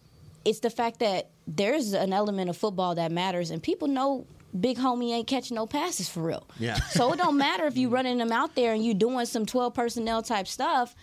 It's 0.45 0.61
the 0.61 0.70
fact 0.70 1.01
that 1.01 1.30
there's 1.47 1.93
an 1.93 2.12
element 2.12 2.49
of 2.49 2.57
football 2.57 2.95
that 2.95 3.11
matters 3.11 3.51
and 3.51 3.62
people 3.62 3.89
know 3.89 4.24
big 4.59 4.78
homie 4.78 5.12
ain't 5.12 5.26
catching 5.26 5.57
no 5.57 5.66
passes 5.66 6.09
for 6.09 6.20
real. 6.22 6.47
Yeah. 6.59 6.76
So 6.91 7.12
it 7.12 7.18
don't 7.18 7.36
matter 7.36 7.66
if 7.66 7.76
you 7.76 7.89
running 7.91 8.16
them 8.18 8.32
out 8.32 8.55
there 8.55 8.72
and 8.72 8.82
you 8.84 8.95
doing 8.95 9.26
some 9.26 9.45
12 9.45 9.74
personnel 9.74 10.22
type 10.22 10.47
stuff. 10.49 10.95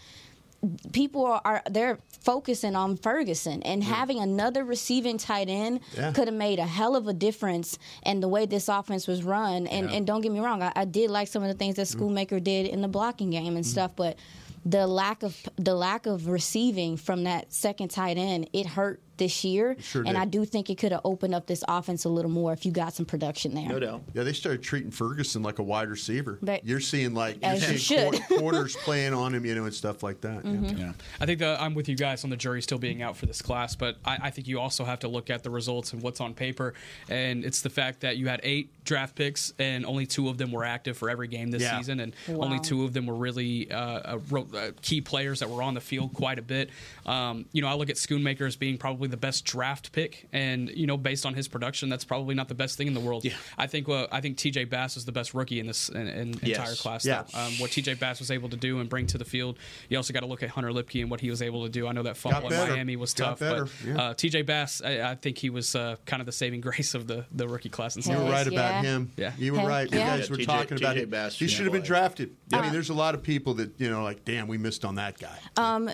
People 0.92 1.26
are, 1.26 1.42
are 1.44 1.64
they're 1.70 2.00
focusing 2.22 2.76
on 2.76 2.98
Ferguson 2.98 3.62
and 3.64 3.84
having 3.84 4.20
another 4.20 4.64
receiving 4.64 5.18
tight 5.18 5.50
end 5.50 5.80
Yeah. 5.96 6.12
could 6.12 6.28
have 6.28 6.36
made 6.36 6.60
a 6.60 6.66
hell 6.66 6.96
of 6.96 7.08
a 7.08 7.14
difference 7.14 7.78
in 8.04 8.20
the 8.20 8.28
way 8.28 8.46
this 8.46 8.68
offense 8.68 9.08
was 9.08 9.24
run. 9.24 9.68
And 9.68 9.90
Yeah. 9.90 9.96
and 9.98 10.08
don't 10.08 10.22
get 10.22 10.32
me 10.32 10.40
wrong, 10.40 10.62
I, 10.62 10.72
I 10.76 10.86
did 10.86 11.10
like 11.12 11.28
some 11.28 11.44
of 11.44 11.50
the 11.50 11.56
things 11.56 11.76
that 11.76 11.88
mm-hmm. 11.88 12.04
Schoonmaker 12.04 12.44
did 12.44 12.68
in 12.68 12.82
the 12.82 12.88
blocking 12.88 13.30
game 13.30 13.56
and 13.56 13.66
mm-hmm. 13.66 13.72
stuff, 13.72 13.92
but 13.96 14.18
the 14.66 14.88
lack 14.88 15.22
of 15.22 15.38
the 15.58 15.76
lack 15.76 16.08
of 16.08 16.28
receiving 16.28 16.98
from 16.98 17.24
that 17.26 17.54
second 17.54 17.90
tight 17.90 18.18
end 18.18 18.50
it 18.52 18.66
hurt 18.66 19.00
this 19.18 19.44
year, 19.44 19.76
Sure 19.80 20.02
and 20.02 20.10
did. 20.12 20.18
I 20.18 20.26
do 20.26 20.46
think 20.46 20.70
it 20.70 20.78
could 20.78 20.92
have 20.92 21.02
opened 21.04 21.34
up 21.36 21.46
this 21.48 21.64
offense 21.68 22.06
a 22.06 22.10
little 22.10 22.32
more 22.32 22.54
if 22.54 22.66
you 22.66 22.72
got 22.72 22.94
some 22.94 23.06
production 23.06 23.54
there. 23.56 23.68
No 23.70 23.80
doubt. 23.80 24.04
Yeah, 24.14 24.24
they 24.24 24.34
started 24.34 24.62
treating 24.64 24.92
Ferguson 24.92 25.42
like 25.44 25.60
a 25.60 25.64
wide 25.64 25.90
receiver. 25.90 26.40
But- 26.42 26.66
you're 26.66 26.80
seeing 26.80 27.14
like 27.14 27.42
you're 27.42 27.54
you 27.54 27.60
seeing 27.60 27.78
should. 28.14 28.22
cor- 28.28 28.38
corners 28.40 28.76
playing 28.78 29.14
on 29.14 29.34
him, 29.34 29.46
you 29.46 29.56
know, 29.56 29.66
and 29.66 29.74
stuff 29.74 30.04
like 30.04 30.22
that. 30.22 30.44
Yeah. 30.46 30.52
Mm-hmm. 30.52 30.78
Yeah. 30.78 30.94
I 31.20 31.26
think 31.26 31.40
that 31.40 31.62
I'm 31.62 31.74
with 31.74 31.88
you 31.90 31.96
guys 31.96 32.24
on 32.24 32.30
the 32.30 32.38
jury 32.38 32.62
still 32.62 32.78
being 32.78 33.02
out 33.02 33.18
for 33.18 33.26
this 33.26 33.42
class, 33.42 33.76
but 33.76 33.98
I, 34.06 34.18
I 34.24 34.30
think 34.30 34.48
you 34.48 34.60
also 34.60 34.84
have 34.86 35.00
to 35.00 35.08
look 35.08 35.30
at 35.30 35.44
the 35.44 35.50
results 35.50 35.94
and 35.94 36.02
what's 36.02 36.22
on 36.22 36.34
paper. 36.34 36.74
And 37.10 37.44
it's 37.46 37.62
the 37.62 37.70
fact 37.70 38.02
that 38.02 38.18
you 38.18 38.28
had 38.28 38.40
eight 38.44 38.70
draft 38.84 39.16
picks 39.16 39.54
and 39.60 39.86
only 39.86 40.06
two 40.06 40.30
of 40.30 40.38
them 40.38 40.52
were 40.52 40.64
active 40.64 40.98
for 40.98 41.10
every 41.10 41.28
game 41.28 41.52
this 41.52 41.62
Yeah. 41.62 41.78
season, 41.78 42.00
and 42.00 42.14
Wow. 42.28 42.46
only 42.46 42.60
two 42.60 42.84
of 42.84 42.94
them 42.94 43.06
were 43.06 43.16
really 43.16 43.70
uh, 43.72 44.18
uh, 44.32 44.40
uh, 44.56 44.72
key 44.82 45.02
players 45.02 45.40
that 45.40 45.50
were 45.50 45.62
on 45.62 45.74
the 45.74 45.82
field 45.82 46.14
quite 46.14 46.40
a 46.40 46.42
bit. 46.42 46.70
Um, 47.06 47.46
you 47.52 47.62
know, 47.62 47.68
I 47.68 47.74
look 47.76 47.90
at 47.90 47.96
Schoonmaker 47.96 48.46
as 48.48 48.56
being 48.56 48.78
probably 48.78 49.05
the 49.08 49.18
best 49.18 49.46
draft 49.46 49.92
pick, 49.92 50.28
and 50.34 50.70
you 50.70 50.88
know, 50.88 50.98
based 50.98 51.26
on 51.26 51.34
his 51.34 51.48
production, 51.48 51.90
that's 51.90 52.06
probably 52.06 52.36
not 52.36 52.48
the 52.48 52.56
best 52.56 52.78
thing 52.78 52.88
in 52.88 52.94
the 52.94 53.00
world. 53.00 53.26
I 53.58 53.68
think 53.68 53.88
uh, 53.90 54.08
I 54.12 54.22
think 54.22 54.38
T.J. 54.38 54.66
Bass 54.66 54.98
is 54.98 55.06
the 55.06 55.12
best 55.12 55.34
rookie 55.34 55.60
in 55.60 55.68
this 55.68 55.90
in, 55.90 56.08
in 56.08 56.34
Yes. 56.44 56.58
entire 56.58 56.76
class. 56.76 57.06
Yeah. 57.06 57.24
Um, 57.34 57.54
what 57.60 57.72
T.J. 57.72 57.96
Bass 57.96 58.20
was 58.20 58.32
able 58.32 58.50
to 58.50 58.58
do 58.58 58.80
and 58.80 58.90
bring 58.90 59.08
to 59.08 59.18
the 59.18 59.26
field. 59.26 59.58
You 59.90 59.98
also 59.98 60.14
got 60.14 60.22
to 60.22 60.26
look 60.26 60.44
at 60.44 60.50
Hunter 60.50 60.70
Luepke 60.72 61.02
and 61.02 61.10
what 61.12 61.22
he 61.22 61.30
was 61.30 61.42
able 61.42 61.64
to 61.64 61.70
do. 61.70 61.88
I 61.88 61.92
know 61.92 62.04
that 62.04 62.18
fumble 62.18 62.52
in. 62.52 62.70
Miami 62.70 62.96
was 62.96 63.14
Got 63.14 63.30
tough, 63.30 63.40
better, 63.40 63.64
but 63.66 63.72
yeah. 63.88 64.02
uh, 64.02 64.14
T.J. 64.14 64.42
Bass, 64.44 64.82
I, 64.84 65.12
I 65.12 65.16
think 65.16 65.38
he 65.38 65.50
was 65.50 65.76
uh, 65.76 65.96
kind 66.06 66.22
of 66.22 66.26
the 66.26 66.32
saving 66.32 66.62
grace 66.68 66.94
of 66.96 67.08
the, 67.08 67.26
the 67.32 67.48
rookie 67.48 67.70
class. 67.70 67.96
In 67.96 68.04
You 68.12 68.18
were 68.20 68.26
right 68.32 68.46
ways. 68.46 68.48
about 68.54 68.84
him. 68.84 69.12
Yeah, 69.18 69.32
you 69.38 69.54
were 69.54 69.60
Heck 69.60 69.68
right. 69.70 69.92
You 69.92 69.98
yeah. 70.00 70.18
guys 70.18 70.30
were 70.30 70.38
TJ 70.38 70.46
talking 70.46 70.78
about 70.78 70.96
TJ 70.96 71.00
it. 71.02 71.10
Bass 71.10 71.38
He 71.40 71.48
should 71.48 71.56
should 71.58 71.64
have 71.66 71.74
been 71.74 71.82
play. 71.82 71.88
drafted. 71.88 72.36
I 72.54 72.62
mean, 72.62 72.72
there's 72.72 72.90
a 72.90 72.94
lot 72.94 73.16
of 73.16 73.24
people 73.24 73.54
that 73.56 73.72
you 73.80 73.90
know, 73.90 74.04
like, 74.04 74.26
damn, 74.26 74.48
we 74.48 74.58
missed 74.58 74.84
on 74.86 74.96
that 74.96 75.18
guy. 75.18 75.38
Um, 75.58 75.90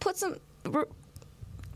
put 0.00 0.16
some. 0.16 0.36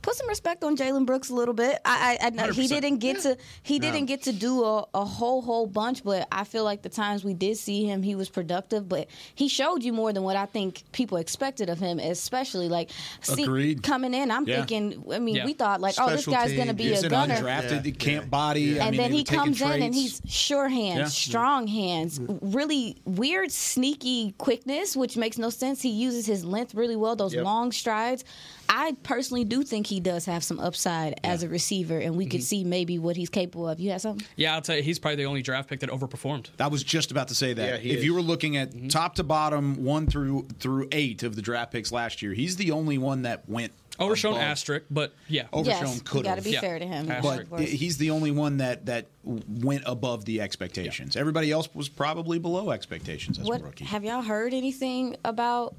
Put 0.06 0.14
some 0.14 0.28
respect 0.28 0.62
on 0.62 0.76
Jalen 0.76 1.04
Brooks 1.04 1.30
a 1.30 1.34
little 1.34 1.52
bit. 1.52 1.80
I, 1.84 2.16
I, 2.22 2.26
I 2.28 2.30
know 2.30 2.52
he 2.52 2.68
didn't 2.68 2.98
get 2.98 3.22
to 3.22 3.36
he 3.64 3.80
No. 3.80 3.90
didn't 3.90 4.06
get 4.06 4.22
to 4.22 4.32
do 4.32 4.62
a, 4.62 4.86
a 4.94 5.04
whole 5.04 5.42
whole 5.42 5.66
bunch, 5.66 6.04
but 6.04 6.28
I 6.30 6.44
feel 6.44 6.62
like 6.62 6.82
the 6.82 6.88
times 6.88 7.24
we 7.24 7.34
did 7.34 7.56
see 7.58 7.84
him, 7.84 8.04
he 8.04 8.14
was 8.14 8.28
productive. 8.28 8.88
But 8.88 9.08
he 9.34 9.48
showed 9.48 9.82
you 9.82 9.92
more 9.92 10.12
than 10.12 10.22
what 10.22 10.36
I 10.36 10.46
think 10.46 10.84
people 10.92 11.18
expected 11.18 11.68
of 11.68 11.80
him, 11.80 11.98
especially 11.98 12.68
like 12.68 12.90
see, 13.20 13.74
coming 13.82 14.14
in. 14.14 14.30
I'm 14.30 14.46
Yeah. 14.46 14.58
thinking. 14.64 15.02
I 15.12 15.18
mean, 15.18 15.34
Yeah. 15.34 15.44
we 15.44 15.54
thought 15.54 15.80
like, 15.80 15.96
oh, 15.98 16.08
this 16.08 16.22
Special 16.22 16.34
guy's 16.34 16.52
going 16.52 16.68
to 16.68 16.74
be 16.74 16.84
He's 16.84 17.02
a 17.02 17.06
an 17.06 17.10
gunner. 17.10 17.34
undrafted, 17.38 17.84
Yeah. 17.86 17.90
can't 17.98 18.30
body. 18.30 18.78
I 18.78 18.84
and 18.86 18.92
mean, 18.92 19.00
then 19.00 19.10
he 19.12 19.18
were 19.22 19.24
taking 19.24 19.40
comes 19.40 19.60
in 19.60 19.82
and 19.82 19.92
he's 19.92 20.22
sure 20.28 20.68
hands, 20.68 20.98
Yeah. 20.98 21.06
strong 21.30 21.66
hands, 21.66 22.20
really 22.20 22.94
weird, 23.06 23.50
sneaky 23.50 24.36
quickness, 24.38 24.96
which 24.96 25.16
makes 25.16 25.36
no 25.36 25.50
sense. 25.50 25.82
He 25.82 25.88
uses 25.90 26.26
his 26.26 26.44
length 26.44 26.76
really 26.76 26.94
well, 26.94 27.16
those 27.16 27.34
Yep. 27.34 27.44
long 27.44 27.72
strides. 27.72 28.22
I 28.68 28.96
personally 29.02 29.44
do 29.44 29.62
think 29.62 29.86
he 29.86 30.00
does 30.00 30.24
have 30.26 30.44
some 30.44 30.58
upside 30.60 31.20
as 31.24 31.42
a 31.42 31.48
receiver, 31.48 31.98
and 31.98 32.16
we 32.16 32.26
could 32.26 32.40
mm-hmm. 32.40 32.44
see 32.44 32.64
maybe 32.64 32.98
what 32.98 33.16
he's 33.16 33.30
capable 33.30 33.68
of. 33.68 33.80
You 33.80 33.90
have 33.92 34.00
something? 34.00 34.26
yeah. 34.36 34.54
I'll 34.54 34.62
tell 34.62 34.76
you, 34.76 34.82
he's 34.82 34.98
probably 34.98 35.16
the 35.16 35.26
only 35.26 35.42
draft 35.42 35.68
pick 35.68 35.80
that 35.80 35.90
overperformed. 35.90 36.48
I 36.58 36.68
was 36.68 36.82
just 36.82 37.10
about 37.10 37.28
to 37.28 37.34
say 37.34 37.52
that. 37.52 37.84
Yeah, 37.84 37.92
if 37.92 37.98
is. 37.98 38.04
you 38.04 38.14
were 38.14 38.22
looking 38.22 38.56
at 38.56 38.70
mm-hmm. 38.70 38.88
top 38.88 39.16
to 39.16 39.24
bottom, 39.24 39.84
one 39.84 40.06
through 40.06 40.48
through 40.58 40.88
eight 40.92 41.22
of 41.22 41.36
the 41.36 41.42
draft 41.42 41.72
picks 41.72 41.92
last 41.92 42.22
year, 42.22 42.32
he's 42.32 42.56
the 42.56 42.70
only 42.72 42.98
one 42.98 43.22
that 43.22 43.48
went 43.48 43.72
Overshown 43.98 44.32
above. 44.32 44.42
asterisk, 44.42 44.86
but 44.90 45.14
yeah. 45.28 45.46
Overshown 45.52 45.86
yes, 45.86 46.02
could 46.02 46.24
got 46.24 46.36
to 46.36 46.42
be 46.42 46.50
Yeah. 46.50 46.60
fair 46.60 46.78
to 46.78 46.86
him. 46.86 47.10
Asterisk. 47.10 47.50
but 47.50 47.60
he's 47.62 47.96
the 47.96 48.10
only 48.10 48.30
one 48.30 48.58
that 48.58 48.86
that 48.86 49.06
went 49.24 49.84
above 49.86 50.24
the 50.24 50.40
expectations. 50.40 51.16
Everybody 51.16 51.50
else 51.50 51.68
was 51.74 51.88
probably 51.88 52.38
below 52.38 52.70
expectations 52.70 53.38
as 53.38 53.46
what 53.46 53.60
a 53.60 53.64
rookie. 53.64 53.84
have 53.84 54.04
y'all 54.04 54.22
heard 54.22 54.52
anything 54.52 55.16
about 55.24 55.74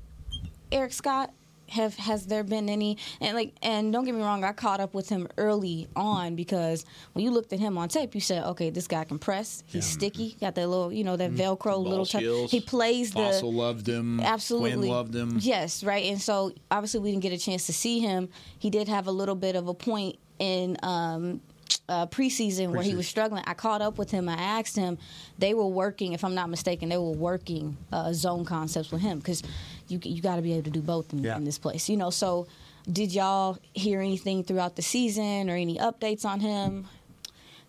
Eric 0.72 0.94
Scott? 0.94 1.32
Have 1.70 1.96
has 1.96 2.26
there 2.26 2.44
been 2.44 2.70
any 2.70 2.98
and 3.20 3.36
like 3.36 3.54
and 3.62 3.92
don't 3.92 4.06
get 4.06 4.16
me 4.16 4.22
wrong, 4.22 4.44
I 4.44 4.54
caught 4.54 4.80
up 4.80 4.94
with 4.94 5.10
him 5.10 5.28
early 5.38 5.88
on 5.96 6.36
because 6.36 6.86
when 7.14 7.26
you 7.26 7.32
looked 7.32 7.54
at 7.54 7.60
him 7.60 7.78
on 7.78 7.90
tape, 7.90 8.16
you 8.16 8.22
said, 8.22 8.44
okay, 8.46 8.70
this 8.70 8.88
guy 8.88 9.04
can 9.04 9.20
press. 9.20 9.64
He's 9.66 9.86
sticky, 9.86 10.38
got 10.40 10.56
that 10.56 10.68
little 10.68 10.92
you 10.92 11.04
know 11.04 11.18
that 11.18 11.32
Velcro 11.32 11.84
little. 11.84 12.06
touch. 12.06 12.52
He 12.52 12.62
plays 12.62 13.12
the 13.12 13.20
Fossil 13.20 13.54
loved 13.54 13.88
him. 13.88 14.20
Absolutely. 14.20 14.72
Quinn 14.72 14.90
loved 14.90 15.16
him. 15.16 15.38
Yes, 15.40 15.84
right. 15.84 16.06
And 16.06 16.22
so 16.22 16.54
obviously 16.72 17.00
we 17.02 17.12
didn't 17.12 17.24
get 17.24 17.34
a 17.34 17.38
chance 17.38 17.66
to 17.66 17.74
see 17.74 18.00
him. 18.00 18.30
He 18.60 18.70
did 18.70 18.88
have 18.88 19.08
a 19.08 19.12
little 19.12 19.36
bit 19.36 19.56
of 19.56 19.68
a 19.68 19.74
point 19.74 20.18
in 20.40 20.78
um, 20.84 21.42
uh, 21.90 22.06
preseason 22.08 22.72
where 22.72 22.82
he 22.82 22.96
was 22.96 23.08
struggling. 23.08 23.44
I 23.48 23.54
caught 23.54 23.82
up 23.82 23.98
with 23.98 24.12
him. 24.12 24.28
I 24.30 24.36
asked 24.36 24.76
him. 24.76 24.98
They 25.38 25.54
were 25.54 25.68
working, 25.68 26.14
if 26.14 26.24
I'm 26.24 26.36
not 26.36 26.50
mistaken, 26.50 26.90
they 26.90 26.98
were 26.98 27.12
working 27.12 27.78
uh, 27.92 28.14
zone 28.14 28.46
concepts 28.46 28.92
with 28.92 29.02
him 29.02 29.20
because 29.20 29.44
you 29.90 30.00
you 30.04 30.22
got 30.22 30.36
to 30.38 30.42
be 30.42 30.54
able 30.54 30.64
to 30.64 30.70
do 30.70 30.82
both 30.82 31.14
in, 31.14 31.24
Yeah. 31.24 31.38
in 31.38 31.44
this 31.46 31.58
place, 31.58 31.90
you 31.90 31.98
know. 31.98 32.10
So 32.10 32.48
did 32.92 33.14
y'all 33.14 33.58
hear 33.74 34.00
anything 34.02 34.44
throughout 34.44 34.76
the 34.76 34.82
season 34.82 35.50
or 35.50 35.56
any 35.56 35.78
updates 35.78 36.26
on 36.26 36.40
him? 36.40 36.88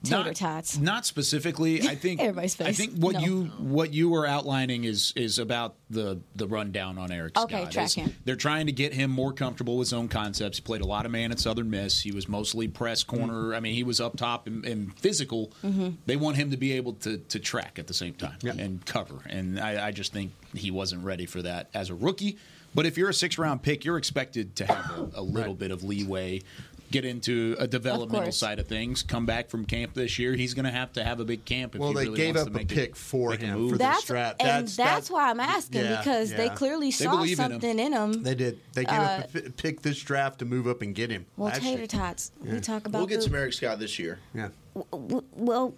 Tater 0.04 0.24
not, 0.26 0.36
tots. 0.36 0.78
Not 0.78 1.06
specifically. 1.06 1.82
I 1.82 1.94
think 1.96 2.20
Everybody's 2.20 2.60
I 2.60 2.64
face. 2.66 2.76
think 2.76 2.94
what 2.96 3.14
No. 3.14 3.20
you 3.20 3.44
what 3.58 3.92
you 3.92 4.10
were 4.10 4.26
outlining 4.26 4.84
is 4.84 5.12
is 5.16 5.38
about 5.38 5.74
the 5.90 6.20
the 6.36 6.46
rundown 6.46 6.98
on 6.98 7.10
Eric 7.10 7.36
Okay, 7.36 7.62
Scott. 7.62 7.72
track 7.72 7.86
Is 7.86 7.94
him. 7.94 8.14
They're 8.24 8.36
trying 8.36 8.66
to 8.66 8.72
get 8.72 8.94
him 8.94 9.10
more 9.10 9.32
comfortable 9.32 9.76
with 9.76 9.88
zone 9.88 10.08
concepts. 10.08 10.58
He 10.58 10.62
played 10.62 10.82
a 10.82 10.86
lot 10.86 11.04
of 11.04 11.10
man 11.10 11.32
at 11.32 11.40
Southern 11.40 11.68
Miss. 11.70 12.00
He 12.00 12.12
was 12.12 12.28
mostly 12.28 12.68
press 12.68 13.02
corner. 13.02 13.54
I 13.54 13.60
mean, 13.60 13.74
he 13.74 13.82
was 13.82 14.00
up 14.00 14.16
top 14.16 14.46
and, 14.46 14.64
and 14.64 14.96
physical. 14.98 15.52
Mm-hmm. 15.64 15.88
They 16.06 16.16
want 16.16 16.36
him 16.36 16.50
to 16.52 16.56
be 16.56 16.72
able 16.72 16.92
to 16.94 17.18
to 17.18 17.38
track 17.40 17.78
at 17.78 17.86
the 17.88 17.94
same 17.94 18.14
time 18.14 18.38
and 18.44 18.84
cover. 18.86 19.16
And 19.28 19.58
I, 19.58 19.88
I 19.88 19.90
just 19.90 20.12
think 20.12 20.32
he 20.54 20.70
wasn't 20.70 21.04
ready 21.04 21.26
for 21.26 21.42
that 21.42 21.68
as 21.74 21.90
a 21.90 21.94
rookie. 21.94 22.38
But 22.74 22.84
if 22.86 22.98
you're 22.98 23.08
a 23.08 23.14
six 23.14 23.38
round 23.38 23.62
pick, 23.62 23.84
you're 23.84 23.96
expected 23.98 24.54
to 24.56 24.66
have 24.66 24.90
a, 25.14 25.20
a 25.20 25.22
little 25.22 25.54
bit 25.54 25.70
of 25.70 25.82
leeway. 25.82 26.42
Get 26.90 27.04
into 27.04 27.54
a 27.58 27.66
developmental 27.66 28.24
course. 28.24 28.38
side 28.38 28.58
of 28.58 28.66
things. 28.66 29.02
Come 29.02 29.26
back 29.26 29.50
from 29.50 29.64
camp 29.64 29.94
this 29.94 30.18
year. 30.18 30.34
He's 30.34 30.54
going 30.54 30.64
to 30.64 30.70
have 30.70 30.92
to 30.94 31.04
have 31.04 31.20
a 31.20 31.24
big 31.24 31.44
camp. 31.44 31.74
If 31.74 31.80
Well, 31.80 31.90
he 31.90 31.94
they 31.96 32.04
really 32.04 32.16
gave 32.16 32.34
wants 32.36 32.40
up 32.42 32.48
to 32.48 32.54
a 32.54 32.56
make 32.58 32.68
pick 32.68 32.96
for 32.96 33.34
a 33.34 33.36
him 33.36 33.58
move. 33.58 33.70
for 33.72 33.78
the 33.78 33.84
That's 33.84 34.02
strap. 34.02 34.36
and 34.40 34.48
That's- 34.48 34.76
that's, 34.76 35.10
why 35.10 35.30
I'm 35.30 35.40
asking 35.40 35.82
Yeah, 35.82 35.98
because 35.98 36.30
they 36.32 36.46
yeah. 36.46 36.54
clearly 36.54 36.86
They 36.88 36.90
saw 37.04 37.10
believe 37.16 37.38
in 37.38 37.44
him. 37.44 37.52
something 37.52 37.78
in 37.78 37.92
him. 37.92 38.22
They 38.22 38.34
did. 38.34 38.58
They 38.72 38.84
gave 38.84 38.92
Uh, 38.98 39.02
up 39.24 39.34
a 39.34 39.50
pick 39.50 39.82
this 39.82 39.98
draft 40.00 40.38
to 40.40 40.44
move 40.44 40.66
up 40.66 40.80
and 40.82 40.94
get 40.94 41.10
him. 41.10 41.26
Well, 41.36 41.48
last 41.50 41.60
tater 41.62 41.78
year. 41.78 41.86
tots. 41.86 42.32
We 42.42 42.60
talk 42.60 42.86
about 42.86 42.98
We'll 43.00 43.06
get 43.06 43.16
the- 43.16 43.22
some 43.22 43.34
Eric 43.34 43.52
Scott 43.52 43.78
this 43.78 43.98
year. 43.98 44.18
Yeah. 44.34 44.48
well, 44.92 45.74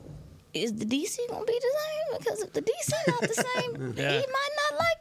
is 0.55 0.75
the 0.75 0.85
DC 0.85 1.19
gonna 1.29 1.45
be 1.45 1.53
the 1.61 1.77
same? 1.79 2.19
Because 2.19 2.43
if 2.43 2.53
the 2.53 2.63
DC 2.63 2.93
not 3.09 3.21
the 3.21 3.35
same, 3.35 3.95
Yeah. 3.97 4.11
he 4.13 4.19
might 4.19 4.51
not 4.71 4.79
like 4.79 4.99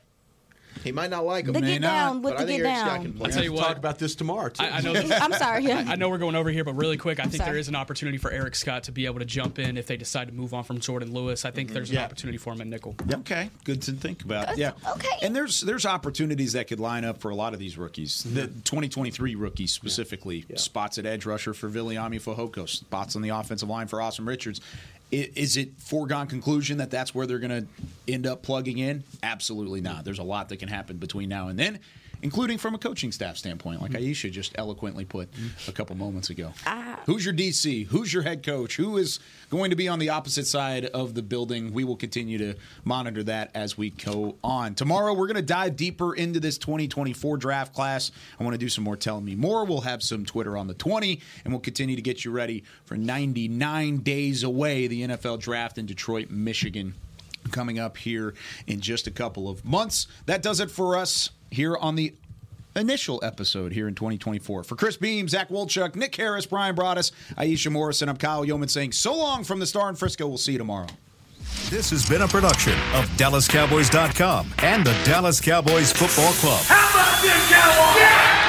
He 0.83 0.91
might 0.91 1.09
not 1.09 1.25
like 1.25 1.45
him. 1.45 1.53
the 1.53 1.61
get 1.61 1.81
down 1.81 2.21
with 2.21 2.37
the 2.37 2.45
think 2.45 2.63
get 2.63 2.65
Eric 2.67 2.77
Scott 2.79 3.03
down. 3.03 3.15
I'll 3.21 3.31
tell 3.31 3.43
you 3.43 3.53
We'll 3.53 3.63
talk 3.63 3.77
about 3.77 3.99
this 3.99 4.15
tomorrow. 4.15 4.49
Too. 4.49 4.63
I, 4.63 4.77
I 4.77 4.81
know. 4.81 4.93
I'm 5.21 5.33
sorry. 5.33 5.63
Yeah. 5.65 5.83
I 5.87 5.95
know 5.95 6.09
we're 6.09 6.17
going 6.17 6.35
over 6.35 6.49
here, 6.49 6.63
but 6.63 6.73
really 6.73 6.97
quick, 6.97 7.19
I 7.19 7.23
think 7.23 7.35
sorry. 7.37 7.51
there 7.51 7.59
is 7.59 7.67
an 7.67 7.75
opportunity 7.75 8.17
for 8.17 8.31
Eric 8.31 8.55
Scott 8.55 8.83
to 8.83 8.91
be 8.91 9.05
able 9.05 9.19
to 9.19 9.25
jump 9.25 9.59
in 9.59 9.77
if 9.77 9.87
they 9.87 9.97
decide 9.97 10.27
to 10.29 10.33
move 10.33 10.53
on 10.53 10.63
from 10.63 10.79
Jourdan 10.79 11.11
Lewis. 11.11 11.45
I 11.45 11.51
think 11.51 11.71
there's 11.73 11.89
an 11.89 11.95
Yeah. 11.97 12.05
opportunity 12.05 12.37
for 12.37 12.53
him 12.53 12.61
at 12.61 12.67
nickel. 12.67 12.95
Okay, 13.11 13.49
good 13.63 13.81
to 13.83 13.91
think 13.91 14.23
about. 14.23 14.57
Yeah, 14.57 14.71
okay. 14.95 15.07
And 15.21 15.35
there's 15.35 15.61
there's 15.61 15.85
opportunities 15.85 16.53
that 16.53 16.67
could 16.67 16.79
line 16.79 17.03
up 17.05 17.19
for 17.19 17.29
a 17.29 17.35
lot 17.35 17.53
of 17.53 17.59
these 17.59 17.77
rookies. 17.77 18.23
The 18.23 18.41
Mm-hmm. 18.47 18.59
2023 18.61 19.35
rookies 19.35 19.71
specifically, 19.73 20.45
spots 20.55 20.97
at 20.97 21.05
edge 21.05 21.25
rusher 21.25 21.53
for 21.53 21.69
Viliami 21.69 22.21
Fehoko, 22.21 22.67
spots 22.69 23.15
on 23.15 23.21
the 23.21 23.29
offensive 23.29 23.67
line 23.69 23.87
for 23.87 23.99
Asim 23.99 24.27
Richards. 24.27 24.61
Is 25.11 25.57
it 25.57 25.79
foregone 25.79 26.27
conclusion 26.27 26.77
that 26.77 26.91
that's 26.91 27.15
where 27.15 27.25
they're 27.25 27.39
going 27.39 27.65
to 27.65 27.67
end 28.07 28.27
up 28.27 28.43
plugging 28.43 28.77
in? 28.77 29.03
Absolutely 29.23 29.81
not. 29.81 30.05
There's 30.05 30.19
a 30.19 30.23
lot 30.23 30.49
that 30.49 30.57
can 30.57 30.69
happen 30.69 30.97
between 30.97 31.29
now 31.29 31.47
and 31.47 31.57
then, 31.57 31.79
including 32.21 32.57
from 32.57 32.75
a 32.75 32.77
coaching 32.77 33.11
staff 33.11 33.37
standpoint, 33.37 33.81
like 33.81 33.91
Iisha 33.91 34.31
just 34.31 34.53
eloquently 34.55 35.05
put 35.05 35.29
a 35.67 35.71
couple 35.71 35.95
moments 35.95 36.29
ago. 36.29 36.53
Ah. 36.65 36.99
Who's 37.05 37.25
your 37.25 37.33
DC? 37.33 37.87
Who's 37.87 38.13
your 38.13 38.23
head 38.23 38.43
coach? 38.43 38.75
Who 38.75 38.97
is 38.97 39.19
going 39.49 39.69
to 39.69 39.75
be 39.75 39.87
on 39.87 39.99
the 39.99 40.09
opposite 40.09 40.47
side 40.47 40.85
of 40.85 41.13
the 41.13 41.21
building? 41.21 41.73
We 41.73 41.83
will 41.83 41.95
continue 41.95 42.37
to 42.39 42.55
monitor 42.83 43.23
that 43.23 43.51
as 43.55 43.77
we 43.77 43.91
go 43.91 44.35
on. 44.43 44.75
Tomorrow, 44.75 45.13
we're 45.13 45.27
going 45.27 45.35
to 45.35 45.41
dive 45.41 45.75
deeper 45.75 46.13
into 46.13 46.39
this 46.39 46.57
2024 46.57 47.37
draft 47.37 47.73
class. 47.73 48.11
I 48.39 48.43
want 48.43 48.53
to 48.53 48.59
do 48.59 48.69
some 48.69 48.83
more 48.83 48.97
telling 48.97 49.25
me 49.25 49.35
more. 49.35 49.65
We'll 49.65 49.81
have 49.81 50.03
some 50.03 50.25
Twitter 50.25 50.57
on 50.57 50.67
the 50.67 50.73
20, 50.73 51.19
and 51.43 51.53
we'll 51.53 51.61
continue 51.61 51.95
to 51.95 52.01
get 52.01 52.25
you 52.25 52.31
ready 52.31 52.63
for 52.85 52.95
99 52.97 53.97
days 53.97 54.43
away, 54.43 54.87
the 54.87 55.03
NFL 55.03 55.39
draft 55.39 55.77
in 55.77 55.85
Detroit, 55.85 56.29
Michigan 56.29 56.93
coming 57.51 57.79
up 57.79 57.97
here 57.97 58.33
in 58.67 58.81
just 58.81 59.07
a 59.07 59.11
couple 59.11 59.49
of 59.49 59.65
months. 59.65 60.07
That 60.25 60.41
does 60.41 60.59
it 60.59 60.69
for 60.71 60.95
us 60.97 61.31
here 61.51 61.75
on 61.77 61.95
the 61.95 62.13
initial 62.75 63.19
episode 63.23 63.73
here 63.73 63.87
in 63.87 63.95
2024. 63.95 64.63
For 64.63 64.75
Chris 64.75 64.97
Beam, 64.97 65.27
Zach 65.27 65.49
Wolchuk, 65.49 65.95
Nick 65.95 66.15
Harris, 66.15 66.45
Bryan 66.45 66.75
Broaddus, 66.75 67.11
Iisha 67.37 67.71
Morrison, 67.71 68.09
I'm 68.09 68.17
Kyle 68.17 68.45
Youmans 68.45 68.69
saying 68.71 68.93
so 68.93 69.15
long 69.15 69.43
from 69.43 69.59
the 69.59 69.65
Star 69.65 69.89
in 69.89 69.95
Frisco. 69.95 70.27
We'll 70.27 70.37
see 70.37 70.53
you 70.53 70.57
tomorrow. 70.57 70.87
This 71.69 71.89
has 71.91 72.07
been 72.07 72.21
a 72.21 72.27
production 72.27 72.73
of 72.93 73.05
DallasCowboys.com 73.17 74.53
and 74.59 74.85
the 74.85 74.93
Dallas 75.03 75.41
Cowboys 75.41 75.91
Football 75.91 76.33
Club. 76.33 76.61
How 76.65 76.89
about 76.89 77.21
this, 77.21 77.49
Cowboys? 77.51 78.48